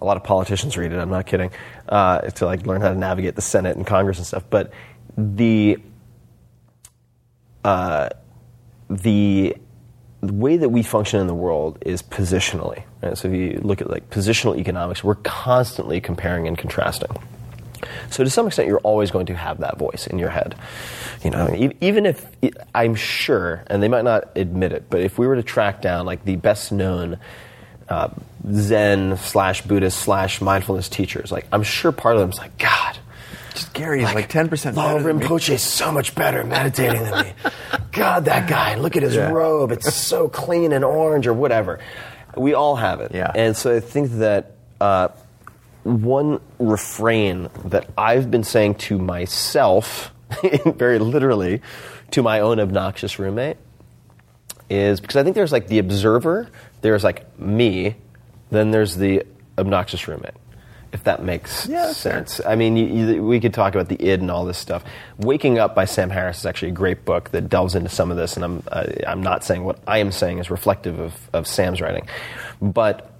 A 0.00 0.04
lot 0.04 0.16
of 0.16 0.24
politicians 0.24 0.76
read 0.76 0.92
it. 0.92 0.98
I'm 0.98 1.10
not 1.10 1.26
kidding. 1.26 1.52
Uh, 1.88 2.18
to 2.18 2.46
like 2.46 2.66
learn 2.66 2.80
how 2.80 2.88
to 2.88 2.98
navigate 2.98 3.36
the 3.36 3.42
Senate 3.42 3.76
and 3.76 3.86
Congress 3.86 4.18
and 4.18 4.26
stuff. 4.26 4.42
But 4.50 4.72
the 5.16 5.78
uh, 7.64 8.08
the 8.90 9.56
the 10.22 10.32
way 10.32 10.56
that 10.56 10.68
we 10.68 10.82
function 10.82 11.20
in 11.20 11.26
the 11.26 11.34
world 11.34 11.78
is 11.84 12.00
positionally. 12.02 12.84
Right? 13.02 13.18
So 13.18 13.28
if 13.28 13.34
you 13.34 13.60
look 13.62 13.80
at 13.80 13.90
like 13.90 14.08
positional 14.10 14.56
economics, 14.56 15.02
we're 15.02 15.16
constantly 15.16 16.00
comparing 16.00 16.46
and 16.46 16.56
contrasting. 16.56 17.10
So 18.10 18.22
to 18.22 18.30
some 18.30 18.46
extent, 18.46 18.68
you're 18.68 18.78
always 18.78 19.10
going 19.10 19.26
to 19.26 19.34
have 19.34 19.58
that 19.58 19.78
voice 19.78 20.06
in 20.06 20.18
your 20.20 20.30
head. 20.30 20.54
You 21.24 21.30
know, 21.30 21.72
even 21.80 22.06
if 22.06 22.24
I'm 22.74 22.94
sure, 22.94 23.64
and 23.66 23.82
they 23.82 23.88
might 23.88 24.04
not 24.04 24.36
admit 24.36 24.72
it, 24.72 24.84
but 24.88 25.00
if 25.00 25.18
we 25.18 25.26
were 25.26 25.36
to 25.36 25.42
track 25.42 25.82
down 25.82 26.06
like 26.06 26.24
the 26.24 26.36
best 26.36 26.70
known 26.70 27.18
uh, 27.88 28.08
Zen 28.50 29.16
slash 29.18 29.62
Buddhist 29.62 29.98
slash 29.98 30.40
mindfulness 30.40 30.88
teachers, 30.88 31.32
like 31.32 31.46
I'm 31.52 31.64
sure 31.64 31.90
part 31.90 32.14
of 32.14 32.20
them 32.20 32.30
is 32.30 32.38
like, 32.38 32.56
God, 32.58 32.98
Just 33.54 33.72
Gary 33.74 34.02
is 34.02 34.14
like 34.14 34.30
10% 34.30 34.74
better 34.74 35.02
than 35.02 35.18
me. 35.18 35.24
Rinpoche 35.26 35.50
is 35.50 35.62
so 35.62 35.92
much 35.92 36.14
better 36.14 36.42
meditating 36.44 37.02
than 37.02 37.26
me. 37.26 37.32
God, 37.92 38.24
that 38.26 38.48
guy, 38.48 38.76
look 38.76 38.96
at 38.96 39.02
his 39.02 39.14
Yeah. 39.14 39.30
robe. 39.30 39.72
It's 39.72 39.92
so 40.06 40.28
clean 40.28 40.72
and 40.72 40.84
orange 40.84 41.26
or 41.26 41.34
whatever. 41.34 41.78
We 42.36 42.54
all 42.54 42.76
have 42.76 43.00
it. 43.00 43.12
Yeah. 43.14 43.30
And 43.34 43.56
so 43.56 43.76
I 43.76 43.80
think 43.80 44.12
that 44.12 44.52
uh, 44.80 45.08
one 45.82 46.40
refrain 46.58 47.48
that 47.66 47.88
I've 47.98 48.30
been 48.30 48.44
saying 48.44 48.76
to 48.76 48.98
myself, 48.98 50.12
very 50.64 50.98
literally, 50.98 51.60
to 52.12 52.22
my 52.22 52.40
own 52.40 52.58
obnoxious 52.60 53.18
roommate, 53.18 53.58
is 54.70 55.00
because 55.00 55.16
I 55.16 55.22
think 55.24 55.34
there's 55.34 55.52
like 55.52 55.66
the 55.68 55.78
observer, 55.78 56.48
there's 56.80 57.04
like 57.04 57.38
me, 57.38 57.96
then 58.50 58.70
there's 58.70 58.96
the 58.96 59.24
obnoxious 59.58 60.08
roommate. 60.08 60.32
If 60.92 61.04
that 61.04 61.24
makes 61.24 61.66
Yeah, 61.66 61.86
that's 61.86 62.02
fair. 62.02 62.26
sense. 62.26 62.40
I 62.46 62.54
mean, 62.54 62.76
you, 62.76 62.86
you, 62.86 63.22
we 63.24 63.40
could 63.40 63.54
talk 63.54 63.74
about 63.74 63.88
the 63.88 63.96
id 63.96 64.20
and 64.20 64.30
all 64.30 64.44
this 64.44 64.58
stuff. 64.58 64.84
Waking 65.18 65.58
Up 65.58 65.74
by 65.74 65.86
Sam 65.86 66.10
Harris 66.10 66.40
is 66.40 66.46
actually 66.46 66.68
a 66.68 66.74
great 66.74 67.04
book 67.06 67.30
that 67.30 67.48
delves 67.48 67.74
into 67.74 67.88
some 67.88 68.10
of 68.10 68.16
this, 68.18 68.36
and 68.36 68.44
I'm, 68.44 68.62
uh, 68.70 68.86
I'm 69.06 69.22
not 69.22 69.42
saying 69.42 69.64
what 69.64 69.78
I 69.86 69.98
am 69.98 70.12
saying 70.12 70.38
is 70.38 70.50
reflective 70.50 70.98
of, 71.00 71.30
of 71.32 71.46
Sam's 71.46 71.80
writing. 71.80 72.06
But 72.60 73.10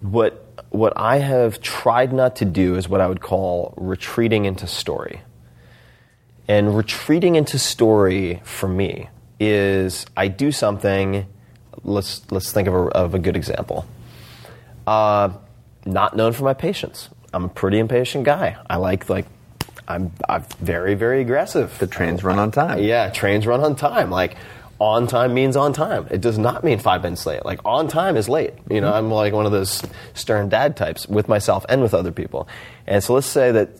what, 0.00 0.44
what 0.70 0.92
I 0.96 1.18
have 1.18 1.60
tried 1.60 2.12
not 2.12 2.36
to 2.36 2.44
do 2.44 2.74
is 2.76 2.88
what 2.88 3.00
I 3.00 3.06
would 3.06 3.20
call 3.20 3.74
retreating 3.76 4.44
into 4.44 4.66
story. 4.66 5.20
And 6.48 6.76
retreating 6.76 7.36
into 7.36 7.58
story 7.58 8.40
for 8.44 8.68
me 8.68 9.08
is 9.38 10.06
I 10.16 10.28
do 10.28 10.50
something. 10.50 11.26
Let's 11.84 12.22
let's 12.32 12.50
think 12.52 12.66
of 12.66 12.74
a, 12.74 12.78
of 12.88 13.14
a 13.14 13.18
good 13.18 13.36
example. 13.36 13.86
Uh, 14.86 15.30
not 15.88 16.16
known 16.16 16.32
for 16.32 16.44
my 16.44 16.54
patience. 16.54 17.08
I'm 17.32 17.44
a 17.44 17.48
pretty 17.48 17.78
impatient 17.78 18.24
guy. 18.24 18.56
I 18.68 18.76
like 18.76 19.08
like 19.08 19.26
I'm 19.86 20.12
I'm 20.28 20.44
very 20.60 20.94
very 20.94 21.20
aggressive. 21.20 21.76
The 21.78 21.86
trains 21.86 22.22
run 22.24 22.38
on 22.38 22.50
time. 22.50 22.78
Yeah, 22.80 23.10
trains 23.10 23.46
run 23.46 23.60
on 23.60 23.76
time. 23.76 24.10
Like 24.10 24.36
on 24.80 25.06
time 25.06 25.34
means 25.34 25.56
on 25.56 25.72
time. 25.72 26.06
It 26.10 26.20
does 26.20 26.38
not 26.38 26.62
mean 26.62 26.78
five 26.78 27.02
minutes 27.02 27.26
late. 27.26 27.44
Like 27.44 27.60
on 27.64 27.88
time 27.88 28.16
is 28.16 28.28
late. 28.28 28.54
You 28.70 28.80
know, 28.80 28.92
I'm 28.92 29.10
like 29.10 29.32
one 29.32 29.46
of 29.46 29.52
those 29.52 29.82
stern 30.14 30.48
dad 30.48 30.76
types 30.76 31.06
with 31.08 31.28
myself 31.28 31.66
and 31.68 31.82
with 31.82 31.94
other 31.94 32.12
people. 32.12 32.48
And 32.86 33.02
so 33.02 33.14
let's 33.14 33.26
say 33.26 33.50
that 33.52 33.70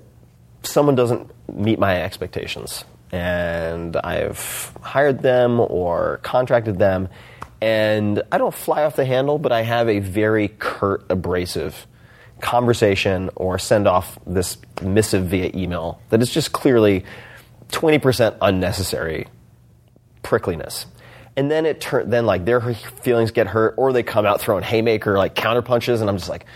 someone 0.63 0.97
doesn't 0.97 1.31
meet 1.53 1.79
my 1.79 2.03
expectations 2.03 2.85
and 3.13 3.97
I've 3.97 4.77
hired 4.83 5.23
them 5.23 5.61
or 5.61 6.19
contracted 6.23 6.79
them 6.79 7.09
and 7.61 8.23
I 8.31 8.39
don't 8.39 8.55
fly 8.55 8.85
off 8.85 8.97
the 8.97 9.05
handle, 9.05 9.39
but 9.39 9.53
I 9.53 9.63
have 9.63 9.89
a 9.89 9.99
very 9.99 10.49
curt, 10.49 11.05
abrasive 11.09 11.87
conversation 12.41 13.31
or 13.37 13.59
send 13.59 13.87
off 13.87 14.19
this 14.27 14.57
missive 14.83 15.27
via 15.27 15.51
email 15.55 16.01
that 16.11 16.21
is 16.23 16.33
just 16.33 16.53
clearly 16.53 17.05
20% 17.71 18.37
unnecessary 18.41 19.27
prickliness. 20.23 20.87
And 21.37 21.51
then 21.51 21.67
it 21.67 21.81
turn 21.81 22.11
then 22.11 22.27
like 22.27 22.45
their 22.45 22.61
feelings 22.75 23.31
get 23.31 23.47
hurt 23.47 23.75
or 23.77 23.93
they 23.93 24.03
come 24.03 24.27
out 24.27 24.41
throwing 24.41 24.65
haymaker 24.65 25.17
like 25.17 25.35
counter 25.35 25.63
punches 25.63 26.01
and 26.01 26.11
I'm 26.11 26.17
just 26.17 26.29
like 26.29 26.47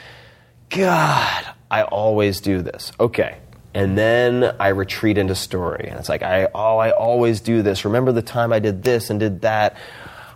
God, 0.71 1.45
I 1.71 1.83
always 1.83 2.41
do 2.41 2.63
this. 2.63 2.93
Okay. 2.99 3.37
And 3.75 3.97
then 3.97 4.57
I 4.59 4.69
retreat 4.69 5.19
into 5.19 5.35
story. 5.35 5.89
And 5.89 5.99
it's 5.99 6.09
like, 6.09 6.23
I, 6.23 6.49
oh, 6.55 6.79
I 6.79 6.91
always 6.91 7.41
do 7.41 7.63
this. 7.63 7.85
Remember 7.85 8.13
the 8.13 8.23
time 8.23 8.53
I 8.53 8.59
did 8.59 8.83
this 8.83 9.11
and 9.11 9.21
did 9.21 9.43
that? 9.43 9.77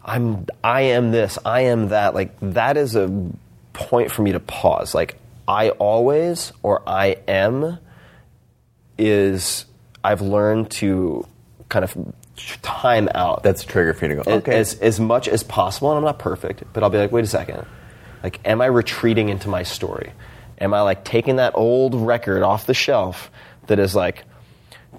I'm, 0.05 0.47
I 0.63 0.83
am 0.83 1.11
this, 1.11 1.39
I 1.45 1.63
am 1.63 1.89
that. 1.89 2.15
Like, 2.15 2.39
that 2.41 2.77
is 2.77 2.95
a 2.97 3.11
point 3.73 4.13
for 4.13 4.23
me 4.23 4.33
to 4.33 4.41
pause. 4.41 4.95
Like, 4.95 5.17
I 5.49 5.71
always 5.71 6.53
or 6.63 6.83
I 6.87 7.19
am 7.29 7.79
is, 8.99 9.67
I've 10.03 10.21
learned 10.21 10.71
to 10.73 11.27
kind 11.69 11.85
of 11.85 11.97
time 12.63 13.09
out 13.15 13.43
That's 13.43 13.65
a 13.65 13.67
trigger 13.67 13.95
for 13.95 14.07
you 14.07 14.17
to 14.17 14.23
go, 14.23 14.33
okay. 14.37 14.59
as, 14.59 14.79
as 14.81 15.01
much 15.01 15.29
as 15.29 15.43
possible, 15.43 15.91
and 15.91 15.99
I'm 15.99 16.05
not 16.05 16.19
perfect, 16.19 16.65
but 16.73 16.83
I'll 16.83 16.91
be 16.91 16.99
like, 16.99 17.13
wait 17.13 17.25
a 17.25 17.29
second. 17.29 17.67
Like, 18.23 18.41
am 18.45 18.61
I 18.61 18.67
retreating 18.67 19.29
into 19.29 19.49
my 19.49 19.63
story? 19.63 20.13
Am 20.59 20.73
I 20.75 20.81
like 20.83 21.05
taking 21.05 21.37
that 21.37 21.53
old 21.55 21.95
record 21.95 22.43
off 22.43 22.67
the 22.67 22.75
shelf 22.75 23.31
that 23.67 23.79
is 23.79 23.95
like 23.95 24.25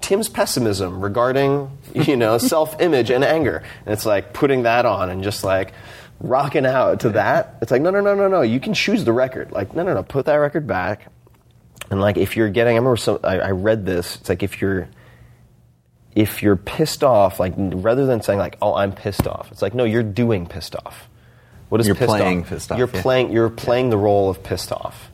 Tim's 0.00 0.28
pessimism 0.28 1.00
regarding, 1.00 1.76
you 1.94 2.16
know, 2.16 2.38
self-image 2.38 3.10
and 3.10 3.24
anger, 3.24 3.62
and 3.84 3.92
it's 3.92 4.06
like 4.06 4.32
putting 4.32 4.62
that 4.62 4.86
on 4.86 5.10
and 5.10 5.22
just 5.22 5.44
like 5.44 5.72
rocking 6.20 6.66
out 6.66 7.00
to 7.00 7.10
that? 7.10 7.58
It's 7.62 7.70
like, 7.70 7.82
no, 7.82 7.90
no, 7.90 8.00
no, 8.00 8.14
no, 8.14 8.28
no. 8.28 8.42
You 8.42 8.60
can 8.60 8.74
choose 8.74 9.04
the 9.04 9.12
record. 9.12 9.52
Like, 9.52 9.74
no, 9.74 9.82
no, 9.82 9.94
no. 9.94 10.02
Put 10.02 10.26
that 10.26 10.36
record 10.36 10.66
back. 10.66 11.10
And 11.90 12.00
like, 12.00 12.16
if 12.16 12.36
you're 12.36 12.50
getting, 12.50 12.74
I 12.74 12.78
remember 12.78 12.96
some, 12.96 13.18
I, 13.24 13.38
I 13.40 13.50
read 13.50 13.86
this. 13.86 14.16
It's 14.16 14.28
like 14.28 14.42
if 14.42 14.60
you're 14.60 14.88
if 16.14 16.42
you're 16.42 16.56
pissed 16.56 17.04
off, 17.04 17.38
like 17.38 17.54
rather 17.56 18.04
than 18.04 18.22
saying 18.22 18.40
like, 18.40 18.56
"Oh, 18.60 18.74
I'm 18.74 18.92
pissed 18.92 19.28
off," 19.28 19.52
it's 19.52 19.62
like, 19.62 19.72
no, 19.72 19.84
you're 19.84 20.02
doing 20.02 20.46
pissed 20.46 20.74
off. 20.74 21.08
What 21.68 21.80
is 21.80 21.86
You're 21.86 21.96
pissed 21.96 22.08
playing 22.08 22.40
off? 22.40 22.48
pissed 22.48 22.72
off, 22.72 22.78
You're 22.78 22.90
yeah. 22.92 23.02
playing. 23.02 23.32
You're 23.32 23.50
playing 23.50 23.90
the 23.90 23.98
role 23.98 24.28
of 24.28 24.42
pissed 24.42 24.72
off, 24.72 25.10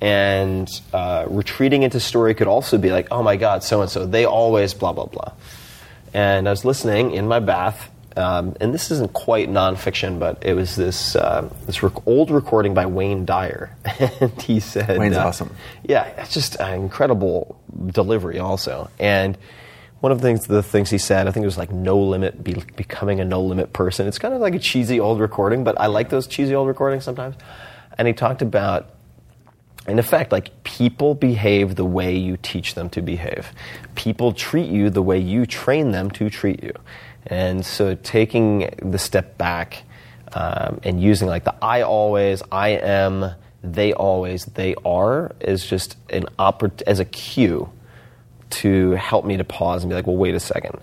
and 0.00 0.68
uh, 0.92 1.26
retreating 1.28 1.82
into 1.82 2.00
story 2.00 2.34
could 2.34 2.46
also 2.46 2.78
be 2.78 2.90
like, 2.90 3.08
"Oh 3.10 3.22
my 3.22 3.36
God, 3.36 3.62
so 3.62 3.82
and 3.82 3.90
so, 3.90 4.06
they 4.06 4.24
always 4.24 4.74
blah 4.74 4.92
blah 4.92 5.06
blah." 5.06 5.32
And 6.14 6.48
I 6.48 6.50
was 6.50 6.64
listening 6.64 7.10
in 7.10 7.28
my 7.28 7.40
bath, 7.40 7.90
um, 8.18 8.56
and 8.60 8.74
this 8.74 8.90
isn't 8.90 9.12
quite 9.12 9.48
nonfiction, 9.48 10.18
but 10.18 10.44
it 10.44 10.54
was 10.54 10.74
this 10.74 11.14
uh, 11.14 11.48
this 11.66 11.82
rec- 11.82 12.06
old 12.06 12.30
recording 12.30 12.74
by 12.74 12.86
Wayne 12.86 13.24
Dyer, 13.24 13.76
and 14.20 14.32
he 14.42 14.58
said, 14.58 14.98
Wayne's 14.98 15.16
uh, 15.16 15.26
awesome. 15.26 15.54
yeah, 15.84 16.04
it's 16.20 16.34
just 16.34 16.56
an 16.56 16.74
incredible 16.80 17.60
delivery, 17.86 18.40
also. 18.40 18.90
And 18.98 19.38
one 20.00 20.12
of 20.12 20.20
the 20.20 20.26
things, 20.26 20.46
the 20.46 20.62
things 20.62 20.90
he 20.90 20.98
said, 20.98 21.28
I 21.28 21.30
think 21.30 21.44
it 21.44 21.46
was 21.46 21.58
like 21.58 21.72
no 21.72 21.98
limit, 21.98 22.42
be, 22.42 22.62
becoming 22.76 23.20
a 23.20 23.24
no 23.24 23.40
limit 23.40 23.72
person. 23.72 24.06
It's 24.06 24.18
kind 24.18 24.34
of 24.34 24.40
like 24.40 24.54
a 24.54 24.58
cheesy 24.58 25.00
old 25.00 25.20
recording, 25.20 25.64
but 25.64 25.80
I 25.80 25.86
like 25.86 26.08
those 26.08 26.26
cheesy 26.26 26.54
old 26.54 26.68
recordings 26.68 27.04
sometimes. 27.04 27.36
And 27.96 28.06
he 28.06 28.14
talked 28.14 28.42
about, 28.42 28.90
in 29.88 29.98
effect, 29.98 30.30
like 30.30 30.62
people 30.62 31.14
behave 31.14 31.74
the 31.74 31.84
way 31.84 32.16
you 32.16 32.36
teach 32.36 32.74
them 32.74 32.90
to 32.90 33.02
behave. 33.02 33.52
People 33.96 34.32
treat 34.32 34.68
you 34.68 34.88
the 34.90 35.02
way 35.02 35.18
you 35.18 35.46
train 35.46 35.90
them 35.90 36.10
to 36.12 36.30
treat 36.30 36.62
you. 36.62 36.72
And 37.28 37.64
so 37.64 37.94
taking 37.94 38.70
the 38.82 38.98
step 38.98 39.38
back 39.38 39.84
um, 40.32 40.80
and 40.82 41.00
using 41.02 41.28
like 41.28 41.44
the 41.44 41.54
I 41.62 41.82
always, 41.82 42.42
I 42.50 42.70
am, 42.70 43.32
they 43.62 43.92
always, 43.92 44.44
they 44.46 44.74
are 44.84 45.34
is 45.40 45.64
just 45.64 45.96
an 46.10 46.26
oppor- 46.38 46.82
as 46.86 47.00
a 47.00 47.04
cue 47.04 47.70
to 48.50 48.92
help 48.92 49.24
me 49.24 49.36
to 49.36 49.44
pause 49.44 49.82
and 49.82 49.90
be 49.90 49.94
like, 49.94 50.06
well, 50.06 50.16
wait 50.16 50.34
a 50.34 50.40
second. 50.40 50.80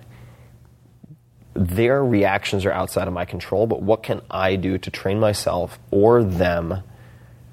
Their 1.53 2.03
reactions 2.03 2.65
are 2.65 2.71
outside 2.71 3.07
of 3.07 3.13
my 3.13 3.25
control, 3.25 3.65
but 3.65 3.81
what 3.81 4.03
can 4.03 4.21
I 4.29 4.55
do 4.55 4.77
to 4.77 4.91
train 4.91 5.19
myself 5.19 5.79
or 5.89 6.23
them 6.23 6.83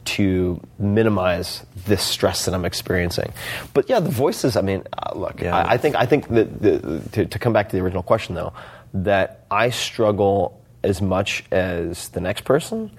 to 0.04 0.60
minimize 0.78 1.64
this 1.86 2.02
stress 2.02 2.44
that 2.46 2.54
I'm 2.54 2.64
experiencing? 2.64 3.32
But 3.72 3.88
yeah, 3.88 4.00
the 4.00 4.10
voices. 4.10 4.56
I 4.56 4.62
mean, 4.62 4.82
uh, 4.92 5.16
look, 5.16 5.40
Yeah. 5.40 5.56
I, 5.56 5.74
I 5.74 5.76
think 5.76 5.94
I 5.94 6.06
think 6.06 6.28
that 6.28 6.60
the, 6.60 7.00
to, 7.12 7.26
to 7.26 7.38
come 7.38 7.52
back 7.52 7.68
to 7.68 7.76
the 7.76 7.82
original 7.82 8.02
question 8.02 8.34
though, 8.34 8.52
that 8.94 9.44
I 9.50 9.70
struggle 9.70 10.60
as 10.84 11.00
much 11.00 11.44
as 11.52 12.08
the 12.10 12.20
next 12.20 12.44
person, 12.44 12.90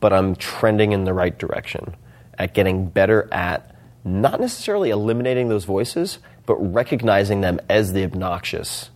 but 0.00 0.12
I'm 0.12 0.36
trending 0.36 0.92
in 0.92 1.04
the 1.04 1.12
right 1.12 1.36
direction 1.36 1.96
at 2.38 2.54
getting 2.54 2.86
better 2.88 3.28
at 3.32 3.74
not 4.04 4.40
necessarily 4.40 4.90
eliminating 4.90 5.48
those 5.48 5.64
voices, 5.64 6.18
but 6.46 6.56
recognizing 6.56 7.40
them 7.40 7.58
as 7.68 7.92
the 7.92 8.04
obnoxious 8.04 8.90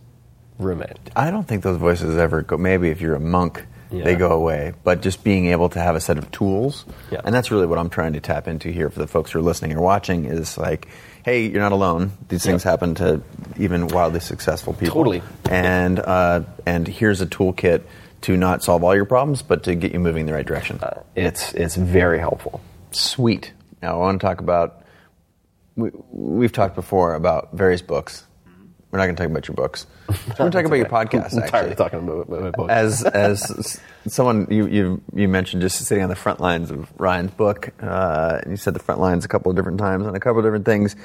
roommate. 0.59 0.97
I 1.15 1.31
don't 1.31 1.47
think 1.47 1.63
those 1.63 1.77
voices 1.77 2.17
ever 2.17 2.41
go. 2.43 2.57
Maybe 2.57 2.89
if 2.89 3.01
you're 3.01 3.15
a 3.15 3.19
monk, 3.19 3.65
Yeah. 3.91 4.03
they 4.03 4.15
go 4.15 4.29
away. 4.31 4.73
But 4.83 5.01
just 5.01 5.23
being 5.23 5.47
able 5.47 5.69
to 5.69 5.79
have 5.79 5.95
a 5.95 5.99
set 5.99 6.17
of 6.19 6.29
tools, 6.31 6.85
Yeah. 7.11 7.21
and 7.23 7.33
that's 7.33 7.49
really 7.49 7.65
what 7.65 7.79
I'm 7.79 7.89
trying 7.89 8.13
to 8.13 8.19
tap 8.19 8.47
into 8.47 8.69
here 8.69 8.89
for 8.91 8.99
the 8.99 9.07
folks 9.07 9.31
who 9.31 9.39
are 9.39 9.41
listening 9.41 9.75
or 9.75 9.81
watching 9.81 10.25
is 10.25 10.57
like, 10.59 10.87
hey, 11.23 11.47
you're 11.47 11.61
not 11.61 11.71
alone. 11.71 12.11
These 12.29 12.43
things 12.43 12.63
Yeah. 12.65 12.71
happen 12.71 12.95
to 12.95 13.21
even 13.57 13.87
wildly 13.87 14.19
successful 14.19 14.73
people. 14.73 14.95
Totally. 14.95 15.21
And 15.49 15.99
uh, 15.99 16.41
and 16.65 16.87
here's 16.87 17.21
a 17.21 17.25
toolkit 17.27 17.83
to 18.21 18.35
not 18.37 18.63
solve 18.63 18.83
all 18.83 18.95
your 18.95 19.05
problems, 19.05 19.41
but 19.41 19.63
to 19.63 19.75
get 19.75 19.91
you 19.93 19.99
moving 19.99 20.21
in 20.21 20.25
the 20.27 20.33
right 20.33 20.45
direction. 20.45 20.79
Uh, 20.81 21.01
It's 21.15 21.53
it's 21.53 21.75
very 21.75 22.19
helpful. 22.19 22.61
Sweet. 22.91 23.53
Now 23.81 23.95
I 23.95 23.97
want 23.97 24.19
to 24.21 24.25
talk 24.27 24.39
about. 24.39 24.81
We, 25.75 25.91
we've 26.11 26.51
talked 26.51 26.75
before 26.75 27.13
about 27.15 27.53
various 27.53 27.81
books. 27.81 28.23
We're 28.91 28.99
not 28.99 29.05
going 29.05 29.15
to 29.15 29.23
talk 29.23 29.29
about 29.29 29.47
your 29.47 29.55
books. 29.55 29.85
We're 30.09 30.35
going 30.35 30.51
to 30.51 30.57
talk 30.57 30.65
about 30.65 30.75
your 30.77 30.87
podcast. 30.87 31.41
I'm 31.41 31.47
tired 31.47 31.71
of 31.71 31.77
talking 31.77 31.99
about 31.99 32.29
my 32.29 32.39
my 32.39 32.49
book. 32.49 32.69
as 32.69 33.03
as 33.05 33.79
someone 34.07 34.47
you, 34.49 34.67
you 34.67 35.01
you 35.13 35.27
mentioned 35.27 35.61
just 35.61 35.77
sitting 35.85 36.03
on 36.03 36.09
the 36.09 36.15
front 36.15 36.39
lines 36.39 36.71
of 36.71 36.89
Ryan's 36.97 37.31
book, 37.31 37.69
uh, 37.81 38.39
and 38.41 38.51
you 38.51 38.57
said 38.57 38.73
the 38.73 38.79
front 38.79 38.99
lines 38.99 39.25
a 39.25 39.27
couple 39.27 39.51
of 39.51 39.55
different 39.55 39.77
times 39.77 40.07
on 40.07 40.15
a 40.15 40.19
couple 40.19 40.39
of 40.39 40.45
different 40.45 40.65
things. 40.65 40.95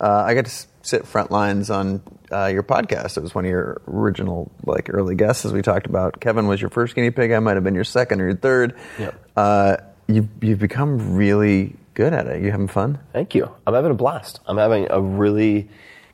Uh, 0.00 0.24
I 0.26 0.34
got 0.34 0.46
to 0.46 0.66
sit 0.82 1.06
front 1.06 1.30
lines 1.30 1.68
on 1.68 2.02
uh, 2.30 2.46
your 2.46 2.62
podcast. 2.62 3.16
It 3.16 3.22
was 3.22 3.34
one 3.34 3.44
of 3.44 3.50
your 3.50 3.82
original 3.88 4.50
like 4.64 4.88
early 4.90 5.14
guests, 5.14 5.44
as 5.44 5.52
we 5.52 5.62
talked 5.62 5.86
about. 5.86 6.20
Kevin 6.20 6.46
was 6.46 6.60
your 6.60 6.70
first 6.70 6.94
guinea 6.94 7.10
pig. 7.10 7.32
I 7.32 7.40
might 7.40 7.56
have 7.56 7.64
been 7.64 7.74
your 7.74 7.84
second 7.84 8.20
or 8.20 8.26
your 8.26 8.36
third. 8.36 8.76
Yep. 8.98 9.30
Uh, 9.36 9.76
you've 10.06 10.28
you've 10.40 10.58
become 10.60 11.16
really 11.16 11.76
Good 11.94 12.14
at 12.14 12.26
it. 12.26 12.42
You 12.42 12.50
having 12.50 12.68
fun? 12.68 12.98
Thank 13.12 13.34
you. 13.34 13.50
I'm 13.66 13.74
having 13.74 13.90
a 13.90 13.94
blast. 13.94 14.40
I'm 14.46 14.56
having 14.56 14.86
a 14.90 15.00
really 15.00 15.68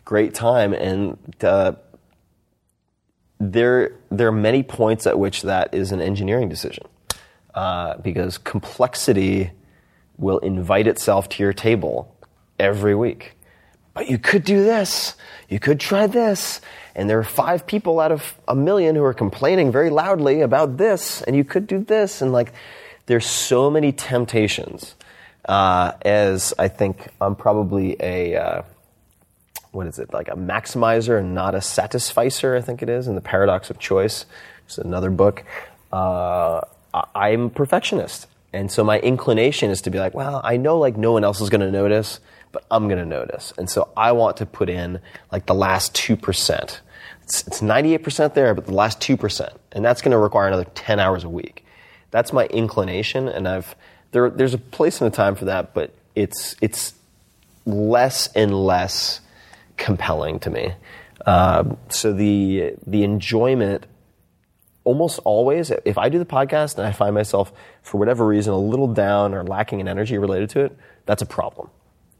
great 0.09 0.32
time, 0.32 0.72
and 0.72 1.18
uh, 1.42 1.72
there 3.38 3.92
there 4.11 4.28
are 4.28 4.32
many 4.32 4.62
points 4.62 5.06
at 5.06 5.18
which 5.18 5.42
that 5.42 5.74
is 5.74 5.92
an 5.92 6.00
engineering 6.00 6.48
decision, 6.48 6.84
uh, 7.54 7.98
because 7.98 8.38
complexity 8.38 9.50
will 10.16 10.38
invite 10.38 10.86
itself 10.86 11.28
to 11.28 11.42
your 11.42 11.52
table 11.52 12.16
every 12.59 12.94
week. 12.94 13.36
But 13.92 14.09
you 14.09 14.16
could 14.16 14.44
do 14.44 14.64
this. 14.64 15.14
You 15.50 15.61
could 15.61 15.78
try 15.78 16.06
this. 16.06 16.62
And 16.94 17.11
there 17.11 17.18
are 17.18 17.30
five 17.44 17.66
people 17.66 18.00
out 18.00 18.11
of 18.11 18.34
a 18.48 18.54
million 18.54 18.96
who 18.96 19.04
are 19.04 19.14
complaining 19.14 19.70
very 19.70 19.90
loudly 19.90 20.40
about 20.40 20.78
this, 20.78 21.20
and 21.20 21.36
you 21.36 21.44
could 21.44 21.66
do 21.66 21.84
this. 21.84 22.22
And 22.22 22.32
like, 22.32 22.54
there's 23.06 23.26
so 23.26 23.70
many 23.70 23.92
temptations. 23.92 24.94
Uh, 25.44 25.92
as 26.02 26.54
I 26.59 26.68
think 26.68 27.09
I'm 27.20 27.36
probably 27.36 27.96
a, 28.00 28.36
uh, 28.36 28.62
what 29.73 29.87
is 29.87 29.99
it, 29.99 30.12
like 30.12 30.29
a 30.29 30.37
maximizer 30.37 31.19
and 31.19 31.35
not 31.35 31.55
a 31.55 31.61
satisficer, 31.61 32.57
I 32.57 32.61
think 32.61 32.83
it 32.83 32.89
is, 32.89 33.07
in 33.07 33.14
The 33.14 33.21
Paradox 33.21 33.71
of 33.71 33.79
Choice. 33.79 34.27
It's 34.64 34.79
another 34.79 35.11
book. 35.11 35.45
Uh, 35.93 36.61
I'm 37.14 37.47
a 37.47 37.51
perfectionist. 37.51 38.27
And 38.53 38.73
so 38.73 38.83
my 38.83 38.99
inclination 39.01 39.71
is 39.71 39.83
to 39.83 39.91
be 39.91 39.99
like, 39.99 40.14
well, 40.14 40.41
I 40.43 40.57
know 40.57 40.79
like 40.79 40.97
no 40.97 41.12
one 41.12 41.25
else 41.25 41.41
is 41.41 41.51
going 41.51 41.61
to 41.61 41.71
notice, 41.71 42.21
but 42.51 42.64
I'm 42.71 42.89
going 42.89 42.99
to 42.99 43.07
notice. 43.07 43.53
And 43.59 43.69
so 43.69 43.89
I 43.97 44.12
want 44.12 44.39
to 44.39 44.47
put 44.47 44.71
in 44.71 45.01
like 45.31 45.47
the 45.47 45.55
last 45.55 45.95
2%. 45.95 46.79
It's, 47.23 47.47
it's 47.47 47.61
98% 47.61 48.35
there, 48.35 48.55
but 48.55 48.66
the 48.66 48.73
last 48.73 49.01
2%. 49.01 49.55
And 49.73 49.85
that's 49.85 50.01
going 50.01 50.12
to 50.12 50.19
require 50.19 50.49
another 50.49 50.64
10 50.75 50.99
hours 50.99 51.25
a 51.25 51.29
week. 51.29 51.64
That's 52.11 52.33
my 52.33 52.47
inclination. 52.47 53.29
And 53.29 53.47
I've, 53.47 53.75
there, 54.12 54.31
there's 54.31 54.55
a 54.55 54.59
place 54.59 55.03
and 55.03 55.12
a 55.12 55.14
time 55.14 55.35
for 55.35 55.45
that, 55.45 55.75
but 55.75 55.95
it's, 56.14 56.57
it's 56.62 56.95
less 57.66 58.29
and 58.29 58.55
less 58.55 59.21
compelling 59.79 60.39
to 60.41 60.51
me. 60.51 60.74
Um, 61.24 61.79
so 61.89 62.12
the, 62.12 62.74
the 62.87 63.03
enjoyment 63.05 63.87
almost 64.85 65.18
always, 65.24 65.70
if 65.70 65.99
I 65.99 66.09
do 66.09 66.18
the 66.18 66.24
podcast 66.26 66.79
and 66.79 66.87
I 66.87 66.93
find 66.93 67.14
myself, 67.14 67.53
for 67.83 67.99
whatever 67.99 68.26
reason, 68.26 68.53
a 68.53 68.59
little 68.59 68.93
down 68.93 69.35
or 69.35 69.45
lacking 69.45 69.81
in 69.81 69.89
energy 69.89 70.18
related 70.18 70.51
to 70.51 70.61
it, 70.61 70.76
that's 71.07 71.22
a 71.22 71.26
problem. 71.26 71.70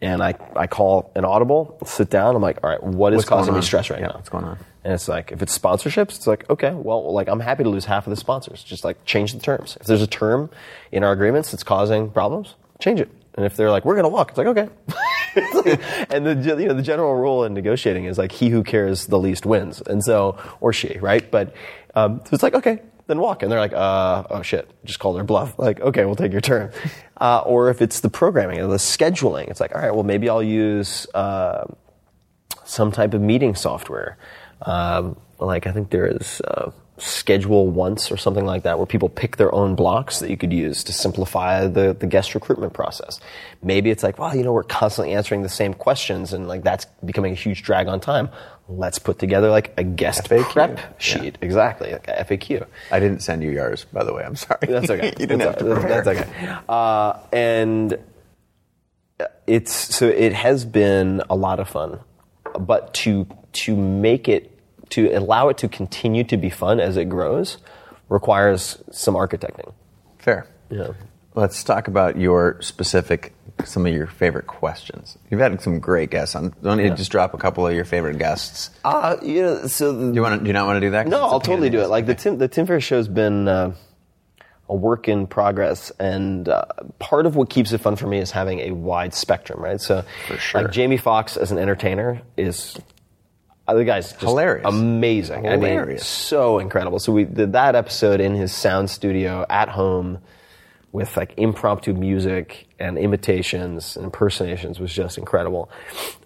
And 0.01 0.23
I, 0.23 0.35
I 0.55 0.67
call 0.69 1.11
an 1.17 1.25
audible, 1.25 1.79
sit 1.85 2.09
down, 2.09 2.37
I'm 2.37 2.43
like, 2.43 2.59
all 2.63 2.71
right, 2.71 2.83
what 2.83 3.13
is 3.13 3.19
What's 3.19 3.29
causing 3.29 3.55
me 3.55 3.63
stress 3.63 3.91
right 3.91 4.01
Yeah, 4.01 4.09
now? 4.09 4.15
what's 4.15 4.29
going 4.29 4.45
on? 4.45 4.59
And 4.85 4.93
it's 4.95 5.09
like, 5.09 5.33
if 5.33 5.43
it's 5.43 5.59
sponsorships, 5.59 6.17
it's 6.17 6.27
like, 6.27 6.49
okay, 6.49 6.71
well, 6.73 7.13
like 7.13 7.29
I'm 7.29 7.41
happy 7.41 7.65
to 7.65 7.69
lose 7.69 7.85
half 7.85 8.07
of 8.07 8.11
the 8.11 8.17
sponsors. 8.17 8.63
Just 8.63 8.85
like 8.85 9.05
change 9.05 9.33
the 9.33 9.41
terms. 9.41 9.77
If 9.81 9.87
there's 9.87 10.03
a 10.03 10.07
term 10.07 10.51
in 10.93 11.03
our 11.03 11.13
agreements 11.13 11.51
that's 11.51 11.65
causing 11.65 12.11
problems, 12.11 12.55
change 12.81 13.01
it. 13.01 13.11
And 13.39 13.47
if 13.47 13.57
they're 13.57 13.70
like, 13.70 13.84
we're 13.84 13.95
going 13.95 14.03
to 14.03 14.09
walk, 14.09 14.30
it's 14.30 14.39
like, 14.39 14.49
okay. 14.49 14.68
and 16.11 16.26
the 16.26 16.57
you 16.59 16.66
know 16.66 16.74
the 16.74 16.82
general 16.82 17.14
rule 17.14 17.45
in 17.45 17.55
negotiating 17.55 18.07
is 18.07 18.18
like 18.18 18.32
he 18.32 18.49
who 18.49 18.64
cares 18.64 19.07
the 19.07 19.18
least 19.18 19.47
wins, 19.47 19.80
and 19.80 20.03
so 20.03 20.36
or 20.61 20.72
she, 20.72 20.99
right? 20.99 21.30
But 21.30 21.55
um, 21.95 22.20
so 22.24 22.30
it's 22.32 22.43
like 22.43 22.55
okay, 22.55 22.82
then 23.07 23.20
walk, 23.20 23.45
and 23.45 23.53
they're 23.53 23.61
like, 23.61 23.72
uh, 23.72 24.24
oh 24.28 24.43
shit, 24.43 24.68
just 24.84 24.99
call 24.99 25.12
their 25.12 25.22
bluff. 25.22 25.57
Like 25.57 25.80
okay, 25.80 26.05
we'll 26.05 26.16
take 26.16 26.32
your 26.32 26.41
turn. 26.41 26.72
Uh, 27.20 27.43
or 27.47 27.68
if 27.68 27.82
it's 27.82 27.99
the 27.99 28.09
programming 28.09 28.61
or 28.61 28.68
the 28.68 28.76
scheduling, 28.76 29.49
it's 29.49 29.59
like 29.59 29.74
all 29.74 29.80
right, 29.80 29.93
well 29.93 30.05
maybe 30.05 30.28
I'll 30.28 30.41
use. 30.41 31.05
Uh, 31.14 31.64
some 32.68 32.93
type 32.93 33.14
of 33.14 33.20
meeting 33.20 33.55
software. 33.55 34.18
Um, 34.62 35.16
like 35.41 35.66
I 35.66 35.72
think 35.72 35.91
there 35.91 36.07
is 36.07 36.41
uh, 36.43 36.70
Schedule 36.99 37.69
Once 37.69 38.11
or 38.11 38.17
something 38.17 38.45
like 38.45 38.63
that, 38.65 38.79
where 38.79 38.87
people 38.87 39.09
pick 39.09 39.37
their 39.37 39.55
own 39.55 39.75
blocks 39.75 40.19
that 40.19 40.31
you 40.31 40.37
could 40.37 40.53
use 40.53 40.83
to 40.85 40.93
simplify 40.93 41.67
the, 41.67 41.95
the 41.99 42.07
guest 42.07 42.35
recruitment 42.35 42.73
process. 42.73 43.21
Maybe 43.63 43.91
it's 43.91 44.03
like, 44.03 44.19
well, 44.19 44.35
you 44.35 44.43
know, 44.43 44.53
we're 44.53 44.65
constantly 44.65 45.15
answering 45.15 45.43
the 45.43 45.49
same 45.49 45.75
questions, 45.75 46.33
and 46.33 46.49
like 46.49 46.63
that's 46.63 46.87
becoming 47.05 47.33
a 47.33 47.37
huge 47.37 47.63
drag 47.63 47.89
on 47.89 48.01
time. 48.01 48.29
Let's 48.69 48.99
put 48.99 49.19
together 49.19 49.51
like 49.51 49.73
a 49.79 49.85
guest 49.85 50.29
FAQ. 50.29 50.51
prep 50.51 51.01
sheet, 51.01 51.39
exactly, 51.41 51.93
like 51.93 52.09
a 52.09 52.25
FAQ. 52.25 52.67
I 52.91 53.01
didn't 53.01 53.21
send 53.21 53.43
you 53.43 53.51
yours, 53.51 53.87
by 53.93 54.05
the 54.05 54.13
way. 54.13 54.25
I'm 54.25 54.37
sorry. 54.37 54.67
That's 54.69 54.91
okay. 54.91 55.07
you 55.19 55.27
didn't 55.27 55.39
that's, 55.39 55.61
have 55.61 55.69
to 55.69 55.75
prepare. 55.75 56.03
That's 56.03 56.21
okay. 56.21 56.59
Uh, 56.69 57.19
and 57.33 57.99
it's 59.47 59.73
so 59.73 60.07
it 60.07 60.33
has 60.33 60.65
been 60.65 61.23
a 61.31 61.37
lot 61.37 61.61
of 61.61 61.69
fun, 61.69 62.01
but 62.59 62.93
to 62.95 63.27
to 63.53 63.77
make 63.77 64.29
it 64.29 64.58
to 64.91 65.09
allow 65.11 65.49
it 65.49 65.59
to 65.59 65.68
continue 65.68 66.24
to 66.24 66.36
be 66.36 66.51
fun 66.51 66.80
as 66.80 66.97
it 66.97 67.09
grows 67.09 67.59
requires 68.09 68.82
some 68.91 69.14
architecting. 69.14 69.72
Fair. 70.18 70.47
Yeah. 70.70 70.93
Let's 71.34 71.62
talk 71.62 71.89
about 71.89 72.18
your 72.18 72.61
specific, 72.62 73.32
some 73.64 73.86
of 73.86 73.93
your 73.93 74.07
favorite 74.07 74.47
questions. 74.47 75.16
You've 75.30 75.41
had 75.41 75.61
some 75.61 75.78
great 75.78 76.11
guests 76.11 76.34
on. 76.34 76.53
Don't 76.62 76.80
you 76.80 76.93
just 76.95 77.12
drop 77.12 77.32
a 77.32 77.39
couple 77.39 77.66
of 77.66 77.74
your 77.74 77.84
favorite 77.84 78.18
guests? 78.18 78.70
Uh, 78.84 79.16
you 79.22 79.43
know, 79.43 79.66
so 79.66 79.93
the, 79.93 80.09
Do 80.09 80.14
you 80.14 80.22
want 80.22 80.39
to? 80.39 80.41
Do 80.41 80.47
you 80.49 80.53
not 80.53 80.66
want 80.66 80.76
to 80.76 80.80
do 80.80 80.91
that? 80.91 81.07
No, 81.07 81.22
I'll 81.22 81.41
totally 81.41 81.70
do 81.70 81.80
it. 81.80 81.89
Like 81.89 82.07
the 82.07 82.14
Tim, 82.14 82.39
the 82.39 82.49
Tim 82.49 82.66
Ferriss 82.66 82.82
show's 82.82 83.07
been 83.07 83.47
uh, 83.47 83.74
a 84.68 84.74
work 84.74 85.07
in 85.07 85.26
progress, 85.26 85.93
and 86.01 86.49
uh, 86.49 86.64
part 86.99 87.24
of 87.24 87.36
what 87.36 87.51
keeps 87.51 87.72
it 87.72 87.78
fun 87.78 87.95
for 87.95 88.07
me 88.07 88.18
is 88.18 88.32
having 88.32 88.61
a 88.61 88.72
wide 88.72 89.14
spectrum, 89.14 89.62
right? 89.62 89.80
So, 89.80 90.05
sure. 90.39 90.62
like 90.62 90.72
Jamie 90.72 90.97
Foxx 90.97 91.36
as 91.36 91.53
an 91.53 91.59
entertainer 91.59 92.20
is. 92.36 92.76
Uh, 93.69 93.75
the 93.75 93.85
guy's 93.85 94.12
Hilarious. 94.12 94.64
amazing. 94.66 95.47
I 95.47 95.57
mean, 95.57 95.61
Hilarious. 95.73 96.07
so 96.07 96.59
incredible. 96.59 96.99
So 96.99 97.12
we 97.12 97.25
did 97.25 97.53
that 97.53 97.75
episode 97.77 98.21
in 98.21 98.35
his 98.35 98.51
sound 98.53 98.89
studio 98.91 99.45
at 99.51 99.69
home 99.69 100.19
with 100.91 101.16
like 101.19 101.35
impromptu 101.37 101.93
music 101.93 102.66
and 102.79 102.97
imitations 102.97 103.95
and 103.97 104.07
impersonations 104.07 104.81
was 104.81 104.93
just 104.93 105.19
incredible. 105.19 105.71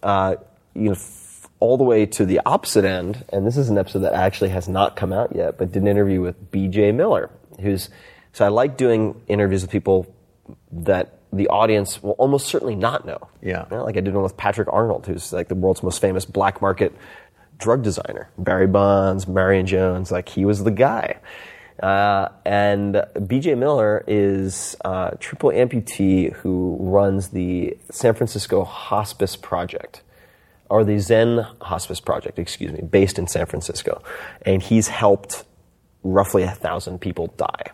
Uh, 0.02 0.36
you 0.74 0.84
know, 0.84 0.92
f- 0.92 1.48
all 1.58 1.76
the 1.76 1.84
way 1.84 2.06
to 2.06 2.24
the 2.24 2.40
opposite 2.46 2.84
end, 2.84 3.24
and 3.32 3.44
this 3.46 3.56
is 3.56 3.68
an 3.68 3.76
episode 3.78 4.00
that 4.00 4.14
actually 4.14 4.50
has 4.50 4.68
not 4.68 4.94
come 4.96 5.12
out 5.12 5.34
yet, 5.34 5.58
but 5.58 5.72
did 5.72 5.82
an 5.82 5.88
interview 5.88 6.20
with 6.20 6.50
B.J. 6.52 6.92
Miller, 6.92 7.28
who's 7.60 7.90
so 8.32 8.44
I 8.44 8.48
like 8.48 8.76
doing 8.76 9.20
interviews 9.28 9.62
with 9.62 9.70
people 9.70 10.12
that 10.70 11.18
the 11.32 11.48
audience 11.48 12.02
will 12.02 12.12
almost 12.12 12.46
certainly 12.46 12.74
not 12.74 13.06
know. 13.06 13.18
Yeah. 13.42 13.64
You 13.70 13.76
know, 13.78 13.84
like 13.84 13.96
I 13.96 14.00
did 14.00 14.12
one 14.14 14.22
with 14.22 14.36
Patrick 14.36 14.68
Arnold, 14.72 15.06
who's 15.06 15.32
like 15.32 15.48
the 15.48 15.54
world's 15.54 15.82
most 15.82 16.00
famous 16.00 16.24
black 16.24 16.60
market 16.60 16.94
drug 17.62 17.82
designer. 17.82 18.28
Barry 18.36 18.66
Bonds, 18.66 19.26
Marion 19.28 19.66
Jones, 19.66 20.10
like 20.10 20.28
he 20.28 20.44
was 20.44 20.64
the 20.64 20.70
guy. 20.70 21.20
Uh, 21.82 22.28
and 22.44 22.94
BJ 23.16 23.56
Miller 23.56 24.04
is 24.06 24.76
a 24.84 25.16
triple 25.18 25.50
amputee 25.50 26.32
who 26.32 26.76
runs 26.80 27.28
the 27.28 27.76
San 27.90 28.14
Francisco 28.14 28.64
Hospice 28.64 29.36
Project, 29.36 30.02
or 30.68 30.84
the 30.84 30.98
Zen 30.98 31.46
Hospice 31.60 32.00
Project, 32.00 32.38
excuse 32.38 32.72
me, 32.72 32.82
based 32.82 33.18
in 33.18 33.26
San 33.26 33.46
Francisco. 33.46 34.02
And 34.42 34.62
he's 34.62 34.88
helped 34.88 35.44
roughly 36.02 36.42
a 36.42 36.50
thousand 36.50 37.00
people 37.00 37.28
die. 37.36 37.72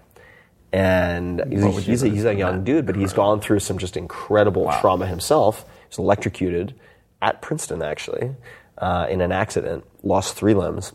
And 0.72 1.43
he's, 1.49 1.62
a, 1.62 1.66
What 1.66 1.74
would 1.76 1.86
you 1.86 1.93
he's, 1.93 2.03
a, 2.03 2.09
he's 2.09 2.24
a 2.24 2.34
young 2.34 2.62
dude, 2.64 2.86
but 2.86 2.95
he's 2.95 3.12
gone 3.12 3.41
through 3.41 3.61
some 3.61 3.78
just 3.78 3.97
incredible 3.97 4.70
trauma 4.80 5.07
himself. 5.07 5.64
He's 5.89 5.99
electrocuted 5.99 6.74
at 7.22 7.43
Princeton, 7.43 7.82
actually, 7.82 8.34
uh, 8.79 9.07
in 9.11 9.20
an 9.20 9.33
accident, 9.33 9.85
lost 10.03 10.35
three 10.35 10.55
limbs. 10.55 10.93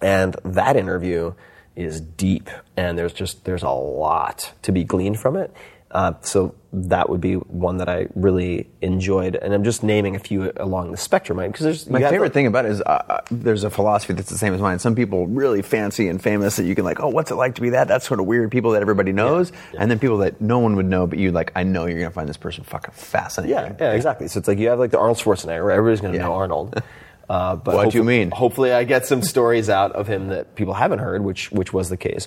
And 0.00 0.36
that 0.44 0.76
interview 0.76 1.34
is 1.74 2.00
deep, 2.00 2.50
and 2.76 2.98
there's 2.98 3.12
just 3.12 3.44
there's 3.44 3.62
a 3.62 3.70
lot 3.70 4.52
to 4.62 4.72
be 4.72 4.84
gleaned 4.84 5.18
from 5.18 5.36
it. 5.36 5.52
Uh, 5.90 6.12
so 6.20 6.54
that 6.70 7.08
would 7.08 7.20
be 7.22 7.34
one 7.34 7.78
that 7.78 7.88
I 7.88 8.08
really 8.14 8.68
enjoyed, 8.82 9.36
and 9.36 9.54
I'm 9.54 9.64
just 9.64 9.82
naming 9.82 10.16
a 10.16 10.18
few 10.18 10.52
along 10.58 10.90
the 10.90 10.98
spectrum, 10.98 11.38
right? 11.38 11.50
Because 11.50 11.64
there's 11.64 11.88
My 11.88 12.00
favorite 12.00 12.28
the- 12.28 12.34
thing 12.34 12.46
about 12.46 12.66
it 12.66 12.72
is 12.72 12.82
uh, 12.82 12.84
uh, 13.08 13.20
there's 13.30 13.64
a 13.64 13.70
philosophy 13.70 14.12
that's 14.12 14.28
the 14.28 14.36
same 14.36 14.52
as 14.52 14.60
mine. 14.60 14.78
Some 14.78 14.94
people 14.94 15.26
really 15.26 15.62
fancy 15.62 16.08
and 16.08 16.22
famous 16.22 16.56
that 16.56 16.64
you 16.64 16.74
can 16.74 16.84
like, 16.84 17.00
oh, 17.00 17.08
what's 17.08 17.30
it 17.30 17.36
like 17.36 17.54
to 17.54 17.62
be 17.62 17.70
that? 17.70 17.88
That's 17.88 18.06
sort 18.06 18.20
of 18.20 18.26
weird. 18.26 18.50
People 18.50 18.72
that 18.72 18.82
everybody 18.82 19.12
knows, 19.12 19.50
and 19.78 19.90
then 19.90 19.98
people 19.98 20.18
that 20.18 20.42
no 20.42 20.58
one 20.58 20.76
would 20.76 20.84
know, 20.86 21.06
but 21.06 21.18
you 21.18 21.32
like, 21.32 21.52
I 21.56 21.62
know 21.62 21.86
you're 21.86 22.00
gonna 22.00 22.10
find 22.10 22.28
this 22.28 22.36
person 22.36 22.64
fucking 22.64 22.92
fascinating. 22.92 23.56
Yeah, 23.56 23.72
yeah, 23.80 23.92
exactly. 23.92 24.28
So 24.28 24.38
it's 24.38 24.48
like 24.48 24.58
you 24.58 24.68
have 24.68 24.78
like 24.78 24.90
the 24.90 24.98
Arnold 24.98 25.16
Schwarzenegger, 25.18 25.62
where 25.64 25.70
everybody's 25.72 26.02
going 26.02 26.12
to 26.12 26.18
Yeah. 26.18 26.26
know 26.26 26.34
Arnold. 26.34 26.82
Uh, 27.30 27.56
but 27.56 27.74
What 27.74 27.90
do 27.90 27.98
you 27.98 28.04
mean? 28.04 28.30
Hopefully, 28.30 28.72
I 28.72 28.84
get 28.84 29.04
some 29.04 29.20
stories 29.20 29.68
out 29.68 29.92
of 29.92 30.06
him 30.06 30.28
that 30.28 30.54
people 30.54 30.72
haven't 30.72 31.00
heard, 31.00 31.22
which 31.22 31.52
which 31.52 31.74
was 31.74 31.90
the 31.90 31.98
case. 31.98 32.26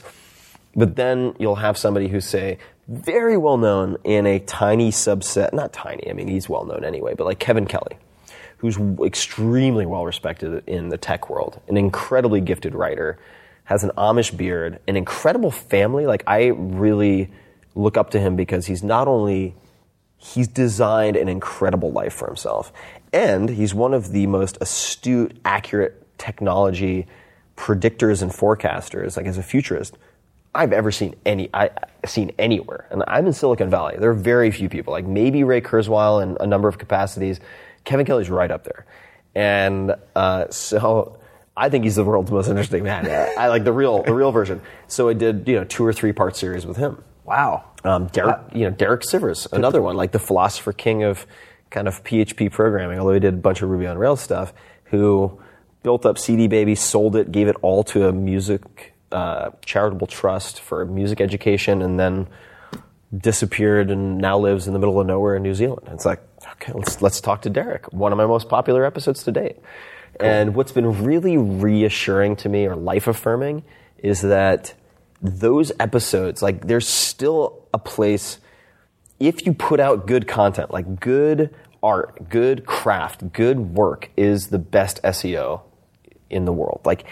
But 0.75 0.95
then 0.95 1.33
you'll 1.39 1.55
have 1.55 1.75
somebody 1.75 2.07
who 2.07 2.21
say 2.21 2.59
very 2.91 3.37
well 3.37 3.57
known 3.57 3.97
in 4.03 4.25
a 4.25 4.39
tiny 4.39 4.91
subset, 4.91 5.53
not 5.53 5.71
tiny. 5.71 6.09
I 6.09 6.13
mean, 6.13 6.27
he's 6.27 6.49
well 6.49 6.65
known 6.65 6.83
anyway, 6.83 7.13
but 7.15 7.25
like 7.25 7.39
Kevin 7.39 7.65
Kelly, 7.65 7.97
who's 8.57 8.77
extremely 9.03 9.85
well 9.85 10.05
respected 10.05 10.63
in 10.67 10.89
the 10.89 10.97
tech 10.97 11.29
world, 11.29 11.61
an 11.67 11.77
incredibly 11.77 12.41
gifted 12.41 12.75
writer, 12.75 13.17
has 13.63 13.83
an 13.83 13.91
Amish 13.97 14.35
beard, 14.35 14.79
an 14.87 14.97
incredible 14.97 15.51
family. 15.51 16.05
Like 16.05 16.23
I 16.27 16.47
really 16.47 17.31
look 17.75 17.95
up 17.95 18.09
to 18.11 18.19
him 18.19 18.35
because 18.35 18.65
he's 18.65 18.83
not 18.83 19.07
only 19.07 19.55
he's 20.17 20.47
designed 20.47 21.15
an 21.15 21.27
incredible 21.29 21.91
life 21.91 22.13
for 22.13 22.27
himself. 22.27 22.71
And 23.13 23.49
he's 23.49 23.73
one 23.73 23.93
of 23.93 24.11
the 24.11 24.27
most 24.27 24.57
astute, 24.61 25.39
accurate 25.43 26.17
technology 26.17 27.07
predictors 27.55 28.21
and 28.21 28.31
forecasters, 28.31 29.17
like 29.17 29.25
as 29.25 29.37
a 29.37 29.43
futurist, 29.43 29.97
I've 30.53 30.73
ever 30.73 30.91
seen 30.91 31.15
any 31.25 31.49
I 31.53 31.69
seen 32.05 32.31
anywhere. 32.37 32.87
And 32.91 33.03
I'm 33.07 33.25
in 33.27 33.33
Silicon 33.33 33.69
Valley. 33.69 33.95
There 33.97 34.09
are 34.09 34.15
very 34.15 34.51
few 34.51 34.69
people, 34.69 34.91
like 34.91 35.05
maybe 35.05 35.43
Ray 35.43 35.61
Kurzweil 35.61 36.21
in 36.21 36.37
a 36.39 36.47
number 36.47 36.67
of 36.67 36.77
capacities. 36.77 37.39
Kevin 37.85 38.05
Kelly's 38.05 38.29
right 38.29 38.51
up 38.51 38.63
there. 38.63 38.85
And 39.33 39.95
uh, 40.15 40.49
so 40.49 41.19
I 41.55 41.69
think 41.69 41.85
he's 41.85 41.95
the 41.95 42.03
world's 42.03 42.31
most 42.31 42.49
interesting 42.49 42.83
man. 42.83 43.07
I 43.37 43.47
like 43.47 43.63
the 43.63 43.71
real 43.71 44.03
the 44.03 44.13
real 44.13 44.31
version. 44.31 44.61
So 44.87 45.09
I 45.09 45.13
did 45.13 45.47
you 45.47 45.55
know 45.55 45.63
two 45.63 45.85
or 45.85 45.93
three 45.93 46.11
part 46.11 46.35
series 46.35 46.65
with 46.65 46.77
him. 46.77 47.03
Wow. 47.23 47.65
Um, 47.83 48.07
Derek, 48.07 48.39
you 48.53 48.65
know, 48.65 48.71
Derek 48.71 49.01
Sivers, 49.01 49.51
another 49.53 49.81
one, 49.81 49.95
like 49.95 50.11
the 50.11 50.19
philosopher 50.19 50.73
king 50.73 51.03
of 51.03 51.25
kind 51.69 51.87
of 51.87 52.03
PHP 52.03 52.51
programming, 52.51 52.99
although 52.99 53.13
he 53.13 53.19
did 53.19 53.33
a 53.35 53.37
bunch 53.37 53.61
of 53.61 53.69
Ruby 53.69 53.87
on 53.87 53.97
Rails 53.97 54.21
stuff, 54.21 54.53
who 54.85 55.39
built 55.81 56.05
up 56.05 56.17
CD 56.17 56.47
Baby, 56.47 56.75
sold 56.75 57.15
it, 57.15 57.31
gave 57.31 57.47
it 57.47 57.55
all 57.61 57.83
to 57.85 58.07
a 58.07 58.11
music 58.11 58.93
uh, 59.11 59.51
charitable 59.65 60.07
trust 60.07 60.61
for 60.61 60.85
music 60.85 61.21
education, 61.21 61.81
and 61.81 61.99
then 61.99 62.27
disappeared 63.15 63.91
and 63.91 64.17
now 64.17 64.37
lives 64.37 64.67
in 64.67 64.73
the 64.73 64.79
middle 64.79 64.99
of 64.99 65.05
nowhere 65.05 65.35
in 65.35 65.43
New 65.43 65.53
Zealand. 65.53 65.87
It's 65.91 66.05
like, 66.05 66.21
okay, 66.53 66.71
let's 66.73 67.01
let's 67.01 67.21
talk 67.21 67.41
to 67.43 67.49
Derek. 67.49 67.91
One 67.91 68.11
of 68.11 68.17
my 68.17 68.25
most 68.25 68.49
popular 68.49 68.85
episodes 68.85 69.23
to 69.23 69.31
date. 69.31 69.57
And 70.19 70.53
what's 70.55 70.71
been 70.71 71.03
really 71.03 71.37
reassuring 71.37 72.35
to 72.37 72.49
me 72.49 72.67
or 72.67 72.75
life 72.75 73.07
affirming 73.07 73.63
is 73.97 74.21
that 74.21 74.73
those 75.21 75.71
episodes, 75.79 76.41
like 76.41 76.67
there's 76.67 76.87
still 76.87 77.67
a 77.73 77.79
place 77.79 78.37
if 79.19 79.45
you 79.45 79.53
put 79.53 79.79
out 79.79 80.07
good 80.07 80.27
content, 80.27 80.71
like 80.71 80.99
good 80.99 81.53
art, 81.83 82.29
good 82.29 82.65
craft, 82.65 83.31
good 83.33 83.59
work 83.59 84.09
is 84.17 84.47
the 84.47 84.59
best 84.59 85.01
SEO 85.03 85.61
in 86.29 86.45
the 86.45 86.53
world. 86.53 86.81
Like 86.85 87.05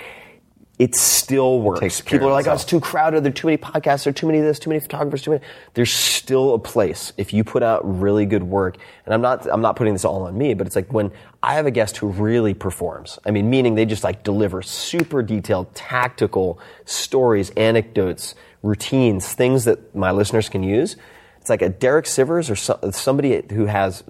it 0.79 0.95
still 0.95 1.59
works. 1.59 1.81
takes 1.81 2.01
People 2.01 2.29
are 2.29 2.31
like, 2.31 2.47
oh, 2.47 2.53
it's 2.53 2.63
too 2.63 2.79
crowded. 2.79 3.25
There 3.25 3.31
are 3.31 3.33
too 3.33 3.47
many 3.47 3.57
podcasts. 3.57 4.05
There 4.05 4.11
are 4.11 4.13
too 4.13 4.27
many 4.27 4.39
of 4.39 4.45
this, 4.45 4.59
too 4.59 4.69
many 4.69 4.79
photographers, 4.79 5.21
too 5.21 5.31
many. 5.31 5.43
There's 5.73 5.93
still 5.93 6.53
a 6.53 6.59
place 6.59 7.11
if 7.17 7.33
you 7.33 7.43
put 7.43 7.63
out 7.63 7.81
really 7.83 8.25
good 8.25 8.43
work. 8.43 8.77
And 9.05 9.13
I'm 9.13 9.21
not, 9.21 9.45
I'm 9.51 9.61
not 9.61 9.75
putting 9.75 9.91
this 9.91 10.05
all 10.05 10.23
on 10.23 10.37
me, 10.37 10.53
but 10.53 10.65
it's 10.65 10.77
like 10.77 10.93
when 10.93 11.11
I 11.43 11.55
have 11.55 11.65
a 11.65 11.71
guest 11.71 11.97
who 11.97 12.07
really 12.07 12.53
performs. 12.53 13.19
I 13.25 13.31
mean, 13.31 13.49
meaning 13.49 13.75
they 13.75 13.85
just 13.85 14.05
like 14.05 14.23
deliver 14.23 14.61
super 14.61 15.21
detailed, 15.21 15.75
tactical 15.75 16.61
stories, 16.85 17.49
anecdotes, 17.51 18.33
routines, 18.63 19.33
things 19.33 19.65
that 19.65 19.93
my 19.93 20.11
listeners 20.11 20.47
can 20.47 20.63
use. 20.63 20.95
It's 21.41 21.49
like 21.49 21.61
a 21.61 21.69
Derek 21.69 22.05
Sivers 22.05 22.49
or 22.49 22.55
so, 22.55 22.79
somebody 22.91 23.43
who 23.51 23.65
has 23.65 24.03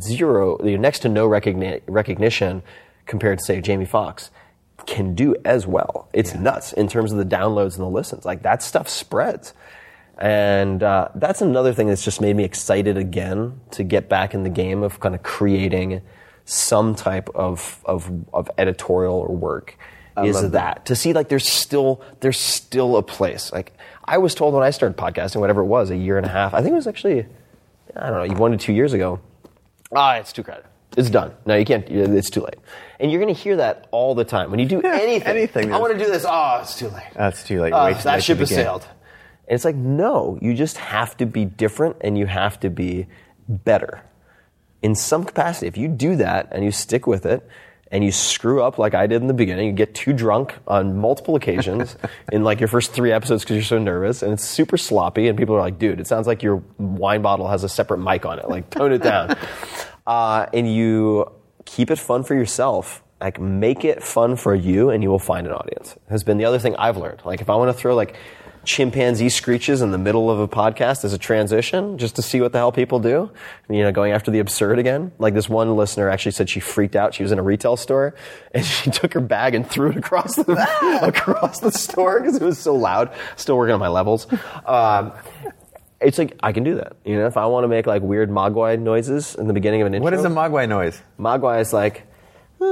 zero, 0.00 0.62
you 0.62 0.72
know, 0.72 0.82
next 0.82 0.98
to 1.00 1.08
no 1.08 1.26
recogni- 1.26 1.80
recognition 1.86 2.62
compared 3.06 3.38
to 3.38 3.44
say 3.44 3.62
Jamie 3.62 3.86
Foxx 3.86 4.30
can 4.90 5.14
do 5.14 5.36
as 5.44 5.66
well. 5.66 6.08
It's 6.12 6.34
nuts 6.34 6.72
in 6.72 6.88
terms 6.88 7.12
of 7.12 7.18
the 7.18 7.24
downloads 7.24 7.76
and 7.76 7.84
the 7.86 7.88
listens. 7.88 8.24
Like 8.24 8.42
that 8.42 8.60
stuff 8.62 8.88
spreads. 8.88 9.54
And 10.18 10.82
uh, 10.82 11.08
that's 11.14 11.40
another 11.40 11.72
thing 11.72 11.86
that's 11.86 12.04
just 12.04 12.20
made 12.20 12.36
me 12.36 12.44
excited 12.44 12.98
again 12.98 13.60
to 13.70 13.84
get 13.84 14.08
back 14.08 14.34
in 14.34 14.42
the 14.42 14.50
game 14.50 14.82
of 14.82 15.00
kind 15.00 15.14
of 15.14 15.22
creating 15.22 16.02
some 16.44 16.96
type 16.96 17.30
of, 17.34 17.80
of, 17.86 18.10
of 18.34 18.50
editorial 18.58 19.14
or 19.14 19.34
work. 19.34 19.78
is 20.18 20.50
that. 20.50 20.86
to 20.86 20.96
see 20.96 21.12
like 21.12 21.28
there's 21.28 21.48
still 21.48 22.02
there's 22.18 22.38
still 22.38 22.96
a 22.96 23.02
place. 23.02 23.52
Like 23.52 23.72
I 24.04 24.18
was 24.18 24.34
told 24.34 24.52
when 24.52 24.64
I 24.64 24.70
started 24.70 24.98
podcasting, 24.98 25.40
whatever 25.40 25.62
it 25.62 25.66
was, 25.66 25.90
a 25.90 25.96
year 25.96 26.18
and 26.18 26.26
a 26.26 26.30
half. 26.30 26.52
I 26.52 26.62
think 26.62 26.72
it 26.72 26.76
was 26.76 26.88
actually 26.88 27.26
I 27.96 28.10
don't 28.10 28.28
know, 28.28 28.34
one 28.34 28.50
to 28.50 28.58
two 28.58 28.72
years 28.72 28.92
ago. 28.92 29.20
Ah, 29.94 30.16
it's 30.16 30.32
too 30.32 30.42
crowded. 30.42 30.64
It's 30.96 31.10
done. 31.10 31.32
No, 31.46 31.54
you 31.54 31.64
can't. 31.64 31.88
It's 31.88 32.28
too 32.28 32.40
late. 32.40 32.56
And 33.00 33.10
you're 33.10 33.20
going 33.20 33.34
to 33.34 33.40
hear 33.40 33.56
that 33.56 33.88
all 33.90 34.14
the 34.14 34.24
time 34.24 34.50
when 34.50 34.60
you 34.60 34.66
do 34.66 34.80
anything. 34.84 35.26
anything 35.26 35.72
I 35.72 35.78
want 35.78 35.92
to 35.92 35.98
do 35.98 36.10
this. 36.10 36.24
Oh, 36.28 36.58
it's 36.60 36.78
too 36.78 36.88
late. 36.88 37.06
That's 37.14 37.42
too 37.42 37.60
late. 37.60 37.72
Uh, 37.72 37.92
that 37.94 38.22
ship 38.22 38.38
has 38.38 38.50
sailed. 38.50 38.86
And 39.48 39.54
it's 39.56 39.64
like, 39.64 39.74
no, 39.76 40.38
you 40.40 40.54
just 40.54 40.76
have 40.76 41.16
to 41.16 41.26
be 41.26 41.44
different 41.44 41.96
and 42.02 42.16
you 42.16 42.26
have 42.26 42.60
to 42.60 42.70
be 42.70 43.06
better 43.48 44.02
in 44.82 44.94
some 44.94 45.24
capacity. 45.24 45.66
If 45.66 45.76
you 45.76 45.88
do 45.88 46.16
that 46.16 46.48
and 46.52 46.64
you 46.64 46.70
stick 46.70 47.06
with 47.06 47.26
it 47.26 47.48
and 47.90 48.04
you 48.04 48.12
screw 48.12 48.62
up 48.62 48.78
like 48.78 48.94
I 48.94 49.08
did 49.08 49.20
in 49.22 49.26
the 49.26 49.34
beginning, 49.34 49.66
you 49.66 49.72
get 49.72 49.94
too 49.94 50.12
drunk 50.12 50.54
on 50.68 50.98
multiple 50.98 51.34
occasions 51.34 51.96
in 52.32 52.44
like 52.44 52.60
your 52.60 52.68
first 52.68 52.92
three 52.92 53.10
episodes 53.10 53.42
because 53.42 53.56
you're 53.56 53.64
so 53.64 53.78
nervous 53.78 54.22
and 54.22 54.32
it's 54.32 54.44
super 54.44 54.76
sloppy 54.76 55.26
and 55.26 55.36
people 55.36 55.56
are 55.56 55.60
like, 55.60 55.78
dude, 55.78 55.98
it 56.00 56.06
sounds 56.06 56.26
like 56.28 56.42
your 56.44 56.62
wine 56.78 57.22
bottle 57.22 57.48
has 57.48 57.64
a 57.64 57.68
separate 57.68 57.98
mic 57.98 58.24
on 58.24 58.38
it. 58.38 58.48
Like, 58.48 58.70
tone 58.70 58.92
it 58.92 59.02
down. 59.02 59.36
Uh, 60.06 60.46
and 60.54 60.72
you 60.74 61.30
keep 61.70 61.90
it 61.90 61.98
fun 61.98 62.24
for 62.24 62.34
yourself. 62.34 63.02
Like, 63.20 63.38
make 63.38 63.84
it 63.84 64.02
fun 64.02 64.36
for 64.36 64.54
you 64.54 64.90
and 64.90 65.02
you 65.02 65.10
will 65.10 65.18
find 65.18 65.46
an 65.46 65.52
audience. 65.52 65.96
Has 66.08 66.24
been 66.24 66.38
the 66.38 66.44
other 66.44 66.58
thing 66.58 66.74
I've 66.76 66.96
learned. 66.96 67.20
Like, 67.24 67.40
if 67.40 67.50
I 67.50 67.54
want 67.56 67.68
to 67.68 67.74
throw 67.74 67.94
like 67.94 68.16
chimpanzee 68.64 69.28
screeches 69.28 69.80
in 69.80 69.90
the 69.90 69.98
middle 69.98 70.30
of 70.30 70.38
a 70.38 70.46
podcast 70.46 71.04
as 71.04 71.14
a 71.14 71.18
transition 71.18 71.96
just 71.96 72.16
to 72.16 72.22
see 72.22 72.40
what 72.40 72.52
the 72.52 72.58
hell 72.58 72.72
people 72.72 72.98
do. 72.98 73.30
You 73.68 73.82
know, 73.84 73.92
going 73.92 74.12
after 74.12 74.30
the 74.30 74.38
absurd 74.38 74.78
again. 74.78 75.12
Like 75.18 75.34
this 75.34 75.48
one 75.48 75.76
listener 75.76 76.10
actually 76.10 76.32
said 76.32 76.50
she 76.50 76.60
freaked 76.60 76.96
out. 76.96 77.14
She 77.14 77.22
was 77.22 77.32
in 77.32 77.38
a 77.38 77.42
retail 77.42 77.76
store 77.76 78.14
and 78.52 78.64
she 78.76 78.90
took 78.90 79.14
her 79.14 79.20
bag 79.20 79.54
and 79.54 79.68
threw 79.68 79.90
it 79.90 79.96
across 79.96 80.36
the, 80.36 81.00
across 81.02 81.60
the 81.60 81.70
store 81.70 82.20
because 82.20 82.36
it 82.36 82.42
was 82.42 82.58
so 82.58 82.74
loud. 82.74 83.12
Still 83.36 83.56
working 83.56 83.74
on 83.74 83.80
my 83.80 83.88
levels. 83.88 84.26
Um, 84.66 85.12
it's 86.00 86.18
like, 86.18 86.36
I 86.42 86.52
can 86.52 86.64
do 86.64 86.76
that. 86.76 86.94
You 87.04 87.16
know, 87.16 87.26
if 87.26 87.36
I 87.36 87.46
want 87.46 87.64
to 87.64 87.68
make 87.68 87.86
like 87.86 88.02
weird 88.02 88.30
Mogwai 88.30 88.78
noises 88.78 89.34
in 89.34 89.46
the 89.46 89.52
beginning 89.52 89.82
of 89.82 89.86
an 89.86 89.94
intro. 89.94 90.04
What 90.04 90.14
is 90.14 90.24
a 90.24 90.28
Mogwai 90.28 90.68
noise? 90.68 91.00
Mogwai 91.18 91.60
is 91.60 91.72
like, 91.72 92.06
you 92.60 92.66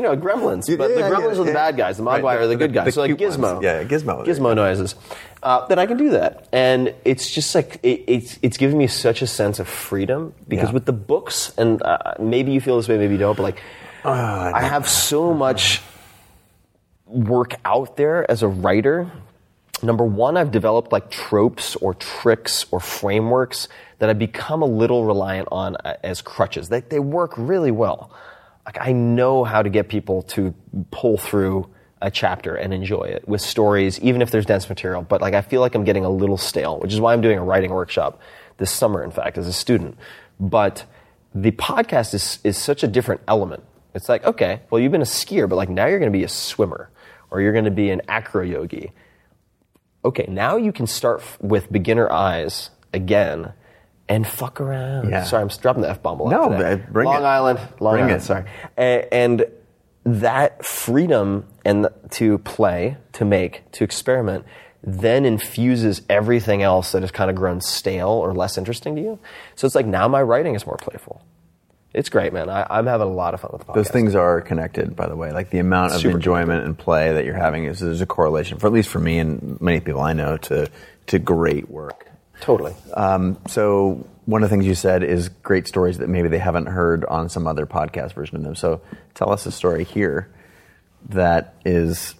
know, 0.00 0.16
gremlins. 0.16 0.66
But 0.78 0.88
the 0.94 1.02
gremlins 1.02 1.34
yeah, 1.34 1.40
are 1.40 1.44
the 1.44 1.44
yeah. 1.46 1.52
bad 1.52 1.76
guys. 1.76 1.96
The 1.96 2.02
Mogwai 2.02 2.22
Right, 2.22 2.38
are 2.38 2.46
the 2.46 2.48
the- 2.48 2.56
good 2.56 2.70
the 2.70 2.74
guys. 2.74 2.94
so 2.94 3.00
like 3.02 3.10
Gizmo. 3.12 3.54
ones. 3.54 3.62
Yeah, 3.64 3.84
Gizmo. 3.84 4.24
Gizmo 4.26 4.54
noises. 4.54 4.94
Uh, 5.42 5.66
that 5.66 5.78
I 5.78 5.86
can 5.86 5.96
do 5.96 6.10
that. 6.10 6.46
And 6.52 6.94
it's 7.04 7.30
just 7.30 7.54
like, 7.54 7.78
it, 7.82 8.04
it's, 8.06 8.38
it's 8.42 8.56
giving 8.56 8.78
me 8.78 8.86
such 8.86 9.22
a 9.22 9.26
sense 9.26 9.58
of 9.58 9.68
freedom 9.68 10.34
because 10.48 10.68
Yeah. 10.68 10.72
with 10.74 10.86
the 10.86 10.92
books, 10.92 11.52
and 11.58 11.82
uh, 11.82 11.98
maybe 12.20 12.52
you 12.52 12.60
feel 12.60 12.76
this 12.76 12.88
way, 12.88 12.96
maybe 12.96 13.14
you 13.14 13.18
don't, 13.18 13.36
but 13.36 13.42
like, 13.42 13.60
Ah, 14.04 14.52
I 14.54 14.62
have 14.62 14.88
so 14.88 15.34
much 15.34 15.80
work 17.06 17.54
out 17.64 17.96
there 17.96 18.28
as 18.30 18.42
a 18.42 18.48
writer. 18.48 19.10
Number 19.82 20.04
one, 20.04 20.36
I've 20.36 20.52
developed 20.52 20.92
like 20.92 21.10
tropes 21.10 21.74
or 21.76 21.94
tricks 21.94 22.66
or 22.70 22.78
frameworks 22.78 23.68
that 23.98 24.08
I've 24.08 24.18
become 24.18 24.62
a 24.62 24.66
little 24.66 25.04
reliant 25.04 25.48
on 25.50 25.76
uh, 25.76 25.96
as 26.04 26.22
crutches. 26.22 26.68
They, 26.68 26.80
they 26.80 27.00
work 27.00 27.34
really 27.36 27.70
well. 27.70 28.12
Like 28.64 28.78
I 28.80 28.92
know 28.92 29.42
how 29.42 29.62
to 29.62 29.70
get 29.70 29.88
people 29.88 30.22
to 30.22 30.54
pull 30.90 31.16
through 31.16 31.68
a 32.00 32.10
chapter 32.10 32.54
and 32.54 32.72
enjoy 32.72 33.04
it 33.04 33.26
with 33.28 33.40
stories, 33.40 33.98
even 34.00 34.22
if 34.22 34.30
there's 34.30 34.46
dense 34.46 34.68
material. 34.68 35.02
But 35.02 35.20
like 35.20 35.34
I 35.34 35.40
feel 35.40 35.60
like 35.60 35.74
I'm 35.74 35.84
getting 35.84 36.04
a 36.04 36.10
little 36.10 36.36
stale, 36.36 36.78
which 36.78 36.92
is 36.92 37.00
why 37.00 37.12
I'm 37.12 37.20
doing 37.20 37.38
a 37.38 37.44
writing 37.44 37.70
workshop 37.70 38.20
this 38.58 38.70
summer, 38.70 39.02
in 39.02 39.10
fact, 39.10 39.38
as 39.38 39.46
a 39.46 39.52
student. 39.52 39.96
But 40.38 40.84
the 41.34 41.52
podcast 41.52 42.14
is, 42.14 42.38
is 42.44 42.56
such 42.56 42.82
a 42.82 42.86
different 42.86 43.20
element. 43.26 43.64
It's 43.94 44.08
like, 44.08 44.24
okay, 44.24 44.60
well, 44.70 44.80
you've 44.80 44.92
been 44.92 45.02
a 45.02 45.04
skier, 45.04 45.48
but 45.48 45.56
like 45.56 45.68
now 45.68 45.86
you're 45.86 45.98
going 45.98 46.12
to 46.12 46.16
be 46.16 46.24
a 46.24 46.28
swimmer 46.28 46.90
or 47.30 47.40
you're 47.40 47.52
going 47.52 47.64
to 47.64 47.70
be 47.70 47.90
an 47.90 48.02
acro 48.08 48.42
yogi. 48.42 48.92
Okay, 50.04 50.26
now 50.28 50.56
you 50.56 50.72
can 50.72 50.86
start 50.86 51.20
f- 51.20 51.38
with 51.40 51.70
beginner 51.70 52.10
eyes 52.10 52.70
again 52.92 53.52
and 54.08 54.26
fuck 54.26 54.60
around. 54.60 55.08
Yeah. 55.10 55.22
Sorry, 55.24 55.42
I'm 55.42 55.48
dropping 55.48 55.82
the 55.82 55.90
F 55.90 56.02
bomb 56.02 56.20
a 56.20 56.22
lot. 56.24 56.30
No, 56.30 56.48
today. 56.58 56.72
Uh, 56.82 56.90
bring 56.90 57.06
it. 57.06 57.10
Long 57.10 57.22
it. 57.22 57.26
Island, 57.26 57.58
Long 57.80 57.94
Bring 57.94 58.04
Island, 58.06 58.22
it. 58.22 58.24
sorry. 58.24 58.44
A- 58.76 59.14
and 59.14 59.44
that 60.04 60.64
freedom 60.64 61.46
and 61.64 61.86
to 62.10 62.38
play, 62.38 62.96
to 63.12 63.24
make, 63.24 63.70
to 63.72 63.84
experiment, 63.84 64.44
then 64.82 65.24
infuses 65.24 66.02
everything 66.10 66.62
else 66.62 66.90
that 66.90 67.02
has 67.02 67.12
kind 67.12 67.30
of 67.30 67.36
grown 67.36 67.60
stale 67.60 68.08
or 68.08 68.34
less 68.34 68.58
interesting 68.58 68.96
to 68.96 69.00
you. 69.00 69.18
So 69.54 69.64
it's 69.66 69.76
like 69.76 69.86
now 69.86 70.08
my 70.08 70.20
writing 70.20 70.56
is 70.56 70.66
more 70.66 70.76
playful. 70.76 71.22
It's 71.94 72.08
great, 72.08 72.32
man. 72.32 72.48
I, 72.48 72.66
I'm 72.70 72.86
having 72.86 73.06
a 73.06 73.10
lot 73.10 73.34
of 73.34 73.40
fun 73.40 73.50
with 73.52 73.60
the 73.60 73.66
podcast. 73.66 73.74
Those 73.74 73.90
things 73.90 74.14
are 74.14 74.40
connected, 74.40 74.96
by 74.96 75.08
the 75.08 75.16
way. 75.16 75.32
Like 75.32 75.50
the 75.50 75.58
amount 75.58 75.92
of 75.92 76.00
Super 76.00 76.16
enjoyment 76.16 76.64
and 76.64 76.76
play 76.76 77.12
that 77.12 77.24
you're 77.24 77.34
having 77.34 77.64
is 77.64 77.80
there's 77.80 78.00
a 78.00 78.06
correlation, 78.06 78.58
for 78.58 78.66
at 78.66 78.72
least 78.72 78.88
for 78.88 78.98
me 78.98 79.18
and 79.18 79.60
many 79.60 79.80
people 79.80 80.00
I 80.00 80.12
know, 80.14 80.36
to 80.38 80.70
to 81.08 81.18
great 81.18 81.68
work. 81.70 82.08
Totally. 82.40 82.74
Um, 82.94 83.38
so 83.46 84.06
one 84.24 84.42
of 84.42 84.48
the 84.48 84.54
things 84.54 84.66
you 84.66 84.74
said 84.74 85.02
is 85.02 85.28
great 85.28 85.68
stories 85.68 85.98
that 85.98 86.08
maybe 86.08 86.28
they 86.28 86.38
haven't 86.38 86.66
heard 86.66 87.04
on 87.04 87.28
some 87.28 87.46
other 87.46 87.66
podcast 87.66 88.14
version 88.14 88.36
of 88.36 88.42
them. 88.42 88.54
So 88.54 88.80
tell 89.14 89.30
us 89.30 89.46
a 89.46 89.52
story 89.52 89.84
here 89.84 90.28
that 91.10 91.54
is 91.64 92.14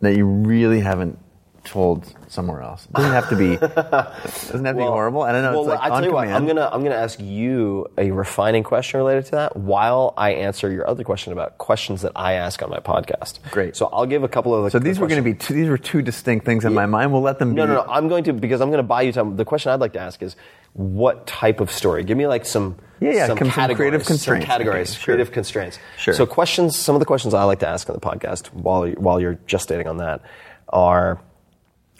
that 0.00 0.16
you 0.16 0.24
really 0.24 0.80
haven't 0.80 1.18
told 1.64 2.04
somewhere 2.28 2.62
else. 2.62 2.86
It 2.86 2.92
doesn't 2.94 3.12
have 3.12 3.28
to 3.28 3.36
be. 3.36 3.56
doesn't 3.56 4.64
have 4.64 4.76
to 4.76 4.80
be 4.80 4.82
horrible. 4.82 5.22
I 5.22 5.32
don't 5.32 5.42
know. 5.42 5.52
Well, 5.52 5.60
it's 5.62 5.68
like 5.68 5.80
I 5.80 5.88
tell 5.88 6.04
you 6.04 6.12
what, 6.12 6.22
command. 6.22 6.36
I'm 6.36 6.46
gonna 6.46 6.68
I'm 6.72 6.82
gonna 6.82 6.94
ask 6.94 7.20
you 7.20 7.86
a 7.98 8.10
refining 8.10 8.62
question 8.62 8.98
related 8.98 9.26
to 9.26 9.30
that 9.32 9.56
while 9.56 10.14
I 10.16 10.32
answer 10.34 10.70
your 10.70 10.88
other 10.88 11.04
question 11.04 11.32
about 11.32 11.58
questions 11.58 12.02
that 12.02 12.12
I 12.16 12.34
ask 12.34 12.62
on 12.62 12.70
my 12.70 12.78
podcast. 12.78 13.38
Great. 13.50 13.76
So 13.76 13.86
I'll 13.92 14.06
give 14.06 14.22
a 14.22 14.28
couple 14.28 14.54
of 14.54 14.64
the. 14.64 14.70
so 14.70 14.78
these 14.78 14.98
were 14.98 15.06
going 15.06 15.22
to 15.22 15.28
be 15.30 15.34
two, 15.34 15.54
these 15.54 15.68
were 15.68 15.78
two 15.78 16.02
distinct 16.02 16.46
things 16.46 16.64
in 16.64 16.72
my 16.74 16.86
mind. 16.86 17.12
We'll 17.12 17.22
let 17.22 17.38
them. 17.38 17.54
No, 17.54 17.64
be. 17.66 17.72
no, 17.72 17.84
no. 17.84 17.90
I'm 17.90 18.08
going 18.08 18.24
to 18.24 18.32
because 18.32 18.60
I'm 18.60 18.68
going 18.70 18.78
to 18.78 18.82
buy 18.82 19.02
you 19.02 19.12
time. 19.12 19.36
The 19.36 19.44
question 19.44 19.72
I'd 19.72 19.80
like 19.80 19.92
to 19.94 20.00
ask 20.00 20.22
is, 20.22 20.36
what 20.72 21.26
type 21.26 21.60
of 21.60 21.70
story? 21.70 22.04
Give 22.04 22.16
me 22.16 22.26
like 22.26 22.46
some 22.46 22.76
Yeah, 23.00 23.12
yeah, 23.12 23.26
some 23.26 23.38
some 23.38 23.50
categories, 23.50 23.76
creative 23.76 24.02
some 24.04 24.14
constraints. 24.14 24.46
categories, 24.46 24.90
Okay, 24.90 24.98
sure. 24.98 25.04
creative 25.16 25.32
constraints. 25.32 25.78
Sure. 25.98 26.14
So 26.14 26.26
questions. 26.26 26.76
Some 26.78 26.94
of 26.94 27.00
the 27.00 27.06
questions 27.06 27.34
I 27.34 27.42
like 27.44 27.58
to 27.60 27.68
ask 27.68 27.88
on 27.90 27.94
the 27.94 28.00
podcast 28.00 28.46
while 28.52 28.88
while 28.92 29.20
you're 29.20 29.34
gestating 29.46 29.86
on 29.86 29.96
that 29.98 30.22
are, 30.68 31.20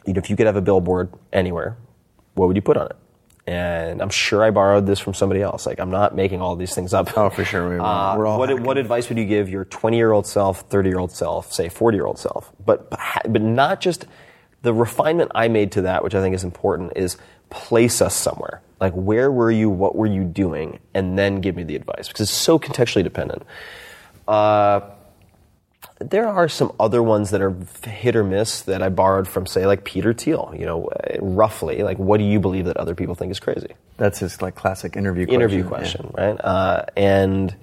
you 0.07 0.13
know, 0.13 0.19
if 0.19 0.31
you 0.31 0.37
could 0.37 0.47
have 0.47 0.57
a 0.57 0.61
billboard 0.63 1.13
anywhere, 1.33 1.77
what 2.35 2.47
would 2.47 2.57
you 2.57 2.63
put 2.63 2.77
on 2.77 2.87
it? 2.87 2.97
And 3.47 4.01
I'm 4.01 4.11
sure 4.11 4.45
I 4.45 4.51
borrowed 4.51 4.87
this 4.87 5.01
from 5.01 5.13
somebody 5.15 5.43
else. 5.43 5.67
Like 5.67 5.81
I'm 5.81 5.91
not 5.91 6.15
making 6.15 6.41
all 6.41 6.55
these 6.57 6.75
things 6.75 6.95
up. 6.95 7.17
Oh, 7.19 7.31
for 7.31 7.45
sure. 7.45 7.69
We- 7.71 7.79
Uh, 7.81 8.17
we're 8.17 8.27
all 8.27 8.39
what, 8.39 8.49
hacking. 8.51 8.65
what 8.65 8.79
advice 8.79 9.09
would 9.09 9.19
you 9.19 9.25
give 9.25 9.49
your 9.49 9.65
20 9.65 9.97
year 9.97 10.13
old 10.13 10.27
self, 10.27 10.61
30 10.71 10.89
year 10.89 10.99
old 10.99 11.11
self, 11.11 11.53
say 11.53 11.69
40 11.69 11.97
year 11.97 12.07
old 12.07 12.19
self? 12.19 12.53
But 12.65 12.89
but 13.29 13.43
not 13.43 13.81
just 13.81 14.07
the 14.63 14.73
refinement 14.75 15.33
I 15.35 15.49
made 15.49 15.73
to 15.73 15.83
that, 15.83 16.05
which 16.05 16.15
I 16.15 16.21
think 16.21 16.35
is 16.35 16.45
important, 16.45 16.93
is 16.97 17.17
place 17.49 18.01
us 18.01 18.15
somewhere. 18.15 18.61
Like 18.81 18.93
where 18.93 19.33
were 19.33 19.51
you? 19.51 19.69
What 19.69 19.97
were 19.97 20.07
you 20.07 20.23
doing? 20.25 20.79
And 20.95 21.19
then 21.19 21.41
give 21.41 21.57
me 21.57 21.65
the 21.65 21.75
advice 21.77 22.07
because 22.09 22.21
it's 22.21 22.31
so 22.31 22.59
contextually 22.59 23.03
dependent. 23.03 23.43
Uh, 24.29 24.81
there 26.01 26.27
are 26.27 26.49
some 26.49 26.73
other 26.81 27.03
ones 27.03 27.31
that 27.31 27.43
are 27.43 27.55
hit 27.85 28.17
or 28.17 28.25
miss 28.25 28.63
that 28.63 28.83
I 28.83 28.89
borrowed 28.89 29.29
from, 29.29 29.47
say, 29.47 29.67
like 29.67 29.85
Peter 29.85 30.13
Thiel. 30.15 30.53
You 30.59 30.65
know, 30.65 30.89
roughly, 31.21 31.83
like 31.83 31.99
what 31.99 32.19
do 32.19 32.25
you 32.25 32.41
believe 32.41 32.65
that 32.65 32.77
other 32.79 32.95
people 32.95 33.15
think 33.15 33.31
is 33.31 33.39
crazy? 33.39 33.75
That's 33.99 34.19
his 34.19 34.41
like 34.41 34.55
classic 34.55 34.97
interview 34.97 35.27
question. 35.27 35.41
interview 35.41 35.63
yeah. 35.63 35.69
question, 35.69 36.15
right? 36.17 36.41
Uh, 36.43 36.85
and 36.97 37.55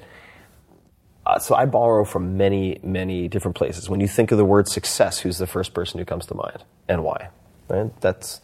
uh, 1.26 1.40
so 1.40 1.56
I 1.56 1.66
borrow 1.66 2.06
from 2.06 2.38
many, 2.38 2.80
many 2.84 3.28
different 3.28 3.58
places. 3.58 3.90
When 3.90 4.00
you 4.00 4.08
think 4.08 4.32
of 4.32 4.38
the 4.38 4.46
word 4.46 4.68
success, 4.68 5.20
who's 5.20 5.40
the 5.40 5.48
first 5.48 5.74
person 5.74 6.00
who 6.00 6.06
comes 6.06 6.28
to 6.28 6.36
mind, 6.36 6.64
and 6.88 7.04
why? 7.04 7.30
Right? 7.68 7.92
That's 8.02 8.40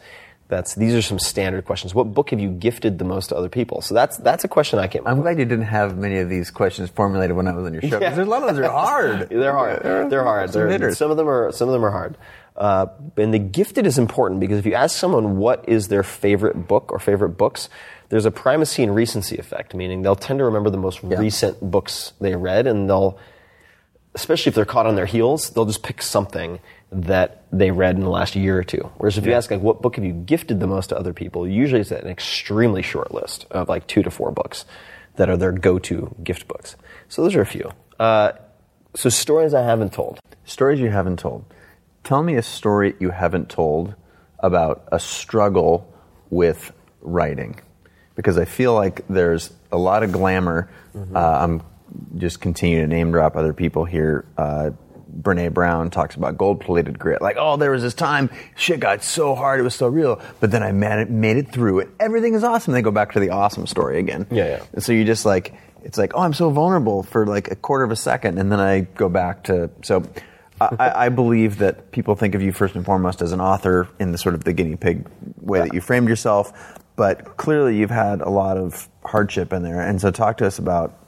that's 0.54 0.76
these 0.76 0.94
are 0.94 1.02
some 1.02 1.20
standard 1.20 1.66
questions. 1.66 1.94
What 1.96 2.14
book 2.14 2.30
have 2.30 2.40
you 2.40 2.50
gifted 2.50 3.00
the 3.00 3.06
most 3.06 3.28
to 3.30 3.36
other 3.36 3.50
people? 3.50 3.82
So 3.82 3.94
that's 3.94 4.18
that's 4.18 4.44
a 4.44 4.48
question 4.48 4.80
I 4.80 4.88
came. 4.88 5.02
up 5.02 5.08
I'm 5.10 5.22
glad 5.22 5.40
you 5.40 5.46
didn't 5.46 5.66
have 5.66 5.98
many 5.98 6.20
of 6.20 6.30
these 6.30 6.52
questions 6.52 6.90
formulated 6.90 7.36
when 7.36 7.48
I 7.48 7.54
was 7.54 7.66
on 7.66 7.74
your 7.74 7.82
show. 7.82 8.00
'cause 8.00 8.16
There's 8.16 8.28
a 8.28 8.30
lot 8.30 8.44
of 8.48 8.56
those 8.56 8.66
are 8.66 8.72
hard. 8.72 9.30
They're 9.30 9.52
hard. 9.54 10.10
They're 10.10 10.24
hard. 10.24 10.50
Some 10.52 10.68
They're- 10.70 10.94
some 10.94 11.12
of 11.12 11.18
them 11.18 11.28
are 11.28 11.52
some 11.52 11.68
of 11.70 11.74
them 11.74 11.84
are 11.84 11.92
hard. 11.92 12.18
Uh, 12.56 12.86
and 13.18 13.34
the 13.34 13.40
gifted 13.40 13.88
is 13.88 13.98
important 13.98 14.40
because 14.40 14.60
if 14.60 14.66
you 14.68 14.76
ask 14.76 14.96
someone 14.98 15.38
what 15.38 15.68
is 15.68 15.88
their 15.88 16.04
favorite 16.04 16.68
book 16.68 16.92
or 16.92 17.00
favorite 17.00 17.30
books, 17.30 17.68
there's 18.10 18.26
a 18.26 18.32
primacy 18.32 18.84
and 18.84 18.94
recency 18.94 19.38
effect, 19.38 19.74
meaning 19.74 20.04
they'll 20.04 20.16
tend 20.16 20.38
to 20.38 20.46
remember 20.46 20.70
the 20.70 20.78
most 20.78 21.02
recent 21.02 21.60
books 21.72 22.14
they 22.22 22.36
read, 22.36 22.68
and 22.68 22.88
they'll, 22.88 23.18
especially 24.14 24.50
if 24.52 24.56
they're 24.56 24.66
caught 24.66 24.86
on 24.86 24.96
their 24.96 25.08
heels, 25.08 25.50
they'll 25.50 25.66
just 25.66 25.82
pick 25.82 26.02
something 26.04 26.60
that 26.94 27.44
they 27.52 27.72
read 27.72 27.96
in 27.96 28.02
the 28.02 28.10
last 28.10 28.36
year 28.36 28.58
or 28.58 28.64
two. 28.64 28.90
Whereas 28.98 29.18
if 29.18 29.26
you 29.26 29.34
ask 29.34 29.52
like 29.52 29.62
what 29.62 29.82
book 29.82 29.96
have 29.96 30.06
you 30.06 30.14
gifted 30.14 30.60
the 30.60 30.68
most 30.68 30.88
to 30.88 30.98
other 30.98 31.14
people, 31.14 31.48
usually 31.48 31.82
it's 31.82 31.92
an 31.92 32.08
extremely 32.08 32.82
short 32.82 33.14
list 33.14 33.46
of 33.52 33.70
like 33.70 33.88
two 33.88 34.04
to 34.04 34.12
four 34.12 34.32
books 34.32 34.66
that 35.16 35.30
are 35.30 35.38
their 35.38 35.52
go-to 35.52 36.16
gift 36.24 36.48
books. 36.48 36.76
So 37.08 37.24
those 37.24 37.36
are 37.36 37.42
a 37.42 37.46
few. 37.46 37.72
Uh, 38.00 38.34
so 38.96 39.10
stories 39.10 39.54
I 39.54 39.62
haven't 39.62 39.94
told. 39.94 40.20
Stories 40.46 40.80
you 40.80 40.90
haven't 40.90 41.20
told. 41.20 41.46
Tell 42.04 42.24
me 42.24 42.36
a 42.36 42.42
story 42.42 42.96
you 43.00 43.12
haven't 43.12 43.50
told 43.50 43.96
about 44.40 44.88
a 44.92 45.00
struggle 45.00 45.92
with 46.30 46.72
writing. 47.02 47.60
Because 48.16 48.38
I 48.38 48.46
feel 48.46 48.74
like 48.74 49.08
there's 49.08 49.52
a 49.72 49.78
lot 49.78 50.04
of 50.04 50.12
glamour. 50.12 50.70
Mm-hmm. 50.96 51.16
Uh, 51.16 51.20
I'm 51.20 51.64
just 52.18 52.42
continue 52.42 52.82
to 52.82 52.88
name 52.88 53.12
drop 53.12 53.36
other 53.36 53.54
people 53.54 53.86
here. 53.86 54.26
Uh, 54.38 54.72
Brene 55.22 55.54
Brown 55.54 55.90
talks 55.90 56.16
about 56.16 56.38
gold 56.38 56.62
plated 56.62 56.98
grit. 56.98 57.22
Like, 57.22 57.38
oh, 57.40 57.58
there 57.58 57.72
was 57.72 57.82
this 57.82 57.94
time 57.94 58.30
shit 58.56 58.80
got 58.80 59.04
so 59.04 59.36
hard, 59.36 59.60
it 59.60 59.64
was 59.64 59.76
so 59.76 59.88
real, 59.88 60.22
but 60.40 60.52
then 60.52 60.64
I 60.64 60.72
made 60.72 61.00
it, 61.00 61.10
made 61.10 61.38
it 61.38 61.52
through 61.52 61.80
and 61.82 61.92
Everything 62.00 62.34
is 62.34 62.44
awesome. 62.44 62.74
They 62.74 62.82
go 62.82 62.92
back 62.92 63.14
to 63.14 63.20
the 63.20 63.30
awesome 63.30 63.68
story 63.68 64.00
again. 64.00 64.28
Yeah, 64.30 64.46
yeah. 64.46 64.64
And 64.74 64.84
so 64.84 64.92
you 64.92 65.06
just 65.06 65.26
like, 65.26 65.54
it's 65.84 65.98
like, 65.98 66.14
oh, 66.16 66.22
I'm 66.22 66.34
so 66.34 66.50
vulnerable 66.50 67.04
for 67.04 67.26
like 67.26 67.52
a 67.52 67.56
quarter 67.56 67.84
of 67.84 67.92
a 67.92 67.96
second, 67.96 68.40
and 68.40 68.52
then 68.52 68.60
I 68.60 68.82
go 68.82 69.10
back 69.10 69.44
to 69.46 69.70
so. 69.82 70.04
I, 70.62 71.08
I 71.08 71.10
believe 71.10 71.58
that 71.58 71.92
people 71.92 72.16
think 72.16 72.36
of 72.36 72.42
you 72.42 72.54
first 72.54 72.76
and 72.76 72.86
foremost 72.86 73.22
as 73.22 73.34
an 73.34 73.42
author 73.42 73.90
in 74.00 74.14
the 74.14 74.18
sort 74.18 74.34
of 74.34 74.46
the 74.46 74.54
guinea 74.54 74.78
pig 74.78 75.10
way 75.42 75.60
that 75.60 75.74
you 75.74 75.82
framed 75.82 76.08
yourself, 76.08 76.80
but 76.96 77.36
clearly 77.36 77.76
you've 77.78 77.90
had 77.90 78.22
a 78.22 78.30
lot 78.30 78.56
of 78.56 78.88
hardship 79.04 79.52
in 79.52 79.64
there. 79.64 79.82
And 79.82 80.00
so, 80.00 80.10
talk 80.12 80.38
to 80.38 80.46
us 80.46 80.60
about 80.60 81.03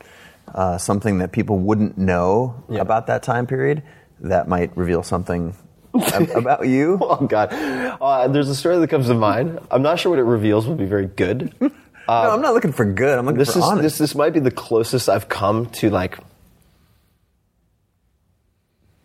uh, 0.53 0.77
something 0.77 1.17
that 1.19 1.31
people 1.31 1.57
wouldn't 1.59 1.97
know 1.97 2.63
Yeah. 2.69 2.81
about 2.81 3.07
that 3.07 3.23
time 3.23 3.47
period 3.47 3.83
that 4.21 4.47
might 4.47 4.75
reveal 4.77 5.03
something 5.03 5.55
about 6.35 6.67
you. 6.67 6.97
Oh 7.01 7.25
God, 7.27 7.49
uh, 7.53 8.27
there's 8.27 8.49
a 8.49 8.55
story 8.55 8.77
that 8.79 8.89
comes 8.89 9.07
to 9.07 9.13
mind. 9.13 9.59
I'm 9.71 9.81
not 9.81 9.99
sure 9.99 10.09
what 10.11 10.19
it 10.19 10.23
reveals 10.23 10.67
will 10.67 10.75
be 10.75 10.85
very 10.85 11.07
good. 11.07 11.53
no, 11.61 11.71
I'm 12.07 12.41
not 12.41 12.53
looking 12.53 12.71
for 12.73 12.85
good. 12.85 13.17
I'm 13.17 13.25
looking 13.25 13.39
this 13.39 13.53
for 13.53 13.59
is 13.59 13.65
honest. 13.65 13.81
this 13.83 13.97
this 13.97 14.15
might 14.15 14.33
be 14.33 14.39
the 14.39 14.51
closest 14.51 15.09
I've 15.09 15.27
come 15.29 15.65
to 15.81 15.89
like 15.89 16.19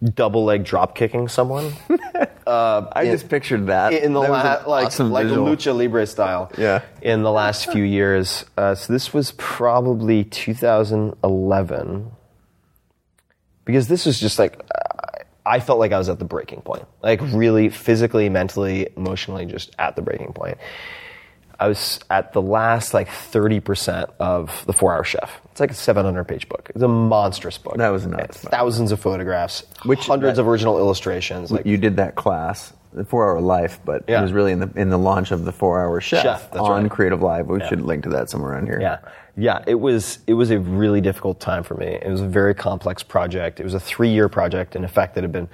double 0.02 0.44
leg 0.44 0.64
drop 0.64 0.94
kicking 0.96 1.28
someone 1.28 1.72
I 2.46 3.02
in- 3.04 3.12
just 3.12 3.28
pictured 3.28 3.66
that 3.68 3.92
in 3.92 4.12
the 4.14 4.20
That 4.22 4.66
la- 4.66 4.74
like 4.76 4.86
awesome 4.86 5.10
like 5.12 5.26
visual. 5.26 5.46
lucha 5.46 5.76
libre 5.76 6.06
style. 6.06 6.50
Yeah. 6.58 6.82
In 7.02 7.22
the 7.22 7.30
last 7.30 7.70
few 7.70 7.84
years, 7.84 8.44
uh, 8.56 8.74
so 8.74 8.92
this 8.92 9.12
was 9.14 9.32
probably 9.32 10.24
2011, 10.24 12.10
because 13.64 13.88
this 13.88 14.06
was 14.06 14.18
just 14.18 14.38
like 14.38 14.58
uh, 14.74 15.22
I 15.46 15.60
felt 15.60 15.78
like 15.78 15.92
I 15.92 15.98
was 15.98 16.08
at 16.08 16.18
the 16.18 16.24
breaking 16.24 16.62
point, 16.62 16.86
like 17.02 17.20
really 17.22 17.68
physically, 17.68 18.28
mentally, 18.28 18.88
emotionally, 18.96 19.46
just 19.46 19.74
at 19.78 19.96
the 19.96 20.02
breaking 20.02 20.32
point. 20.32 20.58
I 21.60 21.68
was 21.68 22.00
at 22.08 22.32
the 22.32 22.40
last 22.40 22.94
like 22.94 23.08
30% 23.08 24.10
of 24.18 24.64
The 24.66 24.72
Four 24.72 24.94
Hour 24.94 25.04
Chef. 25.04 25.40
It's 25.50 25.60
like 25.60 25.70
a 25.70 25.74
700 25.74 26.24
page 26.24 26.48
book. 26.48 26.70
It's 26.74 26.82
a 26.82 26.88
monstrous 26.88 27.58
book. 27.58 27.76
That 27.76 27.90
was 27.90 28.06
nuts. 28.06 28.38
Thousands 28.38 28.92
of 28.92 28.98
photographs, 29.00 29.64
Which- 29.84 30.06
hundreds 30.06 30.36
that- 30.36 30.42
of 30.42 30.48
original 30.48 30.78
illustrations. 30.78 31.52
Like, 31.52 31.66
you 31.66 31.76
did 31.76 31.96
that 31.98 32.14
class, 32.14 32.72
the 32.94 33.04
Four 33.04 33.28
Hour 33.28 33.42
Life, 33.42 33.78
but 33.84 34.04
Yeah. 34.08 34.20
it 34.20 34.22
was 34.22 34.32
really 34.32 34.52
in 34.52 34.58
the 34.60 34.70
in 34.74 34.88
the 34.88 34.98
launch 34.98 35.32
of 35.32 35.44
the 35.44 35.52
Four 35.52 35.80
Hour 35.80 36.00
Chef, 36.00 36.22
Chef, 36.22 36.50
that's 36.50 36.56
on 36.64 36.84
right. 36.84 36.90
CreativeLive. 36.90 37.46
We 37.46 37.58
Yeah. 37.60 37.68
should 37.68 37.82
link 37.82 38.04
to 38.04 38.08
that 38.08 38.30
somewhere 38.30 38.52
around 38.52 38.66
here. 38.66 38.80
Yeah, 38.80 38.96
yeah. 39.36 39.62
It 39.66 39.74
was 39.78 40.20
it 40.26 40.34
was 40.34 40.50
a 40.50 40.58
really 40.58 41.02
difficult 41.02 41.40
time 41.40 41.62
for 41.62 41.74
me. 41.74 41.98
It 42.00 42.08
was 42.10 42.22
a 42.22 42.26
very 42.26 42.54
complex 42.54 43.02
project. 43.02 43.60
It 43.60 43.64
was 43.64 43.74
a 43.74 43.80
three 43.80 44.08
year 44.08 44.30
project, 44.30 44.74
in 44.74 44.82
effect, 44.82 45.14
that 45.16 45.24
had 45.24 45.30
been 45.32 45.48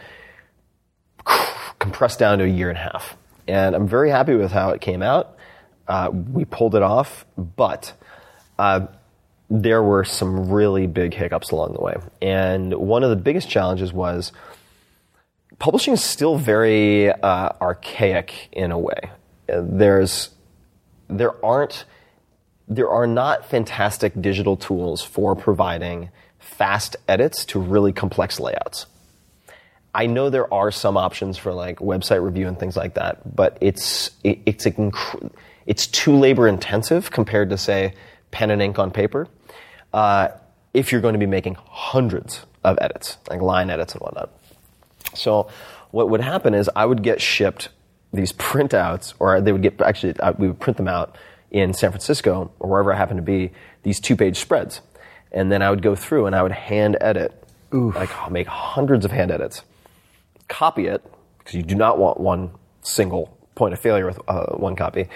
compressed 1.80 2.18
down 2.20 2.38
to 2.38 2.44
a 2.44 2.48
year 2.48 2.68
and 2.68 2.78
a 2.78 2.82
half. 2.82 3.16
And 3.48 3.74
I'm 3.76 3.86
very 3.86 4.10
happy 4.10 4.34
with 4.34 4.52
how 4.52 4.70
it 4.70 4.80
came 4.80 5.02
out. 5.02 5.35
Uh, 5.88 6.10
we 6.12 6.44
pulled 6.44 6.74
it 6.74 6.82
off, 6.82 7.24
but 7.36 7.92
uh, 8.58 8.86
there 9.48 9.82
were 9.82 10.04
some 10.04 10.50
really 10.50 10.86
big 10.86 11.14
hiccups 11.14 11.50
along 11.50 11.74
the 11.74 11.80
way. 11.80 11.96
And 12.20 12.74
one 12.74 13.04
of 13.04 13.10
the 13.10 13.16
biggest 13.16 13.48
challenges 13.48 13.92
was 13.92 14.32
publishing 15.58 15.94
is 15.94 16.02
still 16.02 16.36
very 16.36 17.10
uh, 17.10 17.50
archaic 17.60 18.48
in 18.52 18.72
a 18.72 18.78
way. 18.78 19.10
There's 19.48 20.30
there 21.08 21.44
aren't 21.44 21.84
there 22.68 22.90
are 22.90 23.06
not 23.06 23.48
fantastic 23.48 24.20
digital 24.20 24.56
tools 24.56 25.02
for 25.02 25.36
providing 25.36 26.10
fast 26.40 26.96
edits 27.06 27.44
to 27.46 27.60
really 27.60 27.92
complex 27.92 28.40
layouts. 28.40 28.86
I 29.94 30.06
know 30.06 30.30
there 30.30 30.52
are 30.52 30.70
some 30.70 30.96
options 30.96 31.38
for 31.38 31.54
like 31.54 31.78
website 31.78 32.22
review 32.22 32.48
and 32.48 32.58
things 32.58 32.76
like 32.76 32.94
that, 32.94 33.36
but 33.36 33.56
it's 33.60 34.10
it, 34.24 34.40
it's 34.46 34.66
inc- 34.66 35.32
it's 35.66 35.86
too 35.86 36.16
labor 36.16 36.47
intensive 36.48 37.10
compared 37.10 37.51
to 37.51 37.59
say 37.59 37.94
pen 38.30 38.51
and 38.51 38.62
ink 38.62 38.78
on 38.78 38.90
paper. 38.90 39.28
Uh, 39.93 40.28
if 40.74 40.93
you're 40.93 41.01
going 41.01 41.14
to 41.14 41.18
be 41.18 41.26
making 41.26 41.56
hundreds 41.59 42.44
of 42.62 42.78
edits, 42.80 43.18
like 43.30 43.40
line 43.40 43.70
edits 43.70 43.94
and 43.94 44.01
whatnot. 44.01 44.30
So 45.14 45.48
what 45.90 46.10
would 46.10 46.20
happen 46.20 46.55
is 46.55 46.68
I 46.76 46.84
would 46.84 47.02
get 47.02 47.20
shipped 47.20 47.68
these 48.12 48.32
printouts, 48.32 49.14
or 49.18 49.40
they 49.40 49.52
would 49.52 49.62
get 49.62 49.80
actually 49.80 50.18
uh, 50.20 50.32
we 50.38 50.48
would 50.48 50.60
print 50.60 50.76
them 50.76 50.88
out 50.88 51.16
in 51.51 51.72
San 51.72 51.90
Francisco 51.90 52.51
or 52.59 52.70
wherever 52.70 52.93
I 52.93 52.97
happen 52.97 53.16
to 53.16 53.22
be. 53.22 53.52
These 53.82 54.01
two-page 54.01 54.38
spreads, 54.38 54.80
and 55.32 55.51
then 55.51 55.62
I 55.62 55.70
would 55.70 55.82
go 55.82 55.94
through 55.94 56.26
and 56.26 56.34
I 56.34 56.43
would 56.43 56.52
hand 56.52 56.97
edit, 57.01 57.32
like 57.70 58.12
I'll 58.18 58.30
make 58.30 58.47
hundreds 58.47 59.05
of 59.05 59.12
hand 59.12 59.30
edits, 59.30 59.62
copy 60.48 60.86
it 60.86 61.05
because 61.38 61.55
you 61.55 61.62
do 61.62 61.74
not 61.74 61.98
want 61.98 62.18
one 62.18 62.51
single 62.82 63.36
point 63.55 63.72
of 63.72 63.80
failure 63.80 64.06
with 64.06 64.20
uh, 64.28 64.56
one 64.56 64.76
copy. 64.76 65.09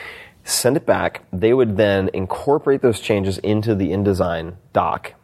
Send 0.44 0.76
it 0.76 0.86
back. 0.86 1.22
They 1.32 1.52
would 1.54 1.76
then 1.76 2.10
incorporate 2.12 2.82
those 2.82 3.00
changes 3.00 3.38
into 3.38 3.74
the 3.74 3.90
InDesign 3.90 4.54
doc 4.72 5.14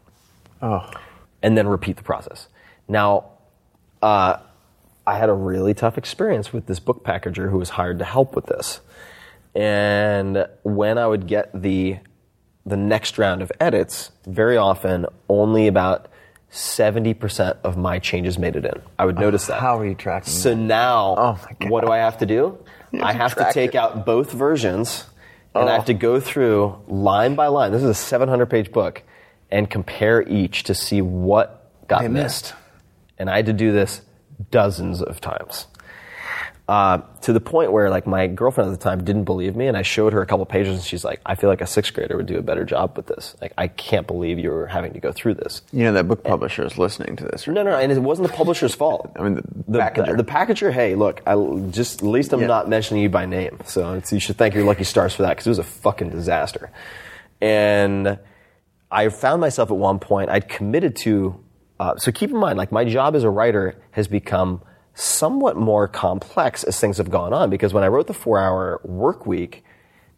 and 0.60 1.56
then 1.58 1.68
repeat 1.68 1.96
the 1.96 2.02
process. 2.02 2.48
Now, 2.88 3.26
uh, 4.02 4.38
I 5.06 5.18
had 5.18 5.28
a 5.28 5.32
really 5.34 5.74
tough 5.74 5.96
experience 5.98 6.52
with 6.52 6.66
this 6.66 6.80
book 6.80 7.04
packager 7.04 7.50
who 7.50 7.58
was 7.58 7.70
hired 7.70 7.98
to 8.00 8.04
help 8.04 8.34
with 8.34 8.46
this. 8.46 8.80
And 9.54 10.46
when 10.62 10.98
I 10.98 11.06
would 11.06 11.26
get 11.26 11.50
the 11.62 11.98
the 12.66 12.76
next 12.76 13.16
round 13.16 13.42
of 13.42 13.52
edits, 13.60 14.10
very 14.26 14.56
often 14.56 15.06
only 15.28 15.68
about 15.68 16.08
70% 16.50 17.58
of 17.62 17.76
my 17.76 18.00
changes 18.00 18.38
made 18.40 18.56
it 18.56 18.64
in. 18.64 18.82
I 18.98 19.04
would 19.06 19.18
notice 19.20 19.46
that. 19.46 19.60
how 19.60 19.78
are 19.78 19.86
you 19.86 19.94
tracking 19.94 20.32
So 20.32 20.48
that? 20.50 20.56
now, 20.56 21.14
Oh 21.16 21.68
what 21.68 21.84
do 21.84 21.92
I 21.92 21.98
have 21.98 22.18
to 22.18 22.26
do? 22.26 22.58
I 23.02 23.12
have 23.12 23.34
to 23.36 23.50
take 23.52 23.74
out 23.74 24.04
both 24.06 24.32
versions 24.32 25.04
and 25.54 25.68
I 25.68 25.72
Oh. 25.72 25.76
have 25.76 25.86
to 25.86 25.94
go 25.94 26.20
through 26.20 26.76
line 26.86 27.34
by 27.34 27.46
line. 27.48 27.72
This 27.72 27.82
is 27.82 27.88
a 27.90 27.94
700 27.94 28.46
page 28.46 28.72
book 28.72 29.02
and 29.50 29.70
compare 29.70 30.22
each 30.22 30.64
to 30.64 30.74
see 30.74 31.00
what 31.00 31.70
got 31.88 32.02
They 32.02 32.08
missed. 32.08 32.44
missed. 32.44 32.54
And 33.18 33.30
I 33.30 33.36
had 33.36 33.46
to 33.46 33.52
do 33.52 33.72
this 33.72 34.02
dozens 34.50 35.00
of 35.02 35.20
times. 35.20 35.66
Uh, 36.68 37.00
to 37.20 37.32
the 37.32 37.38
point 37.40 37.70
where 37.70 37.90
like 37.90 38.08
my 38.08 38.26
girlfriend 38.26 38.68
at 38.72 38.76
the 38.76 38.82
time 38.82 39.04
didn't 39.04 39.22
believe 39.22 39.54
me 39.54 39.68
and 39.68 39.76
I 39.76 39.82
showed 39.82 40.12
her 40.12 40.20
a 40.20 40.26
couple 40.26 40.44
pages 40.46 40.74
and 40.74 40.82
she's 40.82 41.04
like, 41.04 41.20
I 41.24 41.36
feel 41.36 41.48
like 41.48 41.60
a 41.60 41.66
sixth 41.66 41.94
grader 41.94 42.16
would 42.16 42.26
do 42.26 42.38
a 42.38 42.42
better 42.42 42.64
job 42.64 42.96
with 42.96 43.06
this. 43.06 43.36
Like, 43.40 43.52
I 43.56 43.68
can't 43.68 44.04
believe 44.04 44.40
you're 44.40 44.66
having 44.66 44.92
to 44.94 44.98
go 44.98 45.12
through 45.12 45.34
this. 45.34 45.62
You 45.72 45.84
know 45.84 45.92
that 45.92 46.08
book 46.08 46.24
publisher 46.24 46.64
is 46.66 46.76
listening 46.76 47.14
to 47.18 47.24
this. 47.24 47.46
Right? 47.46 47.54
No, 47.54 47.62
no, 47.62 47.76
and 47.76 47.92
it 47.92 48.00
wasn't 48.02 48.26
the 48.28 48.34
publisher's 48.34 48.74
fault. 48.82 49.12
I 49.16 49.22
mean, 49.22 49.36
the 49.36 49.42
the 49.68 49.78
packager. 49.78 50.16
The, 50.16 50.24
packager. 50.24 50.72
Hey, 50.72 50.96
look, 50.96 51.22
I 51.24 51.36
just 51.70 52.02
at 52.02 52.08
least 52.08 52.32
I'm 52.32 52.40
Yeah. 52.40 52.48
not 52.48 52.68
mentioning 52.68 53.00
you 53.04 53.10
by 53.10 53.26
name, 53.26 53.60
so 53.64 53.94
it's, 53.94 54.12
you 54.12 54.18
should 54.18 54.36
thank 54.36 54.54
your 54.54 54.64
lucky 54.64 54.82
stars 54.82 55.14
for 55.14 55.22
that 55.22 55.30
because 55.36 55.46
it 55.46 55.50
was 55.50 55.60
a 55.60 55.64
fucking 55.64 56.10
disaster. 56.10 56.72
And 57.40 58.18
I 58.90 59.08
found 59.10 59.40
myself 59.40 59.70
at 59.70 59.76
one 59.76 60.00
point 60.00 60.30
I'd 60.30 60.48
committed 60.48 60.96
to. 60.96 61.42
Uh, 61.78 61.96
so 61.96 62.10
keep 62.10 62.30
in 62.30 62.38
mind, 62.38 62.58
like 62.58 62.72
my 62.72 62.84
job 62.84 63.14
as 63.14 63.22
a 63.22 63.30
writer 63.30 63.76
has 63.92 64.08
become 64.08 64.62
somewhat 64.96 65.56
more 65.58 65.86
complex 65.86 66.64
as 66.64 66.80
things 66.80 66.96
have 66.96 67.10
gone 67.10 67.32
on 67.34 67.50
because 67.50 67.74
when 67.74 67.84
I 67.84 67.88
wrote 67.88 68.06
the 68.06 68.14
four-hour 68.14 68.80
work 68.82 69.26
week. 69.26 69.62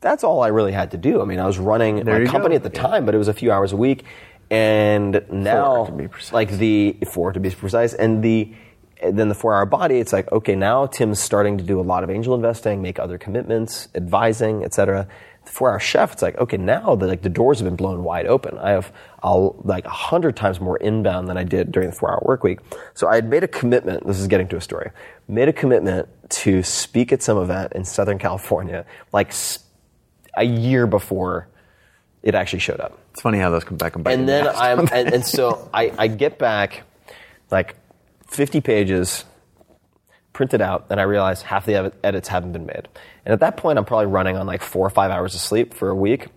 That's 0.00 0.22
all 0.22 0.44
I 0.44 0.48
really 0.48 0.70
had 0.70 0.92
to 0.92 0.96
do. 0.96 1.20
I 1.20 1.24
mean, 1.24 1.40
I 1.40 1.46
was 1.46 1.58
running 1.58 2.04
There 2.04 2.20
my 2.20 2.30
company 2.30 2.52
go. 2.52 2.56
at 2.56 2.62
the 2.62 2.70
time, 2.70 3.04
but 3.04 3.16
it 3.16 3.18
was 3.18 3.26
a 3.26 3.34
few 3.34 3.50
hours 3.50 3.72
a 3.72 3.76
week. 3.76 4.04
And 4.48 5.24
now, 5.28 5.92
like 6.30 6.52
the 6.52 6.96
four 7.12 7.32
to 7.32 7.40
be 7.40 7.50
precise, 7.50 7.94
and 7.94 8.22
the 8.22 8.54
then 9.02 9.28
the 9.28 9.34
four 9.34 9.54
hour 9.54 9.66
body. 9.66 9.98
It's 9.98 10.12
like 10.12 10.30
okay, 10.30 10.54
now 10.54 10.86
Tim's 10.86 11.20
starting 11.20 11.58
to 11.58 11.64
do 11.64 11.80
a 11.80 11.82
lot 11.82 12.04
of 12.04 12.10
angel 12.10 12.34
investing, 12.34 12.80
make 12.80 13.00
other 13.00 13.18
commitments, 13.18 13.88
advising, 13.96 14.64
etc. 14.64 15.08
The 15.48 15.54
four 15.54 15.70
hour 15.70 15.80
chef. 15.80 16.12
It's 16.12 16.22
like 16.22 16.36
okay, 16.38 16.58
now 16.58 16.94
the 16.94 17.06
like 17.06 17.22
the 17.22 17.28
doors 17.28 17.58
have 17.58 17.66
been 17.66 17.76
blown 17.76 18.04
wide 18.04 18.26
open. 18.26 18.58
I 18.58 18.70
have 18.70 18.92
I'll, 19.22 19.56
like 19.64 19.84
a 19.86 19.90
hundred 19.90 20.36
times 20.36 20.60
more 20.60 20.76
inbound 20.76 21.28
than 21.28 21.36
I 21.36 21.44
did 21.44 21.72
during 21.72 21.90
the 21.90 21.96
four 21.96 22.12
hour 22.12 22.22
work 22.24 22.44
week. 22.44 22.58
So 22.94 23.08
I 23.08 23.14
had 23.14 23.28
made 23.28 23.42
a 23.42 23.48
commitment. 23.48 24.06
This 24.06 24.20
is 24.20 24.26
getting 24.26 24.46
to 24.48 24.56
a 24.56 24.60
story. 24.60 24.90
Made 25.26 25.48
a 25.48 25.52
commitment 25.52 26.08
to 26.30 26.62
speak 26.62 27.12
at 27.12 27.22
some 27.22 27.38
event 27.38 27.72
in 27.72 27.84
Southern 27.84 28.18
California, 28.18 28.84
like 29.12 29.32
a 30.36 30.44
year 30.44 30.86
before 30.86 31.48
it 32.22 32.34
actually 32.34 32.58
showed 32.58 32.80
up 32.80 32.98
It's 33.12 33.22
funny 33.22 33.38
how 33.38 33.50
those 33.50 33.64
come 33.64 33.76
back 33.76 33.96
and 33.96 34.06
in 34.06 34.20
and 34.20 34.28
then 34.28 34.48
I'm 34.48 34.80
and, 34.92 35.14
and 35.14 35.24
so 35.24 35.70
I, 35.74 35.92
I 35.96 36.08
get 36.08 36.38
back 36.38 36.82
like 37.50 37.76
50 38.26 38.60
pages 38.60 39.24
printed 40.38 40.60
out 40.60 40.86
and 40.88 41.00
I 41.00 41.02
realize 41.02 41.42
half 41.42 41.66
the 41.66 41.92
edits 42.04 42.28
haven't 42.28 42.52
been 42.52 42.64
made. 42.64 42.86
And 43.26 43.32
at 43.32 43.40
that 43.40 43.56
point 43.56 43.76
I'm 43.76 43.84
probably 43.84 44.06
running 44.06 44.36
on 44.36 44.46
like 44.46 44.62
4 44.62 44.86
or 44.86 44.88
5 44.88 45.10
hours 45.10 45.34
of 45.34 45.40
sleep 45.40 45.74
for 45.74 45.88
a 45.88 45.96
week. 45.96 46.28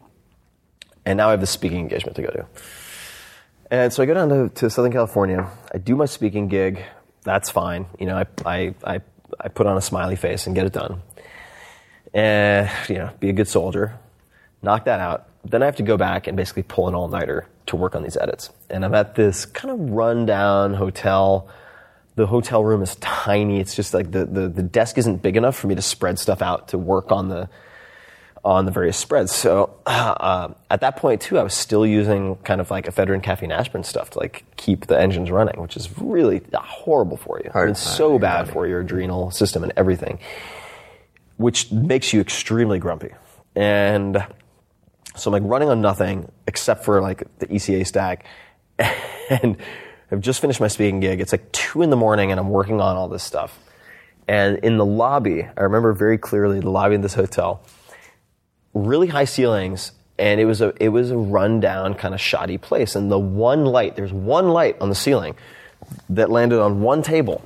And 1.05 1.17
now 1.17 1.27
I 1.27 1.31
have 1.31 1.39
this 1.39 1.51
speaking 1.51 1.77
engagement 1.77 2.15
to 2.15 2.23
go 2.23 2.31
to. 2.31 2.47
And 3.69 3.93
so 3.93 4.01
I 4.01 4.07
go 4.07 4.15
down 4.15 4.29
to, 4.29 4.49
to 4.55 4.71
Southern 4.71 4.91
California. 4.91 5.47
I 5.71 5.77
do 5.77 5.95
my 5.95 6.05
speaking 6.05 6.47
gig. 6.47 6.83
That's 7.21 7.51
fine. 7.51 7.85
You 7.99 8.07
know, 8.07 8.17
I, 8.17 8.25
I, 8.43 8.73
I, 8.83 9.01
I 9.39 9.49
put 9.49 9.67
on 9.67 9.77
a 9.77 9.81
smiley 9.81 10.15
face 10.15 10.47
and 10.47 10.55
get 10.55 10.65
it 10.65 10.73
done. 10.73 11.03
And, 12.11 12.71
you 12.89 12.95
know, 12.95 13.11
be 13.19 13.29
a 13.29 13.33
good 13.33 13.47
soldier. 13.47 13.99
Knock 14.63 14.85
that 14.85 14.99
out. 14.99 15.27
Then 15.45 15.61
I 15.61 15.67
have 15.67 15.75
to 15.75 15.83
go 15.83 15.95
back 15.95 16.25
and 16.25 16.35
basically 16.35 16.63
pull 16.63 16.87
an 16.87 16.95
all 16.95 17.07
nighter 17.07 17.47
to 17.67 17.75
work 17.75 17.95
on 17.95 18.01
these 18.01 18.17
edits. 18.17 18.49
And 18.67 18.83
I'm 18.83 18.95
at 18.95 19.13
this 19.13 19.45
kind 19.45 19.71
of 19.71 19.91
rundown 19.91 20.73
hotel. 20.73 21.51
The 22.15 22.27
hotel 22.27 22.63
room 22.63 22.81
is 22.81 22.95
tiny. 22.97 23.59
It's 23.59 23.75
just 23.75 23.93
like 23.93 24.11
the, 24.11 24.25
the, 24.25 24.47
the 24.49 24.63
desk 24.63 24.97
isn't 24.97 25.21
big 25.21 25.37
enough 25.37 25.55
for 25.55 25.67
me 25.67 25.75
to 25.75 25.81
spread 25.81 26.19
stuff 26.19 26.41
out 26.41 26.69
to 26.69 26.77
work 26.77 27.11
on 27.11 27.29
the, 27.29 27.49
on 28.43 28.65
the 28.65 28.71
various 28.71 28.97
spreads. 28.97 29.33
So 29.33 29.75
uh, 29.85 30.49
at 30.69 30.81
that 30.81 30.97
point 30.97 31.21
too, 31.21 31.37
I 31.37 31.43
was 31.43 31.53
still 31.53 31.85
using 31.85 32.35
kind 32.37 32.59
of 32.59 32.71
like 32.71 32.85
ephedrine, 32.85 33.21
caffeine, 33.21 33.51
aspirin 33.51 33.83
stuff 33.83 34.11
to 34.11 34.19
like 34.19 34.43
keep 34.57 34.87
the 34.87 34.99
engines 34.99 35.29
running, 35.29 35.61
which 35.61 35.77
is 35.77 35.89
really 35.99 36.41
horrible 36.53 37.17
for 37.17 37.39
you. 37.43 37.51
Hard 37.51 37.69
it's 37.69 37.79
so 37.79 38.17
bad 38.17 38.49
for 38.49 38.67
your 38.67 38.81
adrenal 38.81 39.31
system 39.31 39.63
and 39.63 39.71
everything, 39.77 40.19
which 41.37 41.71
makes 41.71 42.13
you 42.13 42.19
extremely 42.19 42.79
grumpy. 42.79 43.11
And 43.55 44.25
so 45.15 45.29
I'm 45.29 45.43
like 45.43 45.49
running 45.49 45.69
on 45.69 45.81
nothing 45.81 46.31
except 46.47 46.83
for 46.83 47.01
like 47.01 47.23
the 47.39 47.47
ECA 47.47 47.85
stack, 47.85 48.25
and 49.29 49.57
I've 50.11 50.21
just 50.21 50.41
finished 50.41 50.59
my 50.59 50.67
speaking 50.67 50.99
gig. 50.99 51.21
It's 51.21 51.31
like 51.31 51.51
two 51.51 51.81
in 51.81 51.89
the 51.89 51.95
morning, 51.95 52.31
and 52.31 52.39
I'm 52.39 52.49
working 52.49 52.81
on 52.81 52.97
all 52.97 53.07
this 53.07 53.23
stuff. 53.23 53.57
And 54.27 54.57
in 54.59 54.77
the 54.77 54.85
lobby, 54.85 55.43
I 55.43 55.61
remember 55.61 55.93
very 55.93 56.17
clearly 56.17 56.59
the 56.59 56.69
lobby 56.69 56.95
of 56.95 57.01
this 57.01 57.13
hotel 57.13 57.63
really 58.73 59.07
high 59.07 59.25
ceilings 59.25 59.91
and 60.17 60.39
it 60.39 60.45
was 60.45 60.61
a 60.61 60.73
it 60.81 60.89
was 60.89 61.11
a 61.11 61.17
rundown 61.17 61.93
kind 61.93 62.13
of 62.13 62.21
shoddy 62.21 62.57
place 62.57 62.95
and 62.95 63.11
the 63.11 63.19
one 63.19 63.65
light 63.65 63.95
there's 63.95 64.13
one 64.13 64.49
light 64.49 64.77
on 64.79 64.89
the 64.89 64.95
ceiling 64.95 65.35
that 66.09 66.29
landed 66.29 66.61
on 66.61 66.81
one 66.81 67.01
table 67.01 67.43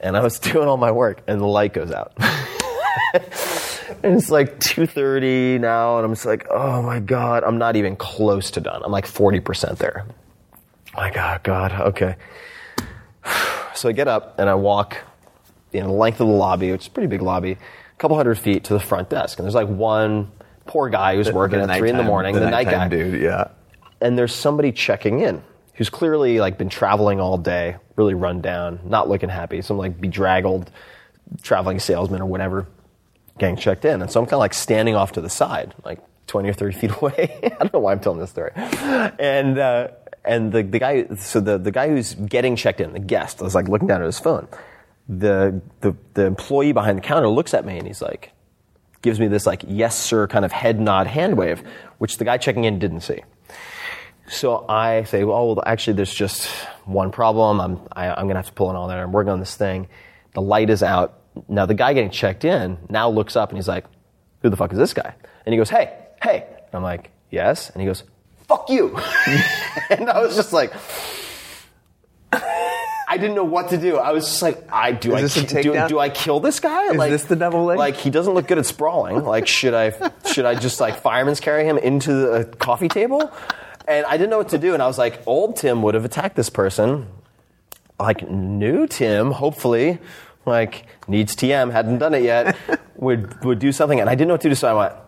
and 0.00 0.16
I 0.16 0.22
was 0.22 0.38
doing 0.40 0.66
all 0.68 0.76
my 0.76 0.90
work 0.90 1.22
and 1.26 1.40
the 1.40 1.46
light 1.46 1.72
goes 1.72 1.92
out 1.92 2.12
and 2.18 4.16
it's 4.16 4.30
like 4.30 4.58
2:30 4.58 5.60
now 5.60 5.98
and 5.98 6.04
I'm 6.04 6.12
just 6.12 6.26
like 6.26 6.46
oh 6.50 6.82
my 6.82 6.98
god 6.98 7.44
I'm 7.44 7.58
not 7.58 7.76
even 7.76 7.94
close 7.96 8.50
to 8.52 8.60
done 8.60 8.82
I'm 8.84 8.92
like 8.92 9.06
40% 9.06 9.78
there 9.78 10.06
my 10.96 11.10
god 11.10 11.42
god 11.42 11.72
okay 11.72 12.16
so 13.74 13.88
I 13.88 13.92
get 13.92 14.08
up 14.08 14.38
and 14.38 14.48
I 14.48 14.54
walk 14.54 14.98
you 15.72 15.80
know, 15.80 15.88
the 15.88 15.92
length 15.92 16.20
of 16.20 16.26
the 16.26 16.32
lobby, 16.32 16.72
which 16.72 16.82
is 16.82 16.86
a 16.86 16.90
pretty 16.90 17.08
big 17.08 17.22
lobby, 17.22 17.52
a 17.52 17.96
couple 17.98 18.16
hundred 18.16 18.38
feet 18.38 18.64
to 18.64 18.72
the 18.72 18.80
front 18.80 19.10
desk. 19.10 19.38
And 19.38 19.44
there's 19.44 19.54
like 19.54 19.68
one 19.68 20.30
poor 20.66 20.88
guy 20.88 21.16
who's 21.16 21.30
working 21.30 21.58
The 21.60 21.70
at 21.70 21.78
three 21.78 21.90
in 21.90 21.96
the 21.96 22.02
morning, 22.02 22.34
the, 22.34 22.48
night 22.50 22.64
guy. 22.66 22.88
dude. 22.88 23.20
Yeah. 23.20 23.48
And 24.00 24.16
there's 24.16 24.34
somebody 24.34 24.72
checking 24.72 25.20
in 25.20 25.42
who's 25.74 25.90
clearly 25.90 26.40
like 26.40 26.56
been 26.56 26.68
traveling 26.68 27.20
all 27.20 27.36
day, 27.36 27.76
really 27.96 28.14
run 28.14 28.40
down, 28.40 28.80
not 28.84 29.08
looking 29.08 29.28
happy. 29.28 29.60
Some 29.60 29.76
like 29.76 30.00
bedraggled 30.00 30.70
traveling 31.42 31.78
salesman 31.78 32.22
or 32.22 32.26
whatever 32.26 32.66
getting 33.38 33.56
checked 33.56 33.84
in. 33.84 34.00
And 34.00 34.10
so 34.10 34.20
I'm 34.20 34.26
kind 34.26 34.34
of 34.34 34.40
like 34.40 34.54
standing 34.54 34.94
off 34.94 35.12
to 35.12 35.20
the 35.20 35.28
side, 35.28 35.74
like 35.84 35.98
20 36.28 36.48
or 36.48 36.54
30 36.54 36.74
feet 36.78 36.90
away. 36.96 37.38
I 37.42 37.48
don't 37.48 37.72
know 37.74 37.80
why 37.80 37.92
I'm 37.92 38.00
telling 38.00 38.20
this 38.20 38.30
story. 38.30 38.52
And, 38.54 39.58
uh, 39.58 39.88
and 40.26 40.52
the, 40.52 40.62
the 40.62 40.78
guy, 40.78 41.06
so 41.16 41.40
the, 41.40 41.58
the 41.58 41.70
guy 41.70 41.88
who's 41.88 42.14
getting 42.14 42.56
checked 42.56 42.80
in, 42.80 42.92
the 42.92 42.98
guest, 42.98 43.40
was 43.40 43.54
like 43.54 43.68
looking 43.68 43.88
down 43.88 44.02
at 44.02 44.06
his 44.06 44.18
phone. 44.18 44.48
The, 45.08 45.60
the, 45.80 45.96
the 46.14 46.26
employee 46.26 46.72
behind 46.72 46.98
the 46.98 47.02
counter 47.02 47.28
looks 47.28 47.54
at 47.54 47.64
me 47.64 47.78
and 47.78 47.86
he's 47.86 48.02
like, 48.02 48.32
gives 49.02 49.20
me 49.20 49.28
this 49.28 49.46
like, 49.46 49.62
yes, 49.66 49.96
sir, 49.96 50.26
kind 50.26 50.44
of 50.44 50.52
head 50.52 50.80
nod 50.80 51.06
hand 51.06 51.36
wave, 51.36 51.62
which 51.98 52.18
the 52.18 52.24
guy 52.24 52.38
checking 52.38 52.64
in 52.64 52.78
didn't 52.78 53.02
see. 53.02 53.22
So 54.28 54.66
I 54.68 55.04
say, 55.04 55.22
well, 55.22 55.54
well 55.54 55.62
actually, 55.64 55.94
there's 55.94 56.12
just 56.12 56.48
one 56.84 57.12
problem. 57.12 57.60
I'm, 57.60 57.88
I, 57.92 58.08
I'm 58.08 58.24
going 58.24 58.30
to 58.30 58.36
have 58.36 58.46
to 58.46 58.52
pull 58.52 58.70
an 58.70 58.76
all 58.76 58.88
nighter. 58.88 59.02
I'm 59.02 59.12
working 59.12 59.32
on 59.32 59.38
this 59.38 59.54
thing. 59.54 59.88
The 60.34 60.42
light 60.42 60.70
is 60.70 60.82
out. 60.82 61.20
Now, 61.48 61.66
the 61.66 61.74
guy 61.74 61.92
getting 61.92 62.10
checked 62.10 62.44
in 62.44 62.78
now 62.90 63.08
looks 63.08 63.36
up 63.36 63.50
and 63.50 63.58
he's 63.58 63.68
like, 63.68 63.84
who 64.42 64.50
the 64.50 64.56
fuck 64.56 64.72
is 64.72 64.78
this 64.78 64.92
guy? 64.92 65.14
And 65.44 65.52
he 65.52 65.56
goes, 65.56 65.70
hey, 65.70 65.96
hey. 66.22 66.46
I'm 66.72 66.82
like, 66.82 67.12
yes. 67.30 67.70
And 67.70 67.80
he 67.80 67.86
goes, 67.86 68.02
fuck 68.48 68.68
you. 68.70 68.96
and 69.90 70.08
I 70.08 70.20
was 70.20 70.36
just 70.36 70.52
like, 70.52 70.72
I 73.08 73.18
didn't 73.18 73.36
know 73.36 73.44
what 73.44 73.70
to 73.70 73.78
do. 73.78 73.96
I 73.96 74.12
was 74.12 74.26
just 74.26 74.42
like, 74.42 74.70
I 74.70 74.92
do. 74.92 75.14
I 75.14 75.28
ki- 75.28 75.62
do, 75.62 75.88
do 75.88 75.98
I 75.98 76.08
kill 76.08 76.40
this 76.40 76.58
guy? 76.60 76.84
Is 76.84 76.96
like, 76.96 77.10
this 77.10 77.24
the 77.24 77.36
double 77.36 77.64
leg? 77.64 77.78
Like 77.78 77.96
he 77.96 78.10
doesn't 78.10 78.34
look 78.34 78.48
good 78.48 78.58
at 78.58 78.66
sprawling. 78.66 79.24
Like 79.24 79.46
should 79.46 79.74
I 79.74 79.92
should 80.30 80.44
I 80.44 80.54
just 80.56 80.80
like 80.80 81.00
fireman's 81.00 81.40
carry 81.40 81.64
him 81.64 81.78
into 81.78 82.12
the 82.12 82.32
uh, 82.32 82.44
coffee 82.56 82.88
table? 82.88 83.32
And 83.86 84.04
I 84.06 84.16
didn't 84.16 84.30
know 84.30 84.38
what 84.38 84.48
to 84.50 84.58
do. 84.58 84.74
And 84.74 84.82
I 84.82 84.86
was 84.86 84.98
like, 84.98 85.22
old 85.26 85.56
Tim 85.56 85.82
would 85.82 85.94
have 85.94 86.04
attacked 86.04 86.34
this 86.34 86.50
person. 86.50 87.06
Like 87.98 88.28
new 88.28 88.86
Tim, 88.88 89.30
hopefully, 89.30 89.98
like 90.44 90.86
needs 91.08 91.36
TM, 91.36 91.72
hadn't 91.72 91.98
done 91.98 92.12
it 92.12 92.24
yet, 92.24 92.56
would 92.96 93.42
would 93.44 93.60
do 93.60 93.70
something. 93.70 94.00
And 94.00 94.10
I 94.10 94.14
didn't 94.14 94.28
know 94.28 94.34
what 94.34 94.42
to 94.42 94.48
do, 94.48 94.54
so 94.54 94.68
I 94.68 94.74
went. 94.74 95.05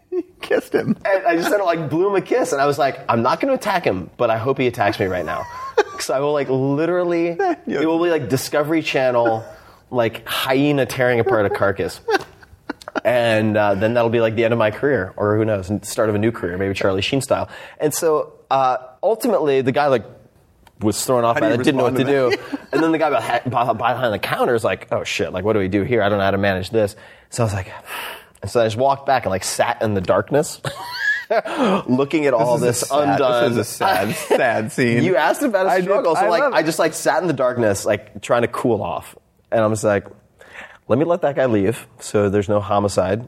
Kissed 0.40 0.74
him. 0.74 0.96
And 1.04 1.26
I 1.26 1.36
just 1.36 1.48
kind 1.48 1.60
of 1.60 1.66
like 1.66 1.88
blew 1.88 2.08
him 2.08 2.14
a 2.16 2.20
kiss, 2.20 2.52
and 2.52 2.60
I 2.60 2.66
was 2.66 2.78
like, 2.78 3.00
I'm 3.08 3.22
not 3.22 3.40
going 3.40 3.48
to 3.48 3.54
attack 3.54 3.84
him, 3.84 4.10
but 4.16 4.30
I 4.30 4.38
hope 4.38 4.58
he 4.58 4.66
attacks 4.66 4.98
me 4.98 5.06
right 5.06 5.24
now, 5.24 5.44
because 5.76 6.10
I 6.10 6.20
will 6.20 6.32
like 6.32 6.48
literally, 6.48 7.28
it 7.66 7.86
will 7.86 8.02
be 8.02 8.10
like 8.10 8.28
Discovery 8.28 8.82
Channel, 8.82 9.44
like 9.90 10.26
hyena 10.26 10.86
tearing 10.86 11.20
apart 11.20 11.46
a 11.46 11.50
carcass, 11.50 12.00
and 13.04 13.56
uh, 13.56 13.74
then 13.74 13.94
that'll 13.94 14.10
be 14.10 14.20
like 14.20 14.34
the 14.34 14.44
end 14.44 14.52
of 14.52 14.58
my 14.58 14.70
career, 14.70 15.12
or 15.16 15.36
who 15.36 15.44
knows, 15.44 15.70
start 15.82 16.08
of 16.08 16.14
a 16.14 16.18
new 16.18 16.32
career, 16.32 16.58
maybe 16.58 16.74
Charlie 16.74 17.02
Sheen 17.02 17.20
style. 17.20 17.48
And 17.78 17.92
so 17.94 18.34
uh, 18.50 18.78
ultimately, 19.02 19.62
the 19.62 19.72
guy 19.72 19.86
like 19.86 20.04
was 20.80 21.04
thrown 21.04 21.24
off 21.24 21.38
by 21.38 21.48
that, 21.48 21.58
didn't 21.58 21.76
know 21.76 21.84
what 21.84 21.96
to 21.96 22.04
respond 22.04 22.32
do. 22.32 22.58
and 22.72 22.82
then 22.82 22.92
the 22.92 22.98
guy 22.98 23.10
behind 23.10 24.12
the 24.14 24.18
counter 24.18 24.54
is 24.54 24.64
like, 24.64 24.88
"Oh 24.92 25.04
shit! 25.04 25.32
Like, 25.32 25.44
what 25.44 25.54
do 25.54 25.58
we 25.58 25.68
do 25.68 25.82
here? 25.82 26.02
I 26.02 26.08
don't 26.08 26.18
know 26.18 26.24
how 26.24 26.32
to 26.32 26.38
manage 26.38 26.70
this." 26.70 26.96
So 27.30 27.42
I 27.42 27.46
was 27.46 27.54
like, 27.54 27.72
and 28.42 28.50
so 28.50 28.60
I 28.60 28.64
just 28.66 28.76
walked 28.76 29.06
back 29.06 29.24
and 29.24 29.30
like 29.30 29.44
sat 29.44 29.80
in 29.82 29.94
the 29.94 30.00
darkness, 30.00 30.60
looking 31.86 32.26
at 32.26 32.34
all 32.34 32.58
This 32.58 32.80
this, 32.80 32.88
sad- 32.90 33.08
undone. 33.10 33.42
This 33.44 33.52
is 33.52 33.58
a 33.58 33.64
sad, 33.64 34.14
sad 34.14 34.72
scene. 34.76 35.02
You 35.04 35.16
asked 35.16 35.42
about 35.42 35.66
a 35.66 35.70
I 35.70 35.76
did- 35.76 35.84
struggle, 35.84 36.14
so 36.14 36.22
I 36.22 36.28
like. 36.28 36.42
I 36.52 36.62
just 36.62 36.78
like 36.78 36.94
sat 36.94 37.22
in 37.22 37.28
the 37.28 37.32
darkness, 37.34 37.84
like 37.84 38.20
trying 38.22 38.42
to 38.42 38.48
cool 38.48 38.82
off, 38.82 39.16
and 39.50 39.60
I'm 39.60 39.70
just 39.72 39.84
like, 39.84 40.06
let 40.88 40.98
me 40.98 41.04
let 41.04 41.22
that 41.22 41.36
guy 41.36 41.46
leave, 41.46 41.86
so 42.00 42.28
there's 42.28 42.48
no 42.48 42.60
homicide, 42.60 43.26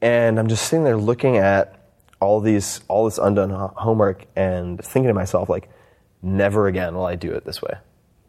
and 0.00 0.38
I'm 0.38 0.48
just 0.48 0.66
sitting 0.68 0.84
there 0.84 0.96
looking 0.96 1.36
at 1.36 1.72
all 2.20 2.40
these, 2.40 2.80
all 2.88 3.04
this 3.04 3.18
undone 3.18 3.50
ho- 3.50 3.74
homework, 3.76 4.24
and 4.34 4.82
thinking 4.82 5.08
to 5.08 5.14
myself 5.14 5.48
like, 5.48 5.68
never 6.22 6.66
again 6.66 6.94
will 6.94 7.04
I 7.06 7.14
do 7.14 7.32
it 7.32 7.44
this 7.44 7.60
way. 7.60 7.74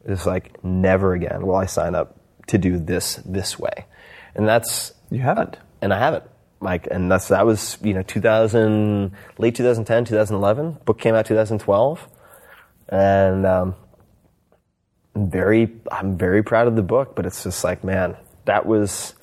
It's 0.06 0.26
like 0.26 0.64
never 0.64 1.14
again 1.14 1.46
will 1.48 1.56
I 1.56 1.66
sign 1.66 1.96
up 1.96 2.20
to 2.48 2.58
do 2.58 2.78
this 2.78 3.16
this 3.26 3.58
way, 3.58 3.86
and 4.36 4.48
that's 4.48 4.94
You 5.10 5.22
haven't. 5.22 5.58
And 5.82 5.94
I 5.94 6.00
haven't. 6.00 6.24
Like, 6.60 6.88
and 6.90 7.12
that's 7.12 7.28
that 7.28 7.46
was 7.46 7.78
you 7.84 7.94
know 7.94 8.02
2000, 8.02 9.12
late 9.38 9.56
2010, 9.56 10.06
2011. 10.06 10.78
Book 10.86 11.00
came 11.00 11.14
out 11.14 11.26
2012, 11.26 12.08
and 12.90 13.46
um, 13.46 13.76
I'm 15.16 15.30
very, 15.30 15.72
I'm 15.92 16.18
very 16.18 16.44
proud 16.44 16.68
of 16.68 16.76
the 16.76 16.82
book. 16.82 17.16
But 17.16 17.26
it's 17.26 17.44
just 17.44 17.64
like, 17.64 17.84
man, 17.84 18.18
that 18.46 18.66
was 18.66 19.14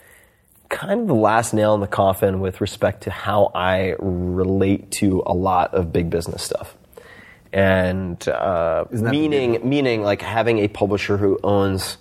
kind 0.68 1.00
of 1.00 1.06
the 1.08 1.14
last 1.14 1.54
nail 1.54 1.74
in 1.74 1.80
the 1.80 1.86
coffin 1.86 2.40
with 2.40 2.60
respect 2.60 3.04
to 3.04 3.10
how 3.10 3.50
I 3.54 3.94
relate 3.98 4.90
to 4.92 5.22
a 5.26 5.34
lot 5.34 5.74
of 5.74 5.92
big 5.92 6.10
business 6.10 6.42
stuff. 6.42 6.76
And 7.52 8.26
uh, 8.28 8.86
meaning, 8.90 9.60
meaning 9.68 10.02
like 10.02 10.22
having 10.22 10.58
a 10.58 10.68
publisher 10.68 11.16
who 11.16 11.38
owns 11.44 11.98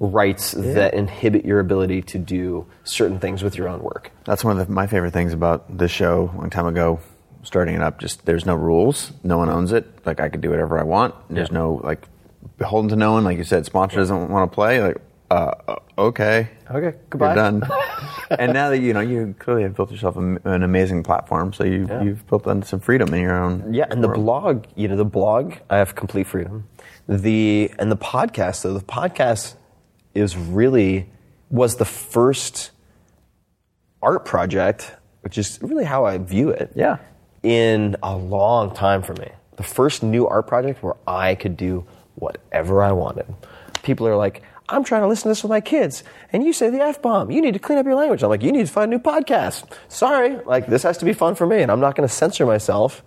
rights 0.00 0.52
that 0.52 0.94
inhibit 0.94 1.44
your 1.44 1.60
ability 1.60 2.02
to 2.02 2.18
do 2.18 2.66
certain 2.84 3.18
things 3.18 3.42
with 3.42 3.56
your 3.56 3.68
own 3.68 3.82
work. 3.82 4.10
That's 4.24 4.44
one 4.44 4.58
of 4.58 4.66
the, 4.66 4.72
my 4.72 4.86
favorite 4.86 5.12
things 5.12 5.32
about 5.32 5.76
this 5.76 5.90
show. 5.90 6.30
A 6.34 6.36
long 6.38 6.50
time 6.50 6.66
ago, 6.66 7.00
starting 7.42 7.74
it 7.74 7.82
up, 7.82 7.98
just 7.98 8.24
there's 8.24 8.46
no 8.46 8.54
rules. 8.54 9.12
No 9.24 9.38
one 9.38 9.48
owns 9.48 9.72
it. 9.72 9.86
Like 10.06 10.20
I 10.20 10.28
could 10.28 10.40
do 10.40 10.50
whatever 10.50 10.78
I 10.78 10.84
want. 10.84 11.14
There's 11.28 11.48
Yeah. 11.48 11.54
no 11.58 11.80
like 11.82 12.06
beholden 12.58 12.90
to 12.90 12.96
no 12.96 13.12
one. 13.12 13.24
Like 13.24 13.38
you 13.38 13.44
said, 13.44 13.66
sponsor 13.66 13.96
doesn't 13.96 14.30
want 14.30 14.50
to 14.50 14.54
play. 14.54 14.80
Like 14.82 14.96
uh, 15.30 15.76
okay, 15.98 16.48
Okay, 16.70 16.96
goodbye. 17.10 17.34
You're 17.34 17.34
done. 17.34 17.62
and 18.30 18.54
now 18.54 18.70
that 18.70 18.78
you 18.78 18.94
know, 18.94 19.00
you 19.00 19.34
clearly 19.38 19.62
have 19.64 19.74
built 19.76 19.90
yourself 19.90 20.16
an 20.16 20.38
amazing 20.62 21.02
platform. 21.02 21.52
So 21.52 21.64
you, 21.64 21.86
Yeah. 21.86 22.02
you've 22.02 22.26
built 22.28 22.46
on 22.46 22.62
some 22.62 22.80
freedom 22.80 23.12
in 23.12 23.20
your 23.20 23.36
own. 23.36 23.74
Yeah, 23.74 23.84
and 23.90 24.02
the 24.02 24.08
blog, 24.08 24.64
you 24.74 24.88
know, 24.88 24.96
the 24.96 25.04
blog, 25.04 25.54
I 25.68 25.76
have 25.78 25.94
complete 25.94 26.26
freedom. 26.28 26.64
The 27.08 27.70
and 27.78 27.90
the 27.92 27.96
podcast, 27.96 28.62
though, 28.62 28.72
the 28.72 28.80
podcast 28.84 29.54
is 30.18 30.36
really 30.36 31.08
was 31.50 31.76
the 31.76 31.84
first 31.84 32.70
art 34.02 34.24
project, 34.24 34.94
which 35.22 35.38
is 35.38 35.58
really 35.62 35.84
how 35.84 36.04
I 36.04 36.18
view 36.18 36.50
it. 36.50 36.72
Yeah. 36.74 36.98
In 37.42 37.96
a 38.02 38.16
long 38.16 38.74
time 38.74 39.02
for 39.02 39.14
me. 39.14 39.30
The 39.56 39.62
first 39.62 40.02
new 40.02 40.26
art 40.26 40.46
project 40.46 40.82
where 40.82 40.96
I 41.06 41.34
could 41.34 41.56
do 41.56 41.86
whatever 42.14 42.82
I 42.82 42.92
wanted. 42.92 43.26
People 43.82 44.06
are 44.06 44.16
like, 44.16 44.42
I'm 44.68 44.84
trying 44.84 45.00
to 45.00 45.08
listen 45.08 45.24
to 45.24 45.28
this 45.30 45.42
with 45.42 45.50
my 45.50 45.62
kids, 45.62 46.04
and 46.30 46.44
you 46.44 46.52
say 46.52 46.68
the 46.68 46.82
F 46.82 47.00
bomb. 47.00 47.30
You 47.30 47.40
need 47.40 47.54
to 47.54 47.58
clean 47.58 47.78
up 47.78 47.86
your 47.86 47.94
language. 47.94 48.22
I'm 48.22 48.28
like, 48.28 48.42
you 48.42 48.52
need 48.52 48.66
to 48.66 48.72
find 48.72 48.92
a 48.92 48.96
new 48.96 49.02
podcast. 49.02 49.64
Sorry, 49.88 50.36
like, 50.44 50.66
this 50.66 50.82
has 50.82 50.98
to 50.98 51.06
be 51.06 51.14
fun 51.14 51.34
for 51.36 51.46
me, 51.46 51.62
and 51.62 51.72
I'm 51.72 51.80
not 51.80 51.96
going 51.96 52.06
to 52.06 52.14
censor 52.14 52.44
myself 52.44 53.02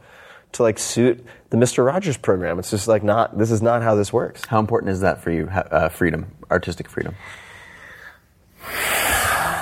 to 0.54 0.64
like 0.64 0.80
suit 0.80 1.26
the 1.50 1.58
Mr. 1.58 1.86
Rogers 1.86 2.18
program. 2.18 2.60
It's 2.60 2.70
just 2.70 2.88
like 2.88 3.04
not, 3.04 3.38
this 3.38 3.52
is 3.52 3.62
not 3.62 3.82
how 3.82 3.96
this 3.96 4.12
works. 4.12 4.46
How 4.46 4.60
important 4.60 4.92
is 4.92 5.02
that 5.02 5.22
for 5.22 5.32
you? 5.32 5.48
Uh, 5.48 5.90
freedom, 5.90 6.32
artistic 6.50 6.90
freedom. 6.90 7.16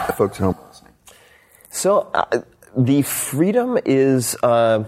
The 0.07 0.13
folks 0.15 0.37
at 0.37 0.43
home. 0.43 0.57
So 1.69 2.09
uh, 2.13 2.41
the 2.75 3.01
freedom 3.03 3.77
is 3.85 4.35
uh, 4.43 4.83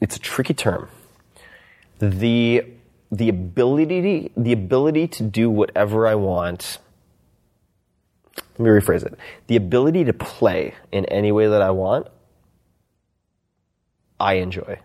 it's 0.00 0.16
a 0.16 0.20
tricky 0.20 0.54
term. 0.54 0.88
The 1.98 2.66
the 3.10 3.28
ability 3.28 4.32
the 4.36 4.52
ability 4.52 5.08
to 5.08 5.22
do 5.22 5.50
whatever 5.50 6.06
I 6.06 6.14
want. 6.14 6.78
Let 8.36 8.60
me 8.60 8.70
rephrase 8.70 9.04
it. 9.04 9.18
The 9.46 9.56
ability 9.56 10.04
to 10.04 10.12
play 10.12 10.74
in 10.92 11.04
any 11.06 11.32
way 11.32 11.48
that 11.48 11.62
I 11.62 11.70
want, 11.70 12.08
I 14.20 14.34
enjoy. 14.34 14.78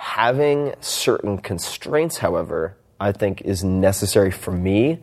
Having 0.00 0.74
certain 0.80 1.36
constraints, 1.36 2.16
however, 2.16 2.74
I 2.98 3.12
think 3.12 3.42
is 3.42 3.62
necessary 3.62 4.30
for 4.30 4.50
me 4.50 4.98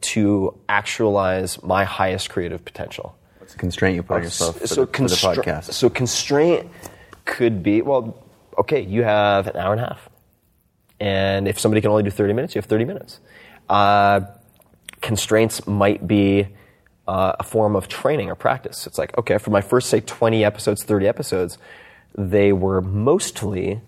to 0.00 0.58
actualize 0.68 1.62
my 1.62 1.84
highest 1.84 2.30
creative 2.30 2.64
potential. 2.64 3.16
What's 3.38 3.52
the 3.52 3.60
constraint 3.60 3.94
you 3.94 4.02
put 4.02 4.16
on 4.16 4.22
yourself 4.24 4.58
for, 4.58 4.66
so 4.66 4.84
the, 4.86 4.92
for 4.92 5.08
the 5.08 5.14
podcast? 5.14 5.72
So 5.72 5.88
constraint 5.88 6.68
could 7.24 7.62
be 7.62 7.80
well, 7.80 8.26
okay, 8.58 8.80
you 8.80 9.04
have 9.04 9.46
an 9.46 9.56
hour 9.56 9.72
and 9.72 9.80
a 9.80 9.84
half, 9.84 10.08
and 10.98 11.46
if 11.46 11.60
somebody 11.60 11.80
can 11.80 11.92
only 11.92 12.02
do 12.02 12.10
thirty 12.10 12.32
minutes, 12.32 12.56
you 12.56 12.58
have 12.58 12.66
thirty 12.66 12.84
minutes. 12.84 13.20
Uh, 13.68 14.22
constraints 15.00 15.64
might 15.68 16.08
be 16.08 16.48
uh, 17.06 17.36
a 17.38 17.44
form 17.44 17.76
of 17.76 17.86
training 17.86 18.30
or 18.30 18.34
practice. 18.34 18.84
It's 18.88 18.98
like 18.98 19.16
okay, 19.16 19.38
for 19.38 19.50
my 19.50 19.60
first 19.60 19.90
say 19.90 20.00
twenty 20.00 20.44
episodes, 20.44 20.82
thirty 20.82 21.06
episodes, 21.06 21.56
they 22.18 22.52
were 22.52 22.80
mostly 22.80 23.80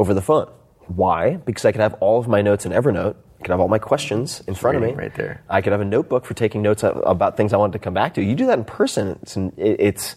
over 0.00 0.14
the 0.14 0.22
phone. 0.22 0.50
Why? 0.86 1.36
Because 1.36 1.66
I 1.66 1.72
could 1.72 1.82
have 1.82 1.94
all 2.00 2.18
of 2.18 2.26
my 2.26 2.40
notes 2.40 2.64
in 2.64 2.72
Evernote. 2.72 3.16
I 3.38 3.42
could 3.42 3.50
have 3.50 3.60
all 3.60 3.68
my 3.68 3.78
questions 3.78 4.42
in 4.46 4.54
front 4.54 4.78
of 4.78 4.82
me. 4.82 4.92
right 4.92 5.14
there. 5.14 5.42
I 5.48 5.60
could 5.60 5.72
have 5.72 5.82
a 5.82 5.84
notebook 5.84 6.24
for 6.24 6.32
taking 6.32 6.62
notes 6.62 6.82
about 6.82 7.36
things 7.36 7.52
I 7.52 7.58
wanted 7.58 7.74
to 7.74 7.78
come 7.80 7.92
back 7.92 8.14
to. 8.14 8.22
You 8.22 8.34
do 8.34 8.46
that 8.46 8.58
in 8.58 8.64
person, 8.64 9.18
it's, 9.22 9.36
it's 9.58 10.16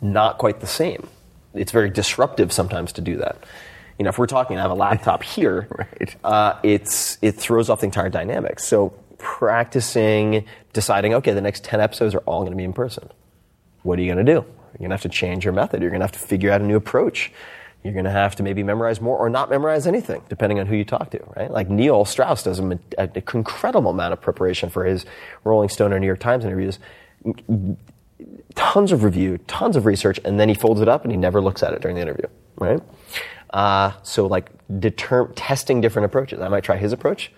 not 0.00 0.38
quite 0.38 0.60
the 0.60 0.66
same. 0.66 1.06
It's 1.52 1.72
very 1.72 1.90
disruptive 1.90 2.52
sometimes 2.52 2.92
to 2.94 3.02
do 3.02 3.18
that. 3.18 3.44
You 3.98 4.04
know, 4.04 4.08
if 4.08 4.18
we're 4.18 4.26
talking, 4.26 4.56
I 4.56 4.62
have 4.62 4.70
a 4.70 4.74
laptop 4.74 5.22
here. 5.34 5.68
Right. 5.70 6.16
Uh, 6.24 6.58
it's 6.62 7.18
it 7.20 7.32
throws 7.32 7.68
off 7.68 7.80
the 7.80 7.86
entire 7.86 8.08
dynamic. 8.08 8.60
So 8.60 8.90
practicing, 9.18 10.46
deciding, 10.72 11.14
okay, 11.14 11.32
the 11.32 11.40
next 11.42 11.64
ten 11.64 11.80
episodes 11.80 12.14
are 12.14 12.20
all 12.20 12.40
going 12.40 12.52
to 12.52 12.56
be 12.56 12.64
in 12.64 12.72
person. 12.72 13.10
What 13.82 13.98
are 13.98 14.02
you 14.02 14.12
going 14.12 14.24
to 14.24 14.32
do? 14.32 14.38
You're 14.72 14.88
going 14.88 14.90
to 14.90 14.94
have 14.94 15.02
to 15.02 15.08
change 15.10 15.44
your 15.44 15.54
method. 15.54 15.82
You're 15.82 15.90
going 15.90 16.00
to 16.00 16.06
have 16.06 16.12
to 16.12 16.18
figure 16.18 16.50
out 16.50 16.60
a 16.60 16.64
new 16.64 16.76
approach. 16.76 17.32
You're 17.84 17.92
going 17.92 18.04
to 18.06 18.10
have 18.10 18.34
to 18.36 18.42
maybe 18.42 18.62
memorize 18.62 19.00
more 19.00 19.16
or 19.16 19.30
not 19.30 19.50
memorize 19.50 19.86
anything, 19.86 20.22
depending 20.28 20.58
on 20.58 20.66
who 20.66 20.74
you 20.74 20.84
talk 20.84 21.10
to, 21.10 21.20
right? 21.36 21.50
Like 21.50 21.70
Neil 21.70 22.04
Strauss 22.04 22.42
does 22.42 22.58
an 22.58 22.80
incredible 22.98 23.92
amount 23.92 24.12
of 24.12 24.20
preparation 24.20 24.68
for 24.68 24.84
his 24.84 25.06
Rolling 25.44 25.68
Stone 25.68 25.92
or 25.92 26.00
New 26.00 26.06
York 26.06 26.18
Times 26.18 26.44
interviews. 26.44 26.78
Tons 28.56 28.90
of 28.90 29.04
review, 29.04 29.38
tons 29.46 29.76
of 29.76 29.86
research, 29.86 30.18
and 30.24 30.40
then 30.40 30.48
he 30.48 30.54
folds 30.54 30.80
it 30.80 30.88
up 30.88 31.04
and 31.04 31.12
he 31.12 31.16
never 31.16 31.40
looks 31.40 31.62
at 31.62 31.72
it 31.72 31.80
during 31.80 31.94
the 31.94 32.02
interview, 32.02 32.26
right? 32.56 32.82
Uh, 33.50 33.92
so 34.02 34.26
like 34.26 34.50
determ- 34.68 35.32
testing 35.36 35.80
different 35.80 36.06
approaches. 36.06 36.40
I 36.40 36.48
might 36.48 36.64
try 36.64 36.76
his 36.76 36.92
approach, 36.92 37.30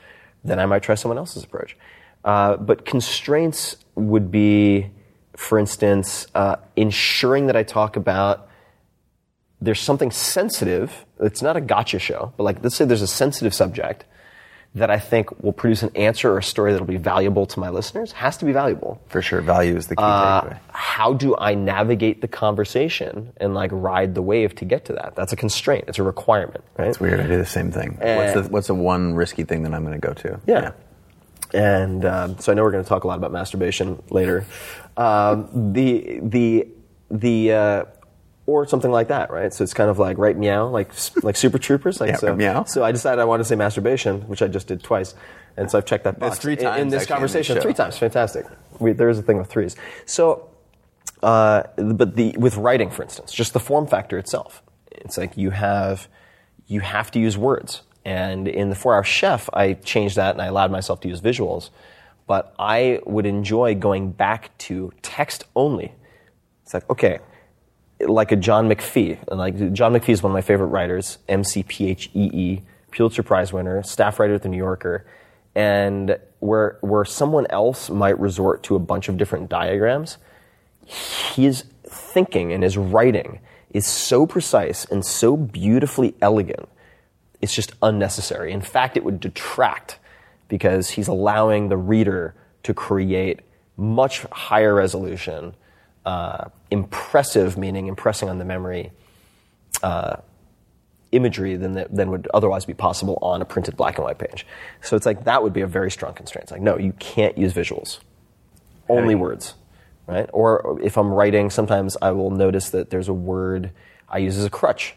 then 0.42 0.58
I 0.58 0.66
might 0.66 0.82
try 0.82 0.94
someone 0.94 1.18
else's 1.18 1.44
approach. 1.44 1.76
Uh, 2.24 2.56
but 2.56 2.84
constraints 2.84 3.76
would 3.94 4.30
be, 4.30 4.90
for 5.36 5.58
instance, 5.58 6.26
uh, 6.34 6.56
ensuring 6.76 7.46
that 7.46 7.56
I 7.56 7.62
talk 7.62 7.96
about 7.96 8.48
there's 9.60 9.80
something 9.80 10.10
sensitive. 10.10 11.04
It's 11.20 11.42
not 11.42 11.56
a 11.56 11.60
gotcha 11.60 11.98
show, 11.98 12.32
but 12.36 12.44
like 12.44 12.62
let's 12.62 12.76
say 12.76 12.84
there's 12.84 13.02
a 13.02 13.06
sensitive 13.06 13.54
subject 13.54 14.04
that 14.72 14.88
I 14.88 15.00
think 15.00 15.42
will 15.42 15.52
produce 15.52 15.82
an 15.82 15.90
answer 15.96 16.30
or 16.32 16.38
a 16.38 16.42
story 16.44 16.70
that'll 16.70 16.86
be 16.86 16.96
valuable 16.96 17.44
to 17.44 17.58
my 17.58 17.70
listeners. 17.70 18.12
Has 18.12 18.36
to 18.36 18.44
be 18.44 18.52
valuable. 18.52 19.00
For 19.08 19.20
sure, 19.20 19.40
value 19.40 19.76
is 19.76 19.88
the 19.88 19.96
key 19.96 20.02
Uh, 20.02 20.42
takeaway. 20.42 20.58
how 20.68 21.12
do 21.12 21.34
I 21.36 21.54
navigate 21.54 22.20
the 22.20 22.28
conversation 22.28 23.32
and 23.38 23.52
like 23.52 23.70
ride 23.72 24.14
the 24.14 24.22
wave 24.22 24.54
to 24.56 24.64
get 24.64 24.84
to 24.84 24.92
that? 24.92 25.16
That's 25.16 25.32
a 25.32 25.36
constraint. 25.36 25.86
It's 25.88 25.98
a 25.98 26.04
requirement, 26.04 26.62
right? 26.78 26.86
It's 26.88 27.00
weird. 27.00 27.18
I 27.18 27.26
do 27.26 27.36
the 27.36 27.44
same 27.44 27.72
thing. 27.72 27.98
Uh, 28.00 28.14
what's, 28.14 28.32
the, 28.34 28.42
what's 28.52 28.66
the 28.68 28.74
one 28.74 29.14
risky 29.14 29.42
thing 29.42 29.64
that 29.64 29.74
I'm 29.74 29.84
going 29.84 30.00
to 30.00 30.06
go 30.06 30.14
to? 30.14 30.40
Yeah. 30.46 30.70
And 31.52 32.04
um, 32.04 32.38
so 32.38 32.52
I 32.52 32.54
know 32.54 32.62
we're 32.62 32.70
going 32.70 32.84
to 32.84 32.88
talk 32.88 33.02
a 33.02 33.08
lot 33.08 33.18
about 33.18 33.32
masturbation 33.32 34.00
later. 34.10 34.46
Um, 34.96 35.72
the 35.72 36.20
the 36.22 36.68
the 37.10 37.52
uh, 37.52 37.84
or 38.50 38.66
something 38.66 38.90
like 38.90 39.08
that, 39.08 39.30
right? 39.30 39.52
So 39.52 39.62
it's 39.64 39.74
kind 39.74 39.90
of 39.90 39.98
like 39.98 40.18
right 40.18 40.36
meow, 40.36 40.68
like 40.68 40.90
like 41.22 41.36
Super 41.36 41.58
Troopers, 41.58 42.00
like 42.00 42.10
Yeah, 42.10 42.16
so. 42.16 42.36
meow. 42.36 42.64
So 42.64 42.82
I 42.84 42.92
decided 42.92 43.20
I 43.20 43.24
wanted 43.24 43.44
to 43.44 43.48
say 43.48 43.54
masturbation, 43.56 44.22
which 44.28 44.42
I 44.42 44.48
just 44.48 44.66
did 44.66 44.82
twice, 44.82 45.14
and 45.56 45.70
so 45.70 45.78
I've 45.78 45.84
checked 45.86 46.04
that 46.04 46.18
box 46.18 46.32
That's 46.32 46.42
three 46.42 46.52
In- 46.54 46.58
in, 46.80 46.88
this 46.88 47.02
actually, 47.02 47.14
in 47.14 47.18
conversation. 47.18 47.60
three 47.60 47.74
times, 47.74 47.98
fantastic. 47.98 48.46
We, 48.78 48.92
there 48.92 49.08
is 49.08 49.18
a 49.18 49.22
thing 49.22 49.38
with 49.38 49.48
threes. 49.48 49.76
So, 50.06 50.48
uh, 51.22 51.64
but 51.76 52.16
the 52.16 52.34
with 52.38 52.56
writing, 52.56 52.90
for 52.90 53.02
instance, 53.02 53.32
just 53.32 53.52
the 53.52 53.60
form 53.60 53.86
factor 53.86 54.18
itself, 54.18 54.62
it's 54.90 55.16
like 55.18 55.36
you 55.36 55.50
have 55.50 56.08
you 56.66 56.80
have 56.80 57.10
to 57.12 57.18
use 57.18 57.36
words. 57.38 57.82
And 58.04 58.48
in 58.48 58.70
the 58.70 58.74
Four 58.74 58.94
Hour 58.94 59.04
Chef, 59.04 59.50
I 59.52 59.74
changed 59.74 60.16
that 60.16 60.34
and 60.34 60.40
I 60.40 60.46
allowed 60.46 60.70
myself 60.70 61.00
to 61.02 61.08
use 61.08 61.20
visuals. 61.20 61.68
But 62.26 62.54
I 62.58 63.00
would 63.04 63.26
enjoy 63.26 63.74
going 63.74 64.12
back 64.12 64.56
to 64.58 64.92
text 65.02 65.44
only. 65.54 65.92
It's 66.62 66.72
like, 66.72 66.88
okay, 66.88 67.18
like 68.06 68.32
a 68.32 68.36
John 68.36 68.68
McPhee. 68.68 69.18
And 69.28 69.38
like 69.38 69.72
John 69.72 69.92
McPhee 69.92 70.10
is 70.10 70.22
one 70.22 70.32
of 70.32 70.34
my 70.34 70.42
favorite 70.42 70.68
writers, 70.68 71.18
M 71.28 71.44
C 71.44 71.62
P 71.62 71.88
H 71.88 72.10
E 72.14 72.30
E, 72.32 72.62
Pulitzer 72.90 73.22
Prize 73.22 73.52
winner, 73.52 73.82
staff 73.82 74.18
writer 74.18 74.34
at 74.34 74.42
the 74.42 74.48
New 74.48 74.56
Yorker, 74.56 75.06
and 75.54 76.18
where 76.40 76.78
where 76.80 77.04
someone 77.04 77.46
else 77.50 77.90
might 77.90 78.18
resort 78.18 78.62
to 78.64 78.76
a 78.76 78.78
bunch 78.78 79.08
of 79.08 79.16
different 79.16 79.48
diagrams, 79.48 80.18
his 80.86 81.64
thinking 81.84 82.52
and 82.52 82.62
his 82.62 82.76
writing 82.76 83.40
is 83.70 83.86
so 83.86 84.26
precise 84.26 84.84
and 84.86 85.04
so 85.04 85.36
beautifully 85.36 86.14
elegant. 86.20 86.68
It's 87.40 87.54
just 87.54 87.72
unnecessary. 87.82 88.52
In 88.52 88.60
fact, 88.60 88.96
it 88.96 89.04
would 89.04 89.20
detract 89.20 89.98
because 90.48 90.90
he's 90.90 91.08
allowing 91.08 91.68
the 91.68 91.76
reader 91.76 92.34
to 92.64 92.74
create 92.74 93.40
much 93.76 94.22
higher 94.32 94.74
resolution, 94.74 95.54
uh, 96.04 96.46
impressive 96.70 97.56
meaning 97.56 97.86
impressing 97.86 98.28
on 98.28 98.38
the 98.38 98.44
memory 98.44 98.92
uh, 99.82 100.16
imagery 101.12 101.56
than 101.56 101.72
that, 101.74 101.94
than 101.94 102.10
would 102.10 102.28
otherwise 102.32 102.64
be 102.64 102.74
possible 102.74 103.18
on 103.22 103.42
a 103.42 103.44
printed 103.44 103.76
black 103.76 103.96
and 103.96 104.04
white 104.04 104.18
page. 104.18 104.46
So 104.82 104.96
it's 104.96 105.06
like 105.06 105.24
that 105.24 105.42
would 105.42 105.52
be 105.52 105.60
a 105.60 105.66
very 105.66 105.90
strong 105.90 106.14
constraint. 106.14 106.44
It's 106.44 106.52
like 106.52 106.62
no, 106.62 106.78
you 106.78 106.92
can't 106.94 107.36
use 107.36 107.52
visuals, 107.52 107.98
only 108.88 109.14
words, 109.14 109.54
right? 110.06 110.28
Or 110.32 110.78
if 110.82 110.96
I'm 110.96 111.12
writing, 111.12 111.50
sometimes 111.50 111.96
I 112.00 112.12
will 112.12 112.30
notice 112.30 112.70
that 112.70 112.90
there's 112.90 113.08
a 113.08 113.14
word 113.14 113.72
I 114.08 114.18
use 114.18 114.36
as 114.38 114.44
a 114.44 114.50
crutch. 114.50 114.94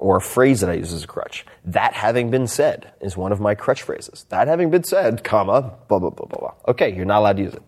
Or 0.00 0.16
a 0.16 0.20
phrase 0.20 0.60
that 0.60 0.68
I 0.68 0.74
use 0.74 0.92
as 0.92 1.04
a 1.04 1.06
crutch. 1.06 1.46
That 1.64 1.94
having 1.94 2.30
been 2.30 2.48
said 2.48 2.92
is 3.00 3.16
one 3.16 3.30
of 3.30 3.40
my 3.40 3.54
crutch 3.54 3.82
phrases. 3.82 4.26
That 4.28 4.48
having 4.48 4.68
been 4.68 4.82
said, 4.82 5.22
comma, 5.22 5.72
blah, 5.88 5.98
blah, 6.00 6.10
blah, 6.10 6.26
blah, 6.26 6.38
blah. 6.38 6.54
Okay, 6.68 6.94
you're 6.94 7.06
not 7.06 7.20
allowed 7.20 7.36
to 7.36 7.42
use 7.44 7.54
it. 7.54 7.62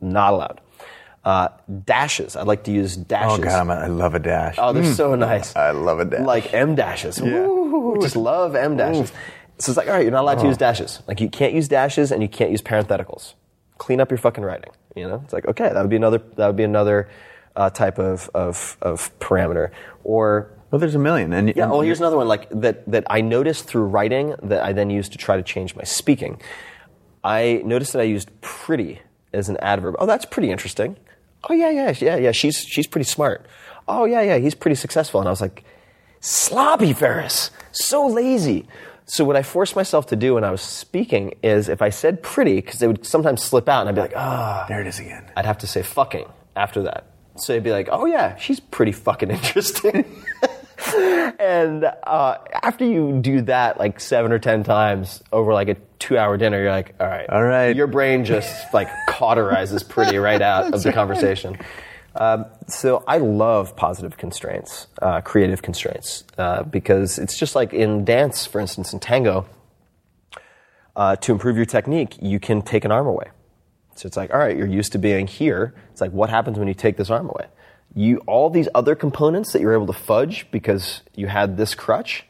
Not 0.00 0.34
allowed. 0.34 0.60
Uh, 1.22 1.48
dashes. 1.84 2.34
I 2.34 2.42
like 2.42 2.64
to 2.64 2.72
use 2.72 2.96
dashes. 2.96 3.40
Oh 3.40 3.42
god, 3.42 3.68
I 3.68 3.88
love 3.88 4.14
a 4.14 4.18
dash. 4.18 4.54
Oh, 4.58 4.72
they're 4.72 4.84
so 4.94 5.14
nice. 5.14 5.54
I 5.54 5.72
love 5.72 6.00
a 6.00 6.06
dash. 6.06 6.24
Like 6.24 6.54
M 6.54 6.74
dashes. 6.74 7.20
Woo, 7.20 7.98
just 8.00 8.16
love 8.16 8.54
M 8.54 8.76
dashes. 8.76 9.12
So 9.58 9.72
it's 9.72 9.76
like, 9.76 9.88
all 9.88 9.92
right, 9.92 10.02
you're 10.02 10.12
not 10.12 10.22
allowed 10.22 10.38
to 10.38 10.46
use 10.46 10.56
dashes. 10.56 11.02
Like 11.06 11.20
you 11.20 11.28
can't 11.28 11.52
use 11.52 11.68
dashes 11.68 12.10
and 12.10 12.22
you 12.22 12.28
can't 12.28 12.50
use 12.50 12.62
parentheticals. 12.62 13.34
Clean 13.76 14.00
up 14.00 14.10
your 14.10 14.16
fucking 14.16 14.42
writing. 14.42 14.70
You 14.96 15.08
know, 15.08 15.20
it's 15.22 15.32
like 15.34 15.46
okay, 15.46 15.68
that 15.68 15.80
would 15.80 15.90
be 15.90 15.96
another 15.96 16.22
that 16.36 16.46
would 16.46 16.56
be 16.56 16.64
another 16.64 17.10
uh, 17.54 17.68
type 17.68 17.98
of, 17.98 18.30
of 18.32 18.78
of 18.80 19.16
parameter. 19.18 19.70
Or 20.04 20.50
well, 20.70 20.78
there's 20.78 20.94
a 20.94 20.98
million. 20.98 21.34
And 21.34 21.54
yeah, 21.54 21.66
well, 21.66 21.82
here's 21.82 22.00
another 22.00 22.16
one 22.16 22.28
like 22.28 22.48
that 22.50 22.90
that 22.90 23.04
I 23.10 23.20
noticed 23.20 23.66
through 23.66 23.84
writing 23.84 24.36
that 24.42 24.62
I 24.64 24.72
then 24.72 24.88
used 24.88 25.12
to 25.12 25.18
try 25.18 25.36
to 25.36 25.42
change 25.42 25.76
my 25.76 25.84
speaking. 25.84 26.40
I 27.22 27.60
noticed 27.64 27.92
that 27.92 28.00
I 28.00 28.04
used 28.04 28.30
pretty 28.40 29.02
as 29.34 29.50
an 29.50 29.58
adverb. 29.58 29.96
Oh, 29.98 30.06
that's 30.06 30.24
pretty 30.24 30.50
interesting. 30.50 30.96
Oh 31.48 31.54
yeah, 31.54 31.70
yeah, 31.70 31.94
yeah, 31.98 32.16
yeah. 32.16 32.32
She's 32.32 32.58
she's 32.58 32.86
pretty 32.86 33.06
smart. 33.06 33.46
Oh 33.88 34.04
yeah, 34.04 34.20
yeah. 34.22 34.38
He's 34.38 34.54
pretty 34.54 34.74
successful. 34.74 35.20
And 35.20 35.28
I 35.28 35.30
was 35.30 35.40
like, 35.40 35.64
sloppy 36.20 36.92
Ferriss, 36.92 37.50
so 37.72 38.06
lazy. 38.06 38.66
So 39.06 39.24
what 39.24 39.34
I 39.34 39.42
forced 39.42 39.74
myself 39.74 40.06
to 40.08 40.16
do 40.16 40.34
when 40.34 40.44
I 40.44 40.52
was 40.52 40.60
speaking 40.60 41.34
is 41.42 41.68
if 41.68 41.82
I 41.82 41.90
said 41.90 42.22
pretty, 42.22 42.56
because 42.56 42.78
they 42.78 42.86
would 42.86 43.04
sometimes 43.04 43.42
slip 43.42 43.68
out, 43.68 43.80
and 43.80 43.88
I'd 43.88 43.94
be 43.94 44.00
like, 44.02 44.12
ah, 44.14 44.66
there 44.68 44.80
it 44.80 44.86
is 44.86 45.00
again. 45.00 45.24
I'd 45.36 45.46
have 45.46 45.58
to 45.58 45.66
say 45.66 45.82
fucking 45.82 46.26
after 46.54 46.82
that. 46.82 47.06
So 47.36 47.52
it'd 47.54 47.64
be 47.64 47.72
like, 47.72 47.88
oh 47.90 48.06
yeah, 48.06 48.36
she's 48.36 48.60
pretty 48.60 48.92
fucking 48.92 49.30
interesting. 49.30 50.04
and 50.88 51.84
uh, 51.84 52.38
after 52.62 52.84
you 52.84 53.20
do 53.20 53.42
that 53.42 53.78
like 53.78 54.00
seven 54.00 54.32
or 54.32 54.38
ten 54.38 54.64
times 54.64 55.22
over 55.32 55.52
like 55.52 55.68
a 55.68 55.76
two-hour 55.98 56.36
dinner, 56.36 56.60
you're 56.60 56.70
like, 56.70 56.94
all 56.98 57.06
right, 57.06 57.28
All 57.28 57.42
right. 57.42 57.74
Your 57.76 57.86
brain 57.86 58.24
just 58.24 58.72
like 58.72 58.88
cauterizes 59.08 59.86
pretty 59.86 60.18
right 60.18 60.40
out 60.40 60.72
of 60.72 60.82
the 60.82 60.92
conversation. 61.00 61.58
Um, 62.14 62.46
so 62.66 63.04
I 63.06 63.18
love 63.18 63.76
positive 63.76 64.16
constraints, 64.16 64.88
uh, 65.00 65.20
creative 65.20 65.62
constraints, 65.62 66.24
uh, 66.38 66.64
because 66.64 67.18
it's 67.18 67.38
just 67.38 67.54
like 67.54 67.72
in 67.72 68.04
dance, 68.04 68.46
for 68.46 68.60
instance, 68.60 68.92
in 68.92 69.00
tango. 69.00 69.46
Uh, 70.96 71.14
to 71.16 71.32
improve 71.32 71.56
your 71.56 71.66
technique, 71.66 72.16
you 72.20 72.40
can 72.40 72.62
take 72.62 72.84
an 72.84 72.90
arm 72.90 73.06
away. 73.06 73.26
So 73.94 74.06
it's 74.06 74.16
like, 74.16 74.32
all 74.32 74.38
right, 74.38 74.56
you're 74.56 74.66
used 74.66 74.92
to 74.92 74.98
being 74.98 75.26
here. 75.26 75.74
It's 75.92 76.00
like, 76.00 76.10
what 76.10 76.30
happens 76.30 76.58
when 76.58 76.66
you 76.66 76.74
take 76.74 76.96
this 76.96 77.10
arm 77.10 77.28
away? 77.28 77.46
You 77.94 78.18
all 78.26 78.50
these 78.50 78.68
other 78.74 78.94
components 78.94 79.52
that 79.52 79.60
you're 79.60 79.74
able 79.74 79.86
to 79.88 79.92
fudge 79.92 80.46
because 80.50 81.02
you 81.14 81.26
had 81.26 81.56
this 81.56 81.74
crutch. 81.74 82.24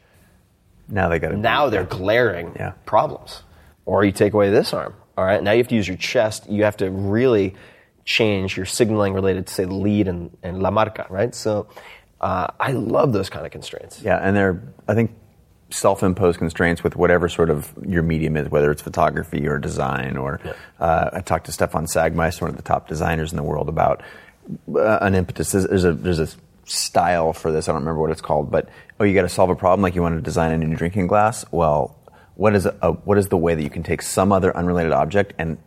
Now 0.87 1.09
they 1.09 1.19
got 1.19 1.33
Now 1.35 1.69
they're 1.69 1.83
glaring 1.83 2.53
Yeah. 2.55 2.73
problems. 2.85 3.43
Or 3.85 4.03
you 4.03 4.11
take 4.11 4.33
away 4.33 4.49
this 4.49 4.73
arm. 4.73 4.93
All 5.17 5.25
right, 5.25 5.41
now 5.41 5.51
you 5.51 5.57
have 5.57 5.67
to 5.67 5.75
use 5.75 5.87
your 5.87 5.97
chest. 5.97 6.49
You 6.49 6.63
have 6.63 6.77
to 6.77 6.89
really 6.89 7.55
change 8.05 8.57
your 8.57 8.65
signaling 8.65 9.13
related 9.13 9.47
to 9.47 9.53
say 9.53 9.65
the 9.65 9.75
lead 9.75 10.07
and, 10.07 10.35
and 10.41 10.61
la 10.61 10.71
marca, 10.71 11.05
right? 11.09 11.33
So 11.35 11.67
uh, 12.19 12.47
I 12.59 12.71
love 12.71 13.13
those 13.13 13.29
kind 13.29 13.45
of 13.45 13.51
constraints. 13.51 14.01
Yeah, 14.01 14.17
and 14.17 14.35
they're 14.35 14.61
I 14.87 14.93
think 14.95 15.11
self-imposed 15.69 16.37
constraints 16.37 16.83
with 16.83 16.95
whatever 16.95 17.29
sort 17.29 17.49
of 17.49 17.71
your 17.85 18.03
medium 18.03 18.35
is, 18.35 18.49
whether 18.49 18.71
it's 18.71 18.81
photography 18.81 19.47
or 19.47 19.57
design. 19.57 20.17
Or 20.17 20.39
uh, 20.79 21.09
I 21.13 21.21
talked 21.21 21.45
to 21.45 21.51
Stefan 21.51 21.85
Sagmeister, 21.85 22.41
one 22.41 22.49
of 22.49 22.57
the 22.57 22.63
top 22.63 22.87
designers 22.87 23.31
in 23.31 23.37
the 23.37 23.43
world, 23.43 23.69
about 23.69 24.01
uh, 24.75 24.97
an 25.01 25.15
impetus. 25.15 25.51
There's, 25.51 25.67
there's 25.67 25.85
a 25.85 25.93
there's 25.93 26.19
a 26.19 26.27
style 26.65 27.33
for 27.33 27.51
this. 27.51 27.67
I 27.67 27.71
don't 27.71 27.81
remember 27.81 28.01
what 28.01 28.11
it's 28.11 28.21
called, 28.21 28.51
but 28.51 28.69
oh, 28.99 29.03
you 29.03 29.13
got 29.13 29.23
to 29.23 29.29
solve 29.29 29.49
a 29.49 29.55
problem 29.55 29.81
like 29.81 29.95
you 29.95 30.01
want 30.01 30.15
to 30.15 30.21
design 30.21 30.51
a 30.51 30.57
new 30.57 30.75
drinking 30.75 31.07
glass. 31.07 31.45
Well. 31.51 31.97
What 32.35 32.55
is, 32.55 32.65
a, 32.65 32.93
what 33.03 33.19
is 33.19 33.27
the 33.27 33.37
way 33.37 33.53
that 33.53 33.61
you 33.61 33.69
can 33.69 33.83
take 33.83 34.01
some 34.01 34.31
other 34.31 34.55
unrelated 34.57 34.93
object 34.93 35.33
and 35.37 35.59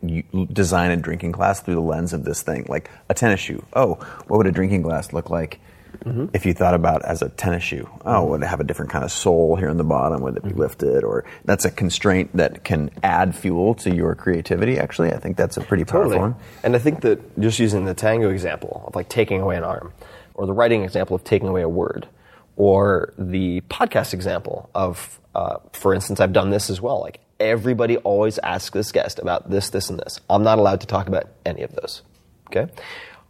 design 0.51 0.91
a 0.91 0.97
drinking 0.97 1.31
glass 1.31 1.61
through 1.61 1.75
the 1.75 1.79
lens 1.79 2.11
of 2.11 2.25
this 2.25 2.41
thing? 2.41 2.65
Like 2.67 2.89
a 3.07 3.13
tennis 3.13 3.39
shoe. 3.39 3.63
Oh, 3.73 3.93
what 4.27 4.37
would 4.37 4.47
a 4.47 4.51
drinking 4.51 4.81
glass 4.81 5.13
look 5.13 5.29
like 5.29 5.61
Mm-hmm. 6.05 6.27
if 6.33 6.45
you 6.45 6.53
thought 6.53 6.75
about 6.75 7.03
as 7.03 7.23
a 7.23 7.29
tennis 7.29 7.63
shoe, 7.63 7.89
oh, 8.01 8.05
mm-hmm. 8.05 8.29
would 8.29 8.43
it 8.43 8.47
have 8.47 8.59
a 8.59 8.63
different 8.63 8.91
kind 8.91 9.03
of 9.03 9.11
sole 9.11 9.55
here 9.55 9.69
in 9.69 9.77
the 9.77 9.83
bottom? 9.83 10.21
Would 10.21 10.37
it 10.37 10.43
be 10.43 10.49
mm-hmm. 10.49 10.59
lifted? 10.59 11.03
Or 11.03 11.25
that's 11.45 11.65
a 11.65 11.71
constraint 11.71 12.29
that 12.35 12.63
can 12.63 12.91
add 13.01 13.35
fuel 13.35 13.73
to 13.75 13.93
your 13.93 14.13
creativity. 14.13 14.77
Actually, 14.77 15.13
I 15.13 15.17
think 15.17 15.35
that's 15.35 15.57
a 15.57 15.61
pretty 15.61 15.83
powerful 15.83 16.11
Totally. 16.11 16.31
one. 16.31 16.35
And 16.63 16.75
I 16.75 16.79
think 16.79 17.01
that 17.01 17.39
just 17.39 17.57
using 17.57 17.85
the 17.85 17.95
tango 17.95 18.29
example 18.29 18.83
of 18.87 18.95
like 18.95 19.09
taking 19.09 19.41
away 19.41 19.57
an 19.57 19.63
arm, 19.63 19.93
or 20.35 20.45
the 20.45 20.53
writing 20.53 20.83
example 20.83 21.15
of 21.15 21.23
taking 21.23 21.47
away 21.47 21.63
a 21.63 21.69
word, 21.69 22.07
or 22.55 23.13
the 23.17 23.61
podcast 23.61 24.13
example 24.13 24.69
of, 24.75 25.19
uh, 25.33 25.57
for 25.73 25.93
instance, 25.93 26.19
I've 26.19 26.33
done 26.33 26.51
this 26.51 26.69
as 26.69 26.79
well. 26.79 26.99
Like 27.01 27.19
everybody 27.39 27.97
always 27.97 28.37
asks 28.39 28.71
this 28.71 28.91
guest 28.91 29.19
about 29.19 29.49
this, 29.49 29.69
this, 29.71 29.89
and 29.89 29.99
this. 29.99 30.19
I'm 30.29 30.43
not 30.43 30.59
allowed 30.59 30.81
to 30.81 30.87
talk 30.87 31.07
about 31.07 31.29
any 31.45 31.63
of 31.63 31.73
those. 31.73 32.03
Okay. 32.47 32.71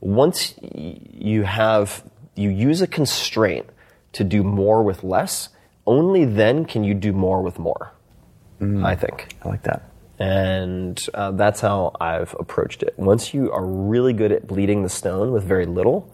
Once 0.02 0.54
y- 0.62 1.00
you 1.12 1.44
have 1.44 2.04
you 2.36 2.50
use 2.50 2.82
a 2.82 2.88
constraint 2.88 3.68
to 4.14 4.24
do 4.24 4.44
more 4.44 4.84
with 4.84 5.04
less, 5.04 5.50
only 5.86 6.26
then 6.26 6.66
can 6.66 6.84
you 6.84 6.94
do 6.94 7.12
more 7.12 7.42
with 7.42 7.60
more. 7.60 7.92
I 8.86 8.96
think. 8.96 9.36
I 9.44 9.50
like 9.50 9.64
that. 9.64 9.92
And 10.18 11.06
uh, 11.14 11.32
that's 11.32 11.60
how 11.60 11.96
I've 12.00 12.34
approached 12.40 12.84
it. 12.84 12.94
Once 12.98 13.34
you 13.34 13.52
are 13.52 13.66
really 13.66 14.14
good 14.14 14.32
at 14.32 14.48
bleeding 14.48 14.84
the 14.84 14.90
stone 14.90 15.32
with 15.32 15.44
very 15.44 15.66
little, 15.66 16.10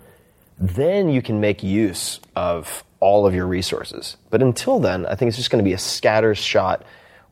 then 0.57 1.10
you 1.10 1.22
can 1.22 1.39
make 1.39 1.61
use 1.61 2.19
of 2.35 2.84
all 2.99 3.27
of 3.27 3.35
your 3.35 3.45
resources. 3.45 4.18
But 4.30 4.41
until 4.41 4.80
then, 4.80 5.06
I 5.06 5.15
think 5.15 5.30
it's 5.30 5.38
just 5.38 5.52
going 5.52 5.64
to 5.64 5.68
be 5.68 5.73
a 5.73 5.77
scattershot 5.77 6.81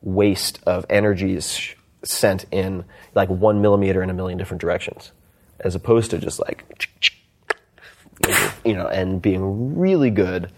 waste 0.02 0.60
of 0.66 0.86
energies 0.88 1.74
sent 2.02 2.46
in 2.50 2.84
like 3.14 3.28
one 3.28 3.60
millimeter 3.60 4.02
in 4.02 4.10
a 4.10 4.14
million 4.14 4.38
different 4.38 4.60
directions, 4.60 5.12
as 5.60 5.74
opposed 5.74 6.10
to 6.12 6.18
just 6.18 6.38
like, 6.40 6.64
you 8.64 8.74
know, 8.74 8.86
and 8.86 9.20
being 9.20 9.78
really 9.78 10.10
good 10.10 10.52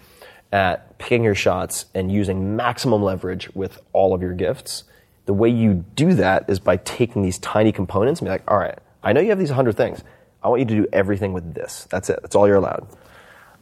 at 0.52 0.98
picking 0.98 1.24
your 1.24 1.34
shots 1.34 1.86
and 1.94 2.12
using 2.12 2.56
maximum 2.56 3.02
leverage 3.02 3.48
with 3.54 3.80
all 3.92 4.14
of 4.14 4.22
your 4.22 4.34
gifts. 4.34 4.84
The 5.24 5.32
way 5.32 5.48
you 5.48 5.84
do 5.94 6.14
that 6.14 6.48
is 6.48 6.58
by 6.58 6.76
taking 6.78 7.22
these 7.22 7.38
tiny 7.38 7.72
components 7.72 8.20
and 8.20 8.26
be 8.26 8.30
like, 8.30 8.50
all 8.50 8.58
right, 8.58 8.78
I 9.02 9.12
know 9.12 9.20
you 9.20 9.30
have 9.30 9.38
these 9.38 9.50
100 9.50 9.76
things. 9.76 10.02
I 10.42 10.48
want 10.48 10.60
you 10.60 10.66
to 10.66 10.74
do 10.82 10.86
everything 10.92 11.32
with 11.32 11.54
this. 11.54 11.86
That's 11.90 12.10
it. 12.10 12.18
That's 12.22 12.34
all 12.34 12.46
you're 12.46 12.56
allowed. 12.56 12.86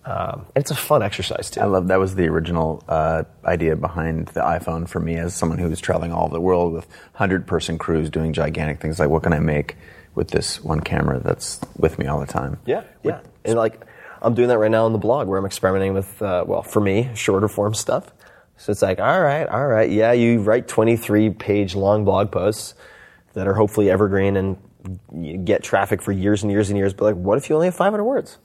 Um, 0.05 0.47
and 0.55 0.63
it's 0.63 0.71
a 0.71 0.77
fun 0.77 1.03
exercise 1.03 1.51
too. 1.51 1.61
I 1.61 1.67
love 1.67 1.89
that 1.89 1.99
was 1.99 2.15
the 2.15 2.27
original 2.27 2.83
uh, 2.89 3.25
idea 3.45 3.77
behind 3.77 4.29
the 4.29 4.41
iPhone 4.41 4.89
for 4.89 4.99
me 4.99 5.17
as 5.17 5.35
someone 5.35 5.59
who 5.59 5.69
was 5.69 5.79
traveling 5.81 6.11
all 6.11 6.25
over 6.25 6.33
the 6.33 6.41
world 6.41 6.73
with 6.73 6.87
hundred 7.13 7.47
person 7.47 7.77
crews 7.77 8.09
doing 8.09 8.33
gigantic 8.33 8.81
things. 8.81 8.99
Like, 8.99 9.11
what 9.11 9.23
can 9.23 9.35
I 9.35 9.41
make 9.41 9.77
with 10.15 10.29
this 10.29 10.63
one 10.65 10.81
camera 10.81 11.21
that's 11.21 11.61
with 11.77 11.99
me 11.99 12.07
all 12.07 12.19
the 12.19 12.27
time? 12.27 12.59
Yeah, 12.65 12.85
yeah. 13.03 13.21
And 13.45 13.57
like, 13.57 13.85
I'm 14.23 14.35
doing 14.35 14.49
that 14.49 14.59
right 14.59 14.71
now 14.71 14.85
on 14.85 14.93
the 14.93 14.99
blog 14.99 15.29
where 15.29 15.39
I'm 15.39 15.47
experimenting 15.47 15.95
with, 15.95 16.21
uh, 16.21 16.45
well, 16.47 16.63
for 16.63 16.81
me, 16.81 17.11
shorter 17.15 17.49
form 17.49 17.75
stuff. 17.75 18.13
So 18.57 18.73
it's 18.73 18.83
like, 18.83 19.01
all 19.01 19.21
right, 19.21 19.47
all 19.49 19.67
right, 19.67 19.91
yeah, 19.91 20.13
you 20.13 20.41
write 20.41 20.69
23 20.69 21.31
page 21.31 21.75
long 21.75 22.05
blog 22.05 22.31
posts 22.31 22.75
that 23.33 23.47
are 23.47 23.55
hopefully 23.55 23.91
evergreen 23.91 24.37
and 24.37 25.47
get 25.47 25.63
traffic 25.63 26.03
for 26.03 26.13
years 26.13 26.43
and 26.43 26.53
years 26.53 26.69
and 26.69 26.77
years. 26.77 26.93
But 26.93 27.05
like, 27.07 27.15
what 27.15 27.39
if 27.39 27.49
you 27.49 27.55
only 27.55 27.69
have 27.69 27.75
500 27.75 28.05
words? 28.05 28.39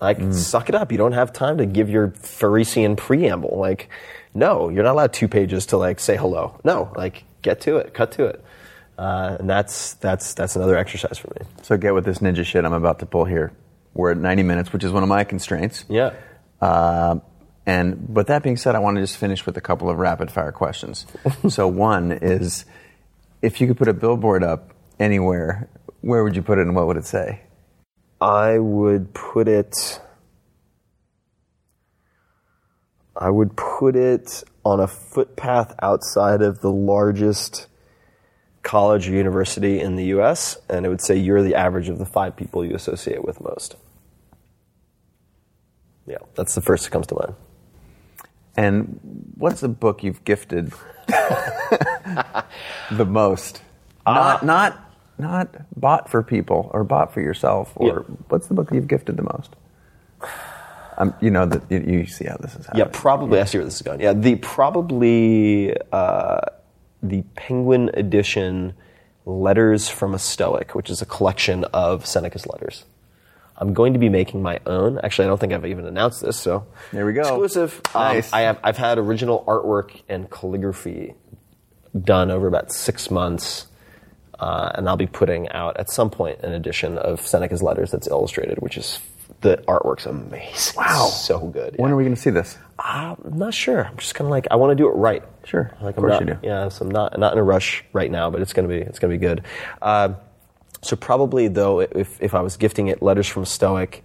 Like, 0.00 0.18
suck 0.32 0.68
it 0.68 0.74
up. 0.74 0.90
You 0.90 0.98
don't 0.98 1.12
have 1.12 1.32
time 1.32 1.58
to 1.58 1.66
give 1.66 1.88
your 1.88 2.08
Pharisee 2.08 2.96
preamble. 2.96 3.56
Like, 3.56 3.88
no, 4.34 4.68
you're 4.68 4.82
not 4.82 4.92
allowed 4.92 5.12
two 5.12 5.28
pages 5.28 5.66
to 5.66 5.76
like 5.76 6.00
say 6.00 6.16
hello. 6.16 6.58
No, 6.64 6.92
like, 6.96 7.22
get 7.40 7.60
to 7.62 7.76
it, 7.76 7.94
cut 7.94 8.10
to 8.12 8.26
it. 8.26 8.44
Uh, 8.98 9.36
and 9.38 9.48
that's 9.48 9.94
that's 9.94 10.34
that's 10.34 10.56
another 10.56 10.76
exercise 10.76 11.18
for 11.18 11.28
me. 11.38 11.46
So 11.62 11.76
get 11.76 11.94
with 11.94 12.04
this 12.04 12.18
ninja 12.18 12.44
shit 12.44 12.64
I'm 12.64 12.72
about 12.72 12.98
to 12.98 13.06
pull 13.06 13.24
here. 13.24 13.52
We're 13.94 14.12
at 14.12 14.16
90 14.16 14.42
minutes, 14.42 14.72
which 14.72 14.84
is 14.84 14.92
one 14.92 15.02
of 15.02 15.08
my 15.08 15.24
constraints. 15.24 15.84
Yeah. 15.88 16.12
Uh, 16.60 17.20
And 17.66 18.12
but 18.12 18.26
that 18.26 18.42
being 18.42 18.56
said, 18.56 18.74
I 18.74 18.80
want 18.80 18.96
to 18.96 19.02
just 19.02 19.16
finish 19.16 19.46
with 19.46 19.56
a 19.56 19.60
couple 19.60 19.88
of 19.88 19.98
rapid 19.98 20.30
fire 20.30 20.50
questions. 20.52 21.06
so 21.48 21.68
one 21.68 22.10
is, 22.12 22.64
if 23.40 23.60
you 23.60 23.66
could 23.68 23.76
put 23.76 23.88
a 23.88 23.92
billboard 23.94 24.42
up 24.42 24.74
anywhere, 24.98 25.68
where 26.00 26.24
would 26.24 26.34
you 26.34 26.42
put 26.42 26.58
it, 26.58 26.62
and 26.62 26.74
what 26.74 26.86
would 26.88 26.96
it 26.96 27.04
say? 27.06 27.42
I 28.20 28.58
would 28.58 29.14
put 29.14 29.46
it. 29.46 30.00
I 33.14 33.30
would 33.30 33.56
put 33.56 33.94
it 33.94 34.42
on 34.64 34.80
a 34.80 34.86
footpath 34.88 35.74
outside 35.82 36.40
of 36.42 36.60
the 36.60 36.70
largest 36.70 37.66
college 38.62 39.08
or 39.08 39.12
university 39.12 39.80
in 39.80 39.96
the 39.96 40.04
U.S., 40.06 40.56
and 40.68 40.86
it 40.86 40.88
would 40.88 41.00
say 41.00 41.16
you're 41.16 41.42
the 41.42 41.54
average 41.54 41.88
of 41.88 41.98
the 41.98 42.06
five 42.06 42.36
people 42.36 42.64
you 42.64 42.74
associate 42.74 43.24
with 43.24 43.40
most. 43.40 43.76
Yeah, 46.06 46.18
that's 46.34 46.54
the 46.54 46.60
first 46.60 46.84
that 46.84 46.90
comes 46.90 47.06
to 47.08 47.14
mind. 47.14 47.34
And 48.56 49.00
what's 49.36 49.60
the 49.60 49.68
book 49.68 50.02
you've 50.02 50.24
gifted 50.24 50.72
the 51.06 53.04
most? 53.06 53.62
Not 54.04 54.44
not 54.44 54.78
not 55.18 55.54
bought 55.78 56.10
for 56.10 56.22
people 56.22 56.70
or 56.74 56.82
bought 56.84 57.14
for 57.14 57.20
yourself. 57.20 57.72
Or 57.76 57.86
Yeah. 57.88 58.16
what's 58.28 58.48
the 58.48 58.54
book 58.54 58.70
you've 58.72 58.88
gifted 58.88 59.16
the 59.16 59.22
most? 59.22 59.54
Um, 60.98 61.14
you 61.20 61.30
know 61.30 61.46
that 61.46 61.62
you, 61.70 61.78
you 62.00 62.06
see 62.06 62.26
how 62.26 62.36
this 62.38 62.54
is. 62.56 62.66
Happening. 62.66 62.86
Yeah, 62.86 62.90
probably. 62.92 63.40
I 63.40 63.44
see 63.44 63.58
where 63.58 63.64
this 63.64 63.76
is 63.76 63.82
going. 63.82 64.00
Yeah, 64.00 64.12
the 64.12 64.36
probably 64.36 65.74
uh, 65.92 66.40
the 67.02 67.22
Penguin 67.34 67.90
edition 67.94 68.74
"Letters 69.24 69.88
from 69.88 70.14
a 70.14 70.18
Stoic," 70.18 70.74
which 70.74 70.90
is 70.90 71.02
a 71.02 71.06
collection 71.06 71.64
of 71.72 72.06
Seneca's 72.06 72.46
letters. 72.46 72.84
I'm 73.56 73.74
going 73.74 73.92
to 73.92 73.98
be 73.98 74.08
making 74.08 74.42
my 74.42 74.58
own. 74.66 74.98
Actually, 75.04 75.26
I 75.26 75.28
don't 75.28 75.38
think 75.38 75.52
I've 75.52 75.66
even 75.66 75.86
announced 75.86 76.20
this. 76.22 76.36
So 76.36 76.66
There 76.92 77.06
we 77.06 77.12
go. 77.12 77.20
Exclusive. 77.20 77.80
Um, 77.94 78.02
Nice. 78.02 78.32
I 78.32 78.40
have. 78.42 78.58
I've 78.64 78.76
had 78.78 78.98
original 78.98 79.44
artwork 79.46 80.00
and 80.08 80.30
calligraphy 80.30 81.14
done 82.00 82.30
over 82.30 82.46
about 82.46 82.72
six 82.72 83.10
months. 83.10 83.66
Uh, 84.38 84.72
and 84.74 84.88
I'll 84.88 84.96
be 84.96 85.06
putting 85.06 85.48
out 85.50 85.76
at 85.76 85.88
some 85.88 86.10
point 86.10 86.40
an 86.40 86.52
edition 86.52 86.98
of 86.98 87.20
Seneca's 87.20 87.62
letters 87.62 87.92
that's 87.92 88.08
illustrated, 88.08 88.58
which 88.58 88.76
is 88.76 88.98
the 89.42 89.58
artwork's 89.68 90.06
amazing. 90.06 90.74
Wow. 90.76 91.06
so 91.06 91.38
good. 91.40 91.74
When 91.76 91.88
yeah. 91.88 91.94
are 91.94 91.96
we 91.96 92.04
going 92.04 92.14
to 92.14 92.20
see 92.20 92.30
this? 92.30 92.56
I'm 92.78 93.16
not 93.36 93.54
sure. 93.54 93.84
I'm 93.84 93.96
just 93.96 94.14
kind 94.14 94.26
of 94.26 94.30
like 94.30 94.46
I 94.50 94.56
want 94.56 94.70
to 94.70 94.74
do 94.74 94.88
it 94.88 94.92
right. 94.92 95.22
Sure. 95.44 95.70
Like 95.80 95.96
Of 95.96 96.04
I'm 96.04 96.08
course 96.08 96.12
not, 96.12 96.20
you 96.20 96.34
do. 96.34 96.38
Yeah, 96.42 96.68
so 96.68 96.84
I'm 96.84 96.90
not 96.90 97.18
not 97.18 97.32
in 97.34 97.38
a 97.38 97.42
rush 97.42 97.84
right 97.92 98.10
now, 98.10 98.30
but 98.30 98.40
it's 98.40 98.52
gonna 98.52 98.68
be 98.68 98.78
it's 98.78 98.98
gonna 98.98 99.12
be 99.12 99.18
good. 99.18 99.44
Uh, 99.80 100.14
so 100.80 100.96
probably 100.96 101.46
though, 101.48 101.80
if 101.80 102.20
if 102.20 102.34
I 102.34 102.40
was 102.40 102.56
gifting 102.56 102.88
it, 102.88 103.02
letters 103.02 103.28
from 103.28 103.44
Stoic, 103.44 104.04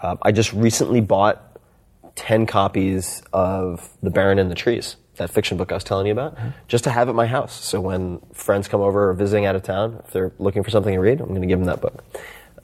uh, 0.00 0.16
I 0.22 0.32
just 0.32 0.52
recently 0.54 1.00
bought 1.02 1.58
ten 2.14 2.46
copies 2.46 3.22
of 3.32 3.90
The 4.02 4.10
Baron 4.10 4.38
in 4.38 4.48
the 4.48 4.54
Trees, 4.54 4.96
that 5.16 5.30
fiction 5.30 5.56
book 5.58 5.70
I 5.72 5.74
was 5.74 5.84
telling 5.84 6.06
you 6.06 6.12
about, 6.12 6.36
Mm-hmm. 6.36 6.48
just 6.68 6.84
to 6.84 6.90
have 6.90 7.08
at 7.10 7.14
my 7.14 7.26
house. 7.26 7.52
So 7.64 7.80
when 7.80 8.20
friends 8.32 8.68
come 8.68 8.80
over 8.80 9.10
or 9.10 9.14
visiting 9.14 9.44
out 9.46 9.56
of 9.56 9.62
town, 9.64 10.00
if 10.06 10.12
they're 10.12 10.32
looking 10.38 10.62
for 10.62 10.70
something 10.70 10.94
to 10.94 11.00
read, 11.00 11.20
I'm 11.20 11.28
going 11.28 11.42
to 11.42 11.46
give 11.48 11.58
them 11.58 11.66
that 11.66 11.80
book. 11.80 12.02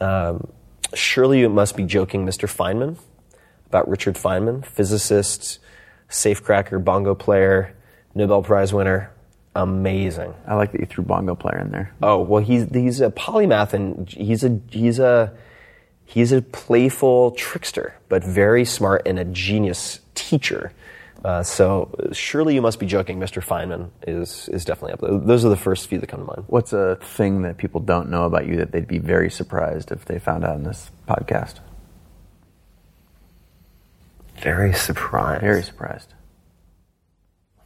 Um, 0.01 0.49
surely 0.95 1.41
you 1.41 1.49
must 1.49 1.77
be 1.77 1.85
joking, 1.85 2.27
Mr. 2.27 2.49
Feynman, 2.49 2.97
about 3.67 3.89
Richard 3.89 4.15
Feynman, 4.17 4.65
physicist, 4.65 5.59
safecracker, 6.09 6.83
bongo 6.83 7.15
player, 7.15 7.75
Nobel 8.15 8.43
Prize 8.43 8.73
winner. 8.73 9.11
Amazing. 9.55 10.35
I 10.47 10.55
like 10.55 10.73
that 10.73 10.81
you 10.81 10.87
threw 10.87 11.05
bongo 11.05 11.35
player 11.35 11.59
in 11.59 11.71
there. 11.71 11.93
Oh 12.03 12.21
well, 12.21 12.43
he's 12.43 12.71
he's 12.71 13.01
a 13.01 13.11
polymath 13.11 13.73
and 13.73 14.09
he's 14.09 14.45
a 14.45 14.61
he's 14.71 14.99
a 15.01 15.33
he's 16.05 16.31
a 16.31 16.43
playful 16.43 17.33
trickster, 17.33 17.95
but 18.09 18.23
very 18.23 18.65
smart 18.65 19.03
and 19.07 19.19
a 19.19 19.25
genius 19.25 20.01
teacher. 20.15 20.73
Uh, 21.25 21.43
so 21.43 21.95
surely 22.13 22.55
you 22.55 22.63
must 22.63 22.79
be 22.79 22.87
joking, 22.87 23.19
Mr. 23.21 23.45
Feynman 23.45 23.91
is 24.07 24.49
is 24.49 24.65
definitely 24.65 24.95
up 24.95 25.01
there. 25.01 25.19
Those 25.19 25.45
are 25.45 25.51
the 25.51 25.57
first 25.57 25.87
few 25.89 25.99
that 25.99 26.07
come 26.07 26.21
to 26.21 26.27
mind. 26.27 26.45
What's 26.47 26.73
a 26.73 26.97
thing 26.97 27.43
that 27.43 27.59
people 27.59 27.81
don't 27.81 28.09
know 28.09 28.25
about 28.25 28.47
you 28.47 28.57
that 28.57 28.73
they'd 28.73 28.89
be 28.89 28.99
very 28.99 29.31
surprised 29.31 29.93
if 29.93 30.07
they 30.07 30.19
found 30.19 30.45
out 30.45 30.57
in 30.57 30.63
this 30.65 30.91
podcast? 31.07 31.57
Very 34.43 34.73
surprised. 34.73 35.43
Very 35.43 35.63
surprised. 35.63 36.15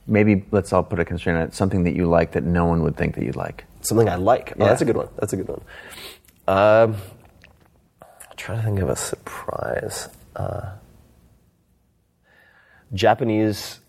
Maybe 0.07 0.45
let's 0.51 0.73
all 0.73 0.83
put 0.83 0.99
a 0.99 1.05
constraint 1.05 1.39
on 1.39 1.45
it. 1.45 1.55
Something 1.55 1.85
that 1.85 1.95
you 1.95 2.07
like 2.07 2.33
that 2.33 2.43
no 2.45 2.67
one 2.67 2.83
would 2.83 2.97
think 2.97 3.15
that 3.15 3.25
you'd 3.25 3.37
like. 3.37 3.65
something 3.83 4.09
I 4.09 4.17
like. 4.17 4.53
Oh, 4.59 4.65
Yeah. 4.65 4.69
that's 4.71 4.83
a 4.83 4.85
good 4.85 4.97
one. 4.97 5.09
That's 5.19 5.33
a 5.33 5.37
good 5.37 5.49
one. 5.49 5.61
Um, 6.49 6.97
I'm 8.03 8.37
trying 8.37 8.59
to 8.59 8.65
think 8.65 8.81
of 8.81 8.89
a 8.89 8.97
surprise. 8.97 10.09
Uh, 10.35 10.71
Japanese 12.93 13.81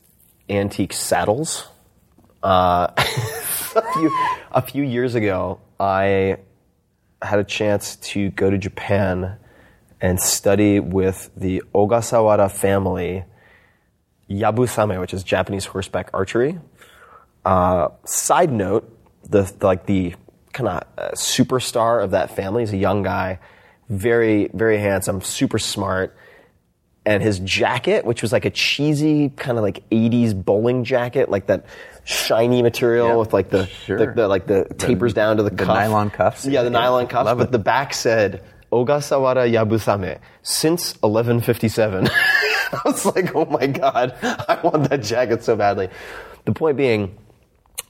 antique 0.49 0.93
saddles. 0.93 1.67
Uh, 2.41 2.87
a, 2.97 3.93
few, 3.93 4.11
a 4.51 4.61
few 4.61 4.83
years 4.83 5.15
ago, 5.15 5.59
I 5.79 6.37
had 7.21 7.39
a 7.39 7.43
chance 7.43 7.95
to 7.97 8.29
go 8.31 8.49
to 8.49 8.57
Japan 8.57 9.37
and 10.01 10.19
study 10.19 10.79
with 10.79 11.31
the 11.35 11.63
Ogasawara 11.73 12.51
family 12.51 13.23
Yabusame, 14.29 14.99
which 14.99 15.13
is 15.13 15.23
Japanese 15.23 15.65
horseback 15.65 16.09
archery. 16.13 16.59
Uh, 17.43 17.89
side 18.05 18.51
note, 18.51 18.91
the 19.29 19.51
like 19.61 19.85
the 19.85 20.15
kind 20.53 20.69
of 20.69 20.83
uh, 20.97 21.11
superstar 21.11 22.03
of 22.03 22.11
that 22.11 22.35
family 22.35 22.63
is 22.63 22.73
a 22.73 22.77
young 22.77 23.03
guy, 23.03 23.39
very 23.89 24.49
very 24.53 24.79
handsome, 24.79 25.21
super 25.21 25.59
smart, 25.59 26.15
and 27.05 27.21
his 27.21 27.39
jacket, 27.39 28.03
which 28.05 28.21
was 28.21 28.31
like 28.31 28.45
a 28.45 28.49
cheesy 28.49 29.29
kind 29.29 29.57
of 29.57 29.63
like 29.63 29.87
'80s 29.89 30.33
bowling 30.43 30.83
jacket, 30.83 31.29
like 31.29 31.47
that 31.47 31.65
shiny 32.03 32.61
material 32.61 33.07
Yeah, 33.09 33.15
with 33.15 33.33
like 33.33 33.49
the, 33.49 33.67
sure. 33.67 33.97
the, 33.97 34.13
the 34.13 34.27
like 34.27 34.47
the 34.47 34.65
tapers 34.77 35.13
down 35.13 35.37
to 35.37 35.43
the, 35.43 35.49
the 35.49 35.55
cuff. 35.65 35.67
nylon 35.67 36.09
cuffs. 36.09 36.45
Yeah, 36.45 36.61
the 36.63 36.67
Yeah, 36.71 36.79
nylon 36.79 37.07
cuffs, 37.07 37.25
love 37.25 37.37
but 37.37 37.47
it. 37.47 37.51
the 37.51 37.59
back 37.59 37.93
said 37.93 38.43
Ogasawara 38.71 39.49
Yabusame 39.51 40.19
since 40.43 40.93
1157. 41.01 42.07
I 42.73 42.79
was 42.85 43.05
like, 43.05 43.33
oh 43.35 43.45
my 43.45 43.67
god, 43.67 44.15
I 44.23 44.59
want 44.63 44.89
that 44.89 45.01
jacket 45.03 45.43
so 45.43 45.55
badly. 45.55 45.89
The 46.45 46.51
point 46.51 46.75
being, 46.77 47.17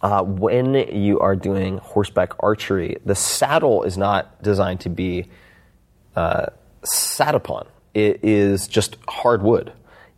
uh, 0.01 0.23
when 0.23 0.73
you 0.75 1.19
are 1.19 1.35
doing 1.35 1.77
horseback 1.79 2.33
archery, 2.43 2.97
the 3.05 3.15
saddle 3.15 3.83
is 3.83 3.97
not 3.97 4.41
designed 4.43 4.81
to 4.81 4.89
be 4.89 5.25
uh, 6.15 6.47
sat 6.83 7.35
upon. 7.35 7.67
It 7.95 8.23
is 8.23 8.67
just 8.67 8.97
hard 9.07 9.41
wood. 9.41 9.73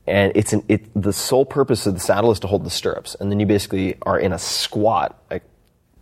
And 0.07 0.31
it's 0.35 0.51
an, 0.51 0.63
it, 0.67 0.89
the 0.99 1.13
sole 1.13 1.45
purpose 1.45 1.85
of 1.85 1.93
the 1.93 1.99
saddle 1.99 2.31
is 2.31 2.39
to 2.41 2.47
hold 2.47 2.65
the 2.65 2.69
stirrups. 2.69 3.15
And 3.19 3.31
then 3.31 3.39
you 3.39 3.45
basically 3.45 3.95
are 4.01 4.19
in 4.19 4.33
a 4.33 4.39
squat, 4.39 5.21
like, 5.29 5.43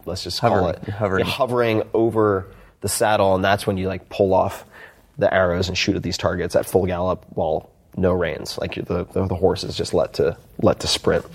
let's 0.05 0.23
just 0.23 0.39
call 0.39 0.69
it. 0.69 0.79
You're 0.87 0.95
hovering. 0.95 1.25
You're 1.25 1.33
hovering 1.33 1.83
over 1.93 2.47
the 2.81 2.87
saddle, 2.89 3.35
and 3.35 3.43
that's 3.43 3.67
when 3.67 3.77
you 3.77 3.87
like 3.87 4.09
pull 4.09 4.33
off 4.33 4.63
the 5.17 5.31
arrows 5.33 5.67
and 5.67 5.77
shoot 5.77 5.95
at 5.95 6.03
these 6.03 6.17
targets 6.17 6.55
at 6.55 6.65
full 6.65 6.85
gallop 6.85 7.25
while 7.29 7.69
no 7.97 8.13
reins. 8.13 8.57
Like 8.57 8.75
the, 8.75 9.05
the, 9.05 9.27
the 9.27 9.35
horse 9.35 9.63
is 9.63 9.75
just 9.75 9.93
let 9.93 10.13
to, 10.13 10.37
let 10.59 10.79
to 10.81 10.87
sprint. 10.87 11.25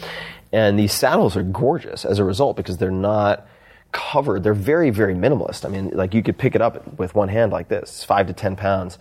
And 0.52 0.78
these 0.78 0.92
saddles 0.92 1.36
are 1.36 1.42
gorgeous 1.42 2.04
as 2.04 2.18
a 2.18 2.24
result 2.24 2.56
because 2.56 2.78
they're 2.78 2.90
not 2.90 3.46
covered. 3.92 4.42
They're 4.42 4.54
very, 4.54 4.90
very 4.90 5.14
minimalist. 5.14 5.64
I 5.64 5.68
mean, 5.68 5.90
like 5.90 6.14
you 6.14 6.22
could 6.22 6.38
pick 6.38 6.54
it 6.54 6.62
up 6.62 6.98
with 6.98 7.14
one 7.14 7.28
hand 7.28 7.52
like 7.52 7.68
this, 7.68 8.04
five 8.04 8.26
to 8.28 8.32
10 8.32 8.56
pounds. 8.56 8.98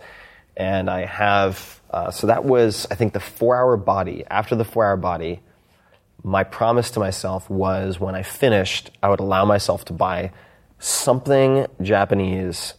And 0.60 0.90
I 0.90 1.06
have, 1.06 1.80
uh, 1.90 2.10
so 2.10 2.26
that 2.26 2.44
was, 2.44 2.86
I 2.90 2.94
think, 2.94 3.14
the 3.14 3.20
four 3.20 3.56
hour 3.56 3.78
body. 3.78 4.24
After 4.30 4.54
the 4.54 4.64
four 4.64 4.84
hour 4.84 4.98
body, 4.98 5.40
my 6.22 6.44
promise 6.44 6.90
to 6.90 7.00
myself 7.00 7.48
was 7.48 7.98
when 7.98 8.14
I 8.14 8.22
finished, 8.22 8.90
I 9.02 9.08
would 9.08 9.20
allow 9.20 9.46
myself 9.46 9.86
to 9.86 9.94
buy 9.94 10.32
something 10.78 11.66
Japanese 11.80 12.74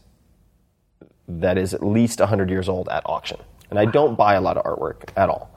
that 1.27 1.57
is 1.57 1.73
at 1.73 1.83
least 1.83 2.19
100 2.19 2.51
years 2.51 2.69
old 2.69 2.87
at 2.87 3.01
auction. 3.07 3.39
And 3.71 3.79
I 3.79 3.85
don't 3.85 4.15
buy 4.15 4.35
a 4.35 4.41
lot 4.41 4.57
of 4.57 4.63
artwork 4.63 5.09
at 5.15 5.29
all. 5.29 5.49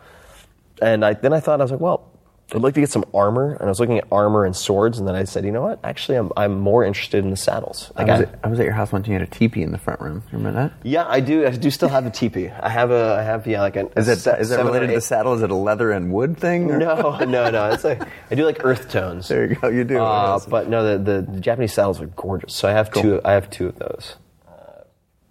And 0.81 1.05
I, 1.05 1.13
then 1.13 1.35
I 1.35 1.41
thought, 1.41 1.61
I 1.61 1.65
was 1.65 1.73
like, 1.73 1.81
well, 1.81 2.11
I'd 2.53 2.61
like 2.61 2.75
to 2.75 2.81
get 2.81 2.91
some 2.91 3.05
armor. 3.15 3.55
And 3.55 3.63
I 3.63 3.67
was 3.67 3.81
looking 3.81 3.99
at 3.99 4.05
armor 4.13 4.45
and 4.45 4.55
swords. 4.55 4.99
And 4.99 5.09
then 5.09 5.15
I 5.15 5.25
said, 5.25 5.45
you 5.45 5.51
know 5.51 5.63
what? 5.63 5.81
Actually, 5.83 6.19
I'm, 6.19 6.31
I'm 6.37 6.61
more 6.61 6.85
interested 6.85 7.25
in 7.25 7.31
the 7.31 7.37
saddles. 7.37 7.91
I 7.97 8.05
was, 8.05 8.21
I- 8.21 8.23
at, 8.25 8.39
I 8.45 8.49
was 8.49 8.61
at 8.61 8.65
your 8.65 8.75
house 8.75 8.93
once 8.93 9.07
and 9.07 9.15
you 9.15 9.19
had 9.19 9.27
a 9.27 9.31
teepee 9.31 9.63
in 9.63 9.73
the 9.73 9.79
front 9.79 10.01
room. 10.01 10.23
Remember 10.31 10.53
that? 10.69 10.73
yeah, 10.87 11.05
I 11.09 11.21
do. 11.21 11.47
I 11.47 11.51
do 11.51 11.71
still 11.71 11.89
have 11.89 12.05
a 12.07 12.11
teepee. 12.11 12.51
I 12.51 12.69
have 12.69 12.91
a, 12.91 13.17
I 13.19 13.23
have, 13.23 13.47
yeah, 13.47 13.63
like 13.63 13.77
a. 13.77 13.89
Is 13.99 14.09
it 14.09 14.19
se- 14.19 14.37
is 14.41 14.51
that 14.51 14.63
related 14.65 14.89
to 14.89 14.95
the 14.95 15.01
saddle? 15.01 15.33
Is 15.33 15.43
it 15.43 15.51
a 15.51 15.55
leather 15.55 15.91
and 15.91 16.13
wood 16.13 16.37
thing? 16.37 16.71
or- 16.71 16.79
No, 16.79 17.19
no, 17.25 17.51
no. 17.51 17.71
It's 17.71 17.83
like, 17.85 18.03
I 18.31 18.35
do 18.35 18.45
like 18.45 18.65
earth 18.65 18.91
tones. 18.91 19.27
There 19.29 19.47
you 19.47 19.55
go. 19.57 19.69
You 19.69 19.85
do. 19.85 19.99
Uh, 20.01 20.39
but 20.49 20.69
no, 20.69 20.99
the, 20.99 21.13
the, 21.23 21.33
the 21.33 21.41
Japanese 21.41 21.73
saddles 21.73 22.01
are 22.01 22.07
gorgeous. 22.07 22.55
So 22.55 22.69
I 22.69 22.73
have 22.73 22.93
two. 22.93 23.21
I 23.25 23.33
have 23.33 23.49
two 23.51 23.69
of 23.69 23.79
those. 23.79 24.17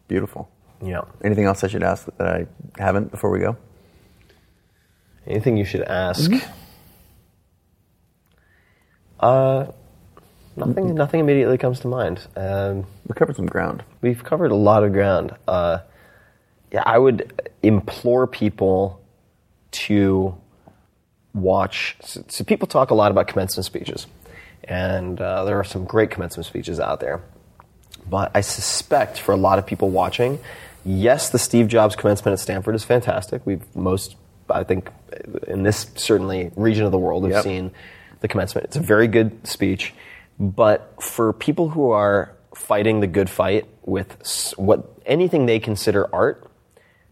Beautiful. 0.08 0.50
Yeah. 0.84 1.02
Anything 1.24 1.46
else 1.46 1.64
I 1.64 1.68
should 1.68 1.84
ask 1.84 2.08
that 2.18 2.28
I 2.28 2.46
haven't 2.78 3.12
before 3.12 3.30
we 3.30 3.40
go? 3.40 3.56
Anything 5.26 5.56
you 5.58 5.64
should 5.66 5.84
ask? 5.84 6.30
Mm-hmm. 6.30 6.52
Uh, 9.20 9.68
nothing. 10.56 10.96
Nothing 10.96 11.20
immediately 11.20 11.58
comes 11.58 11.80
to 11.82 11.88
mind. 11.88 12.20
Um, 12.36 12.86
We 13.08 13.16
covered 13.16 13.36
some 13.36 13.46
ground. 13.46 13.84
we've 14.02 14.24
covered 14.24 14.52
a 14.52 14.56
lot 14.56 14.84
of 14.84 14.92
ground. 14.94 15.36
Uh, 15.48 15.80
yeah, 16.72 16.84
I 16.86 16.98
would 16.98 17.50
implore 17.62 18.28
people 18.28 19.00
to 19.72 20.36
watch, 21.34 21.96
so, 22.02 22.24
so 22.28 22.44
people 22.44 22.68
talk 22.68 22.92
a 22.92 22.94
lot 22.96 23.12
about 23.12 23.28
commencement 23.28 23.66
speeches, 23.66 24.06
and 24.66 25.20
uh, 25.20 25.44
there 25.46 25.58
are 25.60 25.64
some 25.64 25.86
great 25.86 26.12
commencement 26.12 26.46
speeches 26.46 26.80
out 26.80 27.00
there. 27.00 27.22
But 28.10 28.32
I 28.36 28.42
suspect 28.42 29.18
for 29.20 29.32
a 29.32 29.38
lot 29.38 29.60
of 29.60 29.66
people 29.66 29.90
watching, 29.90 30.40
yes, 30.84 31.30
the 31.30 31.40
Steve 31.40 31.68
Jobs 31.70 31.96
commencement 31.96 32.34
at 32.34 32.40
Stanford 32.40 32.76
is 32.76 32.84
fantastic. 32.84 33.42
We've 33.46 33.64
most, 33.76 34.16
I 34.50 34.64
think, 34.64 34.90
in 35.48 35.64
this 35.64 35.88
certainly 35.96 36.52
region 36.56 36.86
of 36.86 36.92
the 36.92 36.98
world, 37.00 37.24
have 37.24 37.32
Yep. 37.32 37.44
seen 37.44 37.72
the 38.24 38.28
commencement. 38.28 38.66
It's 38.66 38.78
a 38.78 38.82
very 38.82 39.08
good 39.08 39.46
speech. 39.46 39.94
But 40.40 40.96
for 41.04 41.34
people 41.34 41.70
who 41.70 41.92
are 41.92 42.36
fighting 42.56 43.02
the 43.02 43.08
good 43.08 43.30
fight 43.30 43.68
with 43.84 44.54
what 44.58 44.90
anything 45.06 45.46
they 45.46 45.60
consider 45.60 46.10
art, 46.16 46.50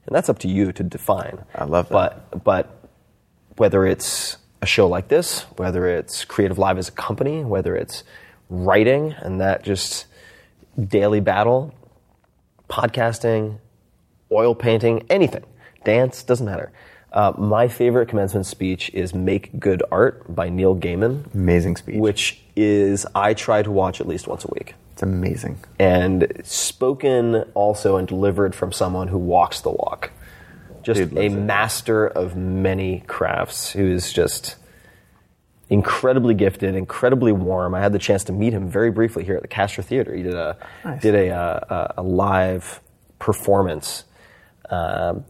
and 0.08 0.16
that's 0.16 0.30
up 0.30 0.40
to 0.40 0.48
you 0.48 0.72
to 0.72 0.84
define. 0.84 1.44
I 1.54 1.66
love 1.66 1.90
that. 1.90 1.94
But 2.32 2.44
but 2.44 2.90
whether 3.58 3.86
it's 3.86 4.38
a 4.62 4.66
show 4.66 4.88
like 4.88 5.10
this, 5.10 5.42
whether 5.58 5.86
it's 5.86 6.26
CreativeLive 6.26 6.78
as 6.78 6.88
a 6.88 6.94
company, 6.94 7.44
whether 7.44 7.76
it's 7.76 8.04
writing 8.50 9.14
and 9.20 9.42
that 9.42 9.64
just 9.64 10.06
daily 10.80 11.20
battle, 11.20 11.76
podcasting, 12.70 13.60
oil 14.32 14.56
painting, 14.56 15.06
anything, 15.10 15.44
dance, 15.84 16.24
doesn't 16.24 16.46
matter. 16.46 16.72
Uh, 17.12 17.34
my 17.38 17.68
favorite 17.68 18.08
commencement 18.08 18.46
speech 18.46 18.90
is 18.94 19.14
Make 19.14 19.60
Good 19.60 19.84
Art 19.92 20.34
by 20.34 20.50
Neil 20.50 20.76
Gaiman, 20.76 21.34
Amazing 21.34 21.76
speech. 21.76 21.98
which 21.98 22.42
is 22.56 23.06
I 23.14 23.34
try 23.34 23.64
to 23.64 23.72
watch 23.72 24.00
at 24.00 24.08
least 24.08 24.28
once 24.28 24.46
a 24.46 24.50
week. 24.54 24.76
it's 24.94 25.04
amazing. 25.04 25.60
And 25.78 26.32
spoken 26.44 27.36
also 27.54 27.98
and 27.98 28.08
delivered 28.08 28.56
from 28.56 28.72
someone 28.72 29.10
who 29.10 29.18
walks 29.18 29.60
the 29.62 29.72
walk. 29.72 30.12
Just 30.84 31.00
Dude 31.00 31.18
a 31.18 31.24
it. 31.26 31.30
master 31.32 32.08
of 32.08 32.36
many 32.38 33.02
crafts 33.08 33.72
who 33.72 33.86
is 33.92 34.12
just 34.14 34.56
incredibly 35.70 36.34
gifted, 36.34 36.76
incredibly 36.76 37.32
warm. 37.32 37.76
I 37.76 37.82
had 37.82 37.94
the 37.94 38.00
chance 38.00 38.24
to 38.26 38.34
meet 38.34 38.52
him 38.54 38.70
very 38.70 38.90
briefly 38.92 39.24
here 39.24 39.36
at 39.36 39.42
the 39.42 39.48
Castro 39.48 39.84
Theater. 39.84 40.14
He 40.16 40.24
did 40.24 40.34
a 40.34 40.58
Nice. 40.84 41.02
did 41.02 41.16
a, 41.16 41.30
uh, 41.30 41.94
a, 41.98 42.02
a 42.02 42.04
live 42.04 42.82
performance. 43.20 44.06
Um, 44.70 45.26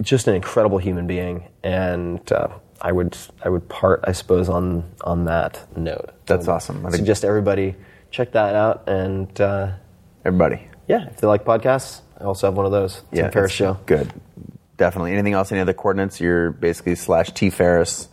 just 0.00 0.26
an 0.28 0.34
incredible 0.34 0.78
human 0.78 1.06
being, 1.06 1.48
and 1.62 2.30
uh, 2.32 2.48
I 2.80 2.92
would 2.92 3.16
I 3.44 3.48
would 3.48 3.68
part 3.68 4.00
I 4.04 4.12
suppose 4.12 4.48
on 4.48 4.84
on 5.02 5.26
that 5.26 5.64
note. 5.76 6.10
That's 6.26 6.48
awesome. 6.48 6.84
I 6.86 6.90
Suggest 6.90 7.24
everybody 7.24 7.76
check 8.10 8.32
that 8.32 8.54
out, 8.54 8.88
and 8.88 9.40
uh, 9.40 9.72
Everybody. 10.24 10.68
yeah, 10.88 11.06
if 11.08 11.18
they 11.18 11.26
like 11.26 11.44
podcasts, 11.44 12.00
I 12.20 12.24
also 12.24 12.46
have 12.46 12.54
one 12.56 12.66
of 12.66 12.72
those. 12.72 13.02
Ferriss 13.12 13.36
it's 13.36 13.52
show. 13.52 13.74
Good. 13.86 14.12
Definitely. 14.76 15.12
Anything 15.12 15.34
else? 15.34 15.52
Any 15.52 15.60
other 15.60 15.74
coordinates? 15.74 16.20
You're 16.20 16.50
basically 16.50 16.94
slash 16.94 17.30
T 17.32 17.50
Ferriss 17.50 18.08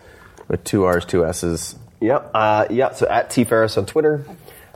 with 0.47 0.63
two 0.63 0.83
R's, 0.83 1.05
two 1.05 1.25
S's. 1.25 1.75
Yep. 2.01 2.31
Uh, 2.33 2.65
yeah. 2.69 2.91
So 2.93 3.07
at 3.07 3.29
T 3.29 3.43
Ferriss 3.43 3.77
on 3.77 3.85
Twitter, 3.85 4.23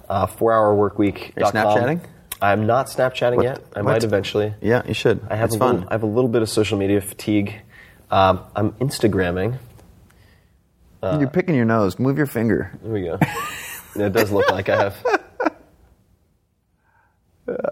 uh, 0.10 0.26
four 0.28 0.54
hour 0.54 0.76
workweek. 0.76 1.38
Are 1.38 1.42
you 1.42 1.46
Snapchatting? 1.46 2.02
I'm 2.44 2.68
not 2.68 2.88
Snapchatting 2.88 3.38
What- 3.38 3.46
yet. 3.46 3.62
I 3.74 3.80
what? 3.82 3.92
might 3.94 4.04
eventually. 4.04 4.54
Yeah, 4.62 4.84
you 4.86 4.94
should. 4.94 5.22
I 5.30 5.36
have 5.38 5.48
it's 5.48 5.56
a 5.56 5.60
fun. 5.60 5.76
Little, 5.76 5.90
I 5.90 5.94
have 5.94 6.04
a 6.04 6.08
little 6.08 6.30
bit 6.30 6.42
of 6.42 6.50
social 6.50 6.78
media 6.78 7.00
fatigue. 7.00 7.56
Um, 8.12 8.42
I'm 8.56 8.74
Instagramming. 8.74 9.58
You're 11.02 11.28
picking 11.30 11.56
your 11.56 11.66
nose. 11.66 12.00
Move 12.00 12.18
your 12.18 12.28
finger. 12.28 12.78
There 12.82 12.92
we 12.94 13.02
go. 13.04 13.18
it 13.96 14.14
does 14.14 14.32
look 14.32 14.50
like 14.52 14.70
I 14.70 14.78
have. 14.78 14.96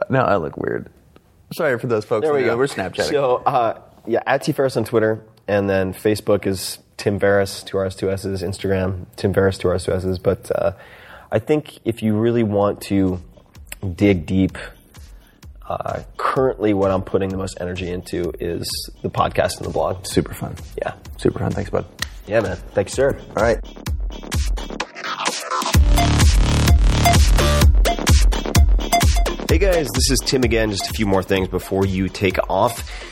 No, 0.10 0.20
I 0.22 0.36
look 0.36 0.58
weird. 0.58 0.90
Sorry 1.54 1.80
for 1.80 1.88
those 1.88 2.04
folks. 2.04 2.26
There 2.26 2.34
we 2.34 2.44
go. 2.44 2.58
We're 2.58 2.68
Snapchatting. 2.68 3.10
So 3.10 3.36
uh, 3.38 3.80
yeah, 4.06 4.22
at 4.26 4.44
T 4.44 4.52
Ferriss 4.52 4.76
on 4.76 4.84
Twitter, 4.84 5.24
and 5.48 5.70
then 5.70 5.94
Facebook 5.94 6.46
is 6.46 6.80
Tim 6.98 7.20
Ferriss, 7.20 7.64
two 7.64 7.78
R's, 7.78 7.96
two 7.96 8.12
S's. 8.12 8.42
Instagram, 8.44 9.06
Tim 9.16 9.34
Ferriss, 9.34 9.58
two 9.58 9.70
R's, 9.70 9.86
two 9.86 9.94
S's. 9.94 10.20
But 10.20 10.52
uh, 10.54 10.74
I 11.32 11.40
think 11.40 11.80
if 11.86 12.04
you 12.04 12.16
really 12.18 12.44
want 12.44 12.82
to 12.84 13.22
dig 13.82 14.26
deep, 14.26 14.58
uh, 15.68 16.02
currently 16.18 16.74
what 16.74 16.92
I'm 16.92 17.02
putting 17.02 17.30
the 17.30 17.38
most 17.38 17.58
energy 17.62 17.90
into 17.90 18.32
is 18.40 18.68
the 19.02 19.10
podcast 19.10 19.58
and 19.58 19.66
the 19.68 19.72
blog. 19.72 20.06
Super 20.06 20.34
fun. 20.34 20.56
Yeah, 20.78 20.94
Super 21.18 21.40
fun. 21.40 21.52
Thanks, 21.52 21.70
bud. 21.70 21.86
yeah, 22.28 22.40
man. 22.42 22.58
Thanks, 22.74 22.94
sir. 22.94 23.20
All 23.36 23.44
right. 23.44 23.60
Hey 29.50 29.58
guys, 29.58 29.88
this 29.94 30.10
is 30.12 30.20
Tim 30.26 30.44
again. 30.44 30.72
Just 30.72 30.90
a 30.90 30.94
few 30.94 31.06
more 31.06 31.22
things 31.22 31.50
before 31.50 31.86
you 31.86 32.08
take 32.08 32.38
off. 32.50 32.90